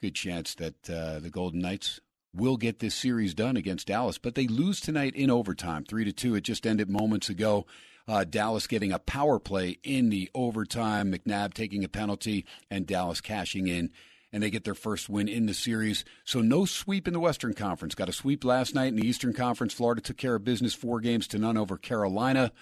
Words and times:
Good 0.00 0.14
chance 0.14 0.54
that 0.54 0.88
uh, 0.88 1.18
the 1.18 1.30
Golden 1.30 1.60
Knights 1.60 2.00
will 2.34 2.56
get 2.56 2.78
this 2.78 2.94
series 2.94 3.34
done 3.34 3.56
against 3.56 3.88
Dallas, 3.88 4.18
but 4.18 4.34
they 4.34 4.46
lose 4.46 4.80
tonight 4.80 5.14
in 5.14 5.30
overtime, 5.30 5.84
three 5.84 6.04
to 6.04 6.12
two. 6.12 6.34
It 6.34 6.42
just 6.42 6.66
ended 6.66 6.88
moments 6.88 7.28
ago. 7.28 7.66
Uh, 8.06 8.24
Dallas 8.24 8.66
getting 8.66 8.92
a 8.92 8.98
power 8.98 9.38
play 9.38 9.78
in 9.82 10.08
the 10.08 10.30
overtime. 10.34 11.12
McNabb 11.12 11.52
taking 11.52 11.84
a 11.84 11.88
penalty, 11.88 12.46
and 12.70 12.86
Dallas 12.86 13.20
cashing 13.20 13.66
in 13.66 13.90
and 14.32 14.42
they 14.42 14.50
get 14.50 14.64
their 14.64 14.74
first 14.74 15.08
win 15.08 15.26
in 15.28 15.46
the 15.46 15.54
series. 15.54 16.04
So 16.24 16.40
no 16.40 16.66
sweep 16.66 17.06
in 17.06 17.14
the 17.14 17.20
Western 17.20 17.54
Conference. 17.54 17.94
Got 17.94 18.10
a 18.10 18.12
sweep 18.12 18.44
last 18.44 18.74
night 18.74 18.88
in 18.88 18.96
the 18.96 19.06
Eastern 19.06 19.32
Conference. 19.32 19.72
Florida 19.72 20.02
took 20.02 20.18
care 20.18 20.34
of 20.34 20.44
business 20.44 20.74
four 20.74 21.00
games 21.00 21.26
to 21.28 21.38
none 21.38 21.56
over 21.56 21.78
Carolina 21.78 22.52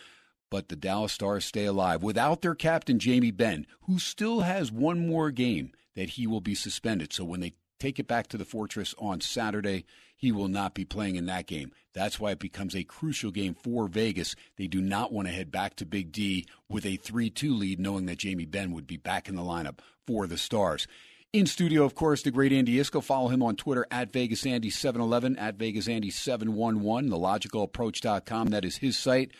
but 0.51 0.69
the 0.69 0.77
Dallas 0.77 1.13
Stars 1.13 1.45
stay 1.45 1.65
alive 1.65 2.03
without 2.03 2.43
their 2.43 2.55
captain, 2.55 2.99
Jamie 2.99 3.31
Benn, 3.31 3.67
who 3.83 3.99
still 3.99 4.41
has 4.41 4.71
one 4.71 5.07
more 5.07 5.31
game 5.31 5.73
that 5.95 6.11
he 6.11 6.27
will 6.27 6.41
be 6.41 6.55
suspended. 6.55 7.13
So 7.13 7.25
when 7.25 7.41
they 7.41 7.55
take 7.79 7.99
it 7.99 8.07
back 8.07 8.29
to 8.29 8.39
the 8.39 8.45
Fortress 8.45 8.95
on 8.99 9.21
Saturday, 9.21 9.85
he 10.17 10.33
will 10.33 10.49
not 10.49 10.75
be 10.75 10.85
playing 10.85 11.17
in 11.17 11.27
that 11.27 11.47
game. 11.47 11.73
That's 11.93 12.19
why 12.19 12.31
it 12.31 12.39
becomes 12.39 12.75
a 12.75 12.85
crucial 12.85 13.31
game 13.31 13.55
for 13.55 13.87
Vegas. 13.87 14.35
They 14.57 14.67
do 14.67 14.81
not 14.81 15.13
want 15.13 15.29
to 15.29 15.35
head 15.35 15.51
back 15.51 15.77
to 15.77 15.87
Big 15.87 16.13
D 16.13 16.47
with 16.69 16.87
a 16.87 16.97
3 16.97 17.31
2 17.31 17.55
lead, 17.55 17.81
knowing 17.81 18.07
that 18.07 18.19
Jamie 18.19 18.47
Benn 18.47 18.73
would 18.73 18.87
be 18.87 18.97
back 18.97 19.29
in 19.29 19.37
the 19.37 19.43
lineup 19.43 19.81
for 20.07 20.27
the 20.27 20.39
Stars. 20.39 20.87
In 21.33 21.45
studio, 21.45 21.85
of 21.85 21.95
course, 21.95 22.23
the 22.23 22.31
great 22.31 22.53
Andy 22.53 22.77
Iskoe. 22.77 23.03
Follow 23.03 23.29
him 23.29 23.43
on 23.43 23.57
Twitter 23.57 23.87
at 23.91 24.13
VegasAndy711, 24.13 25.39
at 25.39 25.59
VegasAndy711, 25.59 27.11
thelogicalapproach.com. 27.11 28.49
That 28.49 28.65
is 28.65 28.79
his 28.79 28.97
site. 28.97 29.33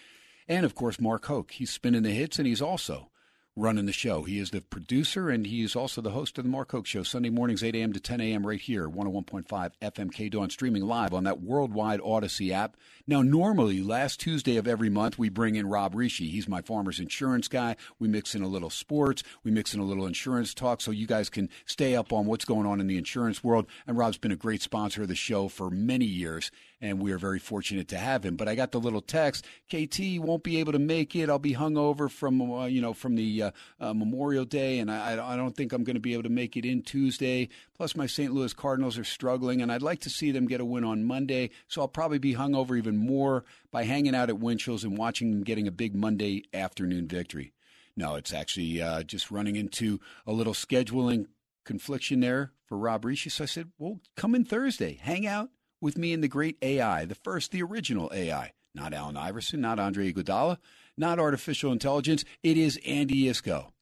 And 0.49 0.65
of 0.65 0.75
course, 0.75 1.01
Mark 1.01 1.27
Hoke. 1.27 1.53
He's 1.53 1.71
spinning 1.71 2.03
the 2.03 2.11
hits, 2.11 2.39
and 2.39 2.47
he's 2.47 2.63
also 2.63 3.11
running 3.57 3.87
the 3.87 3.93
show. 3.93 4.23
He 4.23 4.39
is 4.39 4.51
the 4.51 4.61
producer, 4.61 5.31
and 5.31 5.47
he 5.47 5.63
is 5.63 5.75
also 5.75 6.03
the 6.03 6.11
host 6.11 6.37
of 6.37 6.45
the 6.45 6.51
Mark 6.51 6.73
Hoke 6.73 6.87
Show, 6.87 7.03
Sunday 7.03 7.31
mornings, 7.31 7.65
8 7.65 7.75
a.m. 7.75 7.95
to 7.95 8.01
10 8.01 8.21
a.m. 8.21 8.47
right 8.47 8.61
here, 8.61 8.87
101.5 8.87 9.71
FM 9.81 10.13
K 10.13 10.29
Dawn, 10.29 10.51
streaming 10.51 10.85
live 10.85 11.15
on 11.15 11.25
that 11.25 11.41
worldwide 11.41 12.01
Audacy 12.01 12.51
app. 12.53 12.77
Now, 13.07 13.23
normally, 13.23 13.81
last 13.81 14.21
Tuesday 14.21 14.59
of 14.59 14.69
every 14.69 14.91
month, 14.91 15.19
we 15.19 15.31
bring 15.31 15.57
in 15.57 15.69
Rob 15.69 15.95
Rische. 15.95 16.31
He's 16.31 16.49
my 16.49 16.61
farmer's 16.61 17.01
insurance 17.01 17.49
guy. 17.49 17.77
We 17.99 18.09
mix 18.09 18.35
in 18.35 18.43
a 18.43 18.49
little 18.49 18.69
sports. 18.69 19.23
We 19.43 19.51
mix 19.51 19.73
in 19.73 19.81
a 19.81 19.85
little 19.85 20.07
insurance 20.07 20.53
talk 20.53 20.83
so 20.83 20.91
you 20.91 21.07
guys 21.07 21.31
can 21.31 21.49
stay 21.65 21.97
up 21.97 22.13
on 22.13 22.27
what's 22.27 22.45
going 22.45 22.67
on 22.67 22.79
in 22.79 22.89
the 22.89 22.99
insurance 22.99 23.43
world. 23.43 23.67
And 23.87 23.97
Rob's 23.97 24.19
been 24.19 24.33
a 24.33 24.37
great 24.37 24.61
sponsor 24.61 25.03
of 25.03 25.09
the 25.09 25.15
show 25.15 25.49
for 25.49 25.71
many 25.71 26.05
years 26.05 26.51
and 26.81 27.01
we 27.01 27.13
are 27.13 27.19
very 27.19 27.39
fortunate 27.39 27.89
to 27.89 27.99
have 27.99 28.25
him. 28.25 28.37
But 28.37 28.49
I 28.49 28.55
got 28.55 28.73
the 28.73 28.81
little 28.81 29.01
text: 29.01 29.47
KT 29.71 30.19
won't 30.19 30.43
be 30.43 30.59
able 30.59 30.73
to 30.73 30.79
make 30.79 31.17
it. 31.17 31.29
I'll 31.29 31.39
be 31.39 31.55
hungover 31.55 32.11
from 32.11 32.41
uh, 32.41 32.67
you 32.67 32.81
know 32.81 32.93
from 32.93 33.17
the 33.17 33.45
uh, 33.45 33.51
uh, 33.81 33.95
Memorial 33.95 34.45
Day, 34.45 34.79
and 34.79 34.91
I, 34.91 35.13
I 35.33 35.37
don't 35.37 35.57
think 35.57 35.73
I'm 35.73 35.85
going 35.85 35.95
to 35.95 36.01
be 36.01 36.13
able 36.13 36.25
to 36.25 36.29
make 36.29 36.57
it 36.57 36.65
in 36.65 36.83
Tuesday. 36.83 37.49
Plus, 37.75 37.97
my 37.97 38.07
St. 38.07 38.33
Louis 38.33 38.53
Cardinals 38.53 38.99
are 38.99 39.05
struggling, 39.05 39.63
and 39.63 39.71
I'd 39.73 39.83
like 39.83 40.01
to 40.01 40.11
see 40.11 40.31
them 40.31 40.47
get 40.47 40.61
a 40.61 40.65
win 40.65 40.85
on 40.85 41.05
Monday. 41.05 41.51
So 41.69 41.81
I'll 41.81 41.89
probably 41.89 42.19
be 42.19 42.35
hungover 42.35 42.77
even 42.77 42.97
more 42.97 43.45
by 43.71 43.85
hanging 43.85 44.15
out 44.15 44.31
at 44.31 44.39
Winchell's 44.39 44.85
and 44.85 44.97
watching 44.97 45.31
them 45.31 45.45
getting 45.45 45.67
a 45.69 45.73
big 45.73 45.95
Monday 45.95 46.45
afternoon 46.53 47.09
victory. 47.09 47.53
No, 47.97 48.17
it's 48.17 48.35
actually 48.35 48.83
uh, 48.83 49.03
just 49.03 49.31
running 49.31 49.57
into 49.57 50.01
a 50.27 50.33
little 50.33 50.53
scheduling 50.53 51.27
confliction 51.65 52.21
there 52.21 52.53
for 52.67 52.77
Rob 52.77 53.03
Rische. 53.03 53.31
So 53.31 53.45
I 53.45 53.47
said, 53.47 53.71
well, 53.79 54.01
come 54.17 54.35
in 54.35 54.45
Thursday, 54.45 54.99
hang 55.01 55.27
out, 55.27 55.51
with 55.81 55.99
me 55.99 56.13
and 56.13 56.23
the 56.23 56.29
great 56.29 56.57
AI, 56.63 57.05
the 57.05 57.15
first, 57.15 57.53
the 57.53 57.63
original 57.63 58.11
AI. 58.15 58.53
Not 58.75 58.93
Allen 58.93 59.17
Iverson, 59.17 59.61
not 59.61 59.79
Andre 59.79 60.13
Iguodala, 60.13 60.59
not 60.99 61.19
artificial 61.19 61.73
intelligence. 61.73 62.25
It 62.43 62.59
is 62.59 62.79
Andy 62.85 63.25
Iskoe. 63.25 63.73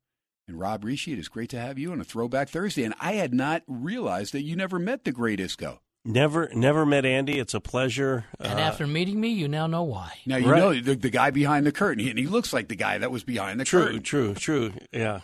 And 0.46 0.60
Rob 0.60 0.84
Rische, 0.84 1.12
it 1.12 1.18
is 1.18 1.28
great 1.28 1.50
to 1.50 1.60
have 1.60 1.78
you 1.78 1.90
on 1.90 2.00
a 2.00 2.04
Throwback 2.04 2.48
Thursday. 2.48 2.84
And 2.84 2.94
I 3.00 3.14
had 3.14 3.34
not 3.34 3.62
realized 3.66 4.32
that 4.34 4.42
you 4.42 4.54
never 4.54 4.78
met 4.78 5.04
the 5.04 5.12
great 5.12 5.40
Iskoe. 5.40 5.78
Never, 6.04 6.50
never 6.52 6.84
met 6.84 7.06
Andy. 7.06 7.38
It's 7.38 7.54
a 7.54 7.60
pleasure. 7.60 8.26
And 8.38 8.60
uh, 8.60 8.62
after 8.62 8.86
meeting 8.86 9.18
me, 9.20 9.28
you 9.28 9.48
now 9.48 9.66
know 9.66 9.84
why. 9.84 10.12
Now 10.26 10.36
you 10.36 10.50
right. 10.50 10.58
know 10.58 10.74
the, 10.78 10.94
the, 10.94 11.08
guy 11.08 11.30
behind 11.30 11.64
the 11.64 11.72
curtain, 11.72 12.06
and 12.06 12.18
he 12.18 12.26
looks 12.26 12.52
like 12.52 12.68
the 12.68 12.76
guy 12.76 12.98
that 12.98 13.10
was 13.10 13.24
behind 13.24 13.58
the 13.58 13.64
true, 13.64 13.84
curtain. 13.84 14.02
True, 14.02 14.34
true, 14.34 14.70
true. 14.70 14.80
Yeah. 14.92 15.20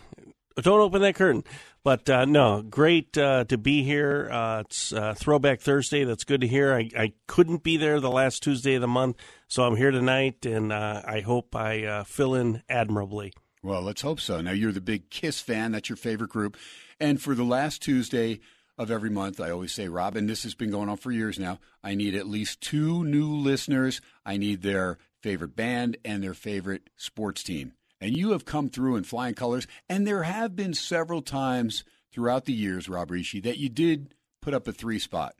Don't 0.57 0.79
open 0.79 1.01
that 1.01 1.15
curtain. 1.15 1.43
But 1.83 2.09
uh, 2.09 2.25
no, 2.25 2.61
great 2.61 3.17
uh, 3.17 3.45
to 3.45 3.57
be 3.57 3.83
here. 3.83 4.29
Uh, 4.31 4.61
it's 4.61 4.93
uh, 4.93 5.15
Throwback 5.15 5.61
Thursday. 5.61 6.03
That's 6.03 6.23
good 6.23 6.41
to 6.41 6.47
hear. 6.47 6.73
I, 6.73 6.89
I, 6.95 7.13
couldn't 7.27 7.63
be 7.63 7.77
there 7.77 7.99
the 7.99 8.11
last 8.11 8.43
Tuesday 8.43 8.75
of 8.75 8.81
the 8.81 8.87
month, 8.87 9.17
so 9.47 9.63
I'm 9.63 9.75
here 9.75 9.89
tonight, 9.89 10.45
and 10.45 10.71
uh, 10.71 11.01
I 11.05 11.21
hope 11.21 11.55
I 11.55 11.85
uh, 11.85 12.03
fill 12.03 12.35
in 12.35 12.61
admirably. 12.69 13.33
Well, 13.63 13.81
let's 13.81 14.01
hope 14.01 14.19
so. 14.19 14.41
Now, 14.41 14.51
you're 14.51 14.71
the 14.71 14.81
big 14.81 15.09
Kiss 15.09 15.39
fan. 15.39 15.71
That's 15.71 15.89
your 15.89 15.95
favorite 15.95 16.29
group. 16.29 16.57
And 16.99 17.21
for 17.21 17.33
the 17.33 17.43
last 17.43 17.81
Tuesday 17.81 18.41
of 18.77 18.91
every 18.91 19.09
month, 19.09 19.39
I 19.39 19.49
always 19.49 19.71
say, 19.71 19.87
Robin, 19.87 20.27
this 20.27 20.43
has 20.43 20.53
been 20.53 20.71
going 20.71 20.89
on 20.89 20.97
for 20.97 21.11
years 21.11 21.39
now. 21.39 21.59
I 21.83 21.95
need 21.95 22.13
at 22.15 22.27
least 22.27 22.61
two 22.61 23.03
new 23.03 23.27
listeners. 23.27 24.01
I 24.25 24.37
need 24.37 24.61
their 24.61 24.97
favorite 25.21 25.55
band 25.55 25.97
and 26.03 26.23
their 26.23 26.33
favorite 26.33 26.89
sports 26.95 27.43
team. 27.43 27.73
And 28.01 28.17
you 28.17 28.31
have 28.31 28.43
come 28.43 28.69
through 28.69 28.95
in 28.97 29.03
flying 29.03 29.35
colors. 29.35 29.67
And 29.87 30.05
there 30.05 30.23
have 30.23 30.55
been 30.55 30.73
several 30.73 31.21
times 31.21 31.83
throughout 32.11 32.45
the 32.45 32.53
years, 32.53 32.89
Rob 32.89 33.09
Rische, 33.09 33.41
that 33.43 33.59
you 33.59 33.69
did 33.69 34.15
put 34.41 34.53
up 34.53 34.67
a 34.67 34.73
three 34.73 34.99
spot. 34.99 35.35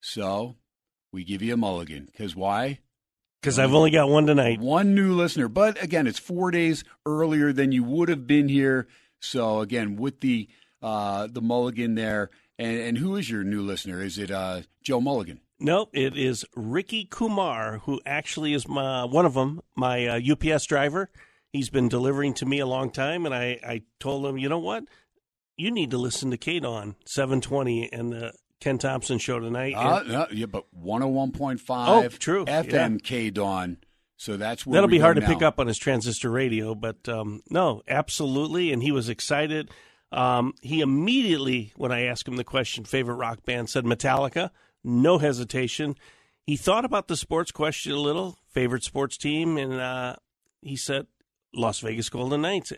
So 0.00 0.56
we 1.12 1.24
give 1.24 1.40
you 1.40 1.54
a 1.54 1.56
mulligan. 1.56 2.06
Because 2.06 2.34
why? 2.34 2.80
Because 3.40 3.58
I've 3.58 3.74
only 3.74 3.90
got 3.90 4.08
one 4.08 4.26
tonight. 4.26 4.58
One 4.58 4.94
new 4.94 5.14
listener. 5.14 5.48
But 5.48 5.82
again, 5.82 6.06
it's 6.06 6.18
four 6.18 6.50
days 6.50 6.82
earlier 7.06 7.52
than 7.52 7.72
you 7.72 7.84
would 7.84 8.08
have 8.08 8.26
been 8.26 8.48
here. 8.48 8.88
So 9.20 9.60
again, 9.60 9.96
with 9.96 10.20
the 10.20 10.48
uh, 10.84 11.26
the 11.30 11.40
mulligan 11.40 11.94
there. 11.94 12.30
And, 12.58 12.78
and 12.78 12.98
who 12.98 13.16
is 13.16 13.28
your 13.28 13.42
new 13.42 13.62
listener? 13.62 14.02
Is 14.02 14.18
it 14.18 14.30
uh, 14.30 14.62
Joe 14.82 15.00
Mulligan? 15.00 15.40
Nope, 15.58 15.90
it 15.94 16.16
is 16.16 16.44
Ricky 16.54 17.06
Kumar, 17.06 17.78
who 17.78 18.00
actually 18.04 18.52
is 18.52 18.68
my, 18.68 19.04
one 19.04 19.24
of 19.24 19.34
them, 19.34 19.60
my 19.74 20.06
uh, 20.06 20.20
UPS 20.32 20.66
driver. 20.66 21.10
He's 21.54 21.70
been 21.70 21.88
delivering 21.88 22.34
to 22.34 22.46
me 22.46 22.58
a 22.58 22.66
long 22.66 22.90
time, 22.90 23.26
and 23.26 23.32
I, 23.32 23.60
I 23.64 23.82
told 24.00 24.26
him, 24.26 24.36
you 24.36 24.48
know 24.48 24.58
what? 24.58 24.86
You 25.56 25.70
need 25.70 25.92
to 25.92 25.98
listen 25.98 26.32
to 26.32 26.36
Kate 26.36 26.64
on 26.64 26.96
720 27.06 27.92
and 27.92 28.12
the 28.12 28.32
Ken 28.58 28.76
Thomson 28.76 29.18
show 29.18 29.38
tonight. 29.38 29.74
Uh, 29.74 30.02
no, 30.02 30.26
yeah, 30.32 30.46
but 30.46 30.64
101.5 30.76 31.60
Oh, 31.68 32.08
true, 32.08 32.44
FM 32.46 32.92
yeah. 32.94 32.98
K 33.04 33.30
Dawn. 33.30 33.76
So 34.16 34.36
that's 34.36 34.66
where 34.66 34.74
That'll 34.74 34.90
be 34.90 34.98
hard 34.98 35.14
to 35.14 35.22
pick 35.22 35.42
up 35.42 35.60
on 35.60 35.68
his 35.68 35.78
transistor 35.78 36.28
radio, 36.28 36.74
but 36.74 37.08
um, 37.08 37.40
no, 37.48 37.82
absolutely. 37.86 38.72
And 38.72 38.82
he 38.82 38.90
was 38.90 39.08
excited. 39.08 39.70
Um, 40.10 40.54
he 40.60 40.80
immediately, 40.80 41.72
when 41.76 41.92
I 41.92 42.06
asked 42.06 42.26
him 42.26 42.34
the 42.34 42.42
question, 42.42 42.82
favorite 42.82 43.14
rock 43.14 43.44
band, 43.44 43.70
said 43.70 43.84
Metallica. 43.84 44.50
No 44.82 45.18
hesitation. 45.18 45.94
He 46.42 46.56
thought 46.56 46.84
about 46.84 47.06
the 47.06 47.16
sports 47.16 47.52
question 47.52 47.92
a 47.92 48.00
little, 48.00 48.38
favorite 48.48 48.82
sports 48.82 49.16
team, 49.16 49.56
and 49.56 49.74
uh, 49.74 50.16
he 50.60 50.74
said 50.74 51.06
Las 51.54 51.80
Vegas 51.80 52.08
Golden 52.08 52.42
Knights. 52.42 52.72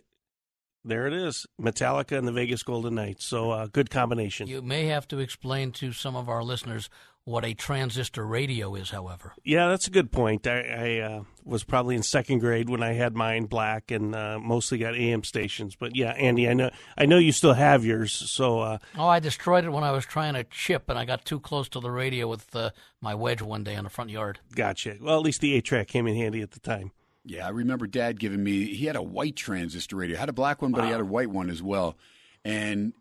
There 0.85 1.09
it 1.09 1.13
is, 1.15 1.47
Metallica 1.61 2.17
and 2.17 2.29
the 2.29 2.33
Vegas 2.33 2.63
Golden 2.63 2.95
Knights. 2.95 3.27
So 3.27 3.51
uh, 3.51 3.67
good 3.67 3.91
combination. 3.91 4.47
You 4.47 4.63
may 4.63 4.87
have 4.87 5.09
to 5.09 5.19
explain 5.19 5.73
to 5.73 5.93
some 5.93 6.15
of 6.15 6.29
our 6.29 6.45
listeners 6.45 6.89
what 7.25 7.45
a 7.45 7.55
transistor 7.55 8.25
radio 8.25 8.77
is, 8.77 8.91
however. 8.91 9.33
Yeah, 9.43 9.67
that's 9.67 9.89
a 9.89 9.91
good 9.91 10.13
point. 10.13 10.47
I, 10.47 10.61
I 10.61 10.99
uh, 11.01 11.23
was 11.45 11.65
probably 11.65 11.97
in 11.97 12.05
second 12.05 12.39
grade 12.39 12.71
when 12.71 12.85
I 12.85 12.93
had 12.93 13.17
mine 13.17 13.47
black 13.47 13.91
and 13.91 14.15
uh, 14.15 14.39
mostly 14.39 14.79
got 14.79 14.95
AM 14.95 15.25
stations. 15.25 15.75
But 15.75 15.97
yeah, 15.97 16.11
Andy, 16.13 16.49
I 16.49 16.53
know 16.55 16.71
I 16.97 17.05
know 17.07 17.19
you 17.19 17.33
still 17.33 17.55
have 17.55 17.85
yours. 17.85 18.13
So 18.13 18.61
uh, 18.61 18.79
Oh, 18.97 19.09
I 19.09 19.19
destroyed 19.19 19.65
it 19.65 19.71
when 19.71 19.83
I 19.83 19.91
was 19.91 20.05
trying 20.07 20.35
to 20.35 20.45
chip, 20.45 20.89
and 20.89 20.97
I 20.97 21.05
got 21.05 21.25
too 21.25 21.41
close 21.41 21.69
to 21.71 21.81
the 21.81 21.91
radio 21.91 22.29
with 22.29 22.55
uh, 22.55 22.71
my 23.01 23.17
wedge 23.17 23.43
one 23.43 23.65
day 23.65 23.75
on 23.75 23.83
the 23.83 23.91
front 23.91 24.11
yard. 24.11 24.39
gotcha. 24.55 24.97
Well, 25.01 25.17
at 25.17 25.23
least 25.25 25.41
the 25.41 25.53
eight 25.55 25.65
track 25.65 25.89
came 25.89 26.07
in 26.07 26.15
handy 26.15 26.43
at 26.43 26.53
the 26.53 26.61
time. 26.61 26.93
Yeah, 27.27 27.47
I 27.47 27.51
remember 27.51 27.87
Dad 27.87 28.21
giving 28.21 28.43
me. 28.43 28.73
He 28.75 28.87
had 28.87 28.97
a 28.97 29.03
white 29.03 29.37
transistor 29.37 29.97
radio. 29.97 30.17
Had 30.17 30.29
a 30.29 30.33
black 30.33 30.63
one, 30.63 30.73
but 30.73 30.85
he 30.85 30.91
had 30.91 31.01
a 31.01 31.05
white 31.05 31.29
one 31.31 31.51
as 31.51 31.63
well. 31.63 31.97
And 32.45 32.93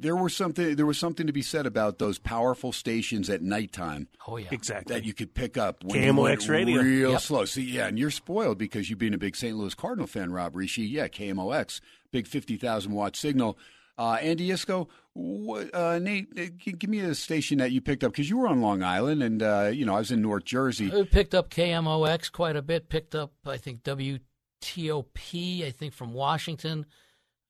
there 0.00 0.16
was 0.16 0.34
something. 0.34 0.76
There 0.76 0.86
was 0.86 0.98
something 0.98 1.26
to 1.26 1.32
be 1.32 1.42
said 1.42 1.66
about 1.66 1.98
those 1.98 2.18
powerful 2.18 2.72
stations 2.72 3.28
at 3.28 3.42
nighttime 3.42 4.08
Oh 4.26 4.38
yeah, 4.38 4.48
Exactly. 4.50 4.94
that 4.94 5.04
you 5.04 5.12
could 5.12 5.34
pick 5.34 5.58
up 5.58 5.84
when 5.84 6.00
KMOX 6.00 6.46
you 6.46 6.52
radio. 6.52 6.80
real 6.82 7.10
Yep. 7.12 7.20
slow. 7.20 7.44
See, 7.44 7.62
yeah, 7.62 7.86
and 7.88 7.98
you're 7.98 8.10
spoiled 8.10 8.56
because 8.56 8.88
you 8.88 8.96
being 8.96 9.12
a 9.14 9.18
big 9.18 9.36
St. 9.36 9.54
Louis 9.56 9.74
Cardinal 9.74 10.06
fan, 10.06 10.32
Rob 10.32 10.54
Rische. 10.54 10.88
Yeah, 10.90 11.08
KMOX, 11.08 11.80
big 12.10 12.26
fifty 12.26 12.56
thousand 12.56 12.92
watt 12.92 13.16
signal. 13.16 13.58
Uh, 13.96 14.18
Andy 14.20 14.48
Iskoe, 14.48 14.88
what, 15.12 15.72
uh, 15.72 16.00
Nate, 16.00 16.28
uh, 16.36 16.46
give 16.78 16.90
me 16.90 16.98
a 16.98 17.14
station 17.14 17.58
that 17.58 17.70
you 17.70 17.80
picked 17.80 18.02
up 18.02 18.12
because 18.12 18.28
you 18.28 18.36
were 18.36 18.48
on 18.48 18.60
Long 18.60 18.82
Island, 18.82 19.22
and 19.22 19.42
uh, 19.42 19.70
you 19.72 19.84
know 19.86 19.94
I 19.94 19.98
was 19.98 20.10
in 20.10 20.20
North 20.20 20.44
Jersey. 20.44 20.92
I 20.92 21.04
picked 21.04 21.34
up 21.34 21.50
KMOX 21.50 22.32
quite 22.32 22.56
a 22.56 22.62
bit. 22.62 22.88
Picked 22.88 23.14
up, 23.14 23.32
I 23.46 23.56
think 23.56 23.84
WTOP, 23.84 25.64
I 25.64 25.70
think 25.70 25.94
from 25.94 26.12
Washington. 26.12 26.86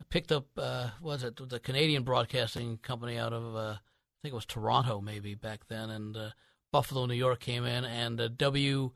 I 0.00 0.04
picked 0.10 0.32
up, 0.32 0.46
uh, 0.58 0.90
what 1.00 1.12
was 1.12 1.24
it 1.24 1.48
the 1.48 1.60
Canadian 1.60 2.02
Broadcasting 2.02 2.78
Company 2.78 3.16
out 3.16 3.32
of, 3.32 3.56
uh, 3.56 3.76
I 3.78 4.18
think 4.22 4.32
it 4.32 4.34
was 4.34 4.44
Toronto 4.44 5.00
maybe 5.00 5.34
back 5.34 5.66
then, 5.68 5.88
and 5.88 6.16
uh, 6.16 6.30
Buffalo, 6.72 7.06
New 7.06 7.14
York 7.14 7.40
came 7.40 7.64
in, 7.64 7.84
and 7.84 8.20
uh, 8.20 8.28
W, 8.36 8.90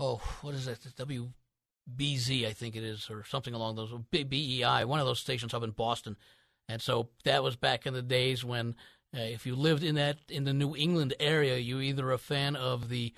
oh, 0.00 0.20
what 0.40 0.54
is 0.54 0.66
it? 0.66 0.86
WBZ, 0.96 2.46
I 2.46 2.52
think 2.52 2.74
it 2.74 2.82
is, 2.82 3.08
or 3.10 3.24
something 3.24 3.54
along 3.54 3.76
those 3.76 3.92
BEI, 4.10 4.84
one 4.84 4.98
of 4.98 5.06
those 5.06 5.20
stations 5.20 5.54
up 5.54 5.62
in 5.62 5.70
Boston, 5.70 6.16
and 6.68 6.82
so 6.82 7.08
that 7.24 7.42
was 7.42 7.56
back 7.56 7.86
in 7.86 7.94
the 7.94 8.02
days 8.02 8.44
when. 8.44 8.74
Uh, 9.16 9.20
if 9.20 9.46
you 9.46 9.54
lived 9.54 9.84
in 9.84 9.94
that 9.94 10.18
in 10.28 10.44
the 10.44 10.52
New 10.52 10.76
England 10.76 11.14
area, 11.18 11.56
you 11.56 11.80
either 11.80 12.10
a 12.10 12.18
fan 12.18 12.54
of 12.54 12.90
the 12.90 13.14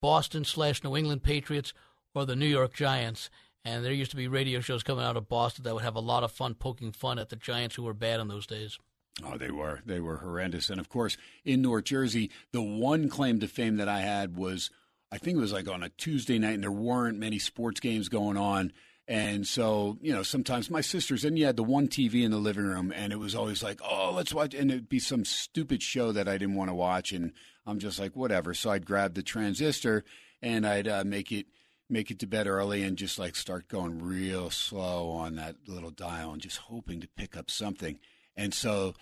Boston 0.00 0.44
slash 0.44 0.82
New 0.82 0.96
England 0.96 1.22
Patriots 1.22 1.74
or 2.14 2.26
the 2.26 2.36
New 2.36 2.46
York 2.46 2.74
Giants. 2.74 3.30
And 3.64 3.84
there 3.84 3.92
used 3.92 4.10
to 4.10 4.16
be 4.16 4.28
radio 4.28 4.60
shows 4.60 4.82
coming 4.82 5.04
out 5.04 5.16
of 5.16 5.28
Boston 5.28 5.64
that 5.64 5.74
would 5.74 5.84
have 5.84 5.94
a 5.94 6.00
lot 6.00 6.24
of 6.24 6.32
fun 6.32 6.54
poking 6.54 6.92
fun 6.92 7.18
at 7.18 7.28
the 7.28 7.36
Giants 7.36 7.76
who 7.76 7.84
were 7.84 7.94
bad 7.94 8.18
in 8.18 8.28
those 8.28 8.46
days. 8.46 8.78
Oh, 9.24 9.38
they 9.38 9.50
were. 9.50 9.80
They 9.86 10.00
were 10.00 10.16
horrendous. 10.16 10.68
And 10.68 10.80
of 10.80 10.88
course, 10.88 11.16
in 11.44 11.62
North 11.62 11.84
Jersey, 11.84 12.30
the 12.52 12.62
one 12.62 13.08
claim 13.08 13.38
to 13.40 13.46
fame 13.46 13.76
that 13.76 13.88
I 13.88 14.00
had 14.00 14.36
was 14.36 14.70
I 15.12 15.18
think 15.18 15.36
it 15.36 15.40
was 15.40 15.52
like 15.52 15.68
on 15.68 15.82
a 15.82 15.90
Tuesday 15.90 16.38
night, 16.38 16.54
and 16.54 16.62
there 16.62 16.72
weren't 16.72 17.18
many 17.18 17.38
sports 17.38 17.78
games 17.78 18.08
going 18.08 18.36
on. 18.36 18.72
And 19.08 19.46
so, 19.46 19.98
you 20.00 20.12
know, 20.12 20.22
sometimes 20.22 20.70
my 20.70 20.80
sisters, 20.80 21.24
and 21.24 21.38
you 21.38 21.44
had 21.44 21.56
the 21.56 21.64
one 21.64 21.88
TV 21.88 22.22
in 22.22 22.30
the 22.30 22.38
living 22.38 22.64
room, 22.64 22.92
and 22.94 23.12
it 23.12 23.18
was 23.18 23.34
always 23.34 23.62
like, 23.62 23.80
oh, 23.82 24.12
let's 24.14 24.32
watch. 24.32 24.54
And 24.54 24.70
it'd 24.70 24.88
be 24.88 25.00
some 25.00 25.24
stupid 25.24 25.82
show 25.82 26.12
that 26.12 26.28
I 26.28 26.38
didn't 26.38 26.54
want 26.54 26.70
to 26.70 26.74
watch. 26.74 27.12
And 27.12 27.32
I'm 27.66 27.78
just 27.78 27.98
like, 27.98 28.14
whatever. 28.14 28.54
So 28.54 28.70
I'd 28.70 28.86
grab 28.86 29.14
the 29.14 29.22
transistor 29.22 30.04
and 30.40 30.66
I'd 30.66 30.88
uh, 30.88 31.04
make 31.04 31.32
it. 31.32 31.46
Make 31.90 32.10
it 32.10 32.20
to 32.20 32.26
bed 32.26 32.46
early 32.46 32.82
and 32.84 32.96
just 32.96 33.18
like 33.18 33.36
start 33.36 33.68
going 33.68 34.00
real 34.00 34.48
slow 34.48 35.10
on 35.10 35.34
that 35.34 35.56
little 35.66 35.90
dial 35.90 36.32
and 36.32 36.40
just 36.40 36.56
hoping 36.56 37.02
to 37.02 37.08
pick 37.18 37.36
up 37.36 37.50
something. 37.50 37.98
And 38.34 38.54
so 38.54 38.94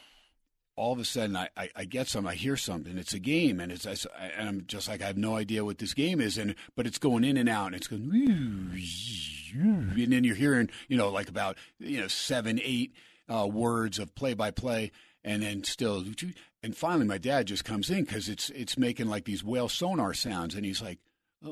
all 0.81 0.93
of 0.95 0.99
a 0.99 1.05
sudden 1.05 1.37
I, 1.37 1.49
I, 1.57 1.69
I 1.77 1.85
get 1.85 2.09
some, 2.09 2.27
I 2.27 2.35
hear 2.35 2.57
something. 2.57 2.97
It's 2.97 3.13
a 3.13 3.19
game, 3.19 3.61
and 3.61 3.71
it's 3.71 3.87
I, 3.87 3.97
and 4.39 4.49
I'm 4.49 4.65
just 4.67 4.89
like 4.89 5.03
I 5.03 5.07
have 5.07 5.19
no 5.19 5.37
idea 5.37 5.65
what 5.65 5.77
this 5.79 5.93
game 5.93 6.21
is, 6.23 6.39
and 6.39 6.55
but 6.75 6.87
it's 6.87 6.99
going 6.99 7.23
in 7.23 7.37
and 7.37 7.49
out, 7.49 7.67
and 7.67 7.75
it's 7.77 7.87
going, 7.87 8.01
and 9.53 10.13
then 10.13 10.25
you're 10.25 10.35
hearing 10.35 10.71
you 10.89 10.97
know 10.97 11.11
like 11.11 11.29
about 11.29 11.57
you 11.79 12.01
know 12.01 12.09
seven, 12.09 12.59
eight 12.63 12.95
uh, 13.29 13.47
words 13.47 13.99
of 13.99 14.15
play 14.15 14.33
by 14.33 14.51
play, 14.51 14.91
and 15.23 15.43
then 15.43 15.65
still, 15.65 16.03
and 16.63 16.77
finally 16.77 17.07
my 17.07 17.19
dad 17.19 17.47
just 17.47 17.65
comes 17.65 17.91
in 17.91 18.05
because 18.05 18.29
it's 18.29 18.49
it's 18.51 18.79
making 18.79 19.07
like 19.07 19.25
these 19.27 19.45
whale 19.45 19.69
sonar 19.69 20.15
sounds, 20.15 20.55
and 20.55 20.65
he's 20.65 20.81
like. 20.83 20.99
"Uh, 21.45 21.51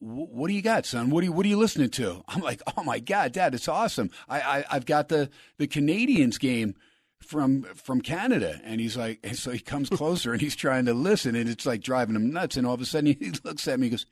What 0.00 0.48
do 0.48 0.54
you 0.54 0.62
got, 0.62 0.86
son? 0.86 1.10
What 1.10 1.22
are 1.22 1.26
you 1.26 1.32
What 1.32 1.44
are 1.44 1.48
you 1.48 1.58
listening 1.58 1.90
to? 1.90 2.22
I'm 2.28 2.40
like, 2.40 2.62
oh 2.76 2.82
my 2.84 2.98
god, 3.00 3.32
Dad, 3.32 3.54
it's 3.54 3.68
awesome. 3.68 4.10
I, 4.28 4.40
I 4.40 4.64
I've 4.70 4.86
got 4.86 5.08
the 5.08 5.28
the 5.58 5.66
Canadians 5.66 6.38
game 6.38 6.74
from 7.20 7.62
from 7.74 8.00
Canada, 8.00 8.60
and 8.64 8.80
he's 8.80 8.96
like, 8.96 9.20
and 9.22 9.36
so 9.36 9.50
he 9.50 9.58
comes 9.58 9.88
closer 9.88 10.32
and 10.32 10.40
he's 10.40 10.56
trying 10.56 10.86
to 10.86 10.94
listen, 10.94 11.34
and 11.34 11.48
it's 11.48 11.66
like 11.66 11.82
driving 11.82 12.16
him 12.16 12.32
nuts. 12.32 12.56
And 12.56 12.66
all 12.66 12.74
of 12.74 12.80
a 12.80 12.86
sudden, 12.86 13.16
he 13.20 13.32
looks 13.44 13.68
at 13.68 13.78
me, 13.78 13.86
and 13.86 13.92
goes, 13.92 14.06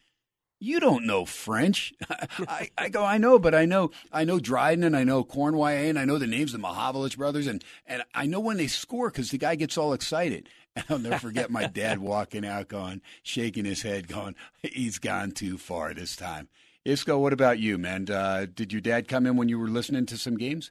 "You 0.60 0.80
don't 0.80 1.06
know 1.06 1.24
French?" 1.24 1.94
I, 2.10 2.70
I 2.76 2.88
go, 2.88 3.04
"I 3.04 3.18
know, 3.18 3.38
but 3.38 3.54
I 3.54 3.64
know 3.64 3.90
I 4.12 4.24
know 4.24 4.38
Dryden, 4.38 4.84
and 4.84 4.96
I 4.96 5.04
know 5.04 5.24
Cournoyer, 5.24 5.88
and 5.88 5.98
I 5.98 6.04
know 6.04 6.18
the 6.18 6.26
names 6.26 6.52
of 6.52 6.60
the 6.60 6.66
Mahovlich 6.66 7.16
brothers, 7.16 7.46
and 7.46 7.64
and 7.86 8.02
I 8.14 8.26
know 8.26 8.40
when 8.40 8.56
they 8.56 8.66
score 8.66 9.10
because 9.10 9.30
the 9.30 9.38
guy 9.38 9.54
gets 9.54 9.78
all 9.78 9.92
excited." 9.92 10.48
And 10.74 10.84
I'll 10.90 10.98
never 10.98 11.18
forget 11.18 11.50
my 11.50 11.66
dad 11.66 12.00
walking 12.00 12.44
out, 12.44 12.68
going, 12.68 13.00
shaking 13.22 13.64
his 13.64 13.82
head, 13.82 14.08
going, 14.08 14.34
"He's 14.62 14.98
gone 14.98 15.32
too 15.32 15.58
far 15.58 15.94
this 15.94 16.16
time." 16.16 16.48
Iskoe, 16.86 17.18
what 17.18 17.32
about 17.32 17.58
you, 17.58 17.78
man? 17.78 18.08
Uh, 18.08 18.46
did 18.52 18.72
your 18.72 18.80
dad 18.80 19.08
come 19.08 19.26
in 19.26 19.36
when 19.36 19.48
you 19.48 19.58
were 19.58 19.68
listening 19.68 20.06
to 20.06 20.16
some 20.16 20.36
games? 20.36 20.70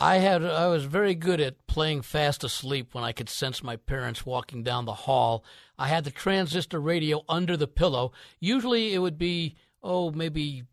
I 0.00 0.18
had 0.18 0.44
I 0.44 0.68
was 0.68 0.84
very 0.84 1.14
good 1.14 1.40
at 1.40 1.66
playing 1.66 2.02
fast 2.02 2.44
asleep 2.44 2.94
when 2.94 3.04
I 3.04 3.12
could 3.12 3.28
sense 3.28 3.62
my 3.62 3.76
parents 3.76 4.24
walking 4.24 4.62
down 4.62 4.84
the 4.84 4.94
hall. 4.94 5.44
I 5.78 5.88
had 5.88 6.04
the 6.04 6.10
transistor 6.10 6.80
radio 6.80 7.24
under 7.28 7.56
the 7.56 7.66
pillow. 7.66 8.12
Usually 8.38 8.94
it 8.94 8.98
would 8.98 9.18
be 9.18 9.56
oh 9.82 10.10
maybe 10.10 10.64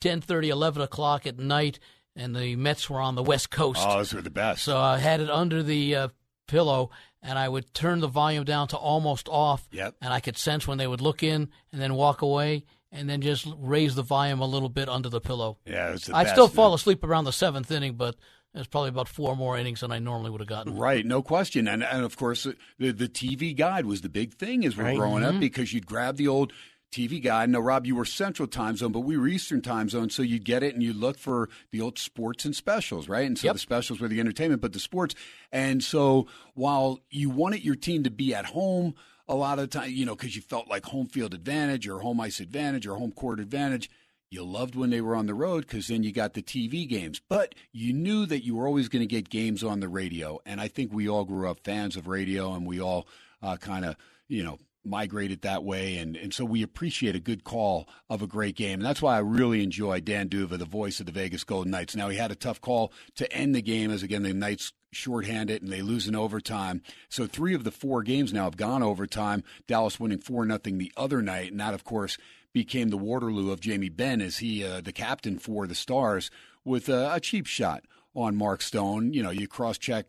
10:30 0.00 0.48
11 0.48 0.82
o'clock 0.82 1.26
at 1.26 1.38
night 1.38 1.78
and 2.16 2.34
the 2.34 2.56
Mets 2.56 2.88
were 2.88 3.00
on 3.00 3.14
the 3.14 3.22
west 3.22 3.50
coast. 3.50 3.80
Oh, 3.84 3.98
those 3.98 4.14
were 4.14 4.22
the 4.22 4.30
best. 4.30 4.64
So 4.64 4.78
I 4.78 4.98
had 4.98 5.20
it 5.20 5.30
under 5.30 5.62
the 5.62 5.94
uh, 5.94 6.08
pillow, 6.48 6.90
and 7.22 7.38
I 7.38 7.48
would 7.48 7.72
turn 7.72 8.00
the 8.00 8.08
volume 8.08 8.44
down 8.44 8.68
to 8.68 8.76
almost 8.76 9.28
off. 9.28 9.68
Yep. 9.72 9.96
And 10.00 10.12
I 10.12 10.20
could 10.20 10.36
sense 10.36 10.66
when 10.66 10.78
they 10.78 10.86
would 10.86 11.00
look 11.00 11.22
in 11.22 11.48
and 11.72 11.80
then 11.80 11.94
walk 11.94 12.22
away, 12.22 12.64
and 12.92 13.08
then 13.08 13.20
just 13.20 13.46
raise 13.56 13.94
the 13.94 14.02
volume 14.02 14.40
a 14.40 14.46
little 14.46 14.68
bit 14.68 14.88
under 14.88 15.08
the 15.08 15.20
pillow. 15.20 15.58
yeah, 15.64 15.88
it 15.88 15.92
was 15.92 16.04
the 16.04 16.16
I'd 16.16 16.24
best, 16.24 16.34
still 16.34 16.48
man. 16.48 16.56
fall 16.56 16.74
asleep 16.74 17.04
around 17.04 17.24
the 17.24 17.32
seventh 17.32 17.70
inning, 17.70 17.94
but 17.94 18.16
there's 18.54 18.66
probably 18.66 18.88
about 18.90 19.08
four 19.08 19.36
more 19.36 19.56
innings 19.56 19.80
than 19.80 19.92
I 19.92 19.98
normally 19.98 20.30
would 20.30 20.40
have 20.40 20.48
gotten. 20.48 20.76
Right, 20.76 21.04
no 21.06 21.22
question, 21.22 21.68
and 21.68 21.82
and 21.84 22.04
of 22.04 22.16
course 22.16 22.46
the 22.78 22.92
the 22.92 23.08
TV 23.08 23.56
guide 23.56 23.86
was 23.86 24.00
the 24.00 24.08
big 24.08 24.34
thing 24.34 24.64
as 24.64 24.76
we're 24.76 24.84
Right. 24.84 24.96
growing 24.96 25.22
Mm-hmm. 25.22 25.36
up 25.36 25.40
because 25.40 25.72
you'd 25.72 25.86
grab 25.86 26.16
the 26.16 26.28
old 26.28 26.52
TV 26.92 27.22
guy. 27.22 27.46
Now, 27.46 27.60
Rob, 27.60 27.86
you 27.86 27.94
were 27.94 28.04
Central 28.04 28.48
Time 28.48 28.76
Zone, 28.76 28.90
but 28.90 29.00
we 29.00 29.16
were 29.16 29.28
Eastern 29.28 29.62
Time 29.62 29.88
Zone, 29.88 30.10
so 30.10 30.22
you'd 30.22 30.44
get 30.44 30.64
it 30.64 30.74
and 30.74 30.82
you'd 30.82 30.96
look 30.96 31.18
for 31.18 31.48
the 31.70 31.80
old 31.80 32.00
sports 32.00 32.44
and 32.44 32.56
specials, 32.56 33.08
right? 33.08 33.24
And 33.28 33.38
so 33.38 33.46
Yep. 33.46 33.52
the 33.54 33.58
specials 33.60 34.00
were 34.00 34.08
the 34.08 34.18
entertainment, 34.18 34.60
but 34.60 34.72
the 34.72 34.80
sports. 34.80 35.14
And 35.52 35.84
so 35.84 36.26
while 36.54 36.98
you 37.08 37.30
wanted 37.30 37.64
your 37.64 37.76
team 37.76 38.02
to 38.02 38.10
be 38.10 38.34
at 38.34 38.46
home 38.46 38.94
a 39.28 39.36
lot 39.36 39.60
of 39.60 39.70
the 39.70 39.78
time, 39.78 39.92
you 39.92 40.04
know, 40.04 40.16
because 40.16 40.34
you 40.34 40.42
felt 40.42 40.66
like 40.66 40.84
home 40.86 41.06
field 41.06 41.32
advantage 41.32 41.86
or 41.86 42.00
home 42.00 42.20
ice 42.20 42.40
advantage 42.40 42.88
or 42.88 42.96
home 42.96 43.12
court 43.12 43.38
advantage. 43.38 43.88
You 44.30 44.44
loved 44.44 44.76
when 44.76 44.90
they 44.90 45.00
were 45.00 45.16
on 45.16 45.26
the 45.26 45.34
road 45.34 45.66
because 45.66 45.88
then 45.88 46.04
you 46.04 46.12
got 46.12 46.34
the 46.34 46.42
TV 46.42 46.88
games. 46.88 47.20
But 47.28 47.56
you 47.72 47.92
knew 47.92 48.26
that 48.26 48.44
you 48.44 48.54
were 48.54 48.66
always 48.66 48.88
going 48.88 49.00
to 49.00 49.06
get 49.06 49.28
games 49.28 49.64
on 49.64 49.80
the 49.80 49.88
radio. 49.88 50.38
And 50.46 50.60
I 50.60 50.68
think 50.68 50.92
we 50.92 51.08
all 51.08 51.24
grew 51.24 51.50
up 51.50 51.64
fans 51.64 51.96
of 51.96 52.06
radio 52.06 52.54
and 52.54 52.64
we 52.64 52.80
all 52.80 53.08
uh, 53.42 53.56
kind 53.56 53.84
of, 53.84 53.96
you 54.28 54.44
know, 54.44 54.58
migrated 54.84 55.42
that 55.42 55.64
way. 55.64 55.96
And, 55.98 56.16
and 56.16 56.32
so 56.32 56.44
we 56.44 56.62
appreciate 56.62 57.16
a 57.16 57.20
good 57.20 57.42
call 57.42 57.88
of 58.08 58.22
a 58.22 58.28
great 58.28 58.54
game. 58.54 58.78
And 58.78 58.86
that's 58.86 59.02
why 59.02 59.16
I 59.16 59.18
really 59.18 59.64
enjoy 59.64 59.98
Dan 60.00 60.28
D'Uva, 60.28 60.58
the 60.58 60.64
voice 60.64 61.00
of 61.00 61.06
the 61.06 61.12
Vegas 61.12 61.42
Golden 61.42 61.72
Knights. 61.72 61.96
Now, 61.96 62.08
he 62.08 62.16
had 62.16 62.30
a 62.30 62.36
tough 62.36 62.60
call 62.60 62.92
to 63.16 63.30
end 63.32 63.56
the 63.56 63.62
game 63.62 63.90
as, 63.90 64.04
again, 64.04 64.22
the 64.22 64.32
Knights 64.32 64.72
shorthanded 64.92 65.62
and 65.62 65.72
they 65.72 65.82
lose 65.82 66.08
in 66.08 66.16
overtime. 66.16 66.82
So 67.08 67.26
three 67.26 67.54
of 67.54 67.64
the 67.64 67.70
four 67.70 68.02
games 68.02 68.32
now 68.32 68.44
have 68.44 68.56
gone 68.56 68.82
overtime. 68.82 69.42
Dallas 69.66 70.00
winning 70.00 70.18
4 70.18 70.44
nothing 70.46 70.78
the 70.78 70.92
other 70.96 71.20
night. 71.20 71.50
And 71.50 71.60
that, 71.60 71.74
of 71.74 71.84
course, 71.84 72.16
became 72.52 72.88
the 72.88 72.96
Waterloo 72.96 73.50
of 73.50 73.60
Jamie 73.60 73.88
Benn 73.88 74.20
as 74.20 74.38
he, 74.38 74.64
uh, 74.64 74.80
the 74.80 74.92
captain 74.92 75.38
for 75.38 75.66
the 75.66 75.74
Stars, 75.74 76.30
with 76.64 76.88
a 76.88 77.18
cheap 77.20 77.46
shot 77.46 77.84
on 78.14 78.36
Mark 78.36 78.62
Stone. 78.62 79.12
You 79.12 79.22
know, 79.22 79.30
you 79.30 79.48
cross 79.48 79.78
check 79.78 80.06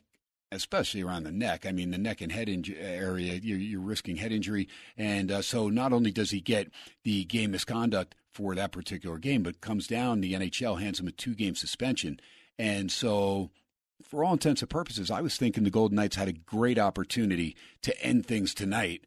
especially 0.52 1.02
around 1.02 1.24
the 1.24 1.32
neck. 1.32 1.66
I 1.66 1.72
mean, 1.72 1.92
the 1.92 1.98
neck 1.98 2.22
and 2.22 2.32
head 2.32 2.50
area, 2.78 3.40
you're, 3.42 3.58
you're 3.58 3.82
risking 3.82 4.18
head 4.18 4.32
injury. 4.32 4.68
And 4.98 5.32
uh, 5.32 5.42
so 5.42 5.70
not 5.70 5.94
only 5.94 6.12
does 6.12 6.32
he 6.32 6.42
get 6.42 6.70
the 7.04 7.24
game 7.26 7.52
misconduct 7.52 8.16
for 8.30 8.54
that 8.56 8.72
particular 8.72 9.18
game, 9.18 9.44
but 9.44 9.62
comes 9.62 9.88
down, 9.88 10.22
the 10.22 10.34
NHL 10.34 10.82
hands 10.82 11.00
him 11.00 11.08
a 11.08 11.12
two 11.12 11.36
game 11.36 11.56
suspension. 11.56 12.20
And 12.60 12.92
so, 12.92 13.50
for 14.04 14.24
all 14.24 14.34
intents 14.34 14.62
and 14.62 14.70
purposes, 14.70 15.12
I 15.12 15.22
was 15.22 15.38
thinking 15.38 15.64
the 15.64 15.70
Golden 15.70 15.96
Knights 15.96 16.16
had 16.16 16.28
a 16.28 16.34
great 16.34 16.80
opportunity 16.80 17.56
to 17.84 18.00
end 18.02 18.26
things 18.26 18.54
tonight. 18.54 19.06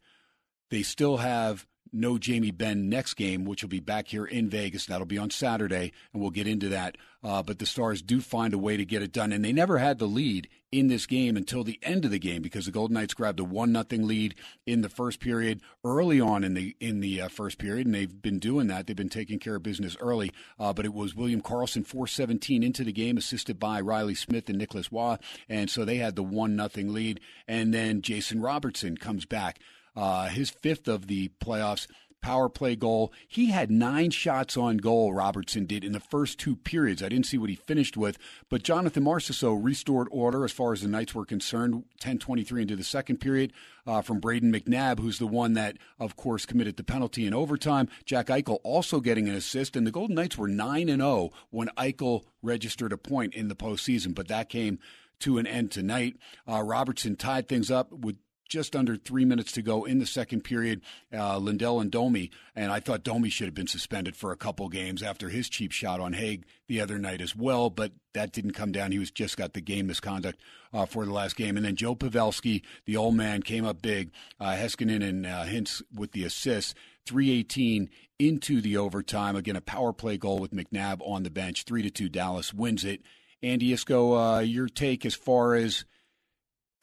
They 0.71 0.83
still 0.83 1.19
have 1.19 1.67
no 1.95 2.19
Jamie 2.19 2.51
Benn 2.51 2.89
next 2.89 3.15
game, 3.15 3.45
which 3.45 3.63
will 3.63 3.71
be 3.71 3.81
back 3.81 4.09
here 4.09 4.25
in 4.25 4.51
Vegas. 4.51 4.87
That'll 4.87 5.07
be 5.07 5.19
on 5.19 5.31
Saturday, 5.31 5.93
and 6.13 6.21
we'll 6.21 6.31
get 6.31 6.47
into 6.49 6.69
that. 6.71 6.97
Uh, 7.23 7.43
but 7.43 7.59
the 7.59 7.67
Stars 7.67 8.03
do 8.03 8.21
find 8.21 8.53
a 8.53 8.59
way 8.59 8.77
to 8.77 8.85
get 8.85 9.03
it 9.03 9.13
done, 9.13 9.33
and 9.33 9.45
they 9.45 9.53
never 9.53 9.79
had 9.79 9.99
the 9.99 10.07
lead 10.07 10.49
in 10.71 10.89
this 10.89 11.07
game 11.07 11.37
until 11.37 11.63
the 11.63 11.79
end 11.83 12.05
of 12.05 12.11
the 12.11 12.19
game 12.19 12.43
because 12.43 12.67
the 12.67 12.73
Golden 12.73 12.95
Knights 12.95 13.15
grabbed 13.15 13.39
a 13.39 13.45
one 13.45 13.71
nothing 13.71 14.07
lead 14.07 14.35
in 14.67 14.83
the 14.83 14.89
first 14.89 15.21
period 15.21 15.61
early 15.85 16.21
on 16.21 16.43
in 16.43 16.55
the 16.55 16.77
in 16.81 17.01
the 17.01 17.23
uh, 17.23 17.29
first 17.29 17.59
period, 17.59 17.87
and 17.87 17.95
they've 17.95 18.21
been 18.21 18.39
doing 18.41 18.67
that. 18.67 18.87
They've 18.87 18.97
been 18.97 19.09
taking 19.09 19.39
care 19.39 19.55
of 19.55 19.63
business 19.63 19.97
early. 20.01 20.33
Uh, 20.59 20.73
but 20.73 20.85
it 20.85 20.93
was 20.93 21.15
William 21.15 21.41
Karlsson 21.41 21.87
four 21.87 22.07
seventeen 22.07 22.63
into 22.63 22.85
the 22.85 22.93
game, 22.93 23.17
assisted 23.17 23.59
by 23.59 23.81
Reilly 23.81 24.15
Smith 24.15 24.49
and 24.49 24.59
Nicholas 24.59 24.91
Waugh, 24.91 25.19
and 25.49 25.71
so 25.71 25.85
they 25.85 25.97
had 25.97 26.17
the 26.17 26.23
one 26.23 26.57
nothing 26.57 26.93
lead. 26.93 27.21
And 27.47 27.73
then 27.73 28.03
Jason 28.03 28.43
Robertson 28.43 28.97
comes 28.97 29.25
back 29.25 29.61
uh, 29.97 30.29
his 30.29 30.51
fifth 30.51 30.89
of 30.89 31.07
the 31.07 31.31
playoffs 31.43 31.87
power 32.25 32.49
play 32.49 32.75
goal. 32.75 33.13
He 33.29 33.51
had 33.51 33.71
nine 33.71 34.11
shots 34.11 34.57
on 34.57 34.79
goal, 34.79 35.13
Robertson 35.13 35.67
did, 35.67 35.85
in 35.85 35.93
the 35.93 36.01
first 36.01 36.39
two 36.39 36.57
periods. 36.57 37.03
I 37.03 37.11
didn't 37.11 37.27
see 37.27 37.37
what 37.37 37.51
he 37.51 37.55
finished 37.55 37.99
with, 37.99 38.17
but 38.49 38.63
Jonathan 38.63 39.05
Marchessault 39.05 39.63
restored 39.63 40.09
order 40.11 40.43
as 40.43 40.51
far 40.51 40.73
as 40.73 40.81
the 40.81 40.89
Knights 40.89 41.15
were 41.15 41.27
concerned, 41.27 41.85
10-23 42.01 42.63
into 42.63 42.77
the 42.77 42.83
second 42.83 43.19
period 43.19 43.53
uh, 43.87 44.01
from 44.01 44.23
Brayden 44.23 44.45
McNabb, 44.45 45.01
who's 45.01 45.19
the 45.19 45.27
one 45.27 45.53
that, 45.53 45.77
of 46.01 46.17
course, 46.17 46.47
committed 46.47 46.79
the 46.79 46.83
penalty 46.83 47.27
in 47.27 47.35
overtime. 47.35 47.91
Jack 48.07 48.29
Eichel 48.29 48.59
also 48.65 49.01
getting 49.01 49.29
an 49.29 49.35
assist, 49.35 49.77
and 49.77 49.87
the 49.87 49.93
Golden 49.93 50.17
Knights 50.17 50.39
were 50.39 50.49
9-0 50.49 51.31
when 51.51 51.69
Eichel 51.77 52.23
registered 52.41 52.95
a 52.95 52.97
point 52.97 53.35
in 53.35 53.49
the 53.49 53.55
postseason, 53.55 54.15
but 54.15 54.29
that 54.29 54.49
came 54.49 54.79
to 55.21 55.37
an 55.37 55.47
end 55.47 55.71
tonight. 55.71 56.17
Uh, 56.49 56.63
Robertson 56.63 57.17
tied 57.17 57.49
things 57.49 57.71
up 57.71 57.93
with 57.93 58.17
just 58.55 58.77
under 58.77 58.97
three 58.97 59.25
minutes 59.25 59.51
to 59.51 59.63
go 59.63 59.85
in 59.85 59.99
the 59.99 60.07
second 60.07 60.43
period. 60.43 60.81
Uh, 61.13 61.37
Lindell 61.39 61.81
and 61.81 61.91
Domi, 61.91 62.31
and 62.55 62.71
I 62.71 62.79
thought 62.79 63.03
Domi 63.03 63.29
should 63.29 63.49
have 63.49 63.55
been 63.55 63.67
suspended 63.67 64.15
for 64.15 64.31
a 64.31 64.37
couple 64.37 64.69
games 64.69 65.03
after 65.03 65.29
his 65.29 65.49
cheap 65.49 65.73
shot 65.73 65.99
on 65.99 66.13
Hague 66.13 66.45
the 66.69 66.81
other 66.81 66.97
night 66.97 67.21
as 67.21 67.35
well, 67.35 67.69
but 67.69 67.91
that 68.15 68.33
didn't 68.33 68.53
come 68.53 68.71
down. 68.71 68.93
He 68.93 69.01
was 69.01 69.11
just 69.11 69.37
got 69.37 69.55
the 69.55 69.61
game 69.61 69.89
misconduct 69.89 70.41
uh, 70.73 70.87
for 70.87 71.05
the 71.05 71.13
last 71.13 71.35
game. 71.35 71.57
And 71.57 71.67
then 71.67 71.75
Joe 71.75 71.97
Pavelski, 71.97 72.63
the 72.87 72.97
old 72.97 73.17
man, 73.17 73.43
came 73.43 73.65
up 73.65 73.83
big. 73.83 74.13
Uh, 74.39 74.53
Heiskanen 74.53 75.03
and 75.03 75.27
uh, 75.27 75.45
Hintz 75.45 75.83
with 75.93 76.13
the 76.13 76.23
assists. 76.23 76.75
318 77.07 77.91
into 78.21 78.61
the 78.61 78.77
overtime. 78.77 79.35
Again, 79.35 79.57
a 79.57 79.61
power 79.61 79.93
play 79.93 80.17
goal 80.17 80.39
with 80.39 80.53
McNabb 80.53 81.01
on 81.01 81.25
the 81.25 81.31
bench. 81.31 81.65
3 81.65 81.83
to 81.83 81.91
2, 81.91 82.09
Dallas 82.09 82.55
wins 82.55 82.85
it. 82.85 83.03
Andy 83.43 83.73
Iskoe, 83.73 84.39
uh, 84.39 84.41
your 84.41 84.69
take 84.69 85.05
as 85.05 85.15
far 85.15 85.57
as 85.57 85.85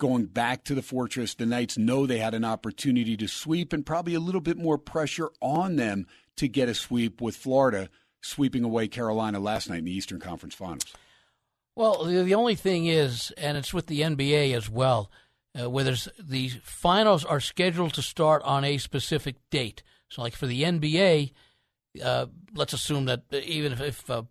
going 0.01 0.25
back 0.25 0.63
to 0.63 0.74
the 0.74 0.81
fortress. 0.81 1.36
The 1.36 1.46
Knights 1.46 1.77
know 1.77 2.08
they 2.08 2.17
had 2.17 2.34
an 2.34 2.43
opportunity 2.43 3.15
to 3.17 3.27
sweep 3.27 3.72
and 3.72 3.86
probably 3.86 4.15
a 4.15 4.20
little 4.20 4.41
bit 4.41 4.58
more 4.58 4.79
pressure 4.79 5.29
on 5.41 5.75
them 5.75 6.08
to 6.38 6.48
get 6.48 6.67
a 6.67 6.74
sweep 6.74 7.22
with 7.22 7.36
Florida 7.36 7.88
sweeping 8.20 8.63
away 8.63 8.88
Carolina 8.88 9.39
last 9.39 9.70
night 9.70 9.77
in 9.77 9.86
the 9.86 9.96
Eastern 9.96 10.20
Conference 10.20 10.55
Finals. 10.55 10.86
Well, 11.75 12.05
the, 12.05 12.34
only 12.34 12.55
thing 12.55 12.88
is, 12.88 13.31
and 13.38 13.55
it's 13.58 13.75
with 13.75 13.86
the 13.86 14.01
NBA 14.01 14.55
as 14.55 14.67
well, 14.67 15.12
uh, 15.60 15.70
where 15.70 15.84
the 15.84 16.50
finals 16.63 17.24
are 17.24 17.39
scheduled 17.39 17.93
to 17.93 18.01
start 18.01 18.41
on 18.41 18.65
a 18.65 18.79
specific 18.79 19.36
date. 19.51 19.84
So, 20.10 20.24
like 20.24 20.34
for 20.34 20.48
the 20.48 20.63
NBA, 20.63 21.31
uh, 22.03 22.25
let's 22.55 22.74
assume 22.74 23.05
that 23.05 23.25
even 23.31 23.72
if, 23.72 23.81
if 23.81 24.10
uh, 24.10 24.24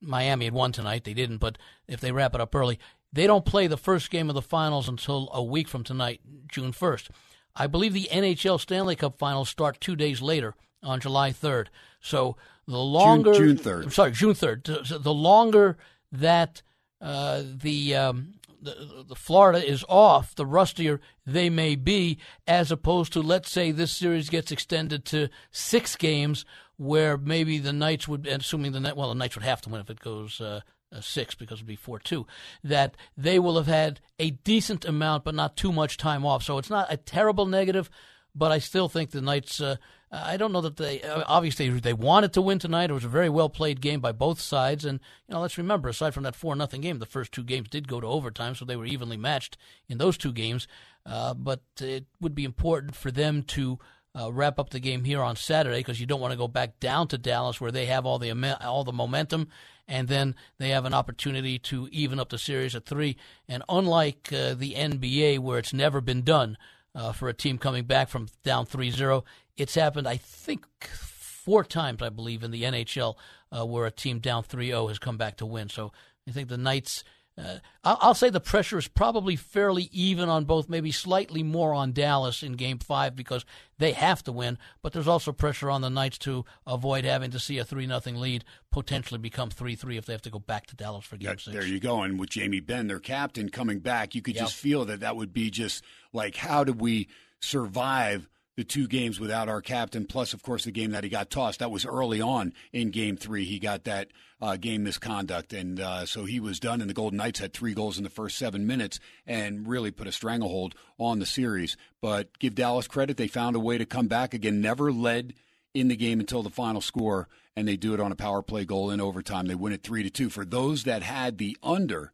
Miami 0.00 0.44
had 0.44 0.54
won 0.54 0.70
tonight, 0.70 1.02
they 1.02 1.14
didn't, 1.14 1.38
but 1.38 1.58
if 1.88 2.00
they 2.00 2.12
wrap 2.12 2.34
it 2.36 2.40
up 2.40 2.54
early, 2.54 2.78
they 3.16 3.26
don't 3.26 3.44
play 3.44 3.66
the 3.66 3.76
first 3.78 4.10
game 4.10 4.28
of 4.28 4.34
the 4.34 4.42
finals 4.42 4.88
until 4.88 5.30
a 5.32 5.42
week 5.42 5.68
from 5.68 5.82
tonight, 5.82 6.20
June 6.48 6.72
1st. 6.72 7.08
I 7.56 7.66
believe 7.66 7.94
the 7.94 8.08
NHL 8.12 8.60
Stanley 8.60 8.94
Cup 8.94 9.18
finals 9.18 9.48
start 9.48 9.80
two 9.80 9.96
days 9.96 10.20
later 10.20 10.54
on 10.82 11.00
July 11.00 11.30
3rd. 11.30 11.68
So 12.00 12.36
the 12.68 12.76
longer. 12.76 13.32
June 13.32 13.56
3rd. 13.56 13.84
I'm 13.84 13.90
sorry, 13.90 14.12
June 14.12 14.34
3rd. 14.34 14.86
So 14.86 14.98
The 14.98 15.14
longer 15.14 15.78
that 16.12 16.60
uh, 17.00 17.42
the, 17.44 17.94
um, 17.96 18.34
the 18.60 19.04
the 19.08 19.14
Florida 19.14 19.66
is 19.66 19.84
off, 19.88 20.34
the 20.34 20.46
rustier 20.46 21.00
they 21.24 21.48
may 21.48 21.74
be, 21.74 22.18
as 22.46 22.70
opposed 22.70 23.12
to 23.14 23.22
let's 23.22 23.50
say 23.50 23.70
this 23.70 23.92
series 23.92 24.28
gets 24.28 24.52
extended 24.52 25.04
to 25.06 25.28
six 25.50 25.96
games, 25.96 26.44
where 26.76 27.16
maybe 27.16 27.58
the 27.58 27.72
Knights 27.72 28.06
would, 28.08 28.26
assuming 28.26 28.72
the 28.72 28.94
well, 28.94 29.08
the 29.08 29.14
Knights 29.14 29.36
would 29.36 29.44
have 29.44 29.62
to 29.62 29.70
win 29.70 29.80
if 29.80 29.90
it 29.90 30.00
goes 30.00 30.40
uh, 30.40 30.60
six 31.02 31.34
because 31.34 31.58
it'd 31.58 31.66
be 31.66 31.76
four 31.76 31.98
two. 31.98 32.26
That 32.62 32.96
they 33.16 33.38
will 33.38 33.56
have 33.56 33.66
had 33.66 34.00
a 34.18 34.30
decent 34.30 34.84
amount, 34.84 35.24
but 35.24 35.34
not 35.34 35.56
too 35.56 35.72
much 35.72 35.96
time 35.96 36.24
off. 36.24 36.42
So 36.42 36.58
it's 36.58 36.70
not 36.70 36.92
a 36.92 36.96
terrible 36.96 37.46
negative, 37.46 37.90
but 38.34 38.52
I 38.52 38.58
still 38.58 38.88
think 38.88 39.10
the 39.10 39.20
Knights. 39.20 39.60
Uh, 39.60 39.76
I 40.12 40.36
don't 40.36 40.52
know 40.52 40.60
that 40.60 40.76
they 40.76 41.02
uh, 41.02 41.24
obviously 41.26 41.68
they 41.68 41.92
wanted 41.92 42.32
to 42.34 42.42
win 42.42 42.58
tonight. 42.58 42.90
It 42.90 42.94
was 42.94 43.04
a 43.04 43.08
very 43.08 43.28
well 43.28 43.48
played 43.48 43.80
game 43.80 44.00
by 44.00 44.12
both 44.12 44.40
sides, 44.40 44.84
and 44.84 45.00
you 45.28 45.34
know 45.34 45.40
let's 45.40 45.58
remember, 45.58 45.88
aside 45.88 46.14
from 46.14 46.22
that 46.22 46.36
four 46.36 46.54
nothing 46.54 46.80
game, 46.80 46.98
the 46.98 47.06
first 47.06 47.32
two 47.32 47.42
games 47.42 47.68
did 47.68 47.88
go 47.88 48.00
to 48.00 48.06
overtime, 48.06 48.54
so 48.54 48.64
they 48.64 48.76
were 48.76 48.86
evenly 48.86 49.16
matched 49.16 49.56
in 49.88 49.98
those 49.98 50.16
two 50.16 50.32
games. 50.32 50.68
Uh, 51.04 51.34
but 51.34 51.60
it 51.80 52.04
would 52.20 52.34
be 52.34 52.44
important 52.44 52.94
for 52.94 53.10
them 53.10 53.42
to 53.42 53.78
uh, 54.18 54.32
wrap 54.32 54.58
up 54.58 54.70
the 54.70 54.80
game 54.80 55.04
here 55.04 55.20
on 55.20 55.36
Saturday 55.36 55.78
because 55.78 56.00
you 56.00 56.06
don't 56.06 56.20
want 56.20 56.32
to 56.32 56.38
go 56.38 56.48
back 56.48 56.80
down 56.80 57.08
to 57.08 57.18
Dallas 57.18 57.60
where 57.60 57.72
they 57.72 57.86
have 57.86 58.06
all 58.06 58.18
the 58.18 58.32
all 58.64 58.84
the 58.84 58.92
momentum, 58.92 59.48
and 59.86 60.08
then 60.08 60.34
they 60.58 60.70
have 60.70 60.84
an 60.84 60.94
opportunity 60.94 61.58
to 61.58 61.88
even 61.92 62.18
up 62.18 62.30
the 62.30 62.38
series 62.38 62.74
at 62.74 62.86
three. 62.86 63.16
And 63.48 63.62
unlike 63.68 64.32
uh, 64.32 64.54
the 64.54 64.74
NBA 64.74 65.40
where 65.40 65.58
it's 65.58 65.74
never 65.74 66.00
been 66.00 66.22
done 66.22 66.56
uh, 66.94 67.12
for 67.12 67.28
a 67.28 67.34
team 67.34 67.58
coming 67.58 67.84
back 67.84 68.08
from 68.08 68.28
down 68.42 68.66
3-0, 68.66 69.22
it's 69.56 69.74
happened 69.74 70.08
I 70.08 70.16
think 70.16 70.64
four 70.86 71.62
times 71.62 72.02
I 72.02 72.08
believe 72.08 72.42
in 72.42 72.50
the 72.50 72.62
NHL 72.62 73.16
uh, 73.56 73.66
where 73.66 73.86
a 73.86 73.90
team 73.90 74.18
down 74.18 74.44
3-0 74.44 74.88
has 74.88 74.98
come 74.98 75.18
back 75.18 75.36
to 75.36 75.46
win. 75.46 75.68
So 75.68 75.92
I 76.26 76.32
think 76.32 76.48
the 76.48 76.58
Knights. 76.58 77.04
Uh, 77.38 77.58
I'll, 77.84 77.98
I'll 78.00 78.14
say 78.14 78.30
the 78.30 78.40
pressure 78.40 78.78
is 78.78 78.88
probably 78.88 79.36
fairly 79.36 79.90
even 79.92 80.28
on 80.30 80.44
both, 80.46 80.70
maybe 80.70 80.90
slightly 80.90 81.42
more 81.42 81.74
on 81.74 81.92
Dallas 81.92 82.42
in 82.42 82.52
Game 82.52 82.78
Five 82.78 83.14
because 83.14 83.44
they 83.78 83.92
have 83.92 84.22
to 84.24 84.32
win. 84.32 84.56
But 84.82 84.94
there's 84.94 85.06
also 85.06 85.32
pressure 85.32 85.70
on 85.70 85.82
the 85.82 85.90
Knights 85.90 86.16
to 86.18 86.46
avoid 86.66 87.04
having 87.04 87.30
to 87.32 87.38
see 87.38 87.58
a 87.58 87.64
three 87.64 87.86
nothing 87.86 88.16
lead 88.16 88.42
potentially 88.72 89.18
become 89.18 89.50
three 89.50 89.74
three 89.74 89.98
if 89.98 90.06
they 90.06 90.14
have 90.14 90.22
to 90.22 90.30
go 90.30 90.38
back 90.38 90.66
to 90.68 90.76
Dallas 90.76 91.04
for 91.04 91.16
Game 91.18 91.28
That- 91.28 91.40
Six. 91.40 91.54
there 91.54 91.66
you 91.66 91.78
go. 91.78 92.00
And 92.02 92.18
with 92.18 92.30
Jamie 92.30 92.60
Benn, 92.60 92.86
their 92.88 93.00
captain, 93.00 93.50
coming 93.50 93.80
back, 93.80 94.14
you 94.14 94.22
could 94.22 94.34
Yep. 94.34 94.44
just 94.44 94.54
feel 94.56 94.86
that 94.86 95.00
that 95.00 95.14
would 95.16 95.32
be 95.34 95.50
just 95.50 95.84
like, 96.14 96.36
how 96.36 96.64
do 96.64 96.72
we 96.72 97.06
survive 97.40 98.28
the 98.56 98.64
two 98.64 98.86
games 98.86 99.20
without 99.20 99.48
our 99.48 99.60
captain? 99.60 100.06
Plus, 100.06 100.32
of 100.32 100.42
course, 100.42 100.64
the 100.64 100.72
game 100.72 100.90
that 100.92 101.04
he 101.04 101.10
got 101.10 101.30
tossed. 101.30 101.58
That 101.60 101.70
was 101.70 101.86
early 101.86 102.20
on 102.20 102.52
in 102.72 102.90
game 102.90 103.16
three. 103.16 103.44
He 103.44 103.58
got 103.58 103.84
that 103.84 104.08
uh, 104.40 104.56
game 104.56 104.82
misconduct. 104.84 105.52
And 105.52 105.78
uh, 105.80 106.06
so 106.06 106.24
he 106.24 106.40
was 106.40 106.58
done. 106.58 106.80
And 106.80 106.90
the 106.90 106.94
Golden 106.94 107.18
Knights 107.18 107.40
had 107.40 107.52
three 107.52 107.74
goals 107.74 107.98
in 107.98 108.04
the 108.04 108.10
first 108.10 108.38
seven 108.38 108.66
minutes 108.66 108.98
and 109.26 109.66
really 109.66 109.90
put 109.90 110.06
a 110.06 110.12
stranglehold 110.12 110.74
on 110.98 111.18
the 111.18 111.26
series. 111.26 111.76
But 112.00 112.38
give 112.38 112.54
Dallas 112.54 112.88
credit. 112.88 113.16
They 113.16 113.28
found 113.28 113.56
a 113.56 113.60
way 113.60 113.78
to 113.78 113.86
come 113.86 114.08
back 114.08 114.34
again, 114.34 114.60
never 114.60 114.92
led 114.92 115.34
in 115.76 115.88
the 115.88 115.96
game 115.96 116.20
until 116.20 116.42
the 116.42 116.50
final 116.50 116.80
score, 116.80 117.28
and 117.54 117.68
they 117.68 117.76
do 117.76 117.92
it 117.92 118.00
on 118.00 118.10
a 118.10 118.16
power 118.16 118.42
play 118.42 118.64
goal 118.64 118.90
in 118.90 119.00
overtime. 119.00 119.46
They 119.46 119.54
win 119.54 119.74
it 119.74 119.82
three 119.82 120.02
to 120.02 120.10
two. 120.10 120.30
For 120.30 120.44
those 120.44 120.84
that 120.84 121.02
had 121.02 121.36
the 121.36 121.56
under 121.62 122.12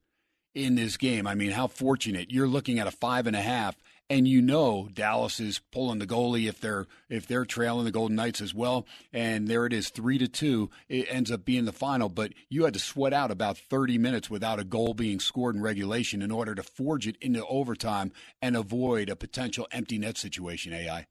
in 0.54 0.74
this 0.74 0.96
game, 0.96 1.26
I 1.26 1.34
mean, 1.34 1.52
how 1.52 1.68
fortunate! 1.68 2.30
You're 2.30 2.48
looking 2.48 2.80
at 2.80 2.88
a 2.88 2.90
five 2.90 3.26
and 3.26 3.36
a 3.36 3.40
half 3.40 3.76
and 4.12 4.28
you 4.28 4.42
know 4.42 4.90
Dallas 4.92 5.40
is 5.40 5.60
pulling 5.70 5.98
the 5.98 6.06
goalie 6.06 6.46
if 6.46 6.60
they're 6.60 6.86
if 7.08 7.26
they're 7.26 7.46
trailing 7.46 7.86
the 7.86 7.90
Golden 7.90 8.14
Knights 8.14 8.42
as 8.42 8.52
well. 8.52 8.86
And 9.10 9.48
there 9.48 9.64
it 9.64 9.72
is, 9.72 9.88
three 9.88 10.18
to 10.18 10.28
two. 10.28 10.68
It 10.86 11.06
ends 11.08 11.32
up 11.32 11.46
being 11.46 11.64
the 11.64 11.72
final, 11.72 12.10
but 12.10 12.34
you 12.50 12.64
had 12.64 12.74
to 12.74 12.78
sweat 12.78 13.14
out 13.14 13.30
about 13.30 13.56
30 13.56 13.96
minutes 13.96 14.28
without 14.28 14.60
a 14.60 14.64
goal 14.64 14.92
being 14.92 15.18
scored 15.18 15.54
in 15.54 15.62
regulation 15.62 16.20
in 16.20 16.30
order 16.30 16.54
to 16.54 16.62
forge 16.62 17.08
it 17.08 17.16
into 17.22 17.44
overtime 17.46 18.12
and 18.42 18.54
avoid 18.54 19.08
a 19.08 19.16
potential 19.16 19.66
empty 19.72 19.96
net 19.96 20.18
situation. 20.18 20.74
AI. 20.74 21.06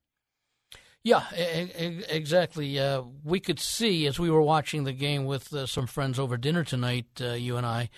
Yeah, 1.04 1.28
exactly. 1.32 2.78
Uh, 2.78 3.02
we 3.24 3.40
could 3.40 3.60
see 3.60 4.06
as 4.06 4.20
we 4.20 4.30
were 4.30 4.44
watching 4.44 4.84
the 4.84 4.94
game 4.94 5.26
with 5.26 5.52
uh, 5.52 5.66
some 5.66 5.88
friends 5.88 6.20
over 6.20 6.38
dinner 6.38 6.64
tonight, 6.64 7.08
uh, 7.20 7.34
you 7.34 7.58
and 7.58 7.66
I, 7.66 7.90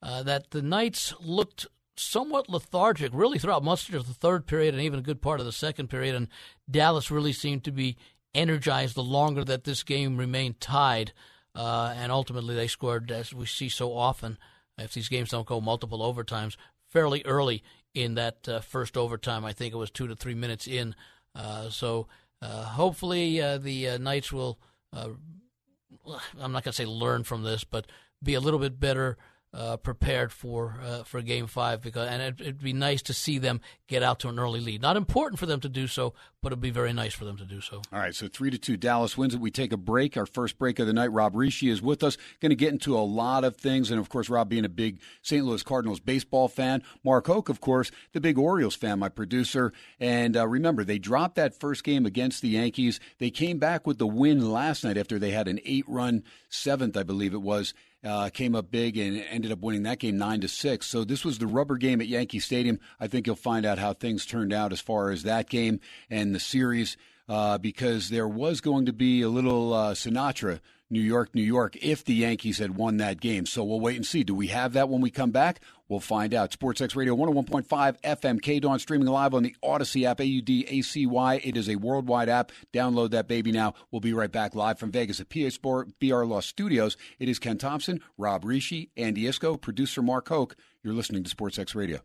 uh, 0.00 0.22
that 0.22 0.50
the 0.50 0.62
Knights 0.62 1.12
looked 1.20 1.66
somewhat 1.96 2.48
lethargic 2.48 3.10
really 3.14 3.38
throughout 3.38 3.64
much 3.64 3.90
of 3.90 4.06
the 4.06 4.14
third 4.14 4.46
period 4.46 4.74
and 4.74 4.82
even 4.82 4.98
a 4.98 5.02
good 5.02 5.22
part 5.22 5.40
of 5.40 5.46
the 5.46 5.52
second 5.52 5.88
period. 5.88 6.14
And 6.14 6.28
Dallas 6.70 7.10
really 7.10 7.32
seemed 7.32 7.64
to 7.64 7.72
be 7.72 7.96
energized 8.34 8.94
the 8.94 9.02
longer 9.02 9.44
that 9.44 9.64
this 9.64 9.82
game 9.82 10.16
remained 10.16 10.60
tied. 10.60 11.12
Uh, 11.54 11.92
and 11.96 12.10
ultimately, 12.10 12.54
they 12.54 12.66
scored, 12.66 13.10
as 13.10 13.34
we 13.34 13.44
see 13.44 13.68
so 13.68 13.94
often, 13.94 14.38
if 14.78 14.94
these 14.94 15.08
games 15.08 15.30
don't 15.30 15.46
go 15.46 15.60
multiple 15.60 16.00
overtimes, 16.00 16.56
fairly 16.88 17.22
early 17.24 17.62
in 17.94 18.14
that 18.14 18.48
uh, 18.48 18.60
first 18.60 18.96
overtime. 18.96 19.44
I 19.44 19.52
think 19.52 19.74
it 19.74 19.78
was 19.78 19.90
two 19.90 20.06
to 20.06 20.16
three 20.16 20.34
minutes 20.34 20.66
in. 20.66 20.94
Uh, 21.34 21.68
so 21.68 22.08
uh, 22.40 22.64
hopefully, 22.64 23.40
uh, 23.40 23.58
the 23.58 23.90
uh, 23.90 23.98
Knights 23.98 24.32
will. 24.32 24.58
I'm 24.94 26.52
not 26.52 26.64
going 26.64 26.72
to 26.72 26.72
say 26.72 26.84
learn 26.84 27.22
from 27.22 27.44
this, 27.44 27.64
but 27.64 27.86
be 28.22 28.34
a 28.34 28.40
little 28.40 28.58
bit 28.58 28.80
better 28.80 29.16
uh, 29.54 29.76
prepared 29.76 30.32
for 30.32 30.78
uh, 30.82 31.02
for 31.02 31.20
Game 31.20 31.46
Five 31.46 31.82
because 31.82 32.08
and 32.08 32.22
it, 32.22 32.44
would 32.44 32.62
be 32.62 32.72
nice 32.72 33.02
to 33.02 33.14
see 33.14 33.38
them 33.38 33.60
get 33.86 34.02
out 34.02 34.18
to 34.20 34.28
an 34.28 34.38
early 34.38 34.60
lead. 34.60 34.80
Not 34.80 34.96
important 34.96 35.38
for 35.38 35.44
them 35.44 35.60
to 35.60 35.68
do 35.68 35.86
so, 35.86 36.14
but 36.42 36.52
it'd 36.52 36.60
be 36.62 36.70
very 36.70 36.94
nice 36.94 37.12
for 37.12 37.26
them 37.26 37.36
to 37.36 37.44
do 37.44 37.60
so. 37.60 37.82
All 37.92 37.98
right, 37.98 38.14
so 38.14 38.28
three 38.28 38.50
to 38.50 38.56
two, 38.56 38.78
Dallas 38.78 39.18
wins 39.18 39.34
it. 39.34 39.40
We 39.40 39.50
take 39.50 39.72
a 39.72 39.76
break. 39.76 40.16
Our 40.16 40.24
first 40.24 40.58
break 40.58 40.78
of 40.78 40.86
the 40.86 40.94
night. 40.94 41.12
Rob 41.12 41.34
Rische 41.34 41.70
is 41.70 41.82
with 41.82 42.02
us. 42.02 42.16
Going 42.40 42.50
to 42.50 42.56
get 42.56 42.72
into 42.72 42.96
a 42.96 43.00
lot 43.00 43.44
of 43.44 43.56
things, 43.56 43.90
and 43.90 44.00
of 44.00 44.08
course, 44.08 44.30
Rob 44.30 44.48
being 44.48 44.64
a 44.64 44.70
big 44.70 45.00
St. 45.20 45.44
Louis 45.44 45.62
Cardinals 45.62 46.00
baseball 46.00 46.48
fan. 46.48 46.82
Mark 47.04 47.26
Hoke, 47.26 47.50
of 47.50 47.60
course, 47.60 47.90
the 48.12 48.20
big 48.20 48.38
Orioles 48.38 48.74
fan, 48.74 48.98
my 48.98 49.10
producer. 49.10 49.72
And 50.00 50.34
uh, 50.34 50.48
remember, 50.48 50.82
they 50.82 50.98
dropped 50.98 51.34
that 51.36 51.60
first 51.60 51.84
game 51.84 52.06
against 52.06 52.40
the 52.40 52.48
Yankees. 52.48 53.00
They 53.18 53.30
came 53.30 53.58
back 53.58 53.86
with 53.86 53.98
the 53.98 54.06
win 54.06 54.50
last 54.50 54.82
night 54.82 54.96
after 54.96 55.18
they 55.18 55.30
had 55.30 55.46
an 55.46 55.60
eight-run 55.66 56.24
seventh, 56.48 56.96
I 56.96 57.02
believe 57.02 57.34
it 57.34 57.42
was 57.42 57.74
uh, 58.04 58.30
came 58.30 58.54
up 58.54 58.70
big 58.70 58.96
and 58.96 59.24
ended 59.30 59.52
up 59.52 59.60
winning 59.60 59.84
that 59.84 59.98
game 59.98 60.18
nine 60.18 60.40
to 60.40 60.48
six. 60.48 60.86
So 60.86 61.04
this 61.04 61.24
was 61.24 61.38
the 61.38 61.46
rubber 61.46 61.76
game 61.76 62.00
at 62.00 62.08
Yankee 62.08 62.40
Stadium. 62.40 62.78
I 62.98 63.06
think 63.06 63.26
you'll 63.26 63.36
find 63.36 63.64
out 63.64 63.78
how 63.78 63.92
things 63.92 64.26
turned 64.26 64.52
out 64.52 64.72
as 64.72 64.80
far 64.80 65.10
as 65.10 65.22
that 65.22 65.48
game 65.48 65.80
and 66.10 66.34
the 66.34 66.40
series, 66.40 66.96
uh, 67.28 67.58
because 67.58 68.10
there 68.10 68.28
was 68.28 68.60
going 68.60 68.86
to 68.86 68.92
be 68.92 69.22
a 69.22 69.28
little 69.28 69.72
uh, 69.72 69.94
Sinatra. 69.94 70.60
New 70.90 71.00
York, 71.00 71.34
New 71.34 71.42
York, 71.42 71.74
if 71.80 72.04
the 72.04 72.12
Yankees 72.12 72.58
had 72.58 72.76
won 72.76 72.98
that 72.98 73.18
game. 73.18 73.46
So 73.46 73.64
we'll 73.64 73.80
wait 73.80 73.96
and 73.96 74.04
see. 74.04 74.24
Do 74.24 74.34
we 74.34 74.48
have 74.48 74.74
that 74.74 74.90
when 74.90 75.00
we 75.00 75.10
come 75.10 75.30
back? 75.30 75.60
We'll 75.92 76.00
find 76.00 76.32
out. 76.32 76.50
SportsX 76.52 76.96
Radio 76.96 77.14
101.5 77.14 78.00
FM, 78.00 78.40
K 78.40 78.60
Dawn 78.60 78.78
streaming 78.78 79.08
live 79.08 79.34
on 79.34 79.42
the 79.42 79.54
Audacy 79.62 80.04
app, 80.04 80.20
A-U-D-A-C-Y. 80.20 81.40
It 81.44 81.54
is 81.54 81.68
a 81.68 81.76
worldwide 81.76 82.30
app. 82.30 82.50
Download 82.72 83.10
that 83.10 83.28
baby 83.28 83.52
now. 83.52 83.74
We'll 83.90 84.00
be 84.00 84.14
right 84.14 84.32
back 84.32 84.54
live 84.54 84.78
from 84.78 84.90
Vegas 84.90 85.20
at 85.20 85.28
PA 85.28 85.50
Sport 85.50 85.90
BR 86.00 86.24
Law 86.24 86.40
Studios. 86.40 86.96
It 87.18 87.28
is 87.28 87.38
Ken 87.38 87.58
Thomson, 87.58 88.00
Rob 88.16 88.42
Rische, 88.42 88.88
Andy 88.96 89.24
Iskoe, 89.24 89.60
producer 89.60 90.00
Mark 90.00 90.30
Hoke. 90.30 90.56
You're 90.82 90.94
listening 90.94 91.24
to 91.24 91.36
SportsX 91.36 91.74
Radio. 91.74 91.98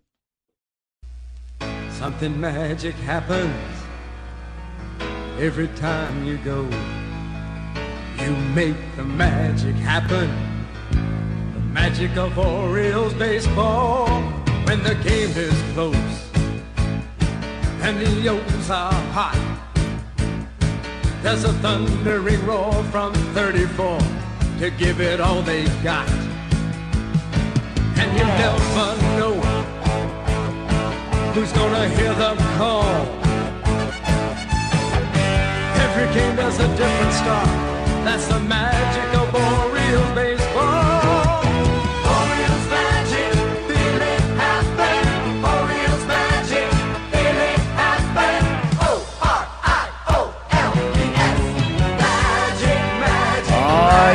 Something 1.91 2.38
magic 2.41 2.94
happens 2.96 3.56
every 5.39 5.69
time 5.69 6.26
you 6.26 6.36
go. 6.39 6.63
You 8.21 8.36
make 8.54 8.76
the 8.97 9.06
magic 9.06 9.76
happen 9.76 10.57
magic 11.78 12.18
of 12.18 12.36
Orioles 12.40 13.13
baseball 13.13 14.08
when 14.66 14.82
the 14.82 14.96
game 15.10 15.34
is 15.48 15.58
close 15.74 16.16
and 17.86 17.96
the 18.02 18.30
O's 18.30 18.70
are 18.72 19.00
hot. 19.18 19.40
There's 21.22 21.44
a 21.44 21.54
thundering 21.63 22.44
roar 22.48 22.74
from 22.92 23.13
34 23.38 24.00
to 24.60 24.72
give 24.72 25.00
it 25.02 25.22
all 25.22 25.44
they've 25.44 25.84
got. 25.84 26.10
And 28.02 28.10
you 28.18 28.26
never 28.44 28.88
know 29.20 29.36
who's 31.34 31.52
gonna 31.60 31.88
hear 31.98 32.13
the 32.24 32.34
call. 32.58 32.90
Every 35.86 36.08
game 36.16 36.36
there's 36.40 36.60
a 36.68 36.70
different 36.82 37.13
start. 37.22 37.50
That's 38.06 38.28
the 38.34 38.40
magic 38.40 39.10
of 39.22 39.28
Orioles 39.36 40.16
baseball. 40.16 40.27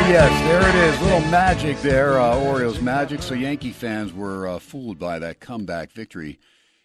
Yes, 0.09 0.41
there 0.47 0.69
it 0.69 0.93
is. 0.93 1.01
Little 1.01 1.31
magic 1.31 1.79
there, 1.81 2.19
uh, 2.19 2.37
Orioles 2.39 2.81
magic. 2.81 3.21
So 3.21 3.33
Yankee 3.33 3.71
fans 3.71 4.13
were 4.13 4.47
uh, 4.47 4.59
fooled 4.59 4.99
by 4.99 5.19
that 5.19 5.39
comeback 5.39 5.91
victory 5.91 6.39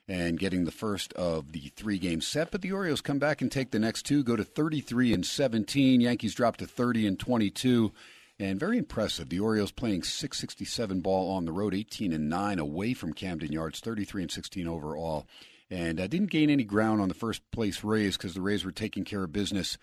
and 0.07 0.39
getting 0.39 0.65
the 0.65 0.71
first 0.71 1.13
of 1.15 1.53
the 1.53 1.71
three 1.77 1.99
game 1.99 2.21
set. 2.21 2.51
But 2.51 2.63
the 2.63 2.73
Orioles 2.73 3.01
come 3.01 3.19
back 3.19 3.43
and 3.43 3.51
take 3.51 3.71
the 3.71 3.79
next 3.79 4.05
two, 4.05 4.23
go 4.23 4.37
to 4.37 4.45
33 4.45 5.13
and 5.13 5.27
17. 5.27 6.01
Yankees 6.01 6.35
drop 6.35 6.57
to 6.59 6.67
30 6.67 7.07
and 7.07 7.19
22. 7.19 7.93
And 8.41 8.61
very 8.61 8.79
impressive. 8.79 9.29
The 9.29 9.41
Orioles 9.41 9.73
playing 9.73 10.05
667 10.05 11.01
ball 11.01 11.33
on 11.33 11.45
the 11.45 11.53
road, 11.53 11.75
18 11.75 12.13
and 12.13 12.29
9 12.29 12.59
away 12.61 12.95
from 12.95 13.13
Camden 13.13 13.51
Yards, 13.51 13.81
33 13.81 14.23
and 14.23 14.31
16 14.31 14.69
overall. 14.69 15.27
And 15.71 16.01
uh, 16.01 16.07
didn't 16.07 16.31
gain 16.31 16.49
any 16.49 16.65
ground 16.65 17.01
on 17.01 17.09
the 17.09 17.15
first 17.15 17.43
place 17.51 17.83
Rays 17.83 18.17
because 18.17 18.35
the 18.35 18.41
Rays 18.41 18.65
were 18.65 18.73
taking 18.73 19.05
care 19.05 19.25
of 19.25 19.33
business 19.33 19.77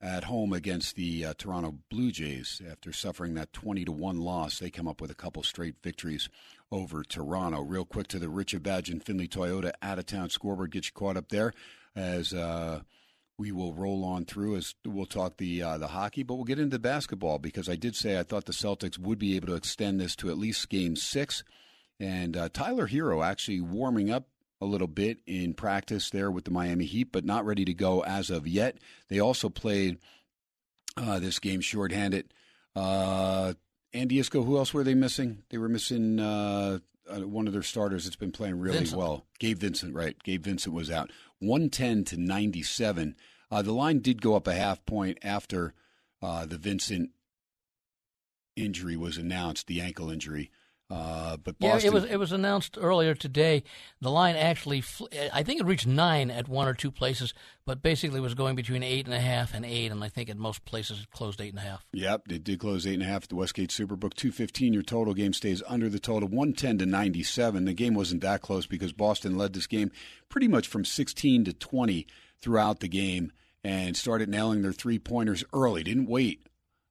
at 0.00 0.24
home 0.24 0.52
against 0.52 0.94
the 0.94 1.24
uh, 1.24 1.34
Toronto 1.36 1.78
Blue 1.90 2.12
Jays 2.12 2.62
after 2.70 2.92
suffering 2.92 3.34
that 3.34 3.52
20 3.52 3.84
to 3.84 3.92
1 3.92 4.20
loss. 4.20 4.58
They 4.58 4.70
come 4.70 4.86
up 4.86 5.00
with 5.00 5.10
a 5.10 5.14
couple 5.16 5.42
straight 5.42 5.74
victories 5.82 6.28
over 6.70 7.02
Toronto. 7.02 7.60
Real 7.62 7.84
quick 7.84 8.06
to 8.08 8.18
the 8.18 8.28
Richard 8.28 8.62
Badge 8.62 8.90
and 8.90 9.02
Findlay 9.02 9.26
Toyota 9.26 9.72
out 9.82 9.98
of 9.98 10.06
town 10.06 10.30
scoreboard, 10.30 10.70
get 10.70 10.86
you 10.86 10.92
caught 10.92 11.16
up 11.16 11.30
there 11.30 11.52
as 11.96 12.32
uh, 12.32 12.82
we 13.38 13.50
will 13.52 13.74
roll 13.74 14.04
on 14.04 14.24
through 14.24 14.56
as 14.56 14.74
we'll 14.84 15.06
talk 15.06 15.36
the 15.36 15.62
uh, 15.62 15.78
the 15.78 15.88
hockey, 15.88 16.22
but 16.22 16.34
we'll 16.34 16.44
get 16.44 16.58
into 16.58 16.78
basketball 16.78 17.38
because 17.38 17.68
I 17.68 17.76
did 17.76 17.96
say 17.96 18.18
I 18.18 18.22
thought 18.22 18.44
the 18.44 18.52
Celtics 18.52 18.98
would 18.98 19.18
be 19.18 19.36
able 19.36 19.48
to 19.48 19.54
extend 19.54 20.00
this 20.00 20.16
to 20.16 20.30
at 20.30 20.38
least 20.38 20.68
game 20.68 20.96
six. 20.96 21.44
And 22.00 22.36
uh, 22.36 22.48
Tyler 22.52 22.88
Herro 22.88 23.24
actually 23.24 23.60
warming 23.60 24.10
up 24.10 24.28
a 24.60 24.66
little 24.66 24.88
bit 24.88 25.18
in 25.26 25.54
practice 25.54 26.10
there 26.10 26.30
with 26.30 26.44
the 26.44 26.50
Miami 26.50 26.84
Heat, 26.84 27.12
but 27.12 27.24
not 27.24 27.44
ready 27.44 27.64
to 27.64 27.74
go 27.74 28.02
as 28.02 28.30
of 28.30 28.46
yet. 28.46 28.76
They 29.08 29.20
also 29.20 29.48
played 29.48 29.98
uh, 30.96 31.18
this 31.20 31.38
game 31.38 31.60
shorthanded. 31.60 32.32
Uh, 32.74 33.54
Andy 33.92 34.18
Iskoe, 34.18 34.44
who 34.44 34.58
else 34.58 34.74
were 34.74 34.84
they 34.84 34.94
missing? 34.94 35.42
They 35.50 35.58
were 35.58 35.68
missing 35.68 36.20
uh, 36.20 36.78
uh 37.10 37.26
one 37.26 37.46
of 37.46 37.52
their 37.52 37.62
starters 37.62 38.04
that's 38.04 38.16
been 38.16 38.32
playing 38.32 38.58
really 38.58 38.78
Vincent. 38.78 38.98
well. 38.98 39.26
Gabe 39.38 39.58
Vincent, 39.58 39.94
right. 39.94 40.16
Gabe 40.22 40.44
Vincent 40.44 40.74
was 40.74 40.90
out. 40.90 41.10
110 41.40 42.04
to 42.04 42.16
97. 42.16 43.16
Uh, 43.50 43.62
the 43.62 43.72
line 43.72 44.00
did 44.00 44.20
go 44.20 44.34
up 44.34 44.46
a 44.46 44.54
half 44.54 44.84
point 44.84 45.18
after 45.22 45.72
uh, 46.20 46.44
the 46.44 46.58
Vincent 46.58 47.10
injury 48.56 48.96
was 48.96 49.16
announced, 49.16 49.66
the 49.68 49.80
ankle 49.80 50.10
injury. 50.10 50.50
Uh, 50.90 51.36
but 51.36 51.58
Boston, 51.58 51.80
yeah, 51.80 51.86
it 51.86 51.92
was 51.92 52.04
it 52.04 52.16
was 52.16 52.32
announced 52.32 52.78
earlier 52.80 53.14
today. 53.14 53.62
The 54.00 54.10
line 54.10 54.36
actually, 54.36 54.80
fl- 54.80 55.04
I 55.34 55.42
think 55.42 55.60
it 55.60 55.66
reached 55.66 55.86
nine 55.86 56.30
at 56.30 56.48
one 56.48 56.66
or 56.66 56.72
two 56.72 56.90
places, 56.90 57.34
but 57.66 57.82
basically 57.82 58.20
was 58.20 58.32
going 58.32 58.56
between 58.56 58.82
eight 58.82 59.04
and 59.04 59.14
a 59.14 59.20
half 59.20 59.52
and 59.52 59.66
eight, 59.66 59.92
and 59.92 60.02
I 60.02 60.08
think 60.08 60.30
at 60.30 60.38
most 60.38 60.64
places 60.64 61.02
it 61.02 61.10
closed 61.10 61.42
eight 61.42 61.50
and 61.50 61.58
a 61.58 61.62
half. 61.62 61.84
Yep, 61.92 62.22
it 62.30 62.42
did 62.42 62.60
close 62.60 62.86
eight 62.86 62.94
and 62.94 63.02
a 63.02 63.06
half 63.06 63.24
at 63.24 63.28
the 63.28 63.36
Westgate 63.36 63.68
Superbook. 63.68 64.14
Two 64.14 64.32
fifteen. 64.32 64.72
Your 64.72 64.82
total 64.82 65.12
game 65.12 65.34
stays 65.34 65.62
under 65.68 65.90
the 65.90 65.98
total. 65.98 66.26
One 66.26 66.54
ten 66.54 66.78
to 66.78 66.86
ninety 66.86 67.22
seven. 67.22 67.66
The 67.66 67.74
game 67.74 67.92
wasn't 67.92 68.22
that 68.22 68.40
close 68.40 68.66
because 68.66 68.94
Boston 68.94 69.36
led 69.36 69.52
this 69.52 69.66
game 69.66 69.90
pretty 70.30 70.48
much 70.48 70.66
from 70.66 70.86
sixteen 70.86 71.44
to 71.44 71.52
twenty 71.52 72.06
throughout 72.40 72.80
the 72.80 72.88
game 72.88 73.30
and 73.62 73.94
started 73.94 74.30
nailing 74.30 74.62
their 74.62 74.72
three 74.72 74.98
pointers 74.98 75.44
early. 75.52 75.82
Didn't 75.82 76.08
wait 76.08 76.46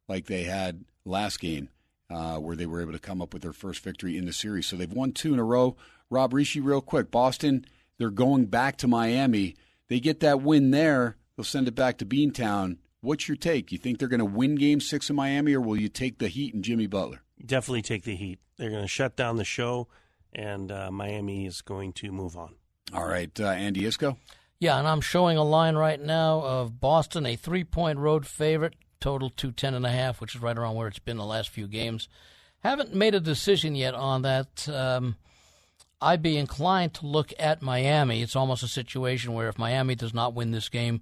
like 0.07 0.27
they 0.27 0.43
had 0.43 0.85
last 1.03 1.39
game 1.39 1.69
uh, 2.09 2.37
where 2.37 2.55
they 2.55 2.65
were 2.65 2.81
able 2.81 2.93
to 2.93 2.99
come 2.99 3.21
up 3.21 3.33
with 3.33 3.43
their 3.43 3.53
first 3.53 3.83
victory 3.83 4.17
in 4.17 4.25
the 4.25 4.33
series. 4.33 4.67
So 4.67 4.75
they've 4.75 4.91
won 4.91 5.11
two 5.11 5.33
in 5.33 5.39
a 5.39 5.43
row. 5.43 5.75
Rob 6.09 6.31
Rische, 6.31 6.63
real 6.63 6.81
quick. 6.81 7.11
Boston, 7.11 7.65
they're 7.97 8.09
going 8.09 8.45
back 8.45 8.77
to 8.77 8.87
Miami. 8.87 9.55
They 9.89 9.99
get 9.99 10.19
that 10.21 10.41
win 10.41 10.71
there. 10.71 11.17
They'll 11.35 11.43
send 11.43 11.67
it 11.67 11.75
back 11.75 11.97
to 11.97 12.05
Beantown. 12.05 12.77
What's 13.01 13.27
your 13.27 13.37
take? 13.37 13.71
You 13.71 13.77
think 13.77 13.99
they're 13.99 14.07
going 14.07 14.19
to 14.19 14.25
win 14.25 14.55
Game 14.55 14.79
Six 14.79 15.09
in 15.09 15.15
Miami, 15.15 15.53
or 15.53 15.61
will 15.61 15.77
you 15.77 15.89
take 15.89 16.17
the 16.17 16.27
Heat 16.27 16.53
and 16.53 16.63
Jimmy 16.63 16.87
Butler? 16.87 17.21
Definitely 17.45 17.83
take 17.83 18.03
the 18.03 18.15
Heat. 18.15 18.39
They're 18.57 18.71
going 18.71 18.81
to 18.81 18.87
shut 18.87 19.15
down 19.15 19.37
the 19.37 19.45
show, 19.45 19.87
and 20.33 20.71
uh, 20.71 20.89
Miami 20.91 21.45
is 21.45 21.61
going 21.61 21.93
to 21.93 22.11
move 22.11 22.35
on. 22.35 22.55
All 22.93 23.05
right, 23.05 23.39
uh, 23.39 23.49
Andy 23.49 23.81
Iskoe. 23.81 24.17
Yeah, 24.59 24.79
and 24.79 24.87
I'm 24.87 25.01
showing 25.01 25.37
a 25.37 25.43
line 25.43 25.75
right 25.75 26.01
now 26.01 26.41
of 26.41 26.79
Boston, 26.79 27.27
a 27.27 27.35
three-point 27.35 27.99
road 27.99 28.25
favorite, 28.25 28.73
total 28.99 29.29
two 29.29 29.51
ten 29.51 29.73
and 29.73 29.85
a 29.85 29.91
half, 29.91 30.21
which 30.21 30.35
is 30.35 30.41
right 30.41 30.57
around 30.57 30.75
where 30.75 30.87
it's 30.87 30.99
been 30.99 31.17
the 31.17 31.25
last 31.25 31.49
few 31.49 31.67
games. 31.67 32.07
Haven't 32.59 32.93
made 32.93 33.15
a 33.15 33.19
decision 33.19 33.75
yet 33.75 33.93
on 33.93 34.23
that. 34.23 34.67
Um, 34.67 35.15
I'd 36.01 36.21
be 36.21 36.37
inclined 36.37 36.93
to 36.95 37.07
look 37.07 37.33
at 37.39 37.61
Miami. 37.61 38.21
It's 38.21 38.35
almost 38.35 38.63
a 38.63 38.67
situation 38.67 39.33
where 39.33 39.47
if 39.47 39.57
Miami 39.57 39.95
does 39.95 40.13
not 40.13 40.33
win 40.33 40.51
this 40.51 40.69
game, 40.69 41.01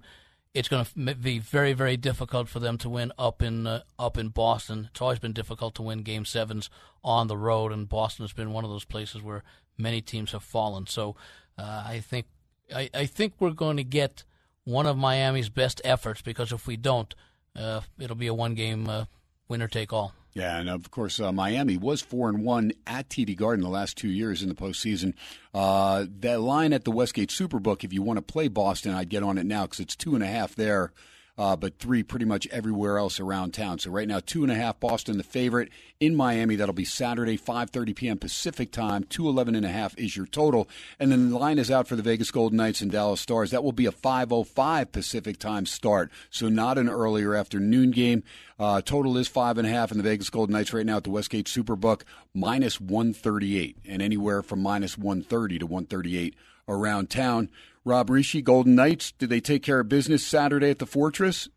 it's 0.54 0.68
going 0.68 0.84
to 0.84 1.14
be 1.14 1.38
very, 1.38 1.74
very 1.74 1.98
difficult 1.98 2.48
for 2.48 2.60
them 2.60 2.78
to 2.78 2.88
win 2.88 3.12
up 3.18 3.42
in 3.42 3.66
uh, 3.66 3.82
up 3.98 4.16
in 4.16 4.28
Boston. 4.30 4.88
It's 4.90 5.02
always 5.02 5.18
been 5.18 5.34
difficult 5.34 5.74
to 5.74 5.82
win 5.82 6.02
Game 6.02 6.24
Sevens 6.24 6.70
on 7.04 7.26
the 7.26 7.36
road, 7.36 7.72
and 7.72 7.88
Boston 7.88 8.22
has 8.24 8.32
been 8.32 8.52
one 8.52 8.64
of 8.64 8.70
those 8.70 8.86
places 8.86 9.22
where 9.22 9.42
many 9.76 10.00
teams 10.00 10.32
have 10.32 10.42
fallen. 10.42 10.86
So 10.86 11.14
uh, 11.58 11.84
I 11.86 12.00
think 12.00 12.26
I, 12.74 12.88
I, 12.94 13.06
think 13.06 13.34
we're 13.38 13.50
going 13.50 13.76
to 13.76 13.84
get 13.84 14.24
one 14.64 14.86
of 14.86 14.96
Miami's 14.96 15.50
best 15.50 15.80
efforts 15.84 16.22
because 16.22 16.52
if 16.52 16.66
we 16.66 16.76
don't, 16.76 17.14
uh, 17.58 17.80
it'll 17.98 18.16
be 18.16 18.26
a 18.26 18.34
one 18.34 18.54
game 18.54 18.88
uh, 18.88 19.04
winner 19.48 19.68
take 19.68 19.92
all. 19.92 20.12
Yeah, 20.34 20.58
and 20.58 20.68
of 20.68 20.90
course, 20.90 21.18
uh, 21.18 21.32
Miami 21.32 21.78
was 21.78 22.02
four 22.02 22.28
and 22.28 22.44
one 22.44 22.72
at 22.86 23.08
TD 23.08 23.36
Garden 23.36 23.62
the 23.62 23.70
last 23.70 23.96
two 23.96 24.10
years 24.10 24.42
in 24.42 24.50
the 24.50 24.54
postseason. 24.54 25.14
Uh, 25.54 26.04
that 26.20 26.42
line 26.42 26.74
at 26.74 26.84
the 26.84 26.90
Westgate 26.90 27.30
Superbook, 27.30 27.84
if 27.84 27.92
you 27.94 28.02
want 28.02 28.18
to 28.18 28.22
play 28.22 28.48
Boston, 28.48 28.92
I'd 28.92 29.08
get 29.08 29.22
on 29.22 29.38
it 29.38 29.46
now 29.46 29.62
because 29.62 29.80
it's 29.80 29.96
two 29.96 30.14
and 30.14 30.22
a 30.22 30.26
half 30.26 30.54
there 30.54 30.92
uh, 31.38 31.56
but 31.56 31.78
three 31.78 32.02
pretty 32.02 32.24
much 32.24 32.46
everywhere 32.48 32.98
else 32.98 33.20
around 33.20 33.52
town. 33.52 33.78
So 33.78 33.90
right 33.90 34.08
now, 34.08 34.20
two 34.20 34.42
and 34.42 34.50
a 34.50 34.54
half 34.54 34.80
Boston, 34.80 35.18
the 35.18 35.24
favorite 35.24 35.70
in 36.00 36.14
Miami. 36.14 36.56
That'll 36.56 36.74
be 36.74 36.84
Saturday, 36.84 37.36
5:30 37.36 37.94
p.m. 37.94 38.18
Pacific 38.18 38.72
time. 38.72 39.04
Two 39.04 39.28
eleven 39.28 39.54
and 39.54 39.66
a 39.66 39.70
half 39.70 39.96
is 39.98 40.16
your 40.16 40.26
total, 40.26 40.68
and 40.98 41.12
then 41.12 41.30
the 41.30 41.38
line 41.38 41.58
is 41.58 41.70
out 41.70 41.88
for 41.88 41.96
the 41.96 42.02
Vegas 42.02 42.30
Golden 42.30 42.56
Knights 42.56 42.80
and 42.80 42.90
Dallas 42.90 43.20
Stars. 43.20 43.50
That 43.50 43.64
will 43.64 43.72
be 43.72 43.86
a 43.86 43.92
5:05 43.92 44.92
Pacific 44.92 45.38
time 45.38 45.66
start, 45.66 46.10
so 46.30 46.48
not 46.48 46.78
an 46.78 46.88
earlier 46.88 47.34
afternoon 47.34 47.90
game. 47.90 48.22
Uh, 48.58 48.80
total 48.80 49.18
is 49.18 49.28
five 49.28 49.58
and 49.58 49.66
a 49.66 49.70
half, 49.70 49.90
and 49.90 50.00
the 50.00 50.04
Vegas 50.04 50.30
Golden 50.30 50.54
Knights 50.54 50.72
right 50.72 50.86
now 50.86 50.96
at 50.96 51.04
the 51.04 51.10
Westgate 51.10 51.46
Superbook 51.46 52.02
minus 52.34 52.80
138, 52.80 53.76
and 53.86 54.00
anywhere 54.00 54.42
from 54.42 54.62
minus 54.62 54.96
130 54.96 55.58
to 55.58 55.66
138 55.66 56.34
around 56.68 57.10
town. 57.10 57.50
Rob 57.86 58.08
Rische, 58.08 58.42
Golden 58.42 58.74
Knights, 58.74 59.12
did 59.12 59.30
they 59.30 59.38
take 59.38 59.62
care 59.62 59.78
of 59.78 59.88
business 59.88 60.26
Saturday 60.26 60.70
at 60.70 60.80
the 60.80 60.86
Fortress? 60.86 61.48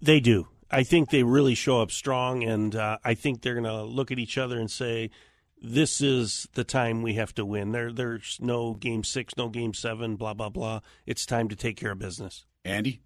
They 0.00 0.20
do. 0.20 0.46
I 0.70 0.84
think 0.84 1.10
they 1.10 1.24
really 1.24 1.56
show 1.56 1.82
up 1.82 1.90
strong, 1.90 2.44
and 2.44 2.76
uh, 2.76 2.98
I 3.04 3.14
think 3.14 3.42
they're 3.42 3.60
going 3.60 3.64
to 3.64 3.82
look 3.82 4.12
at 4.12 4.18
each 4.20 4.38
other 4.38 4.60
and 4.60 4.70
say, 4.70 5.10
"This 5.60 6.00
is 6.00 6.46
the 6.54 6.62
time 6.62 7.02
we 7.02 7.14
have 7.14 7.34
to 7.34 7.44
win." 7.44 7.72
There, 7.72 7.92
there's 7.92 8.38
no 8.40 8.74
game 8.74 9.02
six, 9.02 9.36
no 9.36 9.48
game 9.48 9.74
seven, 9.74 10.14
blah 10.14 10.34
blah 10.34 10.50
blah. 10.50 10.80
It's 11.04 11.26
time 11.26 11.48
to 11.48 11.56
take 11.56 11.76
care 11.76 11.92
of 11.92 11.98
business. 11.98 12.46
Andy. 12.64 13.00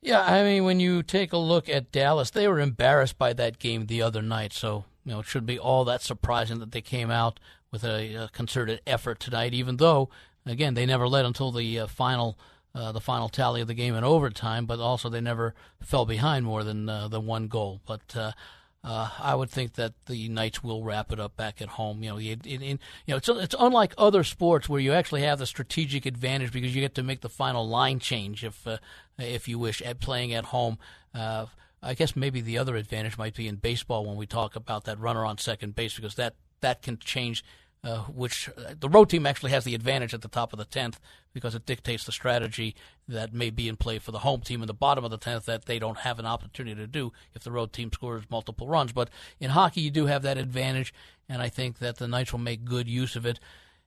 Yeah, 0.00 0.22
I 0.22 0.42
mean, 0.44 0.64
when 0.64 0.80
you 0.80 1.02
take 1.02 1.34
a 1.34 1.38
look 1.38 1.68
at 1.68 1.92
Dallas, 1.92 2.30
they 2.30 2.48
were 2.48 2.60
embarrassed 2.60 3.18
by 3.18 3.34
that 3.34 3.58
game 3.58 3.86
the 3.86 4.00
other 4.00 4.22
night. 4.22 4.54
So 4.54 4.86
you 5.04 5.12
know, 5.12 5.20
it 5.20 5.26
should 5.26 5.44
be 5.44 5.58
all 5.58 5.84
that 5.84 6.00
surprising 6.00 6.58
that 6.60 6.72
they 6.72 6.80
came 6.80 7.10
out 7.10 7.38
with 7.70 7.84
a, 7.84 8.14
a 8.14 8.28
concerted 8.32 8.80
effort 8.86 9.20
tonight, 9.20 9.52
even 9.52 9.76
though 9.76 10.08
Again, 10.48 10.74
they 10.74 10.86
never 10.86 11.08
led 11.08 11.24
until 11.24 11.52
the 11.52 11.80
uh, 11.80 11.86
final 11.86 12.38
uh, 12.74 12.92
the 12.92 13.00
final 13.00 13.28
tally 13.28 13.60
of 13.60 13.66
the 13.66 13.74
game 13.74 13.94
in 13.94 14.04
overtime, 14.04 14.66
but 14.66 14.78
also 14.78 15.08
they 15.08 15.20
never 15.20 15.54
fell 15.80 16.06
behind 16.06 16.44
more 16.44 16.62
than 16.62 16.88
uh, 16.88 17.08
the 17.08 17.20
one 17.20 17.48
goal. 17.48 17.80
But 17.86 18.14
uh, 18.14 18.32
uh, 18.84 19.10
I 19.18 19.34
would 19.34 19.50
think 19.50 19.74
that 19.74 19.94
the 20.06 20.28
Knights 20.28 20.62
will 20.62 20.84
wrap 20.84 21.10
it 21.10 21.18
up 21.18 21.36
back 21.36 21.60
at 21.60 21.70
home. 21.70 22.02
You 22.02 22.10
know, 22.10 22.18
in, 22.18 22.40
in, 22.44 22.62
you 22.62 22.78
know, 23.08 23.16
it's 23.16 23.28
it's 23.28 23.54
unlike 23.58 23.94
other 23.98 24.22
sports 24.22 24.68
where 24.68 24.80
you 24.80 24.92
actually 24.92 25.22
have 25.22 25.38
the 25.38 25.46
strategic 25.46 26.06
advantage 26.06 26.52
because 26.52 26.74
you 26.74 26.80
get 26.80 26.94
to 26.96 27.02
make 27.02 27.22
the 27.22 27.28
final 27.28 27.66
line 27.66 27.98
change 27.98 28.44
if 28.44 28.66
uh, 28.66 28.78
if 29.18 29.48
you 29.48 29.58
wish 29.58 29.82
at 29.82 30.00
playing 30.00 30.32
at 30.32 30.46
home. 30.46 30.78
I 31.80 31.94
guess 31.94 32.16
maybe 32.16 32.40
the 32.40 32.58
other 32.58 32.74
advantage 32.74 33.16
might 33.16 33.36
be 33.36 33.46
in 33.46 33.54
baseball 33.56 34.04
when 34.04 34.16
we 34.16 34.26
talk 34.26 34.56
about 34.56 34.84
that 34.84 34.98
runner 34.98 35.24
on 35.24 35.38
second 35.38 35.76
base 35.76 35.94
because 35.94 36.16
that 36.16 36.34
that 36.60 36.82
can 36.82 36.98
change 36.98 37.44
uh, 37.84 37.98
which 38.04 38.48
uh, 38.50 38.74
the 38.78 38.88
road 38.88 39.08
team 39.08 39.26
actually 39.26 39.50
has 39.50 39.64
the 39.64 39.74
advantage 39.74 40.12
at 40.12 40.22
the 40.22 40.28
top 40.28 40.52
of 40.52 40.58
the 40.58 40.64
10th 40.64 40.94
because 41.32 41.54
it 41.54 41.66
dictates 41.66 42.04
the 42.04 42.12
strategy 42.12 42.74
that 43.06 43.32
may 43.32 43.50
be 43.50 43.68
in 43.68 43.76
play 43.76 43.98
for 43.98 44.10
the 44.10 44.20
home 44.20 44.40
team 44.40 44.62
in 44.62 44.66
the 44.66 44.74
bottom 44.74 45.04
of 45.04 45.10
the 45.10 45.18
10th 45.18 45.44
that 45.44 45.66
they 45.66 45.78
don't 45.78 45.98
have 45.98 46.18
an 46.18 46.26
opportunity 46.26 46.74
to 46.74 46.86
do 46.86 47.12
if 47.34 47.44
the 47.44 47.52
road 47.52 47.72
team 47.72 47.90
scores 47.92 48.24
multiple 48.30 48.66
runs. 48.66 48.92
But 48.92 49.10
in 49.38 49.50
hockey, 49.50 49.80
you 49.80 49.90
do 49.90 50.06
have 50.06 50.22
that 50.22 50.38
advantage, 50.38 50.92
and 51.28 51.40
I 51.40 51.48
think 51.48 51.78
that 51.78 51.98
the 51.98 52.08
Knights 52.08 52.32
will 52.32 52.40
make 52.40 52.64
good 52.64 52.88
use 52.88 53.16
of 53.16 53.24
it. 53.24 53.38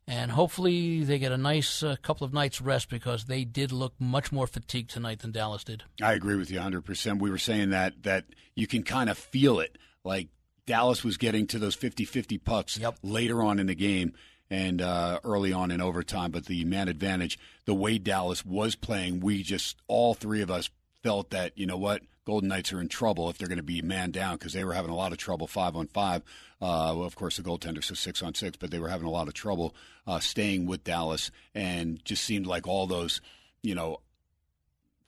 And 0.07 0.31
hopefully 0.31 1.03
they 1.03 1.19
get 1.19 1.31
a 1.31 1.37
nice 1.37 1.83
uh, 1.83 1.95
couple 2.01 2.25
of 2.25 2.33
nights 2.33 2.59
rest 2.59 2.89
because 2.89 3.25
they 3.25 3.43
did 3.43 3.71
look 3.71 3.93
much 3.99 4.31
more 4.31 4.47
fatigued 4.47 4.89
tonight 4.89 5.19
than 5.19 5.31
Dallas 5.31 5.63
did. 5.63 5.83
I 6.01 6.13
agree 6.13 6.35
with 6.35 6.49
you 6.49 6.59
100%. 6.59 7.19
We 7.19 7.29
were 7.29 7.37
saying 7.37 7.69
that 7.69 8.03
that 8.03 8.25
you 8.55 8.67
can 8.67 8.83
kind 8.83 9.09
of 9.09 9.17
feel 9.17 9.59
it. 9.59 9.77
Like 10.03 10.29
Dallas 10.65 11.03
was 11.03 11.17
getting 11.17 11.47
to 11.47 11.59
those 11.59 11.75
50 11.75 12.05
50 12.05 12.37
pucks 12.37 12.77
yep. 12.77 12.97
later 13.03 13.41
on 13.41 13.59
in 13.59 13.67
the 13.67 13.75
game 13.75 14.13
and 14.49 14.81
uh, 14.81 15.19
early 15.23 15.53
on 15.53 15.71
in 15.71 15.81
overtime. 15.81 16.31
But 16.31 16.45
the 16.45 16.65
man 16.65 16.87
advantage, 16.87 17.39
the 17.65 17.73
way 17.73 17.97
Dallas 17.97 18.45
was 18.45 18.75
playing, 18.75 19.21
we 19.21 19.43
just, 19.43 19.77
all 19.87 20.13
three 20.13 20.41
of 20.41 20.51
us 20.51 20.69
felt 21.03 21.31
that, 21.31 21.57
you 21.57 21.65
know 21.65 21.77
what, 21.77 22.01
Golden 22.25 22.49
Knights 22.49 22.71
are 22.71 22.81
in 22.81 22.87
trouble 22.87 23.29
if 23.29 23.37
they're 23.37 23.47
going 23.47 23.57
to 23.57 23.63
be 23.63 23.81
man 23.81 24.11
down 24.11 24.35
because 24.35 24.53
they 24.53 24.63
were 24.63 24.73
having 24.73 24.91
a 24.91 24.95
lot 24.95 25.11
of 25.11 25.17
trouble 25.17 25.47
five 25.47 25.75
on 25.75 25.87
five. 25.87 26.21
Uh, 26.61 26.93
well, 26.95 27.03
of 27.03 27.15
course, 27.15 27.37
the 27.37 27.43
goaltender 27.43 27.83
says 27.83 27.99
six 27.99 28.21
on 28.21 28.35
six, 28.35 28.57
but 28.57 28.69
they 28.69 28.79
were 28.79 28.89
having 28.89 29.07
a 29.07 29.11
lot 29.11 29.27
of 29.27 29.33
trouble 29.33 29.73
uh, 30.05 30.19
staying 30.19 30.67
with 30.67 30.83
Dallas 30.83 31.31
and 31.55 32.03
just 32.05 32.23
seemed 32.23 32.45
like 32.45 32.67
all 32.67 32.85
those, 32.85 33.21
you 33.63 33.73
know, 33.73 34.01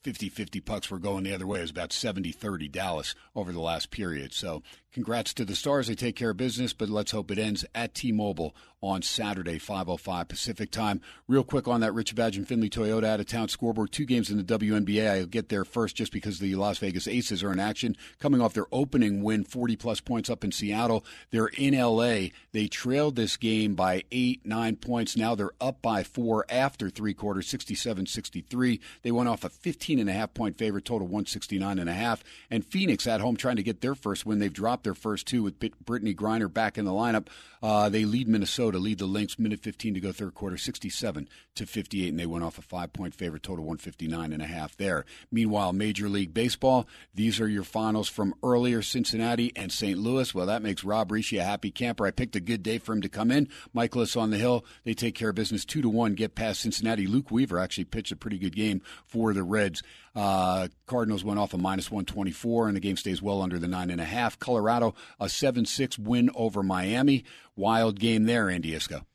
50 0.04 0.30
50 0.30 0.60
pucks 0.60 0.92
were 0.92 1.00
going 1.00 1.24
the 1.24 1.34
other 1.34 1.48
way. 1.48 1.60
It 1.60 1.64
was 1.64 1.72
about 1.72 1.94
70 1.94 2.32
30 2.32 2.68
Dallas 2.68 3.16
over 3.36 3.52
the 3.52 3.62
last 3.62 3.90
period. 3.90 4.34
So 4.34 4.62
Congrats 4.94 5.34
to 5.34 5.44
the 5.44 5.56
Stars. 5.56 5.88
They 5.88 5.96
take 5.96 6.16
care 6.16 6.30
of 6.30 6.38
business, 6.38 6.72
but 6.72 6.88
let's 6.88 7.12
hope 7.12 7.32
it 7.32 7.40
ends 7.40 7.66
at 7.74 7.96
T 7.96 8.12
Mobile 8.12 8.56
on 8.80 9.02
Saturday, 9.02 9.58
5.05 9.58 10.28
Pacific 10.28 10.70
time. 10.70 11.02
Real 11.28 11.44
quick 11.44 11.68
on 11.68 11.80
that 11.82 11.94
Rich 11.94 12.14
Badge 12.16 12.38
and 12.38 12.48
Findlay 12.48 12.70
Toyota 12.70 13.06
out 13.06 13.20
of 13.20 13.26
town 13.26 13.48
scoreboard. 13.48 13.92
Two 13.92 14.06
games 14.06 14.30
in 14.30 14.38
the 14.38 14.44
WNBA. 14.44 15.10
I'll 15.10 15.26
get 15.26 15.50
there 15.50 15.66
first 15.66 15.96
just 15.96 16.12
because 16.12 16.38
the 16.38 16.54
Las 16.56 16.78
Vegas 16.78 17.08
Aces 17.08 17.42
are 17.44 17.52
in 17.52 17.60
action. 17.60 17.96
Coming 18.20 18.40
off 18.40 18.54
their 18.54 18.68
opening 18.72 19.24
win, 19.24 19.46
40 19.46 19.78
plus 19.78 20.00
points 20.00 20.30
up 20.30 20.44
in 20.44 20.52
Seattle. 20.52 21.04
They're 21.32 21.48
in 21.48 21.76
LA. 21.76 22.28
They 22.52 22.68
trailed 22.68 23.16
this 23.16 23.36
game 23.38 23.74
by 23.74 24.04
eight, 24.12 24.46
nine 24.46 24.76
points. 24.76 25.18
Now 25.18 25.34
they're 25.34 25.52
up 25.60 25.82
by 25.82 26.04
four 26.04 26.46
after 26.50 26.90
three 26.92 27.16
quarters, 27.16 27.48
67 27.48 28.06
63. 28.06 28.80
They 29.02 29.12
went 29.12 29.30
off 29.30 29.44
a 29.44 29.50
15 29.50 29.93
and 30.00 30.10
a 30.10 30.14
half 30.14 30.34
point 30.34 30.58
favorite, 30.58 30.86
total 30.86 31.08
169 31.08 31.80
and 31.80 31.90
a 31.90 31.94
half. 31.94 32.24
And 32.50 32.66
Phoenix 32.66 33.08
at 33.08 33.22
home 33.22 33.36
trying 33.36 33.58
to 33.58 33.64
get 33.64 33.82
their 33.82 33.96
first 33.96 34.26
win. 34.26 34.40
They've 34.40 34.52
dropped 34.52 34.84
their 34.84 34.94
first 34.94 35.28
two 35.28 35.44
with 35.44 35.60
Brittney 35.60 36.16
Griner 36.16 36.52
back 36.52 36.78
in 36.78 36.86
the 36.86 36.92
lineup. 36.92 37.28
Uh, 37.64 37.88
they 37.88 38.04
lead 38.04 38.28
Minnesota, 38.28 38.78
lead 38.78 38.98
the 38.98 39.06
Lynx, 39.06 39.40
minute 39.40 39.62
15 39.62 39.94
to 39.94 40.00
go 40.02 40.12
third 40.12 40.34
quarter, 40.34 40.58
67 40.58 41.30
to 41.56 41.66
58, 41.66 42.10
and 42.10 42.20
they 42.20 42.26
went 42.26 42.44
off 42.44 42.58
a 42.58 42.62
five 42.62 42.92
point 42.92 43.16
favorite, 43.16 43.42
total 43.42 43.64
159 43.64 44.34
and 44.34 44.42
a 44.42 44.46
half 44.46 44.76
there. 44.76 45.06
Meanwhile, 45.32 45.72
Major 45.72 46.10
League 46.10 46.34
Baseball, 46.34 46.86
these 47.16 47.40
are 47.40 47.48
your 47.48 47.64
finals 47.64 48.10
from 48.10 48.36
earlier 48.44 48.82
Cincinnati 48.82 49.54
and 49.56 49.72
St. 49.72 49.98
Louis. 49.98 50.36
Well, 50.36 50.48
that 50.48 50.62
makes 50.62 50.84
Rob 50.84 51.10
Rische 51.10 51.40
a 51.40 51.44
happy 51.44 51.72
camper. 51.72 52.06
I 52.06 52.12
picked 52.12 52.36
a 52.36 52.42
good 52.42 52.64
day 52.64 52.80
for 52.80 52.92
him 52.92 53.02
to 53.02 53.08
come 53.08 53.32
in. 53.32 53.48
Mikolas 53.74 54.20
on 54.20 54.32
the 54.32 54.38
hill, 54.38 54.66
they 54.84 54.94
take 54.94 55.16
care 55.16 55.30
of 55.30 55.36
business 55.36 55.64
two 55.64 55.82
to 55.82 55.90
one, 55.90 56.16
get 56.16 56.36
past 56.36 56.60
Cincinnati. 56.60 57.08
Luke 57.08 57.32
Weaver 57.32 57.60
actually 57.60 57.86
pitched 57.86 58.12
a 58.12 58.18
pretty 58.18 58.40
good 58.40 58.56
game 58.56 58.82
for 59.06 59.34
the 59.34 59.44
Reds. 59.44 59.83
Uh, 60.16 60.68
Cardinals 60.86 61.24
went 61.24 61.40
off 61.40 61.54
a 61.54 61.58
minus 61.58 61.90
124, 61.90 62.68
and 62.68 62.76
the 62.76 62.82
game 62.82 62.98
stays 62.98 63.22
well 63.22 63.42
under 63.42 63.58
the 63.58 63.68
nine 63.68 63.90
and 63.90 64.02
a 64.02 64.06
half. 64.06 64.38
Colorado, 64.40 64.94
a 65.20 65.30
7 65.30 65.66
6 65.66 66.00
win 66.00 66.30
over 66.36 66.62
Miami. 66.62 67.24
Wild 67.56 68.00
game 68.00 68.26
there, 68.26 68.50
Andy 68.50 68.72
Iskoe. 68.72 69.06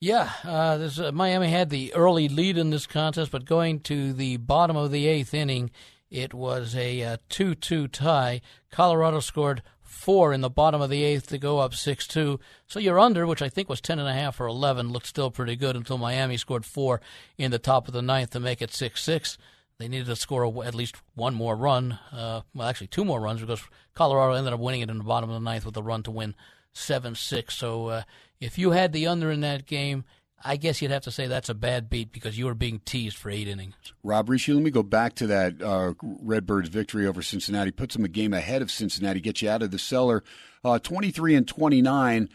Yeah, 0.00 0.30
uh, 0.42 0.78
this, 0.78 0.98
uh, 0.98 1.12
Miami 1.12 1.48
had 1.48 1.70
the 1.70 1.94
early 1.94 2.28
lead 2.28 2.58
in 2.58 2.70
this 2.70 2.88
contest, 2.88 3.30
but 3.30 3.44
going 3.44 3.78
to 3.80 4.12
the 4.12 4.36
bottom 4.36 4.76
of 4.76 4.90
the 4.90 5.06
eighth 5.06 5.32
inning, 5.32 5.70
it 6.10 6.34
was 6.34 6.74
a 6.74 7.02
uh, 7.02 7.16
2 7.28 7.54
2 7.54 7.88
tie. 7.88 8.40
Colorado 8.70 9.20
scored 9.20 9.62
four 10.02 10.32
in 10.32 10.40
the 10.40 10.50
bottom 10.50 10.80
of 10.80 10.90
the 10.90 11.04
eighth 11.04 11.28
to 11.28 11.38
go 11.38 11.60
up 11.60 11.74
6 11.74 12.08
2. 12.08 12.40
So 12.66 12.80
you're 12.80 12.98
under, 12.98 13.24
which 13.24 13.40
I 13.40 13.48
think 13.48 13.68
was 13.68 13.80
10.5 13.80 14.40
or 14.40 14.48
11, 14.48 14.90
looked 14.90 15.06
still 15.06 15.30
pretty 15.30 15.54
good 15.54 15.76
until 15.76 15.96
Miami 15.96 16.36
scored 16.36 16.66
four 16.66 17.00
in 17.38 17.52
the 17.52 17.58
top 17.60 17.86
of 17.86 17.94
the 17.94 18.02
ninth 18.02 18.30
to 18.30 18.40
make 18.40 18.60
it 18.60 18.72
6 18.72 19.00
6. 19.00 19.38
They 19.78 19.88
needed 19.88 20.06
to 20.06 20.16
score 20.16 20.64
at 20.64 20.74
least 20.74 20.96
one 21.14 21.34
more 21.34 21.54
run, 21.54 21.98
uh, 22.12 22.42
well, 22.52 22.68
actually 22.68 22.88
two 22.88 23.04
more 23.04 23.20
runs 23.20 23.40
because 23.40 23.62
Colorado 23.94 24.34
ended 24.34 24.52
up 24.52 24.60
winning 24.60 24.80
it 24.80 24.90
in 24.90 24.98
the 24.98 25.04
bottom 25.04 25.30
of 25.30 25.34
the 25.34 25.44
ninth 25.44 25.64
with 25.64 25.76
a 25.76 25.82
run 25.82 26.02
to 26.02 26.10
win 26.10 26.34
seven 26.72 27.14
six. 27.14 27.54
So 27.54 27.86
uh, 27.86 28.02
if 28.40 28.58
you 28.58 28.72
had 28.72 28.92
the 28.92 29.06
under 29.06 29.30
in 29.30 29.40
that 29.40 29.66
game, 29.66 30.04
I 30.44 30.56
guess 30.56 30.82
you'd 30.82 30.90
have 30.90 31.02
to 31.02 31.10
say 31.10 31.26
that's 31.26 31.48
a 31.48 31.54
bad 31.54 31.88
beat 31.88 32.12
because 32.12 32.38
you 32.38 32.46
were 32.46 32.54
being 32.54 32.80
teased 32.84 33.16
for 33.16 33.30
eight 33.30 33.48
innings. 33.48 33.74
Rob 34.02 34.28
Rische, 34.28 34.54
let 34.54 34.62
me 34.62 34.70
go 34.70 34.82
back 34.82 35.14
to 35.16 35.26
that 35.28 35.62
uh, 35.62 35.94
Redbirds 36.02 36.68
victory 36.68 37.06
over 37.06 37.22
Cincinnati. 37.22 37.70
Puts 37.70 37.94
them 37.94 38.04
a 38.04 38.08
game 38.08 38.34
ahead 38.34 38.62
of 38.62 38.70
Cincinnati, 38.70 39.20
gets 39.20 39.42
you 39.42 39.50
out 39.50 39.62
of 39.62 39.70
the 39.70 39.78
cellar. 39.78 40.22
Uh, 40.64 40.78
23 40.78 41.34
and 41.34 41.48
29. 41.48 42.28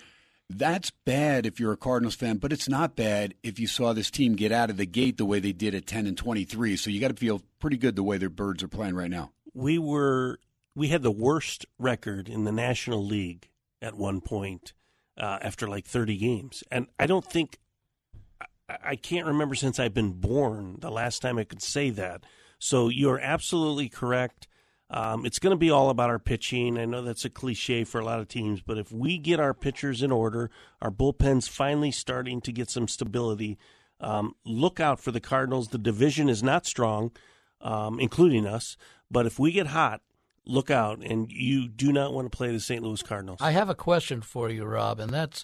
That's 0.50 0.92
bad 0.92 1.46
if 1.46 1.60
you're 1.60 1.74
a 1.74 1.78
Cardinals 1.78 2.16
fan, 2.16 2.38
but 2.38 2.54
it's 2.54 2.70
not 2.70 2.96
bad 2.96 3.34
if 3.44 3.60
you 3.60 3.68
saw 3.68 3.92
this 3.92 4.10
team 4.10 4.36
get 4.36 4.52
out 4.52 4.70
of 4.70 4.78
the 4.78 4.86
gate 4.86 5.18
the 5.18 5.26
way 5.26 5.40
they 5.40 5.52
did 5.52 5.76
at 5.76 5.86
10 5.86 6.08
and 6.08 6.18
23. 6.18 6.78
So 6.78 6.90
you 6.90 7.02
got 7.02 7.10
to 7.10 7.16
feel 7.16 7.42
pretty 7.60 7.78
good 7.78 7.98
the 7.98 8.04
way 8.04 8.18
their 8.18 8.30
birds 8.30 8.64
are 8.64 8.70
playing 8.70 8.96
right 8.96 9.12
now. 9.12 9.32
We 9.54 9.78
were 9.78 10.40
we 10.76 10.90
had 10.90 11.02
the 11.02 11.12
worst 11.12 11.66
record 11.80 12.30
in 12.30 12.44
the 12.46 12.52
National 12.52 13.04
League 13.04 13.50
at 13.82 13.96
one 13.96 14.22
point 14.22 14.74
uh, 15.18 15.40
after 15.42 15.68
like 15.68 15.86
30 15.86 16.16
games, 16.18 16.64
and 16.72 16.88
I 17.00 17.08
don't 17.08 17.26
think 17.26 17.58
I 18.70 18.96
can't 18.96 19.28
remember 19.28 19.56
since 19.56 19.80
I've 19.80 19.94
been 19.94 20.14
born 20.14 20.78
the 20.80 20.92
last 20.92 21.22
time 21.22 21.38
I 21.38 21.46
could 21.46 21.62
say 21.62 21.90
that. 21.92 22.26
So 22.60 22.90
you're 22.90 23.20
absolutely 23.20 23.88
correct. 23.88 24.48
Um, 24.90 25.26
it's 25.26 25.40
going 25.40 25.52
to 25.52 25.58
be 25.58 25.70
all 25.70 25.90
about 25.90 26.10
our 26.10 26.20
pitching. 26.20 26.78
I 26.78 26.86
know 26.86 27.02
that's 27.02 27.26
a 27.26 27.30
cliche 27.30 27.84
for 27.84 28.00
a 28.00 28.06
lot 28.06 28.20
of 28.20 28.28
teams, 28.28 28.62
but 28.62 28.78
if 28.78 28.92
we 28.92 29.18
get 29.18 29.40
our 29.40 29.54
pitchers 29.54 30.02
in 30.02 30.12
order, 30.12 30.50
our 30.82 30.92
bullpen's 30.92 31.48
finally 31.48 31.92
starting 31.92 32.42
to 32.42 32.52
get 32.52 32.70
some 32.70 32.88
stability. 32.88 33.58
Um, 34.00 34.36
look 34.46 34.80
out 34.80 35.00
for 35.00 35.12
the 35.12 35.20
Cardinals. 35.20 35.70
The 35.70 35.78
division 35.78 36.30
is 36.30 36.42
not 36.42 36.66
strong, 36.66 37.12
um, 37.62 38.00
including 38.00 38.46
us. 38.46 38.78
But 39.12 39.26
if 39.26 39.40
we 39.40 39.52
get 39.52 39.68
hot, 39.68 40.02
look 40.46 40.72
out, 40.72 41.00
and 41.00 41.32
you 41.32 41.68
do 41.68 41.92
not 41.92 42.14
want 42.14 42.32
to 42.32 42.36
play 42.36 42.52
the 42.52 42.60
St. 42.60 42.84
Louis 42.84 43.02
Cardinals. 43.02 43.40
I 43.42 43.52
have 43.52 43.70
a 43.70 43.76
question 43.76 44.22
for 44.22 44.50
you, 44.50 44.64
Rob, 44.66 45.00
and 45.00 45.12
that's 45.12 45.44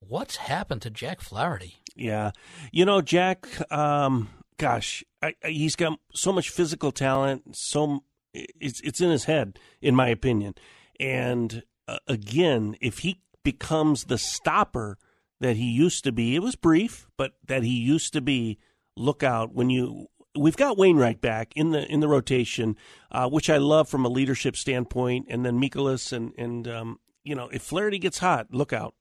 what's 0.00 0.36
happened 0.36 0.82
to 0.82 0.90
Jack 0.90 1.20
Flaherty? 1.20 1.81
Yeah, 1.94 2.32
you 2.70 2.84
know, 2.84 3.00
Jack. 3.00 3.46
Um, 3.72 4.30
gosh, 4.58 5.04
I, 5.20 5.34
I, 5.44 5.48
he's 5.48 5.76
got 5.76 5.98
so 6.14 6.32
much 6.32 6.50
physical 6.50 6.92
talent. 6.92 7.56
So 7.56 8.04
it's 8.32 8.80
it's 8.80 9.00
in 9.00 9.10
his 9.10 9.24
head, 9.24 9.58
in 9.80 9.94
my 9.94 10.08
opinion. 10.08 10.54
And 10.98 11.62
uh, 11.88 11.98
again, 12.06 12.76
if 12.80 12.98
he 12.98 13.20
becomes 13.42 14.04
the 14.04 14.18
stopper 14.18 14.98
that 15.40 15.56
he 15.56 15.64
used 15.64 16.04
to 16.04 16.12
be, 16.12 16.36
it 16.36 16.42
was 16.42 16.56
brief, 16.56 17.08
but 17.16 17.32
that 17.46 17.62
he 17.62 17.74
used 17.74 18.12
to 18.14 18.20
be. 18.20 18.58
Look 18.94 19.22
out 19.22 19.54
when 19.54 19.70
you. 19.70 20.08
We've 20.36 20.56
got 20.56 20.76
Wainwright 20.76 21.22
back 21.22 21.52
in 21.56 21.70
the 21.70 21.90
in 21.90 22.00
the 22.00 22.08
rotation, 22.08 22.76
uh, 23.10 23.28
which 23.28 23.48
I 23.48 23.56
love 23.56 23.88
from 23.88 24.04
a 24.04 24.10
leadership 24.10 24.54
standpoint, 24.54 25.26
and 25.30 25.46
then 25.46 25.58
Mikolas 25.58 26.12
and 26.12 26.34
and 26.36 26.68
um, 26.68 27.00
you 27.24 27.34
know 27.34 27.48
if 27.48 27.62
Flaherty 27.62 27.98
gets 27.98 28.18
hot, 28.18 28.48
look 28.50 28.72
out. 28.72 28.94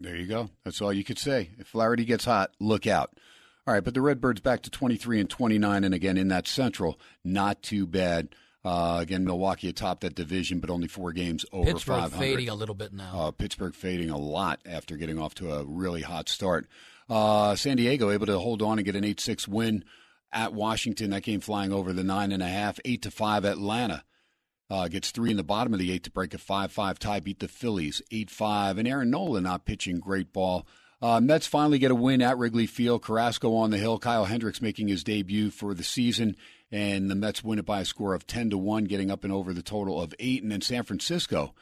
There 0.00 0.16
you 0.16 0.26
go. 0.26 0.50
That's 0.64 0.80
all 0.80 0.92
you 0.92 1.04
could 1.04 1.18
say. 1.18 1.50
If 1.58 1.68
Flaherty 1.68 2.04
gets 2.04 2.24
hot, 2.24 2.52
look 2.60 2.86
out. 2.86 3.12
All 3.66 3.74
right, 3.74 3.84
but 3.84 3.94
the 3.94 4.00
Redbirds 4.00 4.40
back 4.40 4.62
to 4.62 4.70
23 4.70 5.20
and 5.20 5.28
29, 5.28 5.84
and 5.84 5.94
again 5.94 6.16
in 6.16 6.28
that 6.28 6.46
Central, 6.46 6.98
not 7.24 7.62
too 7.62 7.86
bad. 7.86 8.28
Uh, 8.64 8.98
again, 9.00 9.24
Milwaukee 9.24 9.68
atop 9.68 10.00
that 10.00 10.14
division, 10.14 10.58
but 10.58 10.70
only 10.70 10.88
four 10.88 11.12
games 11.12 11.44
over 11.52 11.70
Pittsburgh 11.72 12.02
500. 12.10 12.18
fading 12.18 12.48
a 12.48 12.54
little 12.54 12.74
bit 12.74 12.92
now. 12.92 13.10
Uh, 13.14 13.30
Pittsburgh 13.30 13.74
fading 13.74 14.10
a 14.10 14.18
lot 14.18 14.60
after 14.66 14.96
getting 14.96 15.18
off 15.18 15.34
to 15.36 15.52
a 15.52 15.64
really 15.64 16.02
hot 16.02 16.28
start. 16.28 16.66
Uh, 17.08 17.54
San 17.56 17.76
Diego 17.76 18.10
able 18.10 18.26
to 18.26 18.38
hold 18.38 18.62
on 18.62 18.78
and 18.78 18.84
get 18.84 18.96
an 18.96 19.04
8 19.04 19.20
6 19.20 19.48
win 19.48 19.84
at 20.32 20.52
Washington. 20.52 21.10
That 21.10 21.22
game 21.22 21.40
flying 21.40 21.72
over 21.72 21.92
the 21.92 22.02
9.5, 22.02 22.80
8 22.84 23.02
to 23.02 23.10
5 23.10 23.44
Atlanta. 23.44 24.04
Uh, 24.70 24.86
gets 24.88 25.10
three 25.10 25.30
in 25.30 25.38
the 25.38 25.42
bottom 25.42 25.72
of 25.72 25.78
the 25.78 25.90
eight 25.90 26.04
to 26.04 26.10
break 26.10 26.34
a 26.34 26.38
5 26.38 26.70
5 26.70 26.98
tie, 26.98 27.20
beat 27.20 27.40
the 27.40 27.48
Phillies 27.48 28.02
8 28.10 28.30
5. 28.30 28.78
And 28.78 28.86
Aaron 28.86 29.10
Nola 29.10 29.40
not 29.40 29.64
pitching 29.64 29.98
great 29.98 30.32
ball. 30.32 30.66
Uh, 31.00 31.20
Mets 31.20 31.46
finally 31.46 31.78
get 31.78 31.90
a 31.90 31.94
win 31.94 32.20
at 32.20 32.38
Wrigley 32.38 32.66
Field. 32.66 33.02
Carrasco 33.02 33.54
on 33.54 33.70
the 33.70 33.78
hill. 33.78 33.98
Kyle 33.98 34.24
Hendricks 34.24 34.60
making 34.60 34.88
his 34.88 35.04
debut 35.04 35.50
for 35.50 35.72
the 35.74 35.84
season. 35.84 36.36
And 36.70 37.10
the 37.10 37.14
Mets 37.14 37.42
win 37.42 37.58
it 37.58 37.64
by 37.64 37.80
a 37.80 37.84
score 37.84 38.14
of 38.14 38.26
10 38.26 38.50
to 38.50 38.58
1, 38.58 38.84
getting 38.84 39.10
up 39.10 39.24
and 39.24 39.32
over 39.32 39.54
the 39.54 39.62
total 39.62 40.02
of 40.02 40.14
eight. 40.18 40.42
And 40.42 40.52
then 40.52 40.60
San 40.60 40.82
Francisco 40.82 41.54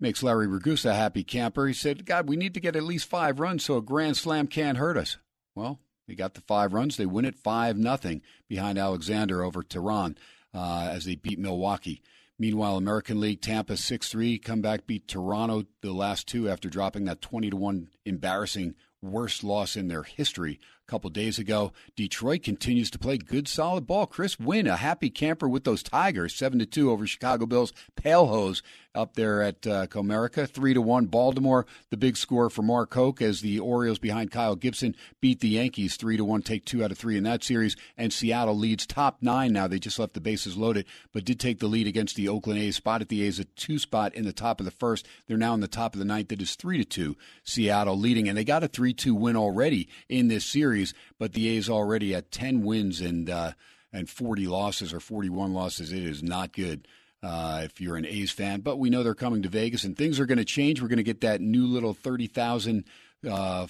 makes 0.00 0.22
Larry 0.22 0.46
Ragusa 0.46 0.90
a 0.90 0.94
happy 0.94 1.24
camper. 1.24 1.66
He 1.66 1.74
said, 1.74 2.06
God, 2.06 2.28
we 2.28 2.36
need 2.36 2.54
to 2.54 2.60
get 2.60 2.76
at 2.76 2.82
least 2.82 3.08
five 3.08 3.40
runs 3.40 3.64
so 3.64 3.76
a 3.76 3.82
grand 3.82 4.16
slam 4.16 4.46
can't 4.46 4.78
hurt 4.78 4.96
us. 4.96 5.18
Well, 5.54 5.80
they 6.06 6.14
got 6.14 6.34
the 6.34 6.40
five 6.40 6.72
runs. 6.72 6.96
They 6.96 7.06
win 7.06 7.24
it 7.24 7.36
5 7.36 7.76
nothing 7.76 8.22
behind 8.48 8.78
Alexander 8.78 9.42
over 9.42 9.62
Teheran 9.62 10.16
uh, 10.54 10.88
as 10.90 11.04
they 11.04 11.16
beat 11.16 11.38
Milwaukee. 11.38 12.02
Meanwhile, 12.38 12.76
American 12.76 13.20
League 13.20 13.40
Tampa 13.40 13.74
6-3 13.74 14.42
comeback 14.42 14.86
beat 14.86 15.06
Toronto 15.06 15.64
the 15.82 15.92
last 15.92 16.26
two 16.26 16.48
after 16.48 16.68
dropping 16.68 17.04
that 17.04 17.20
20 17.20 17.50
to 17.50 17.56
1 17.56 17.88
embarrassing 18.04 18.74
worst 19.00 19.44
loss 19.44 19.76
in 19.76 19.88
their 19.88 20.02
history 20.02 20.58
couple 20.86 21.10
days 21.10 21.38
ago. 21.38 21.72
Detroit 21.96 22.42
continues 22.42 22.90
to 22.90 22.98
play 22.98 23.18
good 23.18 23.48
solid 23.48 23.86
ball. 23.86 24.06
Chris 24.06 24.38
Winn, 24.38 24.66
a 24.66 24.76
happy 24.76 25.10
camper 25.10 25.48
with 25.48 25.64
those 25.64 25.82
Tigers, 25.82 26.34
7 26.34 26.58
to 26.58 26.66
2 26.66 26.90
over 26.90 27.06
Chicago 27.06 27.46
Bills. 27.46 27.72
Pale 27.96 28.26
hose 28.26 28.62
up 28.94 29.14
there 29.14 29.42
at 29.42 29.66
uh, 29.66 29.86
Comerica. 29.86 30.48
Three 30.48 30.74
to 30.74 30.80
one. 30.80 31.06
Baltimore, 31.06 31.66
the 31.90 31.96
big 31.96 32.16
score 32.16 32.48
for 32.48 32.62
Mark 32.62 32.94
Hoke 32.94 33.20
as 33.20 33.40
the 33.40 33.58
Orioles 33.58 33.98
behind 33.98 34.30
Kyle 34.30 34.56
Gibson 34.56 34.94
beat 35.20 35.40
the 35.40 35.48
Yankees 35.48 35.96
three 35.96 36.16
to 36.16 36.24
one. 36.24 36.42
Take 36.42 36.64
two 36.64 36.84
out 36.84 36.92
of 36.92 36.98
three 36.98 37.16
in 37.16 37.24
that 37.24 37.42
series. 37.42 37.76
And 37.96 38.12
Seattle 38.12 38.56
leads 38.56 38.86
top 38.86 39.18
nine 39.20 39.52
now. 39.52 39.66
They 39.66 39.78
just 39.78 39.98
left 39.98 40.14
the 40.14 40.20
bases 40.20 40.56
loaded, 40.56 40.86
but 41.12 41.24
did 41.24 41.40
take 41.40 41.58
the 41.58 41.66
lead 41.66 41.86
against 41.86 42.16
the 42.16 42.28
Oakland 42.28 42.60
A's. 42.60 42.76
Spotted 42.76 43.08
the 43.08 43.22
A's 43.22 43.38
a 43.38 43.44
two 43.44 43.78
spot 43.78 44.14
in 44.14 44.24
the 44.24 44.32
top 44.32 44.60
of 44.60 44.64
the 44.64 44.70
first. 44.70 45.06
They're 45.26 45.36
now 45.36 45.54
in 45.54 45.60
the 45.60 45.68
top 45.68 45.94
of 45.94 45.98
the 45.98 46.04
ninth. 46.04 46.30
It 46.32 46.42
is 46.42 46.54
three 46.54 46.78
to 46.78 46.84
two. 46.84 47.16
Seattle 47.42 47.98
leading, 47.98 48.28
and 48.28 48.38
they 48.38 48.44
got 48.44 48.62
a 48.62 48.68
three 48.68 48.92
two 48.94 49.14
win 49.14 49.36
already 49.36 49.88
in 50.08 50.28
this 50.28 50.44
series. 50.44 50.73
But 51.18 51.32
the 51.32 51.48
A's 51.48 51.68
already 51.68 52.14
at 52.14 52.30
ten 52.30 52.62
wins 52.62 53.00
and. 53.00 53.28
Uh, 53.30 53.52
and 53.96 54.10
40 54.10 54.48
losses 54.48 54.92
or 54.92 54.98
41 54.98 55.54
losses, 55.54 55.92
it 55.92 56.02
is 56.02 56.20
not 56.20 56.52
good 56.52 56.88
uh, 57.22 57.62
if 57.64 57.80
you're 57.80 57.96
an 57.96 58.04
A's 58.04 58.30
fan. 58.30 58.60
But 58.60 58.78
we 58.78 58.90
know 58.90 59.02
they're 59.02 59.14
coming 59.14 59.42
to 59.42 59.48
Vegas, 59.48 59.84
and 59.84 59.96
things 59.96 60.20
are 60.20 60.26
going 60.26 60.38
to 60.38 60.44
change. 60.44 60.82
We're 60.82 60.88
going 60.88 60.96
to 60.96 61.04
get 61.04 61.20
that 61.22 61.40
new 61.40 61.66
little 61.66 61.94
thirty 61.94 62.26
thousand, 62.26 62.84
uh, 63.28 63.66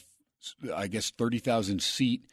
I 0.74 0.86
guess 0.86 1.10
thirty 1.10 1.38
thousand 1.38 1.82
seat 1.82 2.24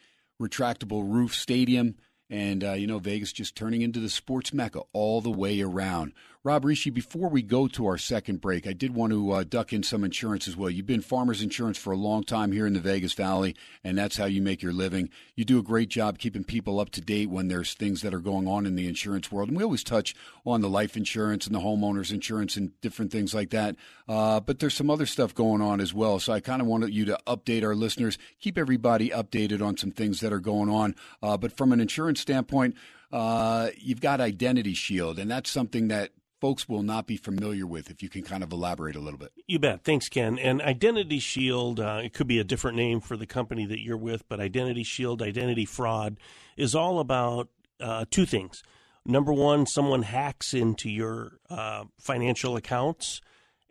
retractable 0.41 1.03
roof 1.05 1.35
stadium. 1.35 1.95
And, 2.29 2.63
uh, 2.63 2.73
you 2.73 2.87
know, 2.87 2.97
Vegas 2.97 3.33
just 3.33 3.57
turning 3.57 3.81
into 3.81 3.99
the 3.99 4.09
sports 4.09 4.53
mecca 4.53 4.81
all 4.93 5.19
the 5.19 5.29
way 5.29 5.61
around. 5.61 6.13
Rob 6.43 6.63
Rische, 6.63 6.91
before 6.91 7.29
we 7.29 7.43
go 7.43 7.67
to 7.67 7.85
our 7.85 7.99
second 7.99 8.41
break, 8.41 8.65
I 8.65 8.73
did 8.73 8.95
want 8.95 9.13
to 9.13 9.31
uh, 9.31 9.43
duck 9.43 9.71
in 9.73 9.83
some 9.83 10.03
insurance 10.03 10.47
as 10.47 10.57
well. 10.57 10.71
You've 10.71 10.87
been 10.87 11.01
Farmers 11.01 11.43
Insurance 11.43 11.77
for 11.77 11.93
a 11.93 11.97
long 11.97 12.23
time 12.23 12.51
here 12.51 12.65
in 12.65 12.73
the 12.73 12.79
Vegas 12.79 13.13
Valley, 13.13 13.55
and 13.83 13.95
that's 13.95 14.17
how 14.17 14.25
you 14.25 14.41
make 14.41 14.63
your 14.63 14.73
living. 14.73 15.11
You 15.35 15.45
do 15.45 15.59
a 15.59 15.63
great 15.63 15.89
job 15.89 16.17
keeping 16.17 16.43
people 16.43 16.79
up 16.79 16.89
to 16.91 17.01
date 17.01 17.29
when 17.29 17.47
there's 17.47 17.75
things 17.75 18.01
that 18.01 18.11
are 18.11 18.19
going 18.19 18.47
on 18.47 18.65
in 18.65 18.75
the 18.75 18.87
insurance 18.87 19.31
world. 19.31 19.49
And 19.49 19.57
we 19.57 19.63
always 19.63 19.83
touch 19.83 20.15
on 20.43 20.61
the 20.61 20.69
life 20.69 20.97
insurance 20.97 21.45
and 21.45 21.53
the 21.53 21.59
homeowners 21.59 22.11
insurance 22.11 22.55
and 22.55 22.71
different 22.81 23.11
things 23.11 23.35
like 23.35 23.51
that. 23.51 23.75
Uh, 24.07 24.39
but 24.39 24.57
there's 24.57 24.73
some 24.73 24.89
other 24.89 25.05
stuff 25.05 25.35
going 25.35 25.61
on 25.61 25.79
as 25.79 25.93
well. 25.93 26.17
So 26.17 26.33
I 26.33 26.39
kind 26.39 26.59
of 26.59 26.67
wanted 26.67 26.91
you 26.91 27.05
to 27.05 27.19
update 27.27 27.63
our 27.63 27.75
listeners, 27.75 28.17
keep 28.39 28.57
everybody 28.57 29.09
updated 29.09 29.61
on 29.61 29.77
some 29.77 29.91
things 29.91 30.21
that 30.21 30.33
are 30.33 30.39
going 30.39 30.71
on. 30.71 30.95
Uh, 31.21 31.37
but 31.37 31.55
from 31.55 31.71
an 31.71 31.79
insurance 31.79 32.19
standpoint, 32.19 32.73
uh, 33.11 33.69
you've 33.77 34.01
got 34.01 34.21
Identity 34.21 34.73
Shield, 34.73 35.19
and 35.19 35.29
that's 35.29 35.49
something 35.49 35.89
that 35.89 36.11
folks 36.41 36.67
will 36.67 36.81
not 36.81 37.05
be 37.05 37.15
familiar 37.15 37.67
with 37.67 37.89
if 37.91 38.01
you 38.01 38.09
can 38.09 38.23
kind 38.23 38.43
of 38.43 38.51
elaborate 38.51 38.95
a 38.95 38.99
little 38.99 39.19
bit. 39.19 39.31
You 39.47 39.59
bet. 39.59 39.83
Thanks, 39.83 40.09
Ken. 40.09 40.39
And 40.39 40.61
Identity 40.61 41.19
Shield, 41.19 41.79
uh, 41.79 42.01
it 42.03 42.13
could 42.13 42.27
be 42.27 42.39
a 42.39 42.43
different 42.43 42.75
name 42.75 42.99
for 42.99 43.15
the 43.15 43.27
company 43.27 43.65
that 43.67 43.79
you're 43.79 43.95
with, 43.95 44.27
but 44.27 44.39
Identity 44.39 44.83
Shield, 44.83 45.21
identity 45.21 45.65
fraud, 45.65 46.17
is 46.57 46.73
all 46.75 46.99
about 46.99 47.47
uh, 47.79 48.05
two 48.09 48.25
things. 48.25 48.63
Number 49.05 49.31
one, 49.31 49.65
someone 49.67 50.03
hacks 50.03 50.53
into 50.53 50.89
your 50.89 51.39
uh, 51.49 51.85
financial 51.99 52.55
accounts 52.55 53.21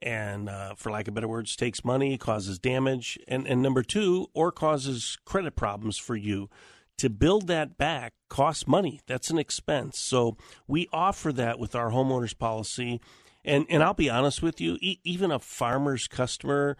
and, 0.02 0.48
uh, 0.48 0.74
for 0.76 0.90
lack 0.90 1.08
of 1.08 1.14
better 1.14 1.28
words, 1.28 1.54
takes 1.56 1.84
money, 1.84 2.16
causes 2.16 2.58
damage. 2.58 3.18
And, 3.28 3.46
and 3.46 3.60
number 3.60 3.82
two, 3.82 4.28
or 4.32 4.50
causes 4.50 5.18
credit 5.24 5.56
problems 5.56 5.98
for 5.98 6.16
you 6.16 6.48
to 7.00 7.08
build 7.08 7.46
that 7.46 7.78
back 7.78 8.12
costs 8.28 8.68
money. 8.68 9.00
That's 9.06 9.30
an 9.30 9.38
expense. 9.38 9.98
So 9.98 10.36
we 10.68 10.86
offer 10.92 11.32
that 11.32 11.58
with 11.58 11.74
our 11.74 11.90
homeowners 11.90 12.36
policy. 12.36 13.00
And 13.42 13.64
and 13.70 13.82
I'll 13.82 13.94
be 13.94 14.10
honest 14.10 14.42
with 14.42 14.60
you, 14.60 14.76
e- 14.82 15.00
even 15.02 15.30
a 15.30 15.38
farmer's 15.38 16.06
customer, 16.06 16.76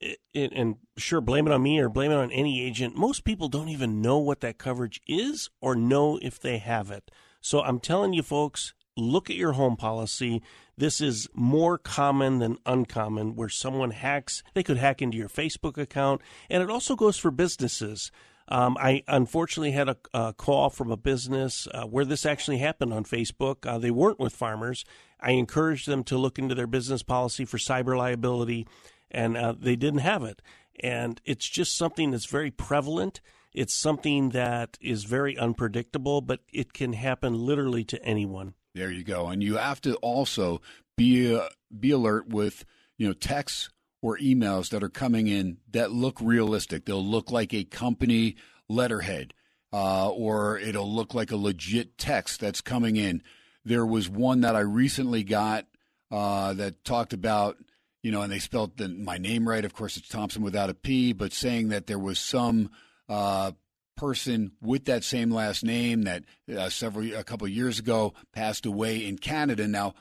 it, 0.00 0.18
it, 0.32 0.52
and 0.54 0.76
sure, 0.96 1.20
blame 1.20 1.46
it 1.46 1.52
on 1.52 1.62
me 1.62 1.78
or 1.80 1.90
blame 1.90 2.10
it 2.10 2.16
on 2.16 2.32
any 2.32 2.64
agent. 2.64 2.96
Most 2.96 3.24
people 3.24 3.48
don't 3.48 3.68
even 3.68 4.00
know 4.00 4.16
what 4.16 4.40
that 4.40 4.56
coverage 4.56 5.02
is 5.06 5.50
or 5.60 5.74
know 5.76 6.18
if 6.22 6.40
they 6.40 6.56
have 6.56 6.90
it. 6.90 7.10
So 7.42 7.60
I'm 7.60 7.78
telling 7.78 8.14
you, 8.14 8.22
folks, 8.22 8.72
look 8.96 9.28
at 9.28 9.36
your 9.36 9.52
home 9.52 9.76
policy. 9.76 10.42
This 10.78 11.02
is 11.02 11.28
more 11.34 11.76
common 11.76 12.38
than 12.38 12.56
uncommon 12.64 13.36
where 13.36 13.50
someone 13.50 13.90
hacks, 13.90 14.42
they 14.54 14.62
could 14.62 14.78
hack 14.78 15.02
into 15.02 15.18
your 15.18 15.28
Facebook 15.28 15.76
account. 15.76 16.22
And 16.48 16.62
it 16.62 16.70
also 16.70 16.96
goes 16.96 17.18
for 17.18 17.30
businesses. 17.30 18.10
Um, 18.50 18.76
I 18.80 19.02
unfortunately 19.06 19.72
had 19.72 19.90
a, 19.90 19.96
a, 20.14 20.32
call 20.32 20.70
from 20.70 20.90
a 20.90 20.96
business 20.96 21.68
uh, 21.72 21.84
where 21.84 22.06
this 22.06 22.24
actually 22.24 22.58
happened 22.58 22.94
on 22.94 23.04
Facebook. 23.04 23.66
Uh, 23.66 23.78
they 23.78 23.90
weren't 23.90 24.18
with 24.18 24.34
farmers. 24.34 24.84
I 25.20 25.32
encouraged 25.32 25.86
them 25.86 26.02
to 26.04 26.16
look 26.16 26.38
into 26.38 26.54
their 26.54 26.66
business 26.66 27.02
policy 27.02 27.44
for 27.44 27.58
cyber 27.58 27.96
liability, 27.96 28.66
and 29.10 29.36
uh, 29.36 29.54
they 29.58 29.76
didn't 29.76 30.00
have 30.00 30.22
it. 30.24 30.40
and 30.80 31.20
it's 31.24 31.48
just 31.48 31.76
something 31.76 32.12
that's 32.12 32.26
very 32.26 32.50
prevalent. 32.50 33.20
It's 33.52 33.74
something 33.74 34.30
that 34.30 34.78
is 34.80 35.04
very 35.04 35.36
unpredictable, 35.36 36.20
but 36.20 36.40
it 36.52 36.72
can 36.72 36.92
happen 36.92 37.34
literally 37.34 37.84
to 37.84 38.02
anyone. 38.04 38.54
There 38.74 38.90
you 38.90 39.02
go. 39.02 39.26
And 39.26 39.42
you 39.42 39.56
have 39.56 39.80
to 39.82 39.96
also 39.96 40.60
be 40.96 41.36
uh, 41.36 41.48
be 41.78 41.90
alert 41.90 42.28
with 42.28 42.64
you 42.96 43.08
know 43.08 43.14
texts 43.14 43.70
or 44.00 44.18
emails 44.18 44.70
that 44.70 44.82
are 44.82 44.88
coming 44.88 45.26
in 45.26 45.58
that 45.70 45.90
look 45.92 46.20
realistic. 46.20 46.84
They'll 46.84 47.04
look 47.04 47.30
like 47.30 47.52
a 47.52 47.64
company 47.64 48.36
letterhead, 48.68 49.34
uh, 49.72 50.08
or 50.10 50.58
it'll 50.58 50.92
look 50.92 51.14
like 51.14 51.30
a 51.30 51.36
legit 51.36 51.98
text 51.98 52.40
that's 52.40 52.60
coming 52.60 52.96
in. 52.96 53.22
There 53.64 53.86
was 53.86 54.08
one 54.08 54.42
that 54.42 54.56
I 54.56 54.60
recently 54.60 55.24
got 55.24 55.66
uh, 56.10 56.54
that 56.54 56.84
talked 56.84 57.12
about 57.12 57.58
you 58.02 58.12
know, 58.12 58.22
and 58.22 58.32
they 58.32 58.38
spelled 58.38 58.76
the, 58.76 58.88
my 58.88 59.18
name 59.18 59.48
right. 59.48 59.64
Of 59.64 59.74
course, 59.74 59.96
it's 59.96 60.08
Thomson 60.08 60.42
without 60.42 60.70
a 60.70 60.74
P, 60.74 61.12
but 61.12 61.32
saying 61.32 61.68
that 61.68 61.86
there 61.86 61.98
was 61.98 62.18
some 62.18 62.70
uh, 63.08 63.52
person 63.96 64.52
with 64.62 64.84
that 64.84 65.02
same 65.02 65.30
last 65.30 65.64
name 65.64 66.02
that 66.02 66.24
uh, 66.56 66.68
several 66.68 67.12
a 67.14 67.24
couple 67.24 67.48
years 67.48 67.78
ago 67.78 68.14
passed 68.32 68.66
away 68.66 69.06
in 69.06 69.18
Canada. 69.18 69.66
Now, 69.66 69.94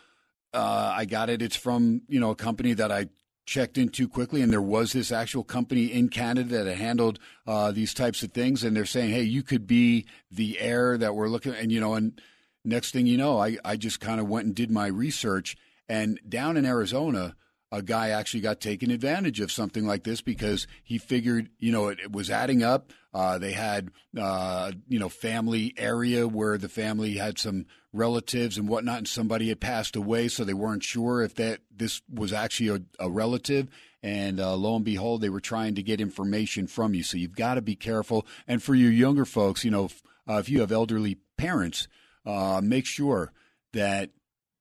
uh, 0.54 0.94
I 0.96 1.06
got 1.06 1.30
it. 1.30 1.42
It's 1.42 1.56
from 1.56 2.04
you 2.08 2.20
know 2.20 2.30
a 2.30 2.36
company 2.36 2.74
that 2.74 2.92
I 2.92 3.08
checked 3.48 3.78
in 3.78 3.90
too 3.90 4.08
quickly, 4.08 4.42
and 4.42 4.52
there 4.52 4.62
was 4.62 4.94
this 4.94 5.12
actual 5.12 5.44
company 5.44 5.86
in 5.86 6.10
Canada 6.10 6.64
that 6.64 6.76
handled 6.76 7.18
uh, 7.48 7.72
these 7.72 7.94
types 7.94 8.22
of 8.22 8.32
things, 8.32 8.64
and 8.64 8.76
they're 8.76 8.86
saying, 8.86 9.10
hey, 9.10 9.24
you 9.24 9.42
could 9.42 9.66
be 9.66 10.06
the 10.30 10.60
heir 10.60 10.98
that 10.98 11.16
we're 11.16 11.30
looking, 11.30 11.56
and 11.56 11.72
you 11.72 11.80
know, 11.80 11.96
and 11.96 12.22
next 12.64 12.92
thing 12.92 13.08
you 13.08 13.18
know, 13.18 13.40
I 13.40 13.58
I 13.66 13.78
just 13.78 14.00
kind 14.00 14.20
of 14.20 14.28
went 14.28 14.46
and 14.46 14.54
did 14.54 14.70
my 14.70 14.88
research, 14.88 15.58
and 15.90 16.20
down 16.30 16.58
in 16.58 16.66
Arizona 16.66 17.36
a 17.72 17.82
guy 17.82 18.10
actually 18.10 18.40
got 18.40 18.62
taken 18.62 18.92
advantage 18.92 19.40
of 19.40 19.52
something 19.52 19.86
like 19.86 20.04
this 20.04 20.22
because 20.22 20.68
he 20.84 20.98
figured, 20.98 21.50
you 21.60 21.72
know, 21.72 21.90
it, 21.90 22.00
it 22.00 22.12
was 22.12 22.30
adding 22.30 22.64
up. 22.64 22.94
Uh, 23.14 23.38
they 23.38 23.52
had, 23.52 23.92
uh, 24.18 24.72
you 24.88 25.00
know, 25.00 25.10
family 25.10 25.74
area 25.76 26.28
where 26.28 26.58
the 26.58 26.70
family 26.70 27.18
had 27.18 27.38
some 27.38 27.66
relatives 27.94 28.58
and 28.58 28.68
whatnot, 28.68 29.00
and 29.00 29.08
somebody 29.08 29.50
had 29.50 29.60
passed 29.60 29.96
away, 29.96 30.28
so 30.28 30.44
they 30.44 30.54
weren't 30.54 30.84
sure 30.84 31.22
if 31.22 31.36
that 31.36 31.60
this 31.76 32.02
was 32.12 32.34
actually 32.34 32.70
a, 32.70 33.06
a 33.06 33.10
relative. 33.10 33.70
And 34.04 34.40
uh, 34.40 34.56
lo 34.56 34.76
and 34.76 34.86
behold, 34.86 35.22
they 35.22 35.30
were 35.30 35.40
trying 35.40 35.76
to 35.76 35.84
get 35.84 36.00
information 36.00 36.68
from 36.68 36.94
you. 36.94 37.04
So 37.04 37.18
you've 37.18 37.36
got 37.36 37.56
to 37.56 37.62
be 37.62 37.76
careful. 37.76 38.26
And 38.48 38.62
for 38.62 38.76
you 38.76 38.88
younger 38.88 39.26
folks, 39.26 39.66
you 39.66 39.72
know, 39.72 39.86
if, 39.86 40.04
uh, 40.30 40.36
if 40.36 40.50
you 40.50 40.62
have 40.62 40.72
elderly 40.72 41.18
parents, 41.38 41.88
uh, 42.26 42.62
make 42.64 42.86
sure 42.86 43.32
that 43.74 44.12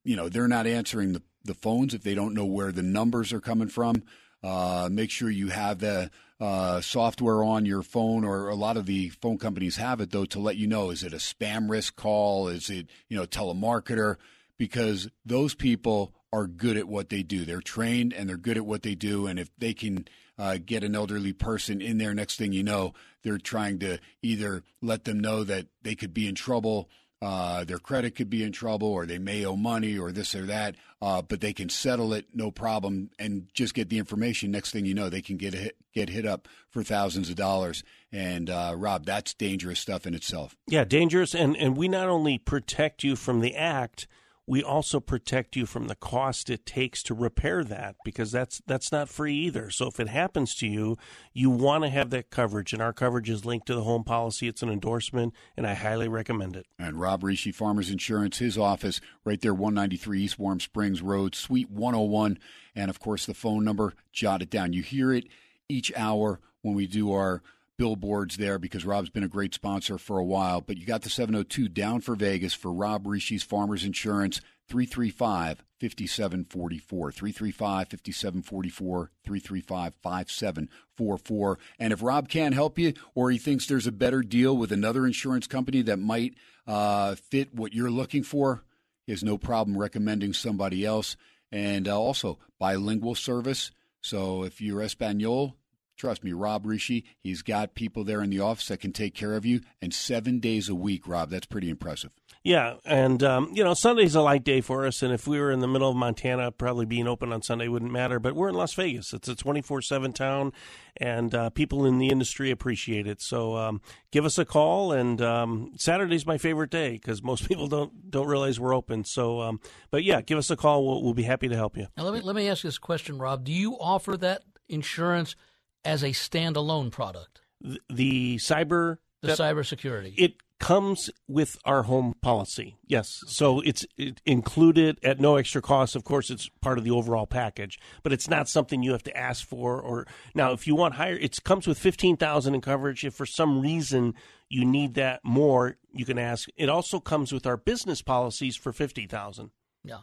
you 0.04 0.16
know 0.16 0.28
they're 0.28 0.48
not 0.48 0.66
answering 0.66 1.12
the 1.12 1.22
the 1.44 1.54
phones 1.54 1.94
if 1.94 2.02
they 2.02 2.14
don't 2.14 2.34
know 2.34 2.44
where 2.44 2.72
the 2.72 2.82
numbers 2.82 3.32
are 3.32 3.40
coming 3.40 3.68
from. 3.68 4.02
Uh, 4.42 4.88
make 4.90 5.10
sure 5.10 5.30
you 5.30 5.48
have 5.48 5.78
the 5.78 6.10
uh, 6.40 6.80
software 6.80 7.42
on 7.42 7.64
your 7.64 7.82
phone, 7.82 8.24
or 8.24 8.48
a 8.48 8.54
lot 8.54 8.76
of 8.76 8.86
the 8.86 9.08
phone 9.08 9.38
companies 9.38 9.76
have 9.76 10.00
it 10.00 10.10
though 10.10 10.26
to 10.26 10.38
let 10.38 10.56
you 10.56 10.66
know 10.66 10.90
is 10.90 11.02
it 11.02 11.12
a 11.12 11.16
spam 11.16 11.70
risk 11.70 11.96
call? 11.96 12.48
Is 12.48 12.70
it 12.70 12.88
you 13.08 13.16
know 13.16 13.26
telemarketer? 13.26 14.16
Because 14.58 15.08
those 15.24 15.54
people 15.54 16.14
are 16.32 16.46
good 16.46 16.76
at 16.76 16.88
what 16.88 17.08
they 17.08 17.22
do. 17.22 17.44
They're 17.44 17.60
trained 17.60 18.12
and 18.12 18.28
they're 18.28 18.36
good 18.36 18.56
at 18.56 18.66
what 18.66 18.82
they 18.82 18.94
do. 18.94 19.26
And 19.26 19.38
if 19.38 19.50
they 19.58 19.74
can 19.74 20.06
uh, 20.38 20.58
get 20.64 20.84
an 20.84 20.94
elderly 20.94 21.32
person 21.32 21.80
in 21.80 21.98
there, 21.98 22.14
next 22.14 22.36
thing 22.36 22.52
you 22.52 22.62
know, 22.62 22.92
they're 23.22 23.38
trying 23.38 23.78
to 23.80 23.98
either 24.22 24.62
let 24.82 25.04
them 25.04 25.20
know 25.20 25.44
that 25.44 25.66
they 25.82 25.94
could 25.94 26.12
be 26.12 26.26
in 26.26 26.34
trouble 26.34 26.88
uh, 27.26 27.64
their 27.64 27.80
credit 27.80 28.14
could 28.14 28.30
be 28.30 28.44
in 28.44 28.52
trouble, 28.52 28.86
or 28.86 29.04
they 29.04 29.18
may 29.18 29.44
owe 29.44 29.56
money, 29.56 29.98
or 29.98 30.12
this 30.12 30.32
or 30.32 30.46
that. 30.46 30.76
Uh, 31.02 31.20
but 31.20 31.40
they 31.40 31.52
can 31.52 31.68
settle 31.68 32.12
it, 32.12 32.26
no 32.32 32.52
problem, 32.52 33.10
and 33.18 33.48
just 33.52 33.74
get 33.74 33.88
the 33.88 33.98
information. 33.98 34.52
Next 34.52 34.70
thing 34.70 34.86
you 34.86 34.94
know, 34.94 35.08
they 35.08 35.22
can 35.22 35.36
get 35.36 35.52
hit, 35.52 35.76
get 35.92 36.08
hit 36.08 36.24
up 36.24 36.46
for 36.70 36.84
thousands 36.84 37.28
of 37.28 37.34
dollars. 37.34 37.82
And 38.12 38.48
uh, 38.48 38.74
Rob, 38.76 39.06
that's 39.06 39.34
dangerous 39.34 39.80
stuff 39.80 40.06
in 40.06 40.14
itself. 40.14 40.56
Yeah, 40.68 40.84
dangerous, 40.84 41.34
and 41.34 41.56
and 41.56 41.76
we 41.76 41.88
not 41.88 42.08
only 42.08 42.38
protect 42.38 43.02
you 43.02 43.16
from 43.16 43.40
the 43.40 43.56
act 43.56 44.06
we 44.46 44.62
also 44.62 45.00
protect 45.00 45.56
you 45.56 45.66
from 45.66 45.88
the 45.88 45.96
cost 45.96 46.48
it 46.50 46.64
takes 46.64 47.02
to 47.02 47.14
repair 47.14 47.64
that 47.64 47.96
because 48.04 48.30
that's 48.30 48.62
that's 48.66 48.92
not 48.92 49.08
free 49.08 49.34
either. 49.34 49.70
So 49.70 49.88
if 49.88 49.98
it 49.98 50.08
happens 50.08 50.54
to 50.56 50.66
you, 50.66 50.96
you 51.32 51.50
want 51.50 51.84
to 51.84 51.90
have 51.90 52.10
that 52.10 52.30
coverage, 52.30 52.72
and 52.72 52.80
our 52.80 52.92
coverage 52.92 53.28
is 53.28 53.44
linked 53.44 53.66
to 53.66 53.74
the 53.74 53.82
home 53.82 54.04
policy. 54.04 54.46
It's 54.46 54.62
an 54.62 54.70
endorsement, 54.70 55.34
and 55.56 55.66
I 55.66 55.74
highly 55.74 56.08
recommend 56.08 56.54
it. 56.54 56.66
And 56.78 57.00
Rob 57.00 57.22
Rische, 57.22 57.54
Farmers 57.54 57.90
Insurance, 57.90 58.38
his 58.38 58.56
office 58.56 59.00
right 59.24 59.40
there, 59.40 59.54
193 59.54 60.22
East 60.22 60.38
Warm 60.38 60.60
Springs 60.60 61.02
Road, 61.02 61.34
Suite 61.34 61.70
101, 61.70 62.38
and 62.74 62.88
of 62.88 63.00
course 63.00 63.26
the 63.26 63.34
phone 63.34 63.64
number. 63.64 63.94
Jot 64.12 64.42
it 64.42 64.50
down. 64.50 64.72
You 64.72 64.82
hear 64.82 65.12
it 65.12 65.26
each 65.68 65.92
hour 65.96 66.40
when 66.62 66.74
we 66.74 66.86
do 66.86 67.12
our 67.12 67.42
billboards 67.76 68.36
there 68.36 68.58
because 68.58 68.84
Rob's 68.84 69.10
been 69.10 69.22
a 69.22 69.28
great 69.28 69.54
sponsor 69.54 69.98
for 69.98 70.18
a 70.18 70.24
while. 70.24 70.60
But 70.60 70.76
you 70.76 70.86
got 70.86 71.02
the 71.02 71.10
702 71.10 71.68
down 71.68 72.00
for 72.00 72.14
Vegas 72.14 72.54
for 72.54 72.72
Rob 72.72 73.06
Rische's 73.06 73.42
Farmers 73.42 73.84
Insurance, 73.84 74.40
335 74.68 75.62
5744. 75.80 77.12
335 77.12 77.88
5744. 77.88 79.10
335 79.24 79.94
5744. 80.02 81.58
And 81.78 81.92
if 81.92 82.02
Rob 82.02 82.28
can't 82.28 82.54
help 82.54 82.78
you 82.78 82.94
or 83.14 83.30
he 83.30 83.38
thinks 83.38 83.66
there's 83.66 83.86
a 83.86 83.92
better 83.92 84.22
deal 84.22 84.56
with 84.56 84.72
another 84.72 85.06
insurance 85.06 85.46
company 85.46 85.82
that 85.82 85.98
might 85.98 86.34
uh, 86.66 87.14
fit 87.14 87.54
what 87.54 87.74
you're 87.74 87.90
looking 87.90 88.22
for, 88.22 88.64
he 89.04 89.12
has 89.12 89.22
no 89.22 89.38
problem 89.38 89.78
recommending 89.78 90.32
somebody 90.32 90.84
else. 90.84 91.16
And 91.52 91.86
uh, 91.86 91.98
also, 91.98 92.38
bilingual 92.58 93.14
service. 93.14 93.70
So 94.00 94.42
if 94.42 94.60
you're 94.60 94.82
Espanol, 94.82 95.56
Trust 95.96 96.22
me, 96.22 96.32
Rob 96.32 96.64
Rische, 96.64 97.04
he's 97.18 97.42
got 97.42 97.74
people 97.74 98.04
there 98.04 98.22
in 98.22 98.30
the 98.30 98.40
office 98.40 98.68
that 98.68 98.80
can 98.80 98.92
take 98.92 99.14
care 99.14 99.34
of 99.34 99.46
you, 99.46 99.60
and 99.80 99.94
seven 99.94 100.38
days 100.40 100.68
a 100.68 100.74
week, 100.74 101.08
Rob. 101.08 101.30
That's 101.30 101.46
pretty 101.46 101.70
impressive. 101.70 102.10
Yeah, 102.44 102.74
and 102.84 103.22
um, 103.22 103.50
you 103.54 103.64
know 103.64 103.74
Sunday's 103.74 104.14
a 104.14 104.20
light 104.20 104.44
day 104.44 104.60
for 104.60 104.86
us, 104.86 105.02
and 105.02 105.12
if 105.12 105.26
we 105.26 105.40
were 105.40 105.50
in 105.50 105.60
the 105.60 105.66
middle 105.66 105.90
of 105.90 105.96
Montana, 105.96 106.52
probably 106.52 106.84
being 106.84 107.08
open 107.08 107.32
on 107.32 107.42
Sunday 107.42 107.66
wouldn't 107.66 107.90
matter. 107.90 108.20
But 108.20 108.36
we're 108.36 108.48
in 108.48 108.54
Las 108.54 108.74
Vegas; 108.74 109.12
it's 109.12 109.28
a 109.28 109.34
twenty 109.34 109.62
four 109.62 109.82
seven 109.82 110.12
town, 110.12 110.52
and 110.96 111.34
uh, 111.34 111.50
people 111.50 111.86
in 111.86 111.98
the 111.98 112.08
industry 112.08 112.50
appreciate 112.50 113.06
it. 113.06 113.20
So 113.20 113.56
um, 113.56 113.80
give 114.12 114.24
us 114.24 114.38
a 114.38 114.44
call. 114.44 114.92
And 114.92 115.20
um, 115.20 115.72
Saturday's 115.76 116.26
my 116.26 116.38
favorite 116.38 116.70
day 116.70 116.92
because 116.92 117.22
most 117.22 117.48
people 117.48 117.66
don't 117.66 118.10
don't 118.10 118.28
realize 118.28 118.60
we're 118.60 118.74
open. 118.74 119.04
So, 119.04 119.40
um, 119.40 119.60
but 119.90 120.04
yeah, 120.04 120.20
give 120.20 120.38
us 120.38 120.50
a 120.50 120.56
call. 120.56 120.86
We'll, 120.86 121.02
we'll 121.02 121.14
be 121.14 121.22
happy 121.22 121.48
to 121.48 121.56
help 121.56 121.76
you. 121.76 121.86
Now 121.96 122.04
let 122.04 122.14
me 122.14 122.20
let 122.20 122.36
me 122.36 122.48
ask 122.48 122.64
you 122.64 122.68
this 122.68 122.78
question, 122.78 123.18
Rob. 123.18 123.44
Do 123.44 123.52
you 123.52 123.74
offer 123.78 124.16
that 124.18 124.42
insurance? 124.68 125.36
As 125.86 126.02
a 126.02 126.10
standalone 126.10 126.90
product. 126.90 127.40
The, 127.60 127.78
the 127.88 128.36
cyber 128.36 128.98
the 129.22 129.28
that, 129.28 129.38
cybersecurity. 129.38 130.14
It 130.16 130.34
comes 130.58 131.10
with 131.28 131.58
our 131.64 131.82
home 131.82 132.14
policy. 132.22 132.76
Yes. 132.86 133.22
So 133.26 133.60
it's 133.60 133.84
it 133.96 134.20
included 134.24 134.98
at 135.02 135.20
no 135.20 135.36
extra 135.36 135.60
cost. 135.60 135.96
Of 135.96 136.04
course, 136.04 136.30
it's 136.30 136.48
part 136.62 136.78
of 136.78 136.84
the 136.84 136.90
overall 136.90 137.26
package, 137.26 137.78
but 138.02 138.12
it's 138.12 138.28
not 138.28 138.48
something 138.48 138.82
you 138.82 138.92
have 138.92 139.02
to 139.04 139.16
ask 139.16 139.46
for 139.46 139.80
or 139.80 140.06
now 140.34 140.52
if 140.52 140.66
you 140.66 140.74
want 140.74 140.94
higher 140.94 141.16
it 141.16 141.42
comes 141.44 141.66
with 141.66 141.78
15,000 141.78 142.54
in 142.54 142.60
coverage 142.60 143.04
if 143.04 143.14
for 143.14 143.26
some 143.26 143.60
reason 143.60 144.14
you 144.48 144.64
need 144.64 144.94
that 144.94 145.20
more, 145.24 145.76
you 145.92 146.04
can 146.04 146.18
ask. 146.18 146.48
It 146.56 146.68
also 146.68 147.00
comes 147.00 147.32
with 147.32 147.46
our 147.46 147.56
business 147.56 148.00
policies 148.00 148.56
for 148.56 148.72
50,000. 148.72 149.50
Yeah. 149.84 149.98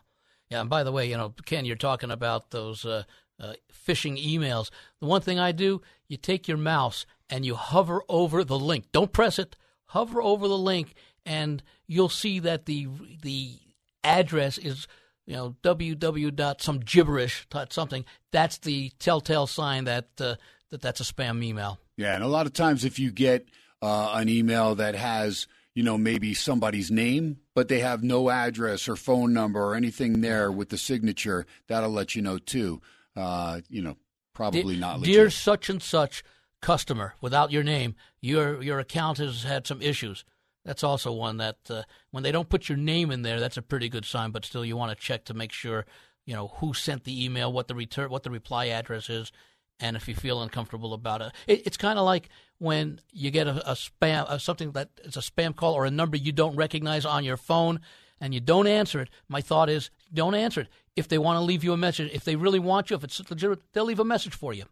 Yeah, 0.49 0.61
and 0.61 0.69
by 0.69 0.83
the 0.83 0.91
way, 0.91 1.09
you 1.09 1.17
know, 1.17 1.33
Ken, 1.45 1.65
you're 1.65 1.75
talking 1.75 2.11
about 2.11 2.51
those 2.51 2.85
uh, 2.85 3.03
uh, 3.39 3.53
phishing 3.71 4.23
emails. 4.23 4.69
The 4.99 5.07
one 5.07 5.21
thing 5.21 5.39
I 5.39 5.51
do, 5.51 5.81
you 6.07 6.17
take 6.17 6.47
your 6.47 6.57
mouse 6.57 7.05
and 7.29 7.45
you 7.45 7.55
hover 7.55 8.01
over 8.09 8.43
the 8.43 8.59
link. 8.59 8.85
Don't 8.91 9.11
press 9.11 9.39
it. 9.39 9.55
Hover 9.87 10.21
over 10.21 10.47
the 10.47 10.57
link, 10.57 10.95
and 11.25 11.61
you'll 11.87 12.09
see 12.09 12.39
that 12.39 12.65
the 12.65 12.87
the 13.21 13.59
address 14.03 14.57
is 14.57 14.87
you 15.25 15.35
know 15.35 15.55
www 15.63 16.35
dot 16.35 16.61
some 16.61 16.79
gibberish 16.79 17.45
dot 17.49 17.71
something. 17.71 18.05
That's 18.31 18.57
the 18.57 18.91
telltale 18.99 19.47
sign 19.47 19.85
that 19.85 20.09
uh, 20.19 20.35
that 20.71 20.81
that's 20.81 21.01
a 21.01 21.03
spam 21.03 21.43
email. 21.43 21.79
Yeah, 21.95 22.15
and 22.15 22.23
a 22.23 22.27
lot 22.27 22.47
of 22.47 22.53
times 22.53 22.85
if 22.85 22.97
you 22.97 23.11
get 23.11 23.47
uh, 23.81 24.11
an 24.15 24.29
email 24.29 24.75
that 24.75 24.95
has 24.95 25.47
you 25.75 25.83
know 25.83 25.97
maybe 25.97 26.33
somebody's 26.33 26.91
name 26.91 27.37
but 27.55 27.67
they 27.67 27.79
have 27.79 28.03
no 28.03 28.29
address 28.29 28.87
or 28.87 28.95
phone 28.95 29.33
number 29.33 29.61
or 29.61 29.75
anything 29.75 30.21
there 30.21 30.51
with 30.51 30.69
the 30.69 30.77
signature 30.77 31.45
that'll 31.67 31.89
let 31.89 32.15
you 32.15 32.21
know 32.21 32.37
too 32.37 32.81
uh, 33.15 33.61
you 33.69 33.81
know, 33.81 33.97
probably 34.33 34.75
De- 34.75 34.81
not 34.81 34.99
legit. 34.99 35.13
Dear 35.13 35.29
such 35.29 35.69
and 35.69 35.81
such 35.81 36.23
customer, 36.61 37.15
without 37.21 37.51
your 37.51 37.63
name, 37.63 37.95
your 38.21 38.61
your 38.61 38.79
account 38.79 39.17
has 39.17 39.43
had 39.43 39.67
some 39.67 39.81
issues. 39.81 40.25
That's 40.65 40.83
also 40.83 41.11
one 41.11 41.37
that 41.37 41.57
uh, 41.69 41.83
when 42.11 42.23
they 42.23 42.31
don't 42.31 42.49
put 42.49 42.69
your 42.69 42.77
name 42.77 43.11
in 43.11 43.21
there, 43.21 43.39
that's 43.39 43.57
a 43.57 43.61
pretty 43.61 43.89
good 43.89 44.05
sign. 44.05 44.31
But 44.31 44.45
still, 44.45 44.63
you 44.63 44.77
want 44.77 44.97
to 44.97 45.03
check 45.03 45.25
to 45.25 45.33
make 45.33 45.51
sure 45.51 45.85
you 46.25 46.33
know 46.33 46.47
who 46.55 46.73
sent 46.73 47.03
the 47.03 47.23
email, 47.23 47.51
what 47.51 47.67
the 47.67 47.75
return, 47.75 48.09
what 48.09 48.23
the 48.23 48.31
reply 48.31 48.65
address 48.67 49.09
is, 49.09 49.31
and 49.79 49.97
if 49.97 50.07
you 50.07 50.15
feel 50.15 50.41
uncomfortable 50.41 50.93
about 50.93 51.21
it. 51.21 51.31
it 51.47 51.67
it's 51.67 51.77
kind 51.77 51.99
of 51.99 52.05
like 52.05 52.29
when 52.59 53.01
you 53.11 53.29
get 53.29 53.47
a, 53.47 53.71
a 53.71 53.73
spam, 53.73 54.25
uh, 54.29 54.37
something 54.37 54.71
that 54.71 54.89
is 55.03 55.17
a 55.17 55.21
spam 55.21 55.55
call 55.55 55.73
or 55.73 55.85
a 55.85 55.91
number 55.91 56.15
you 56.15 56.31
don't 56.31 56.55
recognize 56.55 57.05
on 57.05 57.25
your 57.25 57.37
phone, 57.37 57.81
and 58.19 58.33
you 58.33 58.39
don't 58.39 58.67
answer 58.67 59.01
it. 59.01 59.09
My 59.27 59.41
thought 59.41 59.69
is, 59.69 59.89
don't 60.13 60.35
answer 60.35 60.61
it 60.61 60.67
if 60.95 61.07
they 61.07 61.17
want 61.17 61.37
to 61.37 61.41
leave 61.41 61.63
you 61.63 61.73
a 61.73 61.77
message. 61.77 62.11
If 62.13 62.23
they 62.23 62.35
really 62.35 62.59
want 62.59 62.89
you, 62.89 62.95
if 62.95 63.03
it's 63.03 63.19
legitimate, 63.29 63.61
they'll 63.73 63.85
leave 63.85 63.99
a 63.99 64.05
message 64.05 64.33
for 64.33 64.53
you. 64.53 64.65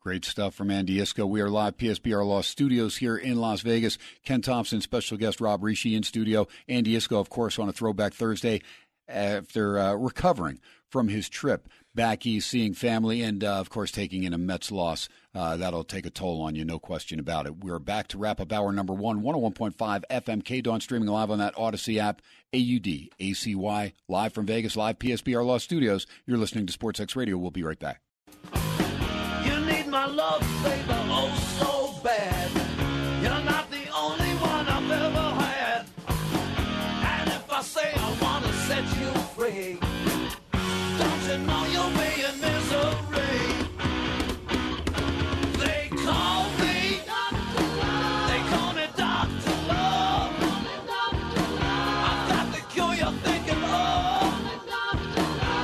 Great 0.00 0.24
stuff 0.24 0.54
from 0.54 0.70
Andy 0.70 0.98
Iskoe. 0.98 1.28
We 1.28 1.40
are 1.40 1.50
live 1.50 1.76
PSBR 1.76 2.24
Law 2.24 2.40
Studios 2.40 2.96
here 2.98 3.16
in 3.16 3.36
Las 3.36 3.62
Vegas. 3.62 3.98
Ken 4.24 4.40
Thomson, 4.40 4.80
special 4.80 5.18
guest 5.18 5.40
Rob 5.40 5.60
Rische 5.60 5.94
in 5.94 6.04
studio. 6.04 6.46
Andy 6.68 6.94
Iskoe, 6.94 7.20
of 7.20 7.28
course, 7.28 7.58
on 7.58 7.68
a 7.68 7.72
Throwback 7.72 8.14
Thursday 8.14 8.62
after 9.08 9.78
uh, 9.78 9.94
recovering 9.94 10.60
from 10.90 11.08
his 11.08 11.28
trip 11.28 11.68
back 11.94 12.24
east, 12.26 12.48
seeing 12.48 12.74
family, 12.74 13.22
and 13.22 13.42
uh, 13.42 13.58
of 13.58 13.70
course 13.70 13.90
taking 13.90 14.22
in 14.22 14.32
a 14.32 14.38
Mets 14.38 14.70
loss. 14.70 15.08
Uh, 15.34 15.56
that'll 15.56 15.84
take 15.84 16.06
a 16.06 16.10
toll 16.10 16.40
on 16.40 16.54
you, 16.54 16.64
no 16.64 16.78
question 16.78 17.18
about 17.18 17.46
it. 17.46 17.62
We're 17.62 17.78
back 17.78 18.08
to 18.08 18.18
wrap 18.18 18.40
up 18.40 18.52
hour 18.52 18.72
number 18.72 18.94
one, 18.94 19.22
101.5 19.22 19.74
FM 20.10 20.42
KDON, 20.42 20.82
streaming 20.82 21.08
live 21.08 21.30
on 21.30 21.38
that 21.38 21.54
Audacy 21.56 21.98
app, 21.98 22.22
AUD, 22.54 23.10
ACY, 23.20 23.92
live 24.08 24.32
from 24.32 24.46
Vegas, 24.46 24.76
live 24.76 24.98
PSBR 24.98 25.44
Law 25.44 25.58
Studios. 25.58 26.06
You're 26.26 26.38
listening 26.38 26.66
to 26.66 26.72
Sports 26.72 27.00
X 27.00 27.16
Radio. 27.16 27.36
We'll 27.36 27.50
be 27.50 27.62
right 27.62 27.78
back 27.78 28.00
free, 39.50 39.78
don't 40.98 41.22
you 41.28 41.38
know 41.38 41.64
misery? 42.40 43.42
They 45.58 45.88
call 45.88 46.44
me, 46.58 47.00
they 48.26 48.40
call 48.50 48.72
me 48.74 48.86
Doctor 48.96 49.56
Love. 49.68 50.32
I've 51.60 52.28
got 52.28 52.52
the 52.52 52.60
cure 52.70 52.94
you're 52.94 53.12
thinking 53.22 53.62
of. 53.64 54.34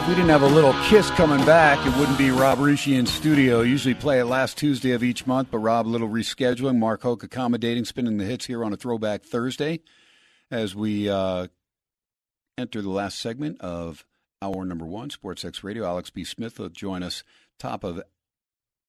If 0.00 0.08
we 0.08 0.14
didn't 0.14 0.30
have 0.30 0.42
a 0.42 0.46
little 0.46 0.74
kiss 0.84 1.10
coming 1.10 1.44
back, 1.44 1.84
it 1.86 1.98
wouldn't 1.98 2.18
be 2.18 2.30
Rob 2.30 2.58
Rische 2.58 2.96
in 2.98 3.06
studio. 3.06 3.60
Usually 3.62 3.94
play 3.94 4.20
it 4.20 4.26
last 4.26 4.56
Tuesday 4.58 4.92
of 4.92 5.02
each 5.02 5.26
month, 5.26 5.48
but 5.50 5.58
Rob, 5.58 5.86
a 5.86 5.88
little 5.88 6.08
rescheduling. 6.08 6.78
Mark 6.78 7.02
Hoke 7.02 7.22
accommodating, 7.22 7.84
spinning 7.84 8.18
the 8.18 8.24
hits 8.24 8.46
here 8.46 8.64
on 8.64 8.72
a 8.72 8.76
Throwback 8.76 9.24
Thursday 9.24 9.80
as 10.50 10.74
we 10.74 11.08
uh, 11.08 11.48
enter 12.56 12.82
the 12.82 12.90
last 12.90 13.18
segment 13.18 13.60
of 13.60 14.04
hour 14.40 14.64
number 14.64 14.86
one, 14.86 15.10
Sports 15.10 15.44
X 15.44 15.64
Radio. 15.64 15.84
Alex 15.84 16.10
B. 16.10 16.24
Smith 16.24 16.58
will 16.58 16.68
join 16.68 17.02
us 17.02 17.24
top 17.58 17.84
of 17.84 18.02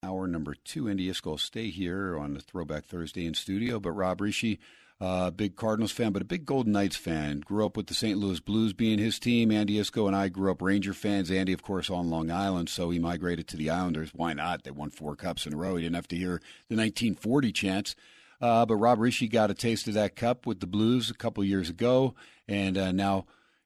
hour 0.04 0.28
number 0.28 0.56
two. 0.64 0.88
Andy 0.88 1.10
Iskoe 1.10 1.40
stay 1.40 1.70
here 1.70 2.18
on 2.18 2.34
the 2.34 2.40
Throwback 2.40 2.86
Thursday 2.86 3.26
in 3.26 3.34
studio, 3.34 3.80
but 3.80 3.92
Rob 3.92 4.20
Rische 4.20 4.60
uh, 5.02 5.30
big 5.30 5.58
Cardinals 5.58 5.92
fan, 5.92 6.14
but 6.14 6.22
a 6.22 6.26
big 6.26 6.46
Golden 6.46 6.72
Knights 6.72 6.96
fan. 6.96 7.42
Grew 7.42 7.66
up 7.66 7.76
with 7.76 7.88
the 7.88 7.94
St. 7.94 8.18
Louis 8.18 8.40
Blues 8.40 8.72
being 8.72 8.98
his 8.98 9.20
team. 9.20 9.52
Andy 9.52 9.76
Iskoe 9.76 10.08
and 10.08 10.16
I 10.16 10.30
grew 10.30 10.52
up 10.52 10.62
Ranger 10.62 10.94
fans. 10.94 11.30
Andy, 11.30 11.52
of 11.52 11.64
course, 11.64 11.90
on 11.90 12.10
Long 12.10 12.32
Island, 12.32 12.70
so 12.70 12.90
he 12.90 13.00
migrated 13.00 13.48
to 13.50 13.58
the 13.58 13.70
Islanders. 13.70 14.12
Why 14.14 14.34
not? 14.34 14.64
They 14.64 14.72
won 14.72 14.92
four 14.92 15.16
cups 15.16 15.46
in 15.46 15.54
a 15.54 15.58
row. 15.58 15.76
He 15.76 15.84
didn't 15.84 15.96
have 15.96 16.08
to 16.10 16.16
hear 16.16 16.40
the 16.70 16.78
1940 16.78 17.52
chants. 17.52 17.96
Uh, 18.40 18.66
but 18.66 18.76
Rob 18.76 19.00
Rische 19.00 19.30
got 19.30 19.52
a 19.52 19.54
taste 19.54 19.88
of 19.88 19.94
that 19.96 20.16
cup 20.16 20.46
with 20.46 20.60
the 20.60 20.68
Blues 20.68 21.10
a 21.10 21.14
couple 21.14 21.44
years 21.44 21.70
ago, 21.70 22.16
and 22.48 22.78
uh, 22.78 22.92
now 22.92 23.26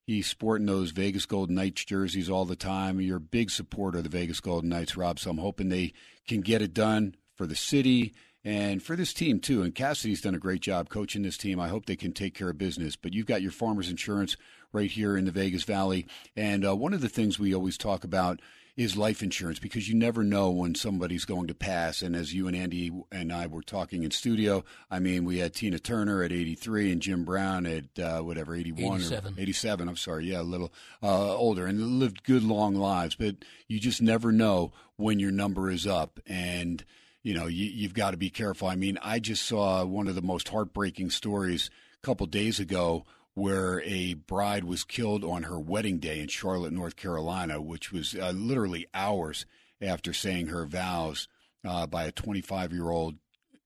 he's 0.09 0.27
sporting 0.27 0.65
those 0.65 0.89
Vegas 0.89 1.27
Golden 1.27 1.53
Knights 1.53 1.85
jerseys 1.85 2.31
all 2.31 2.45
the 2.45 2.55
time. 2.55 2.99
You're 2.99 3.17
a 3.17 3.21
big 3.21 3.51
supporter 3.51 3.99
of 3.99 4.03
the 4.03 4.09
Vegas 4.09 4.39
Golden 4.39 4.67
Knights, 4.67 4.97
Rob, 4.97 5.19
so 5.19 5.29
I'm 5.29 5.37
hoping 5.37 5.69
they 5.69 5.93
can 6.27 6.41
get 6.41 6.63
it 6.63 6.73
done 6.73 7.13
for 7.35 7.45
the 7.45 7.55
city 7.55 8.13
and 8.43 8.81
for 8.81 8.95
this 8.95 9.13
team, 9.13 9.39
too, 9.39 9.61
and 9.61 9.75
Cassidy's 9.75 10.21
done 10.21 10.33
a 10.33 10.39
great 10.39 10.61
job 10.61 10.89
coaching 10.89 11.21
this 11.21 11.37
team. 11.37 11.59
I 11.59 11.67
hope 11.67 11.85
they 11.85 11.95
can 11.95 12.13
take 12.13 12.33
care 12.33 12.49
of 12.49 12.57
business. 12.57 12.95
But 12.95 13.13
you've 13.13 13.25
got 13.25 13.41
your 13.41 13.51
farmers 13.51 13.89
insurance 13.89 14.37
right 14.71 14.89
here 14.89 15.17
in 15.17 15.25
the 15.25 15.31
Vegas 15.31 15.63
Valley. 15.63 16.07
And 16.35 16.65
uh, 16.65 16.75
one 16.75 16.93
of 16.93 17.01
the 17.01 17.09
things 17.09 17.37
we 17.37 17.53
always 17.53 17.77
talk 17.77 18.03
about 18.03 18.39
is 18.77 18.95
life 18.95 19.21
insurance 19.21 19.59
because 19.59 19.89
you 19.89 19.95
never 19.95 20.23
know 20.23 20.49
when 20.49 20.75
somebody's 20.75 21.25
going 21.25 21.47
to 21.47 21.53
pass. 21.53 22.01
And 22.01 22.15
as 22.15 22.33
you 22.33 22.47
and 22.47 22.55
Andy 22.55 22.91
and 23.11 23.31
I 23.31 23.47
were 23.47 23.61
talking 23.61 24.03
in 24.03 24.11
studio, 24.11 24.63
I 24.89 24.99
mean, 24.99 25.25
we 25.25 25.39
had 25.39 25.53
Tina 25.53 25.79
Turner 25.79 26.23
at 26.23 26.31
83 26.31 26.91
and 26.91 27.01
Jim 27.01 27.25
Brown 27.25 27.65
at 27.65 27.99
uh, 27.99 28.21
whatever, 28.21 28.55
81 28.55 28.97
87. 28.97 29.33
or 29.33 29.41
87. 29.41 29.89
I'm 29.89 29.97
sorry. 29.97 30.25
Yeah, 30.25 30.41
a 30.41 30.43
little 30.43 30.73
uh, 31.03 31.35
older 31.35 31.65
and 31.65 31.99
lived 31.99 32.23
good, 32.23 32.43
long 32.43 32.75
lives. 32.75 33.15
But 33.15 33.35
you 33.67 33.79
just 33.79 34.01
never 34.01 34.31
know 34.31 34.71
when 34.95 35.19
your 35.19 35.31
number 35.31 35.69
is 35.69 35.85
up. 35.85 36.19
And 36.25 36.83
you 37.23 37.33
know, 37.33 37.47
you, 37.47 37.65
you've 37.65 37.93
got 37.93 38.11
to 38.11 38.17
be 38.17 38.29
careful. 38.29 38.67
I 38.67 38.75
mean, 38.75 38.97
I 39.01 39.19
just 39.19 39.45
saw 39.45 39.83
one 39.83 40.07
of 40.07 40.15
the 40.15 40.21
most 40.21 40.49
heartbreaking 40.49 41.09
stories 41.09 41.69
a 42.01 42.05
couple 42.05 42.25
days 42.27 42.59
ago 42.59 43.05
where 43.39 43.81
a 43.85 44.13
bride 44.13 44.65
was 44.65 44.83
killed 44.83 45.23
on 45.23 45.43
her 45.43 45.59
wedding 45.59 45.97
day 45.97 46.19
in 46.19 46.27
Charlotte, 46.27 46.73
North 46.73 46.97
Carolina, 46.97 47.61
which 47.61 47.91
was 47.91 48.13
uh, 48.13 48.31
literally 48.35 48.85
hours 48.93 49.45
after 49.81 50.11
saying 50.11 50.47
her 50.47 50.65
vows 50.65 51.27
uh, 51.65 51.87
by 51.87 52.03
a 52.03 52.11
25 52.11 52.73
year 52.73 52.89
old 52.89 53.15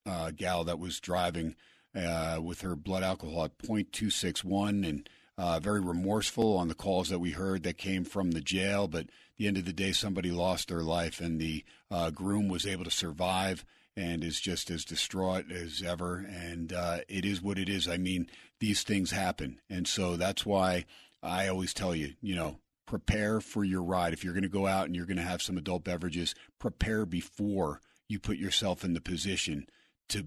uh, 0.06 0.32
gal 0.32 0.64
that 0.64 0.80
was 0.80 1.00
driving 1.00 1.56
uh, 1.96 2.40
with 2.42 2.62
her 2.62 2.76
blood 2.76 3.04
alcohol 3.04 3.46
at 3.46 3.58
0.261 3.58 4.88
and 4.88 5.10
uh, 5.38 5.60
very 5.60 5.82
remorseful 5.82 6.58
on 6.58 6.68
the 6.68 6.76
calls 6.76 7.10
that 7.10 7.20
we 7.20 7.32
heard 7.32 7.64
that 7.64 7.78
came 7.78 8.04
from 8.04 8.32
the 8.32 8.42
jail. 8.42 8.88
But 8.88 9.08
the 9.38 9.48
end 9.48 9.58
of 9.58 9.66
the 9.66 9.74
day, 9.74 9.92
somebody 9.92 10.30
lost 10.30 10.68
their 10.68 10.84
life, 10.84 11.20
and 11.20 11.40
the 11.40 11.64
uh, 11.90 12.12
groom 12.12 12.48
was 12.48 12.68
able 12.68 12.84
to 12.84 12.92
survive 12.92 13.66
and 13.96 14.24
is 14.24 14.40
just 14.40 14.70
as 14.72 14.86
distraught 14.86 15.52
as 15.52 15.82
ever. 15.86 16.18
And 16.18 16.74
uh, 16.74 17.00
it 17.08 17.26
is 17.26 17.42
what 17.42 17.58
it 17.58 17.70
is. 17.70 17.88
I 17.88 17.98
mean, 17.98 18.30
these 18.60 18.84
things 18.84 19.12
happen, 19.12 19.60
and 19.70 19.88
so 19.88 20.16
that's 20.16 20.46
why 20.46 20.86
I 21.22 21.48
always 21.48 21.74
tell 21.74 21.96
you, 21.96 22.14
you 22.22 22.36
know, 22.36 22.60
prepare 22.86 23.42
for 23.42 23.64
your 23.64 23.84
ride. 23.84 24.14
If 24.14 24.24
you're 24.24 24.34
going 24.34 24.44
to 24.44 24.50
go 24.50 24.68
out 24.68 24.86
and 24.86 24.96
you're 24.96 25.06
going 25.06 25.18
to 25.18 25.24
have 25.24 25.42
some 25.42 25.58
adult 25.58 25.84
beverages, 25.84 26.36
prepare 26.60 27.06
before 27.06 27.82
you 28.08 28.20
put 28.20 28.38
yourself 28.38 28.84
in 28.84 28.94
the 28.94 29.02
position 29.02 29.68
to 30.10 30.26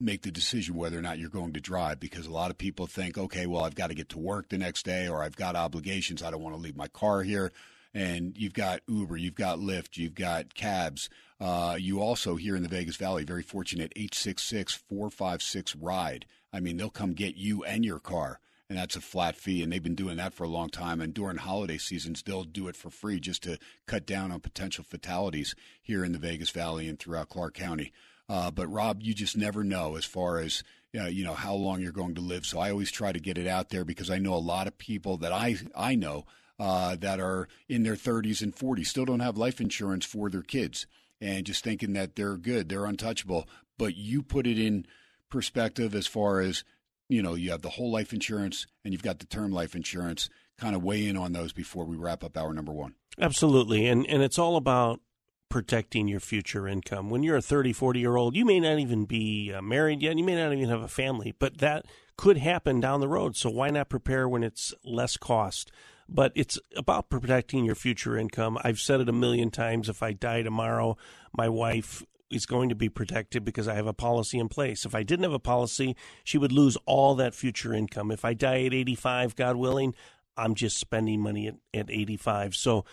make 0.00 0.22
the 0.22 0.30
decision 0.30 0.76
whether 0.76 0.96
or 0.96 1.02
not 1.02 1.18
you're 1.18 1.28
going 1.28 1.52
to 1.52 1.60
drive 1.60 1.98
because 1.98 2.26
a 2.26 2.32
lot 2.32 2.50
of 2.50 2.58
people 2.58 2.86
think, 2.86 3.18
okay, 3.18 3.46
well, 3.46 3.64
I've 3.64 3.74
got 3.74 3.88
to 3.88 3.94
get 3.94 4.08
to 4.10 4.18
work 4.18 4.48
the 4.48 4.58
next 4.58 4.84
day 4.84 5.08
or 5.08 5.22
I've 5.22 5.36
got 5.36 5.56
obligations. 5.56 6.22
I 6.22 6.30
don't 6.30 6.42
want 6.42 6.54
to 6.54 6.60
leave 6.60 6.76
my 6.76 6.86
car 6.88 7.22
here 7.22 7.52
and 7.94 8.36
you've 8.36 8.52
got 8.52 8.80
Uber, 8.86 9.16
you've 9.16 9.34
got 9.34 9.58
Lyft, 9.58 9.96
you've 9.96 10.14
got 10.14 10.54
cabs. 10.54 11.08
Uh, 11.40 11.76
you 11.78 12.00
also 12.00 12.36
here 12.36 12.56
in 12.56 12.62
the 12.62 12.68
Vegas 12.68 12.96
Valley, 12.96 13.24
very 13.24 13.42
fortunate, 13.42 13.92
866 13.96 14.74
456 14.74 15.76
RIDE. 15.76 16.26
I 16.52 16.60
mean, 16.60 16.76
they'll 16.76 16.90
come 16.90 17.12
get 17.12 17.36
you 17.36 17.64
and 17.64 17.84
your 17.84 18.00
car, 18.00 18.40
and 18.68 18.78
that's 18.78 18.96
a 18.96 19.00
flat 19.00 19.36
fee. 19.36 19.62
And 19.62 19.72
they've 19.72 19.82
been 19.82 19.94
doing 19.94 20.16
that 20.16 20.34
for 20.34 20.44
a 20.44 20.48
long 20.48 20.68
time. 20.68 21.00
And 21.00 21.14
during 21.14 21.36
holiday 21.36 21.78
seasons, 21.78 22.22
they'll 22.22 22.44
do 22.44 22.68
it 22.68 22.76
for 22.76 22.90
free 22.90 23.20
just 23.20 23.42
to 23.44 23.58
cut 23.86 24.06
down 24.06 24.32
on 24.32 24.40
potential 24.40 24.84
fatalities 24.84 25.54
here 25.80 26.04
in 26.04 26.12
the 26.12 26.18
Vegas 26.18 26.50
Valley 26.50 26.88
and 26.88 26.98
throughout 26.98 27.28
Clark 27.28 27.54
County. 27.54 27.92
Uh, 28.28 28.50
but 28.50 28.68
Rob, 28.68 29.02
you 29.02 29.14
just 29.14 29.36
never 29.36 29.64
know 29.64 29.96
as 29.96 30.04
far 30.04 30.38
as 30.38 30.62
uh, 30.98 31.04
you 31.04 31.24
know 31.24 31.34
how 31.34 31.54
long 31.54 31.80
you're 31.80 31.92
going 31.92 32.14
to 32.14 32.20
live. 32.20 32.46
So 32.46 32.58
I 32.58 32.70
always 32.70 32.90
try 32.90 33.12
to 33.12 33.20
get 33.20 33.38
it 33.38 33.46
out 33.46 33.70
there 33.70 33.84
because 33.84 34.10
I 34.10 34.18
know 34.18 34.34
a 34.34 34.36
lot 34.36 34.66
of 34.66 34.78
people 34.78 35.16
that 35.18 35.32
I 35.32 35.56
I 35.74 35.94
know 35.94 36.24
uh, 36.58 36.96
that 36.96 37.20
are 37.20 37.48
in 37.68 37.82
their 37.82 37.94
30s 37.94 38.42
and 38.42 38.54
40s 38.54 38.86
still 38.86 39.04
don't 39.04 39.20
have 39.20 39.36
life 39.36 39.60
insurance 39.60 40.04
for 40.04 40.28
their 40.28 40.42
kids 40.42 40.86
and 41.20 41.46
just 41.46 41.64
thinking 41.64 41.92
that 41.94 42.16
they're 42.16 42.36
good, 42.36 42.68
they're 42.68 42.84
untouchable. 42.84 43.48
But 43.76 43.96
you 43.96 44.22
put 44.22 44.46
it 44.46 44.58
in 44.58 44.86
perspective 45.30 45.94
as 45.94 46.06
far 46.06 46.40
as, 46.40 46.64
you 47.08 47.22
know, 47.22 47.34
you 47.34 47.50
have 47.50 47.62
the 47.62 47.70
whole 47.70 47.90
life 47.90 48.12
insurance 48.12 48.66
and 48.84 48.92
you've 48.92 49.02
got 49.02 49.18
the 49.18 49.26
term 49.26 49.52
life 49.52 49.74
insurance. 49.74 50.28
Kind 50.58 50.74
of 50.74 50.82
weigh 50.82 51.06
in 51.06 51.16
on 51.16 51.32
those 51.32 51.52
before 51.52 51.84
we 51.84 51.96
wrap 51.96 52.24
up 52.24 52.36
hour 52.36 52.52
number 52.52 52.72
one. 52.72 52.94
Absolutely. 53.20 53.86
And, 53.86 54.06
and 54.08 54.22
it's 54.22 54.38
all 54.38 54.56
about 54.56 55.00
protecting 55.48 56.08
your 56.08 56.20
future 56.20 56.66
income. 56.68 57.10
When 57.10 57.22
you're 57.22 57.36
a 57.36 57.42
30, 57.42 57.72
40 57.72 58.00
year 58.00 58.16
old, 58.16 58.36
you 58.36 58.44
may 58.44 58.60
not 58.60 58.78
even 58.78 59.04
be 59.04 59.52
uh, 59.52 59.62
married 59.62 60.02
yet, 60.02 60.16
you 60.18 60.24
may 60.24 60.34
not 60.34 60.52
even 60.52 60.68
have 60.68 60.82
a 60.82 60.88
family, 60.88 61.34
but 61.38 61.58
that 61.58 61.86
could 62.16 62.38
happen 62.38 62.80
down 62.80 63.00
the 63.00 63.08
road. 63.08 63.36
So 63.36 63.48
why 63.48 63.70
not 63.70 63.88
prepare 63.88 64.28
when 64.28 64.42
it's 64.42 64.74
less 64.84 65.16
cost? 65.16 65.70
But 66.08 66.32
it's 66.34 66.58
about 66.76 67.10
protecting 67.10 67.64
your 67.64 67.74
future 67.74 68.16
income. 68.16 68.58
I've 68.62 68.80
said 68.80 69.00
it 69.00 69.08
a 69.08 69.12
million 69.12 69.50
times. 69.50 69.88
If 69.88 70.02
I 70.02 70.12
die 70.12 70.42
tomorrow, 70.42 70.96
my 71.36 71.48
wife 71.48 72.02
is 72.30 72.46
going 72.46 72.68
to 72.68 72.74
be 72.74 72.88
protected 72.88 73.44
because 73.44 73.68
I 73.68 73.74
have 73.74 73.86
a 73.86 73.92
policy 73.92 74.38
in 74.38 74.48
place. 74.48 74.84
If 74.84 74.94
I 74.94 75.02
didn't 75.02 75.24
have 75.24 75.32
a 75.32 75.38
policy, 75.38 75.96
she 76.24 76.38
would 76.38 76.52
lose 76.52 76.76
all 76.86 77.14
that 77.16 77.34
future 77.34 77.72
income. 77.72 78.10
If 78.10 78.24
I 78.24 78.34
die 78.34 78.64
at 78.64 78.74
85, 78.74 79.36
God 79.36 79.56
willing, 79.56 79.94
I'm 80.36 80.54
just 80.54 80.78
spending 80.78 81.20
money 81.20 81.48
at, 81.48 81.56
at 81.74 81.90
85. 81.90 82.54
So 82.54 82.84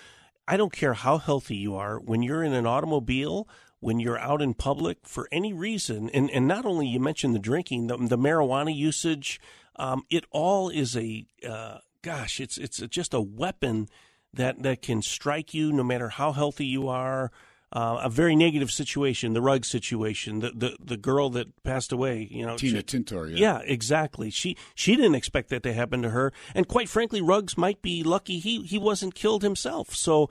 I 0.48 0.58
don't 0.58 0.72
care 0.72 0.94
how 0.94 1.18
healthy 1.18 1.56
you 1.56 1.76
are. 1.76 2.00
When 2.00 2.22
you're 2.22 2.44
in 2.44 2.54
an 2.54 2.66
automobile, 2.66 3.48
when 3.80 4.00
you're 4.00 4.20
out 4.20 4.42
in 4.42 4.54
public 4.54 5.00
for 5.04 5.28
any 5.32 5.54
reason, 5.54 6.10
and, 6.10 6.30
and 6.32 6.48
not 6.48 6.66
only 6.66 6.88
you 6.88 7.00
mentioned 7.00 7.36
the 7.36 7.40
drinking, 7.40 7.88
the, 7.88 7.98
the 7.98 8.18
marijuana 8.18 8.76
usage, 8.76 9.40
um, 9.76 10.04
it 10.10 10.26
all 10.32 10.70
is 10.70 10.96
a 10.96 11.26
uh, 11.48 11.80
gosh, 12.06 12.40
it's 12.40 12.58
it's 12.60 12.78
just 12.88 13.14
a 13.14 13.20
weapon 13.20 13.90
that 14.32 14.62
that 14.62 14.82
can 14.84 15.02
strike 15.02 15.54
you 15.54 15.74
no 15.74 15.84
matter 15.84 16.10
how 16.10 16.32
healthy 16.32 16.66
you 16.66 16.88
are. 16.88 17.32
Uh, 17.74 18.00
a 18.04 18.10
very 18.10 18.36
negative 18.38 18.72
situation, 18.72 19.34
the 19.34 19.42
Ruggs 19.42 19.68
situation, 19.68 20.40
the, 20.40 20.52
the 20.52 20.78
the 20.80 20.98
girl 20.98 21.32
that 21.32 21.48
passed 21.64 21.92
away, 21.92 22.28
you 22.32 22.46
know, 22.46 22.56
Tina 22.56 22.80
she, 22.80 22.84
Tintor. 22.84 23.30
Yeah. 23.32 23.36
yeah, 23.36 23.60
exactly. 23.66 24.30
She 24.30 24.56
she 24.76 24.96
didn't 24.96 25.16
expect 25.16 25.50
that 25.50 25.64
to 25.64 25.74
happen 25.74 26.04
to 26.04 26.12
her, 26.12 26.32
and 26.54 26.68
quite 26.68 26.88
frankly, 26.88 27.22
Ruggs 27.22 27.58
might 27.58 27.82
be 27.82 28.04
lucky 28.04 28.38
he 28.38 28.62
he 28.62 28.78
wasn't 28.78 29.16
killed 29.16 29.42
himself. 29.42 29.96
So 29.96 30.30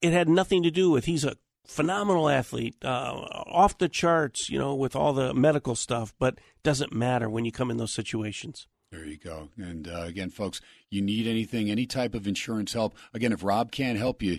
it 0.00 0.12
had 0.12 0.28
nothing 0.28 0.62
to 0.62 0.70
do 0.70 0.90
with 0.90 1.06
he's 1.06 1.24
a 1.24 1.36
phenomenal 1.66 2.28
athlete, 2.28 2.76
uh, 2.84 2.86
off 2.86 3.76
the 3.76 3.88
charts, 3.88 4.48
you 4.48 4.58
know, 4.58 4.74
with 4.74 4.94
all 4.94 5.12
the 5.12 5.34
medical 5.34 5.74
stuff, 5.74 6.14
but 6.20 6.38
doesn't 6.62 6.92
matter 6.94 7.28
when 7.28 7.44
you 7.44 7.50
come 7.50 7.70
in 7.70 7.76
those 7.76 7.92
situations. 7.92 8.68
There 8.92 9.04
you 9.04 9.18
go. 9.18 9.48
And 9.56 9.88
uh, 9.88 10.02
again, 10.02 10.30
folks, 10.30 10.60
you 10.90 11.02
need 11.02 11.26
anything, 11.26 11.70
any 11.70 11.86
type 11.86 12.14
of 12.14 12.26
insurance 12.26 12.72
help. 12.72 12.94
Again, 13.12 13.32
if 13.32 13.42
Rob 13.42 13.72
can't 13.72 13.98
help 13.98 14.22
you, 14.22 14.38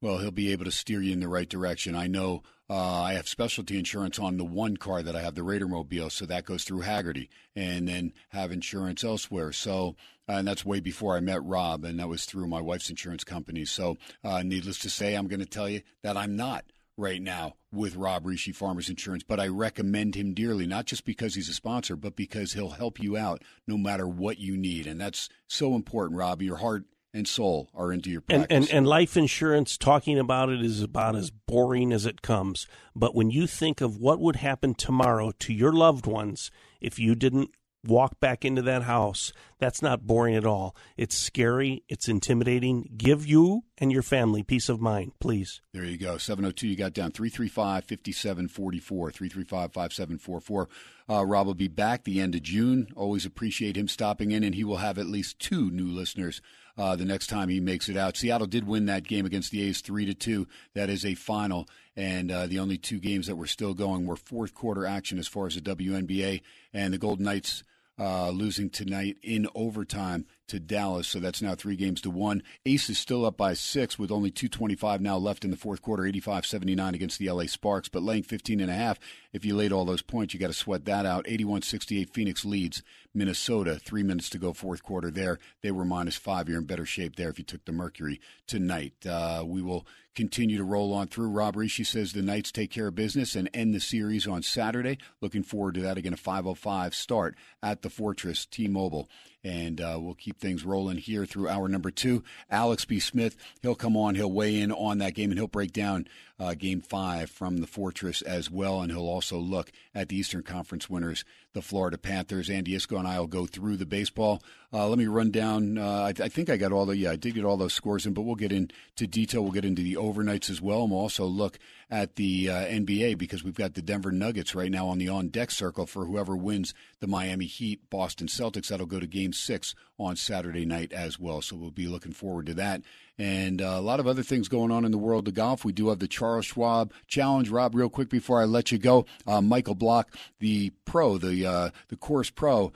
well, 0.00 0.18
he'll 0.18 0.30
be 0.30 0.52
able 0.52 0.64
to 0.64 0.72
steer 0.72 1.02
you 1.02 1.12
in 1.12 1.20
the 1.20 1.28
right 1.28 1.48
direction. 1.48 1.94
I 1.94 2.06
know 2.06 2.42
uh, 2.68 3.02
I 3.02 3.14
have 3.14 3.28
specialty 3.28 3.78
insurance 3.78 4.18
on 4.18 4.36
the 4.36 4.44
one 4.44 4.76
car 4.76 5.02
that 5.02 5.16
I 5.16 5.22
have, 5.22 5.34
the 5.34 5.42
Raider 5.42 5.68
Mobile, 5.68 6.10
so 6.10 6.26
that 6.26 6.44
goes 6.44 6.64
through 6.64 6.82
Hagerty, 6.82 7.28
and 7.54 7.88
then 7.88 8.12
have 8.30 8.50
insurance 8.50 9.04
elsewhere. 9.04 9.52
So, 9.52 9.96
uh, 10.28 10.32
and 10.32 10.48
that's 10.48 10.64
way 10.64 10.80
before 10.80 11.16
I 11.16 11.20
met 11.20 11.44
Rob, 11.44 11.84
and 11.84 11.98
that 11.98 12.08
was 12.08 12.24
through 12.24 12.48
my 12.48 12.60
wife's 12.60 12.90
insurance 12.90 13.24
company. 13.24 13.64
So, 13.64 13.96
uh, 14.24 14.42
needless 14.42 14.78
to 14.80 14.90
say, 14.90 15.14
I'm 15.14 15.28
going 15.28 15.40
to 15.40 15.46
tell 15.46 15.68
you 15.68 15.82
that 16.02 16.16
I'm 16.16 16.36
not 16.36 16.64
right 16.96 17.20
now 17.20 17.54
with 17.72 17.96
Rob 17.96 18.24
Rische 18.24 18.54
Farmers 18.54 18.88
Insurance, 18.88 19.22
but 19.22 19.38
I 19.38 19.48
recommend 19.48 20.14
him 20.14 20.34
dearly, 20.34 20.66
not 20.66 20.86
just 20.86 21.04
because 21.04 21.34
he's 21.34 21.48
a 21.48 21.54
sponsor, 21.54 21.96
but 21.96 22.16
because 22.16 22.52
he'll 22.52 22.70
help 22.70 23.00
you 23.00 23.16
out 23.16 23.42
no 23.66 23.76
matter 23.76 24.08
what 24.08 24.38
you 24.38 24.56
need. 24.56 24.86
And 24.86 25.00
that's 25.00 25.28
so 25.46 25.74
important, 25.74 26.18
Rob. 26.18 26.40
Your 26.40 26.56
heart 26.56 26.84
and 27.12 27.26
soul 27.26 27.70
are 27.74 27.92
into 27.92 28.10
your 28.10 28.20
practice. 28.20 28.46
And, 28.50 28.64
and, 28.64 28.72
and 28.72 28.86
life 28.86 29.16
insurance, 29.16 29.76
talking 29.76 30.18
about 30.18 30.50
it 30.50 30.62
is 30.62 30.82
about 30.82 31.16
as 31.16 31.30
boring 31.30 31.92
as 31.92 32.06
it 32.06 32.22
comes. 32.22 32.66
But 32.94 33.14
when 33.14 33.30
you 33.30 33.46
think 33.46 33.80
of 33.80 33.98
what 33.98 34.20
would 34.20 34.36
happen 34.36 34.74
tomorrow 34.74 35.32
to 35.40 35.52
your 35.52 35.72
loved 35.72 36.06
ones 36.06 36.50
if 36.80 36.98
you 36.98 37.14
didn't 37.14 37.50
walk 37.86 38.20
back 38.20 38.44
into 38.44 38.62
that 38.62 38.82
house, 38.82 39.32
that's 39.58 39.82
not 39.82 40.06
boring 40.06 40.34
at 40.34 40.46
all. 40.46 40.76
It's 40.96 41.16
scary, 41.16 41.82
it's 41.88 42.08
intimidating. 42.08 42.90
Give 42.96 43.26
you 43.26 43.64
and 43.78 43.92
your 43.92 44.02
family 44.02 44.42
peace 44.42 44.68
of 44.68 44.80
mind, 44.80 45.12
please. 45.20 45.60
There 45.72 45.84
you 45.84 45.96
go. 45.96 46.18
702, 46.18 46.68
you 46.68 46.76
got 46.76 46.92
down 46.92 47.12
335 47.12 47.84
5744, 47.84 49.10
335 49.10 49.72
5744. 49.72 50.68
Uh, 51.08 51.24
Rob 51.24 51.46
will 51.46 51.54
be 51.54 51.68
back 51.68 52.04
the 52.04 52.20
end 52.20 52.34
of 52.34 52.42
June. 52.42 52.88
Always 52.96 53.24
appreciate 53.24 53.76
him 53.76 53.88
stopping 53.88 54.32
in, 54.32 54.42
and 54.42 54.54
he 54.54 54.64
will 54.64 54.78
have 54.78 54.98
at 54.98 55.06
least 55.06 55.38
two 55.38 55.70
new 55.70 55.86
listeners 55.86 56.40
uh, 56.78 56.96
the 56.96 57.04
next 57.04 57.28
time 57.28 57.48
he 57.48 57.60
makes 57.60 57.88
it 57.88 57.96
out. 57.96 58.16
Seattle 58.16 58.46
did 58.46 58.66
win 58.66 58.86
that 58.86 59.04
game 59.04 59.24
against 59.24 59.50
the 59.50 59.62
A's 59.62 59.80
three 59.80 60.04
to 60.06 60.14
two. 60.14 60.46
That 60.74 60.90
is 60.90 61.04
a 61.04 61.14
final, 61.14 61.68
and 61.94 62.30
uh, 62.30 62.46
the 62.46 62.58
only 62.58 62.76
two 62.76 62.98
games 62.98 63.26
that 63.26 63.36
were 63.36 63.46
still 63.46 63.74
going 63.74 64.06
were 64.06 64.16
fourth 64.16 64.54
quarter 64.54 64.84
action 64.84 65.18
as 65.18 65.28
far 65.28 65.46
as 65.46 65.54
the 65.54 65.60
WNBA 65.60 66.42
and 66.72 66.92
the 66.92 66.98
Golden 66.98 67.24
Knights. 67.24 67.62
Uh, 67.98 68.28
losing 68.28 68.68
tonight 68.68 69.16
in 69.22 69.48
overtime 69.54 70.26
to 70.48 70.60
Dallas. 70.60 71.08
So 71.08 71.20
that's 71.20 71.42
now 71.42 71.54
three 71.54 71.76
games 71.76 72.00
to 72.02 72.10
one. 72.10 72.42
Ace 72.64 72.88
is 72.88 72.98
still 72.98 73.24
up 73.24 73.36
by 73.36 73.54
six 73.54 73.98
with 73.98 74.10
only 74.10 74.30
225 74.30 75.00
now 75.00 75.16
left 75.16 75.44
in 75.44 75.50
the 75.50 75.56
fourth 75.56 75.82
quarter, 75.82 76.04
85-79 76.04 76.94
against 76.94 77.18
the 77.18 77.30
LA 77.30 77.44
Sparks, 77.46 77.88
but 77.88 78.02
laying 78.02 78.22
15 78.22 78.60
and 78.60 78.70
a 78.70 78.74
half. 78.74 78.98
If 79.32 79.44
you 79.44 79.54
laid 79.54 79.72
all 79.72 79.84
those 79.84 80.02
points, 80.02 80.34
you 80.34 80.40
got 80.40 80.46
to 80.48 80.52
sweat 80.52 80.84
that 80.86 81.06
out. 81.06 81.26
81-68 81.26 82.10
Phoenix 82.10 82.44
leads 82.44 82.82
Minnesota. 83.14 83.78
Three 83.78 84.02
minutes 84.02 84.30
to 84.30 84.38
go 84.38 84.52
fourth 84.52 84.82
quarter 84.82 85.10
there. 85.10 85.38
They 85.62 85.70
were 85.70 85.84
minus 85.84 86.16
five. 86.16 86.48
You're 86.48 86.58
in 86.58 86.66
better 86.66 86.86
shape 86.86 87.16
there 87.16 87.30
if 87.30 87.38
you 87.38 87.44
took 87.44 87.64
the 87.64 87.72
Mercury 87.72 88.20
tonight. 88.46 88.94
Uh, 89.06 89.44
we 89.46 89.62
will 89.62 89.86
continue 90.16 90.56
to 90.56 90.64
roll 90.64 90.92
on 90.94 91.06
through. 91.06 91.28
Rob 91.28 91.54
Rische 91.54 91.86
says 91.86 92.12
the 92.12 92.22
Knights 92.22 92.50
take 92.50 92.70
care 92.70 92.88
of 92.88 92.94
business 92.94 93.36
and 93.36 93.50
end 93.52 93.74
the 93.74 93.80
series 93.80 94.26
on 94.26 94.42
Saturday. 94.42 94.98
Looking 95.20 95.42
forward 95.42 95.74
to 95.74 95.82
that 95.82 95.98
again, 95.98 96.14
a 96.14 96.16
5:05 96.16 96.94
start 96.94 97.36
at 97.62 97.82
the 97.82 97.90
Fortress 97.90 98.46
T-Mobile 98.46 99.08
and 99.46 99.80
uh, 99.80 99.96
we'll 100.00 100.14
keep 100.14 100.40
things 100.40 100.64
rolling 100.64 100.98
here 100.98 101.24
through 101.24 101.48
hour 101.48 101.68
number 101.68 101.90
two. 101.90 102.24
Alex 102.50 102.84
B. 102.84 102.98
Smith, 102.98 103.36
he'll 103.62 103.76
come 103.76 103.96
on, 103.96 104.16
he'll 104.16 104.30
weigh 104.30 104.60
in 104.60 104.72
on 104.72 104.98
that 104.98 105.14
game, 105.14 105.30
and 105.30 105.38
he'll 105.38 105.46
break 105.46 105.72
down 105.72 106.08
uh, 106.38 106.54
game 106.54 106.80
five 106.80 107.30
from 107.30 107.58
the 107.58 107.66
Fortress 107.66 108.22
as 108.22 108.50
well, 108.50 108.82
and 108.82 108.92
he'll 108.92 109.08
also 109.08 109.38
look 109.38 109.72
at 109.94 110.08
the 110.08 110.16
Eastern 110.16 110.42
Conference 110.42 110.90
winners, 110.90 111.24
the 111.54 111.62
Florida 111.62 111.96
Panthers. 111.96 112.50
Andy 112.50 112.72
Iskoe 112.72 112.98
and 112.98 113.08
I 113.08 113.18
will 113.18 113.26
go 113.26 113.46
through 113.46 113.76
the 113.76 113.86
baseball. 113.86 114.42
Uh, 114.72 114.86
let 114.88 114.98
me 114.98 115.06
run 115.06 115.30
down. 115.30 115.78
Uh, 115.78 116.02
I, 116.02 116.08
I, 116.08 116.28
think 116.28 116.50
I 116.50 116.58
got 116.58 116.72
all 116.72 116.84
the 116.84 116.96
yeah, 116.96 117.12
I 117.12 117.16
did 117.16 117.34
get 117.34 117.44
all 117.44 117.56
those 117.56 117.72
scores 117.72 118.04
in, 118.04 118.12
but 118.12 118.22
we'll 118.22 118.34
get 118.34 118.52
into 118.52 119.06
detail. 119.06 119.42
We'll 119.42 119.52
get 119.52 119.64
into 119.64 119.82
the 119.82 119.94
overnights 119.94 120.50
as 120.50 120.60
well, 120.60 120.82
and 120.82 120.90
we'll 120.90 121.00
also 121.00 121.24
look 121.24 121.58
at 121.90 122.16
the 122.16 122.50
uh, 122.50 122.64
NBA 122.66 123.16
because 123.16 123.42
we've 123.42 123.54
got 123.54 123.74
the 123.74 123.82
Denver 123.82 124.12
Nuggets 124.12 124.54
right 124.54 124.70
now 124.70 124.88
on 124.88 124.98
the 124.98 125.08
on 125.08 125.28
deck 125.28 125.50
circle 125.50 125.86
for 125.86 126.04
whoever 126.04 126.36
wins 126.36 126.74
the 127.00 127.06
Miami 127.06 127.46
Heat 127.46 127.88
Boston 127.88 128.26
Celtics. 128.26 128.68
That'll 128.68 128.86
go 128.86 129.00
to 129.00 129.06
Game 129.06 129.32
Six 129.32 129.74
on 129.98 130.16
Saturday 130.16 130.66
night 130.66 130.92
as 130.92 131.18
well. 131.18 131.40
So 131.40 131.56
we'll 131.56 131.70
be 131.70 131.86
looking 131.86 132.12
forward 132.12 132.46
to 132.46 132.54
that 132.54 132.82
and 133.18 133.62
uh, 133.62 133.74
a 133.76 133.80
lot 133.80 134.00
of 134.00 134.06
other 134.06 134.22
things 134.22 134.48
going 134.48 134.70
on 134.70 134.84
in 134.84 134.90
the 134.90 134.98
world 134.98 135.28
of 135.28 135.34
golf. 135.34 135.64
We 135.64 135.72
do 135.72 135.88
have 135.88 135.98
the 135.98 136.08
Charles 136.08 136.46
Schwab 136.46 136.92
Challenge. 137.06 137.48
Rob, 137.48 137.74
real 137.74 137.88
quick 137.88 138.08
before 138.08 138.40
I 138.40 138.44
let 138.44 138.70
you 138.70 138.78
go, 138.78 139.06
uh, 139.26 139.40
Michael 139.40 139.74
Block, 139.74 140.14
the 140.38 140.70
pro, 140.84 141.18
the 141.18 141.46
uh, 141.46 141.70
the 141.88 141.96
course 141.96 142.30
pro. 142.30 142.72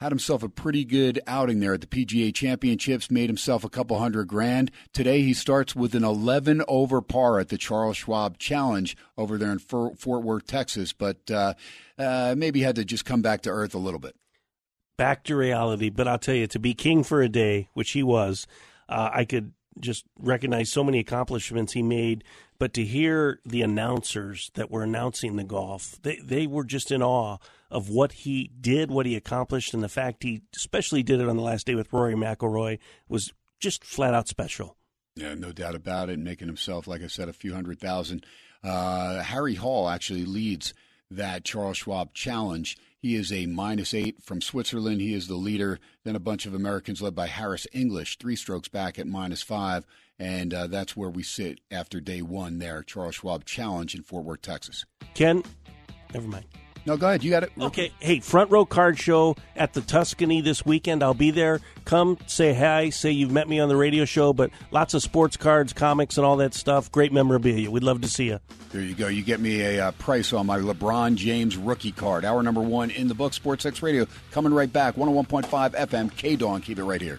Had 0.00 0.10
himself 0.10 0.42
a 0.42 0.48
pretty 0.48 0.84
good 0.84 1.20
outing 1.28 1.60
there 1.60 1.74
at 1.74 1.80
the 1.80 1.86
PGA 1.86 2.34
Championships, 2.34 3.08
made 3.08 3.28
himself 3.28 3.62
a 3.62 3.68
couple 3.68 4.00
hundred 4.00 4.26
grand. 4.26 4.72
Today 4.92 5.22
he 5.22 5.32
starts 5.32 5.76
with 5.76 5.94
an 5.94 6.02
11 6.02 6.64
over 6.66 7.00
par 7.00 7.38
at 7.38 7.50
the 7.50 7.56
Charles 7.56 7.98
Schwab 7.98 8.36
Challenge 8.36 8.96
over 9.16 9.38
there 9.38 9.52
in 9.52 9.60
Fort 9.60 10.04
Worth, 10.04 10.44
Texas, 10.44 10.92
but 10.92 11.30
uh, 11.30 11.54
uh, 11.96 12.34
maybe 12.36 12.62
had 12.62 12.74
to 12.74 12.84
just 12.84 13.04
come 13.04 13.22
back 13.22 13.42
to 13.42 13.50
earth 13.50 13.76
a 13.76 13.78
little 13.78 14.00
bit. 14.00 14.16
Back 14.98 15.22
to 15.24 15.36
reality, 15.36 15.88
but 15.88 16.08
I'll 16.08 16.18
tell 16.18 16.34
you, 16.34 16.48
to 16.48 16.58
be 16.58 16.74
king 16.74 17.04
for 17.04 17.22
a 17.22 17.28
day, 17.28 17.68
which 17.72 17.92
he 17.92 18.02
was, 18.02 18.48
uh, 18.88 19.10
I 19.12 19.24
could 19.24 19.52
just 19.80 20.04
recognize 20.18 20.70
so 20.70 20.84
many 20.84 20.98
accomplishments 20.98 21.72
he 21.72 21.82
made, 21.82 22.24
but 22.58 22.72
to 22.74 22.84
hear 22.84 23.40
the 23.44 23.62
announcers 23.62 24.50
that 24.54 24.70
were 24.70 24.82
announcing 24.82 25.36
the 25.36 25.44
golf, 25.44 25.98
they 26.02 26.16
they 26.16 26.46
were 26.46 26.64
just 26.64 26.90
in 26.90 27.02
awe 27.02 27.38
of 27.70 27.88
what 27.88 28.12
he 28.12 28.50
did, 28.60 28.90
what 28.90 29.06
he 29.06 29.16
accomplished, 29.16 29.74
and 29.74 29.82
the 29.82 29.88
fact 29.88 30.22
he 30.22 30.42
especially 30.54 31.02
did 31.02 31.20
it 31.20 31.28
on 31.28 31.36
the 31.36 31.42
last 31.42 31.66
day 31.66 31.74
with 31.74 31.92
Rory 31.92 32.14
McIlroy 32.14 32.78
was 33.08 33.32
just 33.60 33.84
flat 33.84 34.14
out 34.14 34.28
special. 34.28 34.76
Yeah, 35.16 35.34
no 35.34 35.52
doubt 35.52 35.74
about 35.74 36.08
it. 36.08 36.18
Making 36.18 36.48
himself, 36.48 36.86
like 36.86 37.02
I 37.02 37.06
said, 37.06 37.28
a 37.28 37.32
few 37.32 37.54
hundred 37.54 37.80
thousand. 37.80 38.24
Uh, 38.62 39.22
Harry 39.22 39.54
Hall 39.54 39.88
actually 39.88 40.24
leads 40.24 40.74
that 41.10 41.44
Charles 41.44 41.78
Schwab 41.78 42.14
Challenge. 42.14 42.76
He 43.02 43.16
is 43.16 43.32
a 43.32 43.46
minus 43.46 43.92
eight 43.94 44.22
from 44.22 44.40
Switzerland. 44.40 45.00
He 45.00 45.12
is 45.12 45.26
the 45.26 45.34
leader. 45.34 45.80
Then 46.04 46.14
a 46.14 46.20
bunch 46.20 46.46
of 46.46 46.54
Americans 46.54 47.02
led 47.02 47.16
by 47.16 47.26
Harris 47.26 47.66
English, 47.72 48.18
three 48.18 48.36
strokes 48.36 48.68
back 48.68 48.96
at 48.96 49.08
minus 49.08 49.42
five. 49.42 49.84
And 50.20 50.54
uh, 50.54 50.68
that's 50.68 50.96
where 50.96 51.10
we 51.10 51.24
sit 51.24 51.58
after 51.68 52.00
day 52.00 52.22
one 52.22 52.60
there, 52.60 52.84
Charles 52.84 53.16
Schwab 53.16 53.44
Challenge 53.44 53.96
in 53.96 54.04
Fort 54.04 54.24
Worth, 54.24 54.42
Texas. 54.42 54.84
Ken, 55.14 55.42
never 56.14 56.28
mind. 56.28 56.44
No, 56.84 56.96
go 56.96 57.08
ahead. 57.08 57.22
You 57.22 57.30
got 57.30 57.44
it. 57.44 57.52
Okay. 57.60 57.92
Hey, 58.00 58.20
front 58.20 58.50
row 58.50 58.64
card 58.64 58.98
show 58.98 59.36
at 59.54 59.72
the 59.72 59.80
Tuscany 59.80 60.40
this 60.40 60.66
weekend. 60.66 61.02
I'll 61.02 61.14
be 61.14 61.30
there. 61.30 61.60
Come 61.84 62.18
say 62.26 62.54
hi. 62.54 62.90
Say 62.90 63.12
you've 63.12 63.30
met 63.30 63.48
me 63.48 63.60
on 63.60 63.68
the 63.68 63.76
radio 63.76 64.04
show. 64.04 64.32
But 64.32 64.50
lots 64.70 64.94
of 64.94 65.02
sports 65.02 65.36
cards, 65.36 65.72
comics, 65.72 66.16
and 66.16 66.26
all 66.26 66.36
that 66.38 66.54
stuff. 66.54 66.90
Great 66.90 67.12
memorabilia. 67.12 67.70
We'd 67.70 67.84
love 67.84 68.00
to 68.00 68.08
see 68.08 68.26
you. 68.26 68.40
There 68.70 68.82
you 68.82 68.94
go. 68.94 69.08
You 69.08 69.22
get 69.22 69.40
me 69.40 69.60
a 69.60 69.88
uh, 69.88 69.92
price 69.92 70.32
on 70.32 70.46
my 70.46 70.58
LeBron 70.58 71.14
James 71.14 71.56
rookie 71.56 71.92
card. 71.92 72.24
Hour 72.24 72.42
number 72.42 72.62
one 72.62 72.90
in 72.90 73.08
the 73.08 73.14
book. 73.14 73.34
Sports 73.34 73.64
X 73.66 73.82
Radio 73.82 74.06
coming 74.30 74.52
right 74.52 74.72
back. 74.72 74.96
101.5 74.96 75.44
FM. 75.74 76.10
KDON. 76.10 76.62
Keep 76.62 76.78
it 76.78 76.84
right 76.84 77.00
here. 77.00 77.18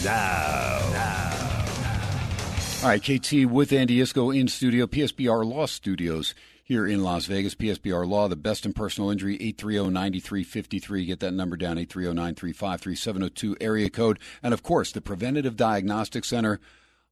now. 0.04 0.80
Now. 0.94 1.66
All 2.84 2.90
right, 2.90 3.02
KT 3.02 3.46
with 3.46 3.72
Andy 3.72 4.00
Iskoe 4.00 4.36
in 4.36 4.48
studio, 4.48 4.88
PSBR 4.88 5.46
Law 5.46 5.68
Studios 5.68 6.34
here 6.72 6.88
in 6.88 7.04
Las 7.04 7.26
Vegas. 7.26 7.54
PSBR 7.54 8.08
Law, 8.08 8.30
the 8.30 8.38
best 8.38 8.66
in 8.66 8.72
personal 8.72 9.10
injury, 9.10 9.38
830-9353. 9.40 11.06
Get 11.06 11.20
that 11.20 11.34
number 11.34 11.58
down, 11.58 11.76
830-9353-702 11.76 13.58
area 13.60 13.90
code. 13.90 14.18
And, 14.42 14.54
of 14.54 14.64
course, 14.64 14.94
the 14.94 15.02
Preventative 15.02 15.58
Diagnostic 15.58 16.24
Center 16.24 16.62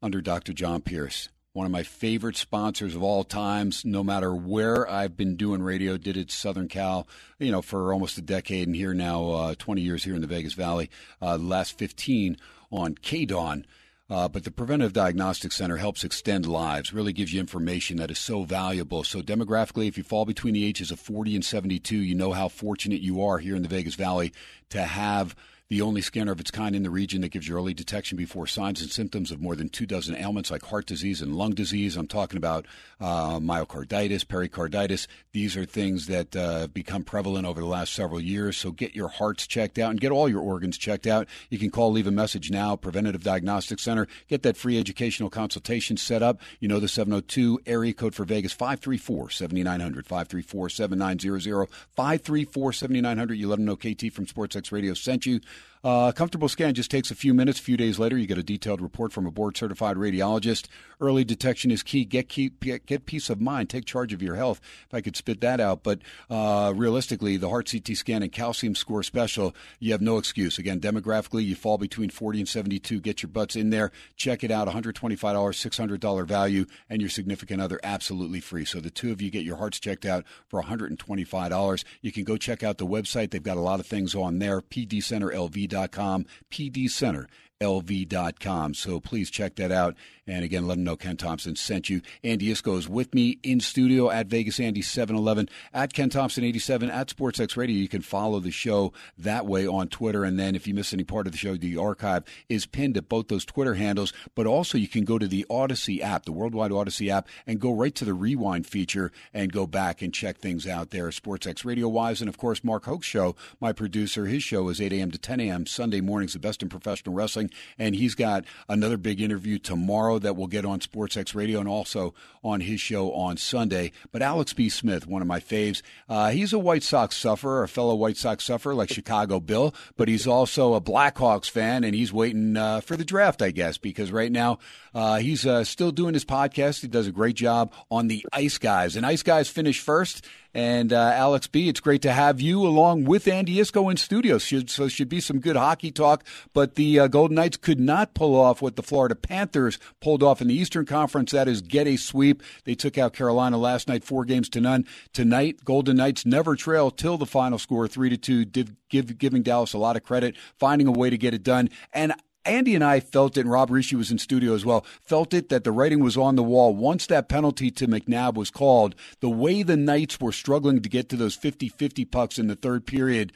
under 0.01 0.21
Dr. 0.21 0.53
John 0.53 0.81
Pierce 0.81 1.27
one 1.51 1.65
of 1.65 1.71
my 1.73 1.83
favorite 1.83 2.37
sponsors 2.37 2.95
of 2.95 3.03
all 3.03 3.25
times. 3.25 3.83
No 3.83 4.01
matter 4.01 4.33
where 4.33 4.89
I've 4.89 5.17
been 5.17 5.35
doing 5.35 5.61
radio, 5.61 5.97
did 5.97 6.15
it 6.15 6.31
Southern 6.31 6.69
Cal, 6.69 7.05
you 7.37 7.51
know, 7.51 7.61
for 7.61 7.91
almost 7.91 8.17
a 8.17 8.21
decade, 8.21 8.67
and 8.67 8.75
here 8.75 8.93
now, 8.93 9.29
uh, 9.31 9.55
20 9.55 9.81
years 9.81 10.05
here 10.05 10.15
in 10.15 10.21
the 10.21 10.27
Vegas 10.27 10.53
Valley. 10.53 10.89
Uh, 11.21 11.37
last 11.37 11.77
15 11.77 12.37
on 12.71 12.95
KDON. 12.95 13.65
Uh, 14.09 14.27
but 14.27 14.43
the 14.43 14.51
Preventive 14.51 14.91
Diagnostic 14.91 15.51
Center 15.51 15.77
helps 15.77 16.03
extend 16.03 16.47
lives, 16.47 16.93
really 16.93 17.13
gives 17.13 17.31
you 17.31 17.39
information 17.39 17.97
that 17.97 18.09
is 18.09 18.17
so 18.17 18.43
valuable. 18.43 19.03
So, 19.03 19.21
demographically, 19.21 19.87
if 19.87 19.97
you 19.97 20.03
fall 20.03 20.25
between 20.25 20.55
the 20.55 20.65
ages 20.65 20.89
of 20.89 20.99
40 20.99 21.35
and 21.35 21.45
72, 21.45 21.95
you 21.95 22.15
know 22.15 22.31
how 22.31 22.47
fortunate 22.47 23.01
you 23.01 23.23
are 23.23 23.37
here 23.37 23.55
in 23.55 23.61
the 23.61 23.69
Vegas 23.69 23.93
Valley 23.95 24.33
to 24.69 24.81
have 24.81 25.35
the 25.69 25.81
only 25.81 26.01
scanner 26.01 26.31
of 26.31 26.39
its 26.39 26.49
kind 26.49 26.75
in 26.75 26.81
the 26.81 26.89
region 26.89 27.21
that 27.21 27.29
gives 27.29 27.47
you 27.47 27.55
early 27.55 27.75
detection 27.75 28.17
before 28.17 28.47
signs 28.47 28.81
and 28.81 28.89
symptoms 28.89 29.29
of 29.29 29.39
more 29.39 29.55
than 29.55 29.69
two 29.69 29.85
dozen 29.85 30.15
ailments 30.15 30.49
like 30.49 30.63
heart 30.63 30.87
disease 30.87 31.21
and 31.21 31.35
lung 31.35 31.51
disease. 31.51 31.95
I'm 31.95 32.07
talking 32.07 32.37
about 32.37 32.65
uh, 32.99 33.39
myocarditis, 33.39 34.27
pericarditis. 34.27 35.07
These 35.31 35.55
are 35.55 35.65
things 35.65 36.07
that 36.07 36.35
uh, 36.35 36.67
become 36.67 37.03
prevalent 37.03 37.45
over 37.45 37.59
the 37.59 37.67
last 37.67 37.93
several 37.93 38.19
years. 38.19 38.57
So 38.57 38.71
get 38.71 38.95
your 38.95 39.09
hearts 39.09 39.45
checked 39.45 39.77
out 39.77 39.91
and 39.91 40.01
get 40.01 40.11
all 40.11 40.27
your 40.27 40.41
organs 40.41 40.75
checked 40.75 41.05
out. 41.05 41.27
You 41.51 41.59
can 41.59 41.69
call, 41.69 41.91
leave 41.91 42.07
a 42.07 42.11
message 42.11 42.49
now, 42.49 42.75
Preventative 42.75 43.23
Diagnostic 43.23 43.77
Center. 43.77 44.07
Get 44.27 44.41
that 44.41 44.57
free 44.57 44.79
educational 44.79 45.29
consultation 45.29 45.97
set 45.97 46.23
up. 46.23 46.41
You 46.59 46.67
know 46.67 46.79
the 46.79 46.87
702 46.87 47.61
area 47.67 47.93
code 47.93 48.15
for 48.15 48.25
Vegas, 48.25 48.53
534 48.53 49.29
7900, 49.29 50.07
534 50.07 50.69
7900, 50.69 51.69
534 51.95 52.73
7900. 52.73 53.33
You 53.35 53.47
let 53.47 53.57
them 53.57 53.65
know 53.65 53.75
KT 53.75 54.11
from 54.11 54.25
SportsX 54.25 54.71
Radio 54.71 54.95
sent 54.95 55.27
you. 55.27 55.39
Uh, 55.81 56.11
comfortable 56.11 56.49
scan 56.49 56.73
just 56.73 56.91
takes 56.91 57.09
a 57.09 57.15
few 57.15 57.33
minutes. 57.33 57.59
A 57.59 57.63
few 57.63 57.77
days 57.77 57.99
later, 57.99 58.17
you 58.17 58.27
get 58.27 58.37
a 58.37 58.43
detailed 58.43 58.81
report 58.81 59.13
from 59.13 59.25
a 59.25 59.31
board 59.31 59.55
certified 59.55 59.95
radiologist. 59.95 60.67
Early 60.99 61.23
detection 61.23 61.71
is 61.71 61.83
key. 61.83 62.03
Get, 62.03 62.27
keep, 62.27 62.59
get, 62.59 62.85
get 62.85 63.05
peace 63.05 63.29
of 63.29 63.39
mind. 63.39 63.69
Take 63.69 63.85
charge 63.85 64.11
of 64.11 64.21
your 64.21 64.35
health. 64.35 64.59
If 64.87 64.93
I 64.93 64.99
could 64.99 65.15
spit 65.15 65.39
that 65.39 65.61
out. 65.61 65.83
But 65.83 65.99
uh, 66.29 66.73
realistically, 66.75 67.37
the 67.37 67.47
heart 67.47 67.71
CT 67.71 67.95
scan 67.95 68.23
and 68.23 68.31
calcium 68.31 68.75
score 68.75 69.03
special, 69.03 69.55
you 69.79 69.93
have 69.93 70.01
no 70.01 70.17
excuse. 70.17 70.57
Again, 70.57 70.81
demographically, 70.81 71.45
you 71.45 71.55
fall 71.55 71.77
between 71.77 72.09
40 72.09 72.39
and 72.39 72.49
72. 72.49 72.99
Get 72.99 73.23
your 73.23 73.29
butts 73.29 73.55
in 73.55 73.69
there. 73.69 73.91
Check 74.17 74.43
it 74.43 74.51
out. 74.51 74.67
$125, 74.67 75.17
$600 75.17 76.27
value, 76.27 76.65
and 76.89 77.01
your 77.01 77.09
significant 77.09 77.61
other 77.61 77.79
absolutely 77.83 78.41
free. 78.41 78.65
So 78.65 78.81
the 78.81 78.89
two 78.89 79.13
of 79.13 79.21
you 79.21 79.31
get 79.31 79.45
your 79.45 79.55
hearts 79.55 79.79
checked 79.79 80.05
out 80.05 80.25
for 80.47 80.61
$125. 80.61 81.83
You 82.01 82.11
can 82.11 82.25
go 82.25 82.35
check 82.35 82.63
out 82.63 82.77
the 82.77 82.85
website. 82.85 83.31
They've 83.31 83.41
got 83.41 83.55
a 83.55 83.61
lot 83.61 83.79
of 83.79 83.85
things 83.85 84.13
on 84.13 84.39
there. 84.39 84.61
PD 84.61 85.01
Center 85.01 85.31
dot 85.69 85.91
com 85.91 86.25
PD 86.51 86.89
Center 86.89 87.27
lv.com. 87.61 88.73
So 88.73 89.01
please 89.01 89.29
check 89.29 89.55
that 89.55 89.71
out. 89.71 89.95
And 90.25 90.45
again, 90.45 90.67
let 90.67 90.75
them 90.75 90.83
know 90.83 90.95
Ken 90.95 91.17
Thomson 91.17 91.55
sent 91.55 91.89
you. 91.89 92.01
Andy 92.23 92.49
Iskoe 92.49 92.77
is 92.77 92.87
with 92.87 93.13
me 93.13 93.39
in 93.43 93.59
studio 93.59 94.09
at 94.11 94.27
Vegas 94.27 94.59
Andy 94.59 94.81
711 94.81 95.49
at 95.73 95.91
Ken 95.91 96.09
Thomson 96.09 96.43
87 96.43 96.89
at 96.89 97.07
SportsX 97.07 97.57
Radio. 97.57 97.75
You 97.75 97.87
can 97.87 98.01
follow 98.01 98.39
the 98.39 98.51
show 98.51 98.93
that 99.17 99.45
way 99.45 99.67
on 99.67 99.87
Twitter. 99.87 100.23
And 100.23 100.39
then 100.39 100.55
if 100.55 100.67
you 100.67 100.73
miss 100.73 100.93
any 100.93 101.03
part 101.03 101.25
of 101.25 101.31
the 101.31 101.37
show, 101.37 101.57
the 101.57 101.77
archive 101.77 102.23
is 102.47 102.65
pinned 102.65 102.95
at 102.95 103.09
both 103.09 103.27
those 103.27 103.43
Twitter 103.43 103.73
handles. 103.73 104.13
But 104.35 104.45
also 104.45 104.77
you 104.77 104.87
can 104.87 105.03
go 105.03 105.17
to 105.17 105.27
the 105.27 105.45
Audacy 105.49 105.99
app, 105.99 106.25
the 106.25 106.31
Worldwide 106.31 106.71
Audacy 106.71 107.09
app, 107.09 107.27
and 107.47 107.59
go 107.59 107.73
right 107.73 107.95
to 107.95 108.05
the 108.05 108.13
rewind 108.13 108.67
feature 108.67 109.11
and 109.33 109.51
go 109.51 109.65
back 109.67 110.01
and 110.01 110.13
check 110.13 110.37
things 110.37 110.67
out 110.67 110.91
there, 110.91 111.09
SportsX 111.09 111.65
Radio 111.65 111.89
wise. 111.89 112.21
And 112.21 112.29
of 112.29 112.37
course, 112.37 112.63
Mark 112.63 112.85
Hoke's 112.85 113.07
show, 113.07 113.35
my 113.59 113.73
producer, 113.73 114.27
his 114.27 114.43
show 114.43 114.69
is 114.69 114.79
8 114.79 114.93
a.m. 114.93 115.11
to 115.11 115.17
10 115.17 115.39
a.m. 115.39 115.65
Sunday 115.65 116.01
mornings, 116.01 116.33
the 116.33 116.39
best 116.39 116.61
in 116.61 116.69
professional 116.69 117.15
wrestling. 117.15 117.48
And 117.77 117.95
he's 117.95 118.15
got 118.15 118.45
another 118.67 118.97
big 118.97 119.21
interview 119.21 119.57
tomorrow 119.57 120.19
that 120.19 120.35
we'll 120.35 120.47
get 120.47 120.65
on 120.65 120.79
SportsX 120.79 121.35
Radio 121.35 121.59
and 121.59 121.67
also 121.67 122.13
on 122.43 122.61
his 122.61 122.79
show 122.79 123.11
on 123.13 123.37
Sunday. 123.37 123.91
But 124.11 124.21
Alex 124.21 124.53
B. 124.53 124.69
Smith, 124.69 125.07
one 125.07 125.21
of 125.21 125.27
my 125.27 125.39
faves, 125.39 125.81
uh, 126.07 126.29
he's 126.29 126.53
a 126.53 126.59
White 126.59 126.83
Sox 126.83 127.17
sufferer, 127.17 127.63
a 127.63 127.67
fellow 127.67 127.95
White 127.95 128.17
Sox 128.17 128.43
sufferer 128.43 128.75
like 128.75 128.91
Chicago 128.91 129.39
Bill, 129.39 129.73
but 129.97 130.07
he's 130.07 130.27
also 130.27 130.73
a 130.73 130.81
Blackhawks 130.81 131.49
fan, 131.49 131.83
and 131.83 131.93
he's 131.93 132.13
waiting 132.13 132.55
uh, 132.57 132.81
for 132.81 132.95
the 132.95 133.05
draft, 133.05 133.41
I 133.41 133.51
guess, 133.51 133.77
because 133.77 134.11
right 134.11 134.31
now 134.31 134.59
uh, 134.93 135.17
he's 135.17 135.45
uh, 135.45 135.63
still 135.63 135.91
doing 135.91 136.13
his 136.13 136.25
podcast. 136.25 136.81
He 136.81 136.87
does 136.87 137.07
a 137.07 137.11
great 137.11 137.35
job 137.35 137.73
on 137.91 138.07
the 138.07 138.25
Ice 138.33 138.57
Guys, 138.57 138.95
and 138.95 139.05
Ice 139.05 139.23
Guys 139.23 139.49
finished 139.49 139.81
first. 139.81 140.25
And 140.53 140.91
uh, 140.91 141.11
Alex 141.15 141.45
B, 141.47 141.69
it's 141.69 141.79
great 141.79 142.01
to 142.01 142.11
have 142.11 142.41
you 142.41 142.65
along 142.65 143.05
with 143.05 143.27
Andy 143.27 143.57
Iskoe 143.57 143.91
in 143.91 143.97
studio. 143.97 144.39
Should, 144.39 144.69
so 144.69 144.87
should 144.87 145.09
be 145.09 145.21
some 145.21 145.39
good 145.39 145.55
hockey 145.55 145.91
talk. 145.91 146.23
But 146.53 146.75
the 146.75 147.01
uh, 147.01 147.07
Golden 147.07 147.35
Knights 147.35 147.57
could 147.57 147.79
not 147.79 148.15
pull 148.15 148.35
off 148.35 148.61
what 148.61 148.75
the 148.75 148.81
Florida 148.81 149.15
Panthers 149.15 149.77
pulled 150.01 150.23
off 150.23 150.41
in 150.41 150.47
the 150.47 150.55
Eastern 150.55 150.85
Conference. 150.85 151.31
That 151.31 151.47
is 151.47 151.61
get 151.61 151.87
a 151.87 151.97
sweep. 151.97 152.41
They 152.63 152.73
took 152.73 152.97
out 152.97 153.13
Carolina 153.13 153.57
last 153.57 153.87
night, 153.87 154.03
four 154.03 154.25
games 154.25 154.49
to 154.49 154.61
none. 154.61 154.85
Tonight, 155.13 155.63
Golden 155.63 155.97
Knights 155.97 156.25
never 156.25 156.55
trail 156.55 156.89
till 156.89 157.17
the 157.17 157.27
final 157.27 157.59
score, 157.59 157.87
three 157.87 158.09
to 158.09 158.17
two, 158.17 158.45
give, 158.45 159.17
giving 159.17 159.43
Dallas 159.43 159.73
a 159.73 159.77
lot 159.77 159.95
of 159.95 160.03
credit, 160.03 160.35
finding 160.57 160.87
a 160.87 160.91
way 160.91 161.11
to 161.11 161.17
get 161.17 161.35
it 161.35 161.43
done. 161.43 161.69
And 161.93 162.13
Andy 162.49 162.75
and 162.75 162.83
I 162.83 162.99
felt 162.99 163.37
it, 163.37 163.41
and 163.41 163.51
Rob 163.51 163.69
Rische 163.69 163.93
was 163.93 164.11
in 164.11 164.17
studio 164.17 164.53
as 164.53 164.65
well, 164.65 164.85
felt 165.01 165.33
it 165.33 165.49
that 165.49 165.63
the 165.63 165.71
writing 165.71 165.99
was 165.99 166.17
on 166.17 166.35
the 166.35 166.43
wall. 166.43 166.75
Once 166.75 167.05
that 167.07 167.29
penalty 167.29 167.69
to 167.71 167.87
McNabb 167.87 168.33
was 168.33 168.49
called, 168.49 168.95
the 169.19 169.29
way 169.29 169.61
the 169.61 169.77
Knights 169.77 170.19
were 170.19 170.31
struggling 170.31 170.81
to 170.81 170.89
get 170.89 171.09
to 171.09 171.15
those 171.15 171.35
50 171.35 171.69
50 171.69 172.05
pucks 172.05 172.39
in 172.39 172.47
the 172.47 172.55
third 172.55 172.85
period, 172.85 173.31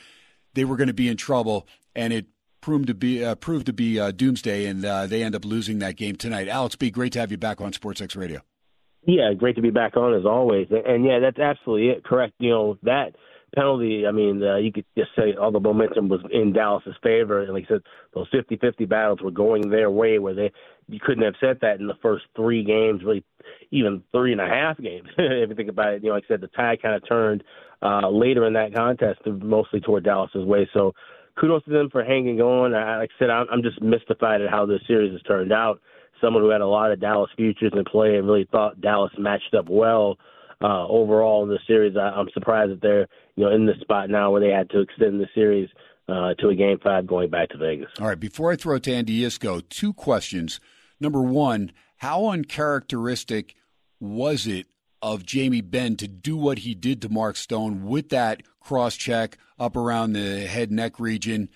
they 0.55 0.65
were 0.65 0.77
going 0.77 0.87
to 0.87 0.93
be 0.93 1.07
in 1.07 1.17
trouble. 1.17 1.67
And 1.95 2.11
it 2.11 2.25
proved 2.59 2.87
to 2.87 2.95
be 2.95 3.23
uh, 3.23 3.35
proved 3.35 3.67
to 3.67 3.73
be 3.73 3.99
uh, 3.99 4.11
doomsday, 4.11 4.65
and 4.65 4.83
uh, 4.83 5.05
they 5.05 5.21
end 5.21 5.35
up 5.35 5.45
losing 5.45 5.79
that 5.79 5.95
game 5.95 6.15
tonight. 6.15 6.47
Alex 6.47 6.75
B, 6.75 6.89
great 6.89 7.13
to 7.13 7.19
have 7.19 7.31
you 7.31 7.37
back 7.37 7.61
on 7.61 7.71
SportsX 7.71 8.17
Radio. 8.17 8.41
Yeah, 9.05 9.33
great 9.33 9.57
to 9.57 9.61
be 9.61 9.69
back 9.69 9.97
on 9.97 10.13
as 10.13 10.25
always. 10.25 10.67
And 10.71 11.05
yeah, 11.05 11.19
that's 11.19 11.39
absolutely 11.39 11.89
it. 11.89 12.03
Correct. 12.03 12.33
You 12.39 12.49
know 12.49 12.77
that 12.83 13.15
penalty, 13.55 14.05
I 14.07 14.11
mean, 14.11 14.41
uh, 14.43 14.57
you 14.57 14.71
could 14.71 14.85
just 14.97 15.11
say 15.15 15.35
all 15.39 15.51
the 15.51 15.59
momentum 15.59 16.09
was 16.09 16.21
in 16.31 16.53
Dallas's 16.53 16.95
favor. 17.03 17.41
And 17.41 17.53
like 17.53 17.65
I 17.65 17.75
said, 17.75 17.81
those 18.13 18.29
50-50 18.31 18.87
battles 18.87 19.19
were 19.21 19.31
going 19.31 19.69
their 19.69 19.91
way 19.91 20.19
where 20.19 20.33
they 20.33 20.51
you 20.89 20.99
couldn't 20.99 21.23
have 21.23 21.35
said 21.39 21.59
that 21.61 21.79
in 21.79 21.87
the 21.87 21.97
first 22.01 22.25
three 22.35 22.63
games, 22.63 23.01
really 23.03 23.23
even 23.71 24.03
three 24.11 24.31
and 24.31 24.41
a 24.41 24.47
half 24.47 24.77
games. 24.77 25.07
if 25.17 25.49
you 25.49 25.55
think 25.55 25.69
about 25.69 25.93
it, 25.93 26.03
you 26.03 26.09
know, 26.09 26.15
like 26.15 26.25
I 26.29 26.33
said, 26.33 26.41
the 26.41 26.47
tide 26.47 26.81
kind 26.81 26.95
of 26.95 27.07
turned 27.07 27.43
uh, 27.81 28.09
later 28.09 28.45
in 28.45 28.53
that 28.53 28.73
contest, 28.73 29.21
mostly 29.25 29.79
toward 29.79 30.03
Dallas's 30.03 30.45
way. 30.45 30.69
So 30.73 30.93
kudos 31.39 31.63
to 31.65 31.71
them 31.71 31.89
for 31.89 32.03
hanging 32.03 32.41
on. 32.41 32.73
I, 32.73 32.97
like 32.97 33.11
I 33.17 33.19
said, 33.19 33.29
I'm, 33.29 33.47
I'm 33.51 33.63
just 33.63 33.81
mystified 33.81 34.41
at 34.41 34.49
how 34.49 34.65
this 34.65 34.81
series 34.87 35.13
has 35.13 35.21
turned 35.23 35.53
out. 35.53 35.81
Someone 36.21 36.43
who 36.43 36.49
had 36.49 36.61
a 36.61 36.67
lot 36.67 36.91
of 36.91 37.01
Dallas 37.01 37.31
futures 37.35 37.73
in 37.75 37.83
play 37.85 38.15
and 38.15 38.27
really 38.27 38.47
thought 38.51 38.79
Dallas 38.81 39.11
matched 39.17 39.53
up 39.57 39.67
well 39.69 40.17
uh, 40.61 40.87
overall 40.87 41.43
in 41.43 41.49
the 41.49 41.59
series. 41.67 41.95
I, 41.97 42.09
I'm 42.09 42.29
surprised 42.33 42.71
that 42.71 42.81
they're 42.81 43.07
you 43.35 43.45
know 43.45 43.51
in 43.51 43.65
the 43.65 43.73
spot 43.81 44.09
now 44.09 44.31
where 44.31 44.41
they 44.41 44.49
had 44.49 44.69
to 44.71 44.81
extend 44.81 45.19
the 45.19 45.27
series 45.33 45.69
uh, 46.07 46.33
to 46.35 46.49
a 46.49 46.55
game 46.55 46.79
five 46.83 47.07
going 47.07 47.29
back 47.29 47.49
to 47.49 47.57
Vegas. 47.57 47.89
All 47.99 48.07
right, 48.07 48.19
before 48.19 48.51
I 48.51 48.55
throw 48.55 48.75
it 48.75 48.83
to 48.83 48.93
Andy 48.93 49.21
Iskoe, 49.21 49.67
two 49.69 49.93
questions. 49.93 50.59
Number 50.99 51.21
one, 51.21 51.71
how 51.97 52.27
uncharacteristic 52.27 53.55
was 53.99 54.47
it 54.47 54.67
of 55.01 55.25
Jamie 55.25 55.61
Benn 55.61 55.97
to 55.97 56.07
do 56.07 56.37
what 56.37 56.59
he 56.59 56.75
did 56.75 57.01
to 57.01 57.09
Mark 57.09 57.35
Stone 57.35 57.85
with 57.85 58.09
that 58.09 58.41
cross 58.59 58.95
check 58.95 59.37
up 59.59 59.75
around 59.75 60.13
the 60.13 60.41
head 60.47 60.71
neck 60.71 60.99
region? 60.99 61.49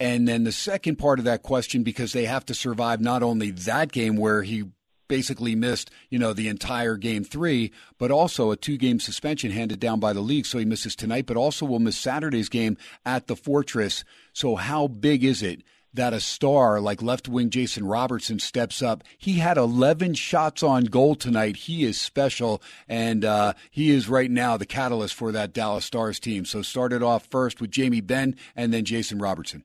And 0.00 0.26
then 0.26 0.44
the 0.44 0.52
second 0.52 0.96
part 0.96 1.18
of 1.18 1.24
that 1.26 1.42
question, 1.42 1.82
because 1.82 2.12
they 2.12 2.24
have 2.24 2.44
to 2.46 2.54
survive 2.54 3.00
not 3.00 3.22
only 3.22 3.50
that 3.52 3.92
game 3.92 4.16
where 4.16 4.42
he 4.42 4.64
basically 5.08 5.54
missed, 5.54 5.90
you 6.10 6.18
know, 6.18 6.32
the 6.32 6.48
entire 6.48 6.96
game 6.96 7.24
three, 7.24 7.72
but 7.98 8.10
also 8.10 8.50
a 8.50 8.56
two 8.56 8.76
game 8.76 9.00
suspension 9.00 9.50
handed 9.50 9.80
down 9.80 10.00
by 10.00 10.12
the 10.12 10.20
league. 10.20 10.46
So 10.46 10.58
he 10.58 10.64
misses 10.64 10.96
tonight, 10.96 11.26
but 11.26 11.36
also 11.36 11.66
will 11.66 11.78
miss 11.78 11.96
Saturday's 11.96 12.48
game 12.48 12.76
at 13.04 13.26
the 13.26 13.36
Fortress. 13.36 14.04
So 14.32 14.56
how 14.56 14.88
big 14.88 15.24
is 15.24 15.42
it 15.42 15.62
that 15.94 16.12
a 16.12 16.20
star 16.20 16.80
like 16.80 17.00
left 17.00 17.28
wing 17.28 17.50
Jason 17.50 17.86
Robertson 17.86 18.38
steps 18.38 18.82
up. 18.82 19.04
He 19.16 19.34
had 19.34 19.56
11 19.56 20.14
shots 20.14 20.62
on 20.62 20.84
goal 20.84 21.14
tonight. 21.14 21.56
He 21.56 21.84
is 21.84 22.00
special, 22.00 22.60
and 22.88 23.24
uh, 23.24 23.54
he 23.70 23.90
is 23.90 24.08
right 24.08 24.30
now 24.30 24.56
the 24.56 24.66
catalyst 24.66 25.14
for 25.14 25.32
that 25.32 25.52
Dallas 25.52 25.84
Stars 25.84 26.18
team. 26.18 26.44
So 26.44 26.62
started 26.62 27.02
off 27.02 27.26
first 27.26 27.60
with 27.60 27.70
Jamie 27.70 28.00
Benn 28.00 28.36
and 28.56 28.74
then 28.74 28.84
Jason 28.84 29.18
Robertson. 29.18 29.64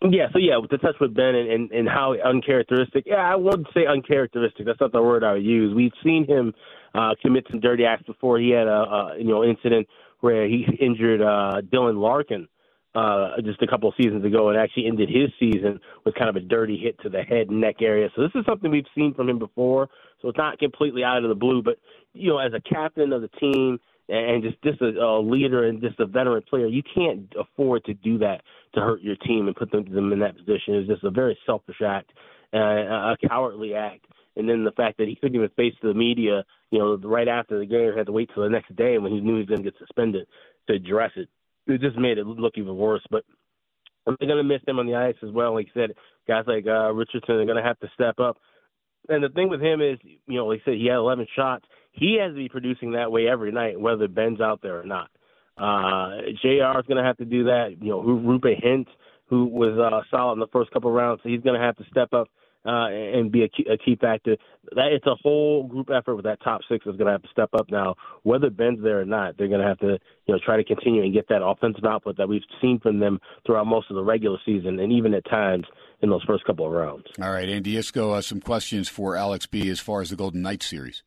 Yeah, 0.00 0.28
so 0.32 0.38
yeah, 0.38 0.54
to 0.70 0.78
touch 0.78 0.94
with 1.00 1.14
Benn 1.14 1.34
and, 1.34 1.50
and, 1.50 1.70
and 1.72 1.88
how 1.88 2.14
uncharacteristic. 2.24 3.04
Yeah, 3.06 3.16
I 3.16 3.34
wouldn't 3.34 3.66
say 3.74 3.84
uncharacteristic. 3.86 4.64
That's 4.64 4.80
not 4.80 4.92
the 4.92 5.02
word 5.02 5.24
I 5.24 5.32
would 5.32 5.44
use. 5.44 5.74
We've 5.74 5.92
seen 6.04 6.24
him 6.24 6.54
uh, 6.94 7.14
commit 7.20 7.46
some 7.50 7.58
dirty 7.58 7.84
acts 7.84 8.04
before. 8.04 8.38
He 8.38 8.50
had 8.50 8.68
a, 8.68 8.70
a 8.70 9.14
you 9.18 9.24
know 9.24 9.42
incident 9.42 9.88
where 10.20 10.46
he 10.46 10.66
injured 10.80 11.20
uh, 11.20 11.62
Dylan 11.72 12.00
Larkin 12.00 12.46
uh, 12.94 13.40
just 13.44 13.60
a 13.62 13.66
couple 13.66 13.88
of 13.88 13.94
seasons 13.96 14.24
ago 14.24 14.48
and 14.48 14.58
actually 14.58 14.86
ended 14.86 15.08
his 15.08 15.30
season 15.38 15.80
with 16.04 16.14
kind 16.14 16.30
of 16.30 16.36
a 16.36 16.40
dirty 16.40 16.78
hit 16.78 16.98
to 17.00 17.08
the 17.08 17.22
head 17.22 17.48
and 17.48 17.60
neck 17.60 17.76
area. 17.80 18.08
So 18.14 18.22
this 18.22 18.32
is 18.34 18.44
something 18.46 18.70
we've 18.70 18.84
seen 18.94 19.14
from 19.14 19.28
him 19.28 19.38
before. 19.38 19.88
So 20.22 20.28
it's 20.28 20.38
not 20.38 20.58
completely 20.58 21.04
out 21.04 21.22
of 21.22 21.28
the 21.28 21.34
blue, 21.34 21.62
but 21.62 21.76
you 22.12 22.30
know, 22.30 22.38
as 22.38 22.52
a 22.54 22.60
captain 22.60 23.12
of 23.12 23.22
the 23.22 23.28
team 23.40 23.78
and 24.08 24.42
just 24.42 24.60
just 24.62 24.80
a, 24.80 24.98
a 24.98 25.20
leader 25.20 25.66
and 25.66 25.80
just 25.80 26.00
a 26.00 26.06
veteran 26.06 26.42
player, 26.48 26.66
you 26.66 26.82
can't 26.94 27.32
afford 27.38 27.84
to 27.84 27.94
do 27.94 28.18
that 28.18 28.42
to 28.74 28.80
hurt 28.80 29.02
your 29.02 29.16
team 29.16 29.46
and 29.46 29.56
put 29.56 29.70
them, 29.70 29.84
them 29.92 30.12
in 30.12 30.20
that 30.20 30.36
position. 30.36 30.74
It's 30.74 30.88
just 30.88 31.04
a 31.04 31.10
very 31.10 31.38
selfish 31.46 31.80
act, 31.84 32.10
uh, 32.54 32.58
a 32.58 33.16
cowardly 33.28 33.74
act. 33.74 34.04
And 34.36 34.48
then 34.48 34.64
the 34.64 34.72
fact 34.72 34.98
that 34.98 35.08
he 35.08 35.16
couldn't 35.16 35.34
even 35.34 35.48
face 35.56 35.74
the 35.82 35.92
media, 35.94 36.44
you 36.70 36.78
know, 36.78 36.96
right 36.96 37.26
after 37.26 37.58
the 37.58 37.66
game, 37.66 37.92
had 37.96 38.06
to 38.06 38.12
wait 38.12 38.30
till 38.32 38.44
the 38.44 38.48
next 38.48 38.74
day 38.76 38.96
when 38.98 39.10
he 39.10 39.20
knew 39.20 39.32
he 39.34 39.38
was 39.40 39.48
going 39.48 39.64
to 39.64 39.70
get 39.70 39.78
suspended 39.78 40.28
to 40.68 40.74
address 40.74 41.10
it 41.16 41.28
it 41.68 41.80
just 41.80 41.98
made 41.98 42.18
it 42.18 42.26
look 42.26 42.54
even 42.56 42.76
worse. 42.76 43.02
But 43.10 43.24
I'm 44.06 44.16
they're 44.18 44.28
going 44.28 44.38
to 44.38 44.44
miss 44.44 44.62
him 44.66 44.78
on 44.78 44.86
the 44.86 44.94
ice 44.94 45.16
as 45.22 45.30
well. 45.30 45.54
Like 45.54 45.68
I 45.76 45.80
said, 45.80 45.90
guys 46.26 46.44
like 46.46 46.66
uh, 46.66 46.92
Richardson 46.92 47.36
are 47.36 47.44
going 47.44 47.62
to 47.62 47.62
have 47.62 47.78
to 47.80 47.90
step 47.94 48.18
up. 48.18 48.38
And 49.08 49.22
the 49.22 49.28
thing 49.28 49.48
with 49.48 49.60
him 49.60 49.80
is, 49.80 49.98
you 50.02 50.36
know, 50.36 50.46
like 50.46 50.60
I 50.62 50.70
said, 50.70 50.74
he 50.74 50.86
had 50.86 50.96
11 50.96 51.26
shots. 51.36 51.64
He 51.98 52.18
has 52.20 52.32
to 52.32 52.36
be 52.36 52.48
producing 52.48 52.92
that 52.92 53.10
way 53.10 53.28
every 53.28 53.52
night, 53.52 53.80
whether 53.80 54.08
Benn's 54.08 54.40
out 54.40 54.60
there 54.62 54.80
or 54.80 54.84
not. 54.84 55.10
Uh, 55.56 56.22
JR 56.40 56.78
is 56.78 56.86
going 56.86 56.98
to 56.98 57.04
have 57.04 57.16
to 57.16 57.24
do 57.24 57.44
that. 57.44 57.76
You 57.80 57.90
know, 57.90 58.02
Roope 58.02 58.64
Hintz, 58.64 58.86
who 59.26 59.46
was 59.46 59.78
uh, 59.78 60.02
solid 60.10 60.34
in 60.34 60.38
the 60.40 60.46
first 60.52 60.70
couple 60.70 60.90
of 60.90 60.94
rounds, 60.94 61.20
so 61.22 61.28
he's 61.28 61.40
going 61.40 61.58
to 61.58 61.64
have 61.64 61.76
to 61.76 61.84
step 61.90 62.12
up 62.12 62.28
uh, 62.64 62.88
and 62.88 63.32
be 63.32 63.42
a 63.42 63.48
key, 63.48 63.66
a 63.70 63.76
key 63.76 63.96
factor. 63.96 64.36
That 64.72 64.92
it's 64.92 65.06
a 65.06 65.14
whole 65.22 65.64
group 65.64 65.88
effort 65.90 66.16
with 66.16 66.24
that 66.26 66.40
top 66.42 66.60
six 66.68 66.86
is 66.86 66.96
going 66.96 67.06
to 67.06 67.12
have 67.12 67.22
to 67.22 67.28
step 67.32 67.50
up 67.54 67.70
now. 67.70 67.96
Whether 68.22 68.50
Benn's 68.50 68.82
there 68.82 69.00
or 69.00 69.04
not, 69.04 69.36
they're 69.36 69.48
going 69.48 69.60
to 69.60 69.66
have 69.66 69.78
to 69.78 69.98
you 70.26 70.34
know 70.34 70.38
try 70.44 70.56
to 70.56 70.64
continue 70.64 71.02
and 71.02 71.12
get 71.12 71.28
that 71.28 71.42
offensive 71.42 71.84
output 71.84 72.16
that 72.18 72.28
we've 72.28 72.42
seen 72.60 72.78
from 72.80 73.00
them 73.00 73.20
throughout 73.46 73.66
most 73.66 73.90
of 73.90 73.96
the 73.96 74.04
regular 74.04 74.38
season 74.44 74.78
and 74.80 74.92
even 74.92 75.14
at 75.14 75.24
times 75.24 75.64
in 76.02 76.10
those 76.10 76.22
first 76.24 76.44
couple 76.44 76.66
of 76.66 76.72
rounds. 76.72 77.04
All 77.20 77.32
right, 77.32 77.48
Andy 77.48 77.74
Iskoe, 77.74 78.18
uh, 78.18 78.20
some 78.20 78.40
questions 78.40 78.88
for 78.88 79.16
Alex 79.16 79.46
B 79.46 79.68
as 79.68 79.80
far 79.80 80.00
as 80.00 80.10
the 80.10 80.16
Golden 80.16 80.42
Knights 80.42 80.66
series. 80.66 81.02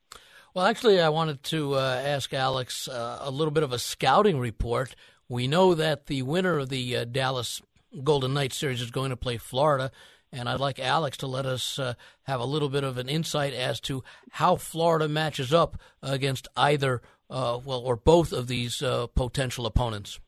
Well, 0.54 0.66
actually, 0.66 1.00
I 1.00 1.08
wanted 1.08 1.44
to 1.44 1.76
uh, 1.76 2.02
ask 2.04 2.34
Alex 2.34 2.90
uh, 2.90 3.20
a 3.22 3.32
little 3.32 3.52
bit 3.52 3.64
of 3.64 3.72
a 3.72 3.80
scouting 3.80 4.38
report. 4.38 4.96
We 5.30 5.48
know 5.48 5.74
that 5.76 6.08
the 6.08 6.24
winner 6.24 6.60
of 6.60 6.68
the 6.68 6.98
uh, 6.98 7.06
Dallas 7.06 7.62
Golden 8.04 8.34
Knights 8.34 8.58
series 8.58 8.82
is 8.82 8.92
going 8.92 9.12
to 9.12 9.16
play 9.16 9.38
Florida. 9.38 9.92
And 10.34 10.50
I'd 10.50 10.60
like 10.60 10.78
Alex 10.78 11.16
to 11.18 11.28
let 11.28 11.46
us 11.46 11.80
uh, 11.80 11.94
have 12.24 12.42
a 12.42 12.46
little 12.46 12.68
bit 12.68 12.84
of 12.84 12.98
an 12.98 13.08
insight 13.08 13.54
as 13.54 13.80
to 13.82 14.04
how 14.32 14.58
Florida 14.58 15.08
matches 15.08 15.54
up 15.54 15.78
against 16.04 16.50
either, 16.58 17.02
uh, 17.30 17.60
well, 17.64 17.80
or 17.80 17.96
both 17.96 18.34
of 18.34 18.48
these 18.48 18.82
uh, 18.82 19.08
potential 19.08 19.66
opponents. 19.66 20.20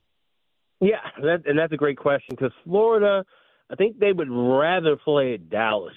Yeah, 0.80 0.99
that, 1.21 1.43
and 1.45 1.59
that's 1.59 1.74
a 1.74 1.78
great 1.78 1.97
question 1.97 2.30
because 2.30 2.51
Florida, 2.63 3.26
I 3.69 3.76
think 3.76 3.99
they 3.99 4.13
would 4.13 4.30
rather 4.30 4.95
play 4.95 5.36
Dallas, 5.38 5.93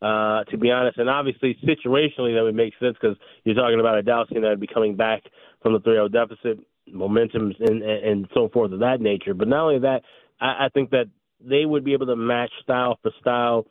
uh, 0.00 0.44
to 0.44 0.56
be 0.58 0.70
honest. 0.70 0.98
And 0.98 1.08
obviously, 1.08 1.56
situationally, 1.64 2.34
that 2.34 2.42
would 2.42 2.54
make 2.54 2.74
sense 2.80 2.96
because 3.00 3.16
you're 3.44 3.54
talking 3.54 3.80
about 3.80 3.98
a 3.98 4.02
Dallas 4.02 4.28
team 4.28 4.42
that 4.42 4.48
would 4.48 4.60
be 4.60 4.66
coming 4.66 4.96
back 4.96 5.22
from 5.62 5.72
the 5.72 5.80
3 5.80 5.94
0 5.94 6.08
deficit, 6.08 6.58
momentum, 6.92 7.52
and, 7.60 7.82
and 7.82 8.28
so 8.34 8.48
forth 8.48 8.72
of 8.72 8.80
that 8.80 9.00
nature. 9.00 9.34
But 9.34 9.48
not 9.48 9.64
only 9.64 9.80
that, 9.80 10.02
I, 10.40 10.66
I 10.66 10.68
think 10.72 10.90
that 10.90 11.06
they 11.40 11.64
would 11.64 11.84
be 11.84 11.92
able 11.92 12.06
to 12.06 12.16
match 12.16 12.50
style 12.62 12.98
for 13.02 13.10
style. 13.20 13.66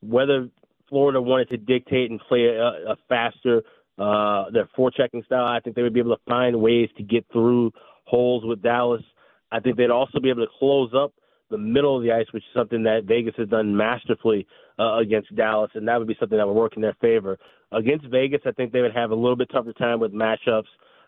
Whether 0.00 0.48
Florida 0.88 1.20
wanted 1.20 1.50
to 1.50 1.56
dictate 1.56 2.10
and 2.10 2.20
play 2.28 2.46
a, 2.46 2.92
a 2.92 2.96
faster 3.08 3.62
uh, 3.98 4.50
their 4.52 4.68
forechecking 4.78 5.24
style, 5.26 5.44
I 5.44 5.60
think 5.60 5.74
they 5.74 5.82
would 5.82 5.94
be 5.94 6.00
able 6.00 6.16
to 6.16 6.22
find 6.28 6.60
ways 6.60 6.88
to 6.96 7.02
get 7.02 7.26
through 7.32 7.72
holes 8.04 8.44
with 8.44 8.62
Dallas. 8.62 9.02
I 9.50 9.60
think 9.60 9.76
they'd 9.76 9.90
also 9.90 10.20
be 10.20 10.30
able 10.30 10.44
to 10.44 10.52
close 10.58 10.92
up 10.94 11.12
the 11.50 11.58
middle 11.58 11.96
of 11.96 12.02
the 12.02 12.12
ice, 12.12 12.26
which 12.32 12.42
is 12.42 12.54
something 12.54 12.84
that 12.84 13.04
Vegas 13.04 13.34
has 13.38 13.48
done 13.48 13.76
masterfully 13.76 14.46
uh, 14.78 14.98
against 14.98 15.34
Dallas, 15.34 15.70
and 15.74 15.86
that 15.88 15.98
would 15.98 16.08
be 16.08 16.16
something 16.18 16.38
that 16.38 16.46
would 16.46 16.54
work 16.54 16.74
in 16.76 16.82
their 16.82 16.96
favor. 17.00 17.38
Against 17.72 18.06
Vegas, 18.06 18.40
I 18.46 18.52
think 18.52 18.72
they 18.72 18.80
would 18.80 18.94
have 18.94 19.10
a 19.10 19.14
little 19.14 19.36
bit 19.36 19.50
tougher 19.52 19.72
time 19.72 20.00
with 20.00 20.12
matchups. 20.12 20.64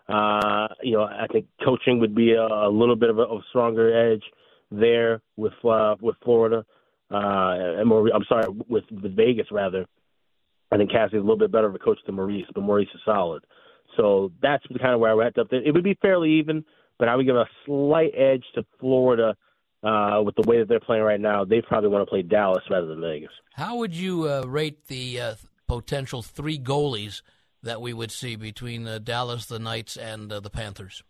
Uh, 0.09 0.69
you 0.83 0.97
know, 0.97 1.05
I 1.05 1.27
think 1.31 1.47
coaching 1.65 2.01
would 2.01 2.15
be 2.15 2.33
a, 2.33 2.43
a 2.43 2.71
little 2.71 2.97
bit 2.97 3.11
of 3.11 3.19
a, 3.19 3.23
a 3.23 3.41
stronger 3.51 4.13
edge 4.13 4.23
there 4.71 5.23
with 5.37 5.53
uh, 5.65 5.97
with 6.01 6.17
Florida, 6.25 6.65
uh, 7.11 7.79
and 7.79 7.89
more, 7.89 8.09
I'm 8.15 8.25
sorry, 8.29 8.49
with, 8.69 8.85
with 8.91 9.17
Vegas 9.17 9.47
rather. 9.51 9.87
I 10.73 10.77
think 10.77 10.91
Cassie's 10.91 11.19
a 11.19 11.21
little 11.21 11.39
bit 11.39 11.51
better 11.51 11.67
of 11.67 11.75
a 11.75 11.79
coach 11.79 11.99
than 12.07 12.15
Maurice, 12.15 12.47
but 12.55 12.63
Maurice 12.63 12.89
is 12.95 13.01
solid. 13.05 13.45
So 13.97 14.31
that's 14.41 14.65
kind 14.81 14.95
of 14.95 15.01
where 15.01 15.11
I 15.11 15.15
wrapped 15.15 15.39
up. 15.39 15.49
It 15.51 15.73
would 15.73 15.83
be 15.83 15.99
fairly 16.01 16.31
even, 16.39 16.65
but 16.99 17.09
I 17.09 17.17
would 17.17 17.27
give 17.27 17.35
a 17.35 17.49
slight 17.67 18.13
edge 18.17 18.45
to 18.55 18.65
Florida 18.79 19.37
uh, 19.83 20.21
with 20.25 20.35
the 20.37 20.45
way 20.47 20.59
that 20.59 20.69
they're 20.69 20.81
playing 20.81 21.03
right 21.03 21.21
now. 21.21 21.45
They 21.45 21.63
probably 21.63 21.89
want 21.89 22.07
to 22.07 22.11
play 22.11 22.23
Dallas 22.23 22.63
rather 22.71 22.87
than 22.87 23.01
Vegas. 23.01 23.31
How 23.55 23.77
would 23.77 23.95
you 23.95 24.29
uh, 24.29 24.45
rate 24.47 24.87
the 24.87 25.21
uh, 25.21 25.35
potential 25.67 26.23
three 26.23 26.59
goalies 26.59 27.23
that 27.63 27.81
we 27.81 27.93
would 27.93 28.11
see 28.11 28.37
between 28.37 28.87
uh, 28.87 28.99
Dallas, 28.99 29.47
the 29.47 29.59
Knights, 29.59 29.97
and 29.97 30.33
uh, 30.33 30.41
the 30.41 30.51
Panthers? 30.51 31.03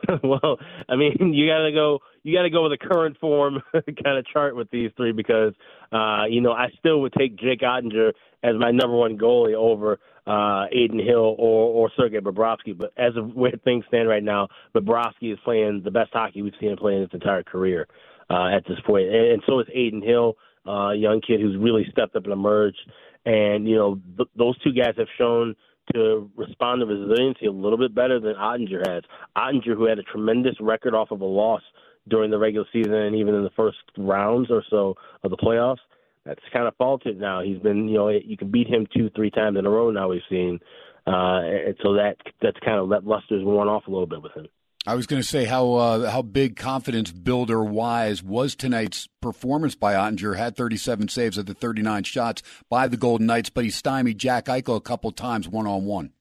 well, 0.22 0.58
I 0.88 0.96
mean, 0.96 1.16
you 1.34 1.48
got 1.48 1.64
to 1.64 1.72
go. 1.72 2.00
You 2.22 2.36
got 2.36 2.42
to 2.42 2.50
go 2.50 2.64
with 2.64 2.72
a 2.72 2.78
current 2.78 3.16
form 3.18 3.62
kind 3.72 4.18
of 4.18 4.26
chart 4.26 4.56
with 4.56 4.68
these 4.70 4.90
three 4.96 5.12
because, 5.12 5.52
uh, 5.92 6.24
you 6.28 6.40
know, 6.40 6.50
I 6.50 6.68
still 6.78 7.00
would 7.02 7.12
take 7.12 7.36
Jake 7.36 7.60
Oettinger 7.60 8.12
as 8.42 8.54
my 8.58 8.72
number 8.72 8.96
one 8.96 9.16
goalie 9.16 9.54
over 9.54 10.00
uh, 10.26 10.66
Adin 10.66 10.98
Hill 10.98 11.36
or 11.38 11.70
or 11.70 11.90
Sergei 11.96 12.18
Bobrovsky. 12.18 12.76
But 12.76 12.92
as 12.96 13.16
of 13.16 13.34
where 13.34 13.52
things 13.64 13.84
stand 13.88 14.08
right 14.08 14.24
now, 14.24 14.48
Bobrovsky 14.74 15.32
is 15.32 15.38
playing 15.44 15.82
the 15.84 15.90
best 15.90 16.10
hockey 16.12 16.42
we've 16.42 16.52
seen 16.60 16.70
him 16.70 16.78
play 16.78 16.94
in 16.94 17.02
his 17.02 17.10
entire 17.12 17.44
career 17.44 17.86
uh, 18.28 18.48
at 18.48 18.64
this 18.66 18.78
point, 18.84 19.06
and, 19.06 19.32
and 19.32 19.42
so 19.46 19.60
is 19.60 19.66
Adin 19.68 20.02
Hill, 20.02 20.36
uh, 20.66 20.90
a 20.90 20.96
young 20.96 21.20
kid 21.20 21.40
who's 21.40 21.56
really 21.56 21.86
stepped 21.90 22.16
up 22.16 22.24
and 22.24 22.32
emerged. 22.32 22.90
And 23.24 23.68
you 23.68 23.76
know, 23.76 24.00
th- 24.16 24.28
those 24.36 24.58
two 24.62 24.72
guys 24.72 24.94
have 24.98 25.08
shown 25.16 25.54
to 25.94 26.30
respond 26.36 26.80
to 26.80 26.86
resiliency 26.86 27.46
a 27.46 27.52
little 27.52 27.78
bit 27.78 27.94
better 27.94 28.20
than 28.20 28.34
Oettinger 28.34 28.86
has. 28.86 29.02
Oettinger, 29.36 29.76
who 29.76 29.84
had 29.84 29.98
a 29.98 30.02
tremendous 30.02 30.54
record 30.60 30.94
off 30.94 31.10
of 31.10 31.20
a 31.20 31.24
loss 31.24 31.62
during 32.08 32.30
the 32.30 32.38
regular 32.38 32.66
season 32.72 32.94
and 32.94 33.16
even 33.16 33.34
in 33.34 33.42
the 33.42 33.50
first 33.56 33.78
rounds 33.96 34.50
or 34.50 34.62
so 34.70 34.94
of 35.24 35.30
the 35.30 35.36
playoffs, 35.36 35.78
that's 36.24 36.40
kind 36.52 36.66
of 36.66 36.74
faltered 36.76 37.18
now. 37.18 37.40
He's 37.42 37.58
been, 37.58 37.88
you 37.88 37.96
know, 37.96 38.08
you 38.08 38.36
can 38.36 38.50
beat 38.50 38.66
him 38.66 38.86
two, 38.96 39.10
three 39.14 39.30
times 39.30 39.58
in 39.58 39.66
a 39.66 39.70
row 39.70 39.90
now. 39.90 40.08
We've 40.08 40.20
seen, 40.28 40.58
uh, 41.06 41.40
and 41.42 41.76
so 41.82 41.94
that 41.94 42.16
that's 42.42 42.58
kind 42.64 42.78
of 42.78 42.88
let 42.88 43.04
luster's 43.04 43.44
worn 43.44 43.68
off 43.68 43.86
a 43.86 43.90
little 43.90 44.08
bit 44.08 44.22
with 44.22 44.32
him. 44.32 44.48
I 44.88 44.94
was 44.94 45.08
going 45.08 45.20
to 45.20 45.26
say 45.26 45.46
how 45.46 45.74
uh, 45.74 46.10
how 46.10 46.22
big 46.22 46.54
confidence 46.56 47.10
builder 47.10 47.64
wise 47.64 48.22
was 48.22 48.54
tonight's 48.54 49.08
performance 49.20 49.74
by 49.74 49.94
Oettinger. 49.94 50.36
Had 50.36 50.56
37 50.56 51.08
saves 51.08 51.36
of 51.36 51.46
the 51.46 51.54
39 51.54 52.04
shots 52.04 52.42
by 52.70 52.86
the 52.86 52.96
Golden 52.96 53.26
Knights, 53.26 53.50
but 53.50 53.64
he 53.64 53.70
stymied 53.70 54.18
Jack 54.18 54.44
Eichel 54.46 54.76
a 54.76 54.80
couple 54.80 55.10
times 55.10 55.48
one 55.48 55.66
on 55.66 55.86
one. 55.86 56.12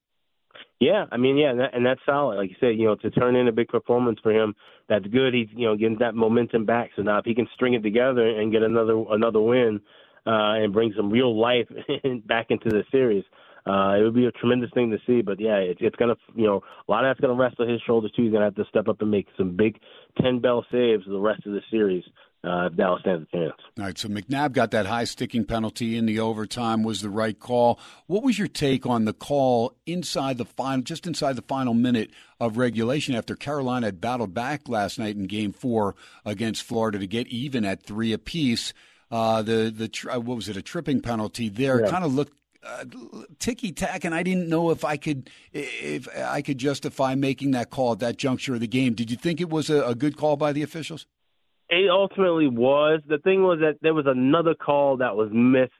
Yeah, 0.79 1.05
I 1.11 1.17
mean, 1.17 1.37
yeah, 1.37 1.51
and, 1.51 1.59
that, 1.59 1.73
and 1.73 1.85
that's 1.85 2.01
solid. 2.05 2.37
Like 2.37 2.49
you 2.49 2.55
said, 2.59 2.77
you 2.77 2.85
know, 2.85 2.95
to 2.95 3.09
turn 3.11 3.35
in 3.35 3.47
a 3.47 3.51
big 3.51 3.67
performance 3.69 4.19
for 4.21 4.31
him, 4.31 4.55
that's 4.89 5.05
good. 5.05 5.33
He's 5.33 5.47
you 5.51 5.67
know 5.67 5.75
getting 5.75 5.99
that 5.99 6.15
momentum 6.15 6.65
back. 6.65 6.89
So 6.95 7.03
now 7.03 7.19
if 7.19 7.25
he 7.25 7.35
can 7.35 7.47
string 7.53 7.75
it 7.75 7.83
together 7.83 8.27
and 8.27 8.51
get 8.51 8.63
another 8.63 8.95
another 9.11 9.41
win 9.41 9.79
uh, 10.25 10.57
and 10.57 10.73
bring 10.73 10.91
some 10.97 11.11
real 11.11 11.39
life 11.39 11.67
back 12.25 12.47
into 12.49 12.69
the 12.69 12.83
series, 12.91 13.25
uh, 13.65 13.95
it 13.97 14.03
would 14.03 14.13
be 14.13 14.25
a 14.25 14.31
tremendous 14.31 14.69
thing 14.73 14.91
to 14.91 14.97
see. 15.07 15.21
But 15.21 15.39
yeah, 15.39 15.57
it, 15.57 15.77
it's 15.79 15.95
gonna, 15.95 16.15
you 16.35 16.45
know, 16.45 16.61
a 16.87 16.91
lot 16.91 17.03
of 17.03 17.09
that's 17.09 17.19
gonna 17.19 17.33
rest 17.33 17.59
on 17.59 17.67
his 17.67 17.81
shoulders 17.85 18.11
too. 18.15 18.23
He's 18.23 18.31
gonna 18.31 18.45
have 18.45 18.55
to 18.55 18.65
step 18.69 18.87
up 18.87 19.01
and 19.01 19.11
make 19.11 19.27
some 19.37 19.55
big 19.55 19.79
ten 20.21 20.39
bell 20.39 20.65
saves 20.71 21.03
the 21.07 21.19
rest 21.19 21.45
of 21.45 21.53
the 21.53 21.61
series 21.71 22.03
uh, 22.45 22.67
if 22.67 22.75
Dallas 22.75 23.01
stands 23.01 23.27
a 23.33 23.37
chance. 23.37 23.53
All 23.77 23.85
right, 23.85 23.97
so 23.97 24.07
McNabb 24.07 24.53
got 24.53 24.71
that 24.71 24.85
high 24.85 25.05
sticking 25.05 25.45
penalty 25.45 25.97
in 25.97 26.05
the 26.05 26.19
overtime 26.19 26.83
was 26.83 27.01
the 27.01 27.09
right 27.09 27.39
call. 27.39 27.79
What 28.07 28.23
was 28.23 28.37
your 28.37 28.47
take 28.47 28.85
on 28.85 29.05
the 29.05 29.13
call 29.13 29.75
inside 29.85 30.37
the 30.37 30.45
final, 30.45 30.83
just 30.83 31.07
inside 31.07 31.35
the 31.35 31.41
final 31.41 31.73
minute 31.73 32.11
of 32.39 32.57
regulation 32.57 33.15
after 33.15 33.35
Carolina 33.35 33.87
had 33.87 33.99
battled 33.99 34.33
back 34.33 34.69
last 34.69 34.99
night 34.99 35.15
in 35.15 35.25
Game 35.25 35.53
Four 35.53 35.95
against 36.23 36.63
Florida 36.63 36.99
to 36.99 37.07
get 37.07 37.27
even 37.27 37.65
at 37.65 37.81
three 37.81 38.13
apiece? 38.13 38.73
Uh, 39.09 39.41
the 39.41 39.73
the 39.75 40.11
uh, 40.11 40.19
what 40.19 40.35
was 40.35 40.49
it 40.49 40.57
a 40.57 40.61
tripping 40.61 41.01
penalty 41.01 41.49
there? 41.49 41.81
Yeah. 41.81 41.89
Kind 41.89 42.03
of 42.03 42.13
looked 42.13 42.37
uh, 42.65 42.85
ticky 43.39 43.71
tack, 43.71 44.03
and 44.03 44.15
I 44.15 44.23
didn't 44.23 44.49
know 44.49 44.71
if 44.71 44.83
I 44.83 44.97
could 44.97 45.29
if 45.53 46.07
I 46.17 46.41
could 46.41 46.57
justify 46.57 47.15
making 47.15 47.51
that 47.51 47.69
call 47.69 47.93
at 47.93 47.99
that 47.99 48.17
juncture 48.17 48.53
of 48.55 48.59
the 48.59 48.67
game. 48.67 48.93
Did 48.93 49.11
you 49.11 49.17
think 49.17 49.39
it 49.39 49.49
was 49.49 49.69
a, 49.69 49.83
a 49.83 49.95
good 49.95 50.17
call 50.17 50.37
by 50.37 50.51
the 50.51 50.63
officials? 50.63 51.05
It 51.69 51.89
ultimately 51.89 52.47
was. 52.47 53.01
The 53.07 53.17
thing 53.17 53.43
was 53.43 53.59
that 53.59 53.77
there 53.81 53.93
was 53.93 54.05
another 54.07 54.53
call 54.53 54.97
that 54.97 55.15
was 55.15 55.29
missed 55.31 55.71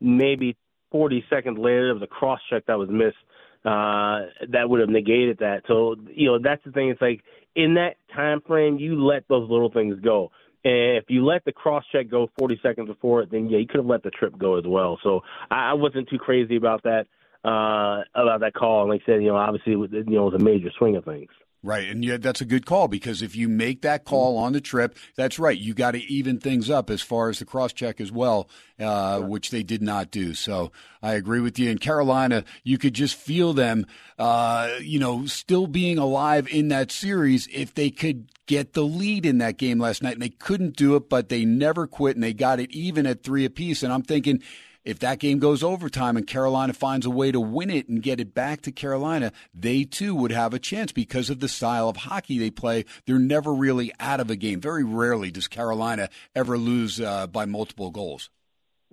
maybe 0.00 0.56
40 0.92 1.24
seconds 1.28 1.58
later. 1.58 1.86
There 1.86 1.94
was 1.94 2.02
a 2.02 2.06
cross 2.06 2.40
check 2.48 2.66
that 2.66 2.78
was 2.78 2.88
missed 2.88 3.16
uh, 3.64 4.30
that 4.52 4.68
would 4.68 4.80
have 4.80 4.88
negated 4.88 5.38
that. 5.38 5.62
So, 5.66 5.96
you 6.14 6.26
know, 6.26 6.38
that's 6.42 6.62
the 6.64 6.70
thing. 6.70 6.90
It's 6.90 7.00
like 7.00 7.22
in 7.56 7.74
that 7.74 7.96
time 8.14 8.40
frame, 8.46 8.78
you 8.78 9.04
let 9.04 9.26
those 9.28 9.50
little 9.50 9.70
things 9.70 9.98
go. 10.00 10.30
And 10.66 10.96
if 10.96 11.04
you 11.06 11.24
let 11.24 11.44
the 11.44 11.52
cross 11.52 11.84
check 11.92 12.10
go 12.10 12.28
40 12.36 12.58
seconds 12.60 12.88
before 12.88 13.22
it, 13.22 13.30
then 13.30 13.48
yeah, 13.48 13.58
you 13.58 13.68
could 13.68 13.78
have 13.78 13.86
let 13.86 14.02
the 14.02 14.10
trip 14.10 14.36
go 14.36 14.58
as 14.58 14.64
well. 14.66 14.98
So 15.04 15.20
I, 15.48 15.70
I 15.70 15.72
wasn't 15.74 16.08
too 16.08 16.18
crazy 16.18 16.56
about 16.56 16.82
that 16.82 17.06
uh, 17.44 18.02
about 18.20 18.40
that 18.40 18.52
call. 18.54 18.82
And 18.82 18.90
like 18.90 19.02
I 19.02 19.06
said, 19.06 19.22
you 19.22 19.28
know, 19.28 19.36
obviously, 19.36 19.72
you 19.72 19.78
know, 19.78 20.26
it 20.26 20.32
was 20.32 20.40
a 20.40 20.44
major 20.44 20.70
swing 20.76 20.96
of 20.96 21.04
things. 21.04 21.30
Right, 21.62 21.88
and 21.88 22.04
yeah, 22.04 22.18
that's 22.18 22.40
a 22.40 22.44
good 22.44 22.64
call 22.64 22.86
because 22.86 23.22
if 23.22 23.34
you 23.34 23.48
make 23.48 23.82
that 23.82 24.04
call 24.04 24.36
on 24.36 24.52
the 24.52 24.60
trip, 24.60 24.96
that's 25.16 25.38
right. 25.38 25.58
You 25.58 25.74
got 25.74 25.92
to 25.92 26.04
even 26.04 26.38
things 26.38 26.70
up 26.70 26.90
as 26.90 27.02
far 27.02 27.28
as 27.28 27.40
the 27.40 27.44
cross 27.44 27.72
check 27.72 28.00
as 28.00 28.12
well, 28.12 28.48
uh, 28.78 29.20
which 29.20 29.50
they 29.50 29.64
did 29.64 29.82
not 29.82 30.12
do. 30.12 30.34
So 30.34 30.70
I 31.02 31.14
agree 31.14 31.40
with 31.40 31.58
you. 31.58 31.70
In 31.70 31.78
Carolina, 31.78 32.44
you 32.62 32.78
could 32.78 32.94
just 32.94 33.16
feel 33.16 33.52
them, 33.52 33.86
uh, 34.16 34.76
you 34.80 35.00
know, 35.00 35.26
still 35.26 35.66
being 35.66 35.98
alive 35.98 36.46
in 36.46 36.68
that 36.68 36.92
series 36.92 37.48
if 37.52 37.74
they 37.74 37.90
could 37.90 38.30
get 38.46 38.74
the 38.74 38.84
lead 38.84 39.26
in 39.26 39.38
that 39.38 39.56
game 39.56 39.80
last 39.80 40.02
night, 40.04 40.12
and 40.12 40.22
they 40.22 40.28
couldn't 40.28 40.76
do 40.76 40.94
it, 40.94 41.08
but 41.08 41.28
they 41.30 41.44
never 41.44 41.88
quit, 41.88 42.14
and 42.14 42.22
they 42.22 42.32
got 42.32 42.60
it 42.60 42.70
even 42.70 43.06
at 43.06 43.24
three 43.24 43.44
apiece. 43.44 43.82
And 43.82 43.92
I'm 43.92 44.02
thinking 44.02 44.40
if 44.86 45.00
that 45.00 45.18
game 45.18 45.40
goes 45.40 45.62
overtime 45.62 46.16
and 46.16 46.26
Carolina 46.26 46.72
finds 46.72 47.04
a 47.04 47.10
way 47.10 47.32
to 47.32 47.40
win 47.40 47.70
it 47.70 47.88
and 47.88 48.02
get 48.02 48.20
it 48.20 48.32
back 48.32 48.62
to 48.62 48.72
Carolina, 48.72 49.32
they 49.52 49.82
too 49.84 50.14
would 50.14 50.30
have 50.30 50.54
a 50.54 50.58
chance 50.60 50.92
because 50.92 51.28
of 51.28 51.40
the 51.40 51.48
style 51.48 51.88
of 51.88 51.96
hockey 51.96 52.38
they 52.38 52.52
play. 52.52 52.84
They're 53.04 53.18
never 53.18 53.52
really 53.52 53.92
out 53.98 54.20
of 54.20 54.30
a 54.30 54.36
game. 54.36 54.60
Very 54.60 54.84
rarely 54.84 55.32
does 55.32 55.48
Carolina 55.48 56.08
ever 56.34 56.56
lose 56.56 57.00
uh, 57.00 57.26
by 57.26 57.44
multiple 57.44 57.90
goals. 57.90 58.30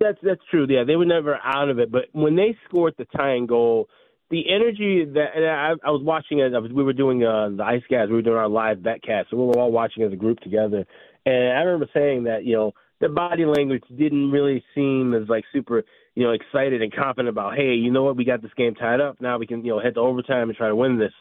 That's 0.00 0.18
that's 0.22 0.40
true. 0.50 0.66
Yeah, 0.68 0.82
they 0.84 0.96
were 0.96 1.04
never 1.04 1.38
out 1.42 1.70
of 1.70 1.78
it. 1.78 1.92
But 1.92 2.06
when 2.10 2.34
they 2.34 2.56
scored 2.68 2.94
the 2.98 3.06
tying 3.16 3.46
goal, 3.46 3.88
the 4.30 4.42
energy 4.52 5.04
that 5.14 5.28
and 5.36 5.46
I, 5.46 5.74
I 5.86 5.90
was 5.92 6.02
watching 6.02 6.40
it. 6.40 6.52
I 6.52 6.58
was, 6.58 6.72
we 6.72 6.82
were 6.82 6.92
doing 6.92 7.22
uh, 7.22 7.50
the 7.56 7.62
Ice 7.62 7.82
Guys. 7.88 8.08
We 8.08 8.16
were 8.16 8.22
doing 8.22 8.36
our 8.36 8.48
live 8.48 8.78
betcast, 8.78 9.26
so 9.30 9.36
we 9.36 9.44
were 9.44 9.58
all 9.58 9.70
watching 9.70 10.02
as 10.02 10.12
a 10.12 10.16
group 10.16 10.40
together. 10.40 10.84
And 11.24 11.52
I 11.56 11.62
remember 11.62 11.88
saying 11.94 12.24
that 12.24 12.44
you 12.44 12.56
know 12.56 12.72
the 13.00 13.08
body 13.08 13.44
language 13.44 13.82
didn't 13.96 14.30
really 14.30 14.64
seem 14.74 15.14
as 15.14 15.28
like 15.28 15.44
super, 15.52 15.82
you 16.14 16.24
know, 16.24 16.32
excited 16.32 16.82
and 16.82 16.94
confident 16.94 17.28
about, 17.28 17.56
hey, 17.56 17.74
you 17.74 17.90
know 17.90 18.04
what, 18.04 18.16
we 18.16 18.24
got 18.24 18.42
this 18.42 18.52
game 18.56 18.74
tied 18.74 19.00
up. 19.00 19.20
Now 19.20 19.38
we 19.38 19.46
can, 19.46 19.64
you 19.64 19.72
know, 19.72 19.80
head 19.80 19.94
to 19.94 20.00
overtime 20.00 20.48
and 20.48 20.56
try 20.56 20.68
to 20.68 20.76
win 20.76 20.98
this. 20.98 21.12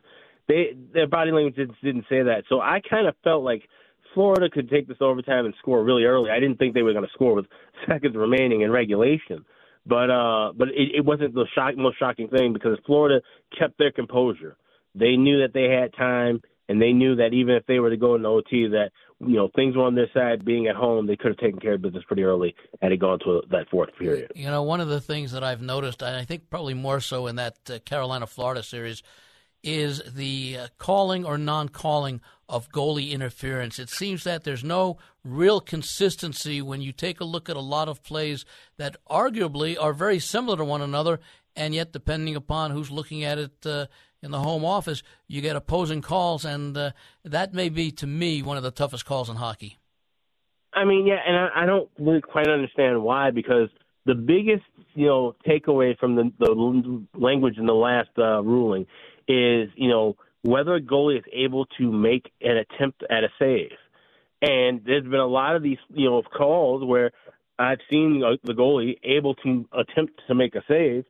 They 0.47 0.75
their 0.93 1.07
body 1.07 1.31
language 1.31 1.55
didn't, 1.55 1.75
didn't 1.83 2.05
say 2.09 2.23
that. 2.23 2.43
So 2.49 2.59
I 2.59 2.81
kind 2.87 3.07
of 3.07 3.15
felt 3.23 3.43
like 3.43 3.63
Florida 4.13 4.49
could 4.49 4.69
take 4.69 4.87
this 4.87 4.97
overtime 5.01 5.45
and 5.45 5.53
score 5.59 5.83
really 5.83 6.03
early. 6.03 6.29
I 6.29 6.39
didn't 6.39 6.57
think 6.57 6.73
they 6.73 6.83
were 6.83 6.93
going 6.93 7.05
to 7.05 7.13
score 7.13 7.33
with 7.33 7.45
seconds 7.87 8.15
remaining 8.15 8.61
in 8.61 8.71
regulation. 8.71 9.45
But 9.85 10.09
uh 10.09 10.53
but 10.55 10.69
it, 10.69 10.95
it 10.97 11.05
wasn't 11.05 11.33
the 11.33 11.45
shock 11.55 11.75
most 11.75 11.99
shocking 11.99 12.29
thing 12.29 12.53
because 12.53 12.77
Florida 12.85 13.21
kept 13.57 13.77
their 13.77 13.91
composure. 13.91 14.55
They 14.95 15.17
knew 15.17 15.41
that 15.41 15.53
they 15.53 15.63
had 15.63 15.93
time 15.93 16.41
and 16.69 16.81
they 16.81 16.93
knew 16.93 17.15
that 17.15 17.33
even 17.33 17.55
if 17.55 17.65
they 17.65 17.79
were 17.79 17.89
to 17.89 17.97
go 17.97 18.15
into 18.15 18.27
OT, 18.27 18.67
that 18.67 18.91
you 19.19 19.35
know 19.35 19.49
things 19.55 19.75
were 19.75 19.83
on 19.83 19.95
their 19.95 20.09
side. 20.13 20.45
Being 20.45 20.67
at 20.67 20.75
home, 20.75 21.07
they 21.07 21.15
could 21.15 21.29
have 21.29 21.37
taken 21.37 21.59
care 21.59 21.73
of 21.73 21.81
business 21.81 22.03
pretty 22.07 22.23
early 22.23 22.55
had 22.81 22.91
it 22.91 22.97
gone 22.97 23.19
to 23.19 23.41
that 23.51 23.69
fourth 23.69 23.89
period. 23.97 24.31
You 24.35 24.45
know, 24.45 24.63
one 24.63 24.81
of 24.81 24.87
the 24.87 25.01
things 25.01 25.31
that 25.31 25.43
I've 25.43 25.61
noticed, 25.61 26.01
and 26.01 26.15
I 26.15 26.25
think 26.25 26.49
probably 26.49 26.73
more 26.73 26.99
so 26.99 27.27
in 27.27 27.35
that 27.35 27.57
uh, 27.69 27.79
Carolina 27.79 28.27
Florida 28.27 28.63
series, 28.63 29.03
is 29.63 30.01
the 30.13 30.57
uh, 30.57 30.67
calling 30.77 31.25
or 31.25 31.37
non-calling 31.37 32.21
of 32.49 32.69
goalie 32.69 33.11
interference. 33.11 33.79
It 33.79 33.89
seems 33.89 34.23
that 34.25 34.43
there's 34.43 34.63
no 34.63 34.97
real 35.23 35.61
consistency 35.61 36.61
when 36.61 36.81
you 36.81 36.91
take 36.91 37.21
a 37.21 37.25
look 37.25 37.49
at 37.49 37.55
a 37.55 37.61
lot 37.61 37.87
of 37.87 38.03
plays 38.03 38.45
that 38.77 38.97
arguably 39.09 39.77
are 39.79 39.93
very 39.93 40.19
similar 40.19 40.57
to 40.57 40.65
one 40.65 40.81
another, 40.81 41.19
and 41.55 41.73
yet 41.73 41.93
depending 41.93 42.35
upon 42.35 42.71
who's 42.71 42.91
looking 42.91 43.23
at 43.23 43.37
it 43.37 43.65
uh, 43.65 43.85
in 44.23 44.31
the 44.31 44.39
home 44.39 44.63
office, 44.63 45.03
you 45.27 45.41
get 45.41 45.55
opposing 45.55 46.01
calls, 46.01 46.45
and 46.45 46.75
uh, 46.77 46.91
that 47.23 47.53
may 47.53 47.69
be 47.69 47.91
to 47.91 48.07
me 48.07 48.41
one 48.41 48.57
of 48.57 48.63
the 48.63 48.71
toughest 48.71 49.05
calls 49.05 49.29
in 49.29 49.35
hockey. 49.35 49.77
I 50.73 50.85
mean, 50.85 51.05
yeah, 51.05 51.19
and 51.27 51.35
I, 51.35 51.63
I 51.63 51.65
don't 51.65 51.89
really 51.99 52.21
quite 52.21 52.47
understand 52.47 53.03
why 53.03 53.29
because 53.29 53.69
the 54.05 54.15
biggest 54.15 54.63
you 54.95 55.05
know 55.05 55.35
takeaway 55.45 55.97
from 55.97 56.15
the, 56.15 56.31
the 56.39 57.03
language 57.13 57.57
in 57.57 57.65
the 57.65 57.73
last 57.73 58.09
uh, 58.17 58.41
ruling 58.41 58.87
is 59.27 59.69
you 59.75 59.89
know 59.89 60.15
whether 60.41 60.75
a 60.75 60.81
goalie 60.81 61.17
is 61.17 61.25
able 61.31 61.65
to 61.77 61.91
make 61.91 62.31
an 62.41 62.57
attempt 62.57 63.03
at 63.09 63.23
a 63.23 63.29
save. 63.37 63.71
And 64.41 64.81
there's 64.85 65.03
been 65.03 65.21
a 65.21 65.25
lot 65.25 65.55
of 65.55 65.63
these, 65.63 65.77
you 65.93 66.09
know, 66.09 66.21
calls 66.21 66.83
where 66.83 67.11
I've 67.57 67.79
seen 67.89 68.21
the 68.43 68.53
goalie 68.53 68.97
able 69.03 69.35
to 69.35 69.65
attempt 69.71 70.21
to 70.27 70.35
make 70.35 70.55
a 70.55 70.63
save, 70.67 71.05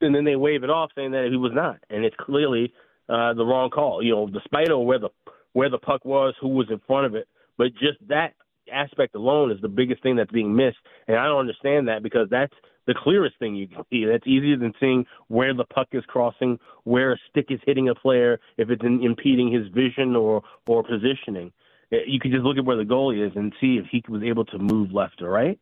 and 0.00 0.14
then 0.14 0.24
they 0.24 0.36
wave 0.36 0.64
it 0.64 0.70
off 0.70 0.90
saying 0.94 1.12
that 1.12 1.28
he 1.30 1.36
was 1.36 1.52
not, 1.54 1.78
and 1.90 2.04
it's 2.04 2.16
clearly 2.18 2.72
uh, 3.08 3.34
the 3.34 3.44
wrong 3.44 3.70
call. 3.70 4.02
You 4.02 4.14
know, 4.14 4.28
despite 4.28 4.70
of 4.70 4.80
where 4.80 4.98
the 4.98 5.10
where 5.52 5.70
the 5.70 5.78
puck 5.78 6.04
was, 6.04 6.34
who 6.40 6.48
was 6.48 6.68
in 6.70 6.80
front 6.86 7.06
of 7.06 7.14
it, 7.14 7.28
but 7.58 7.72
just 7.74 7.98
that 8.08 8.34
aspect 8.72 9.14
alone 9.14 9.50
is 9.50 9.60
the 9.60 9.68
biggest 9.68 10.02
thing 10.02 10.16
that's 10.16 10.30
being 10.30 10.54
missed, 10.54 10.78
and 11.08 11.16
I 11.16 11.26
don't 11.26 11.40
understand 11.40 11.88
that 11.88 12.02
because 12.02 12.28
that's 12.30 12.54
the 12.86 12.94
clearest 12.96 13.38
thing 13.38 13.54
you 13.54 13.68
can 13.68 13.84
see. 13.90 14.04
That's 14.04 14.26
easier 14.26 14.56
than 14.56 14.72
seeing 14.80 15.06
where 15.28 15.54
the 15.54 15.64
puck 15.64 15.88
is 15.92 16.04
crossing, 16.06 16.58
where 16.84 17.12
a 17.12 17.16
stick 17.30 17.46
is 17.50 17.60
hitting 17.66 17.88
a 17.88 17.94
player, 17.94 18.40
if 18.56 18.70
it's 18.70 18.82
in, 18.82 19.02
impeding 19.02 19.52
his 19.52 19.68
vision 19.68 20.16
or 20.16 20.42
or 20.66 20.82
positioning. 20.82 21.52
You 21.90 22.20
could 22.20 22.30
just 22.30 22.44
look 22.44 22.56
at 22.56 22.64
where 22.64 22.76
the 22.76 22.84
goalie 22.84 23.26
is 23.26 23.32
and 23.34 23.52
see 23.60 23.76
if 23.76 23.86
he 23.90 24.02
was 24.08 24.22
able 24.22 24.44
to 24.46 24.58
move 24.58 24.92
left 24.92 25.22
or 25.22 25.30
right, 25.30 25.58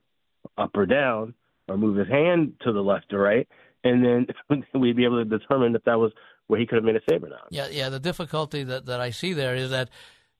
up 0.59 0.77
or 0.77 0.85
down, 0.85 1.35
or 1.69 1.77
move 1.77 1.97
his 1.97 2.09
hand 2.09 2.55
to 2.63 2.73
the 2.73 2.83
left 2.83 3.13
or 3.13 3.21
right, 3.21 3.49
and 3.85 4.05
then 4.05 4.27
we'd 4.75 4.97
be 4.97 5.05
able 5.05 5.25
to 5.25 5.39
determine 5.39 5.75
if 5.75 5.85
that 5.85 5.99
was 5.99 6.13
where 6.47 6.59
he 6.59 6.67
could 6.67 6.77
have 6.77 6.85
made 6.85 6.97
a 6.97 7.01
save 7.09 7.23
or 7.23 7.29
not. 7.29 7.49
Yeah, 7.51 7.69
yeah. 7.71 7.89
The 7.89 8.01
difficulty 8.01 8.65
that, 8.65 8.87
that 8.87 9.01
I 9.01 9.11
see 9.11 9.33
there 9.33 9.55
is 9.55 9.71
that 9.71 9.91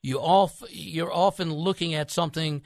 you 0.03 0.19
off 0.19 0.63
you're 0.71 1.13
often 1.13 1.53
looking 1.53 1.95
at 1.95 2.11
something 2.11 2.63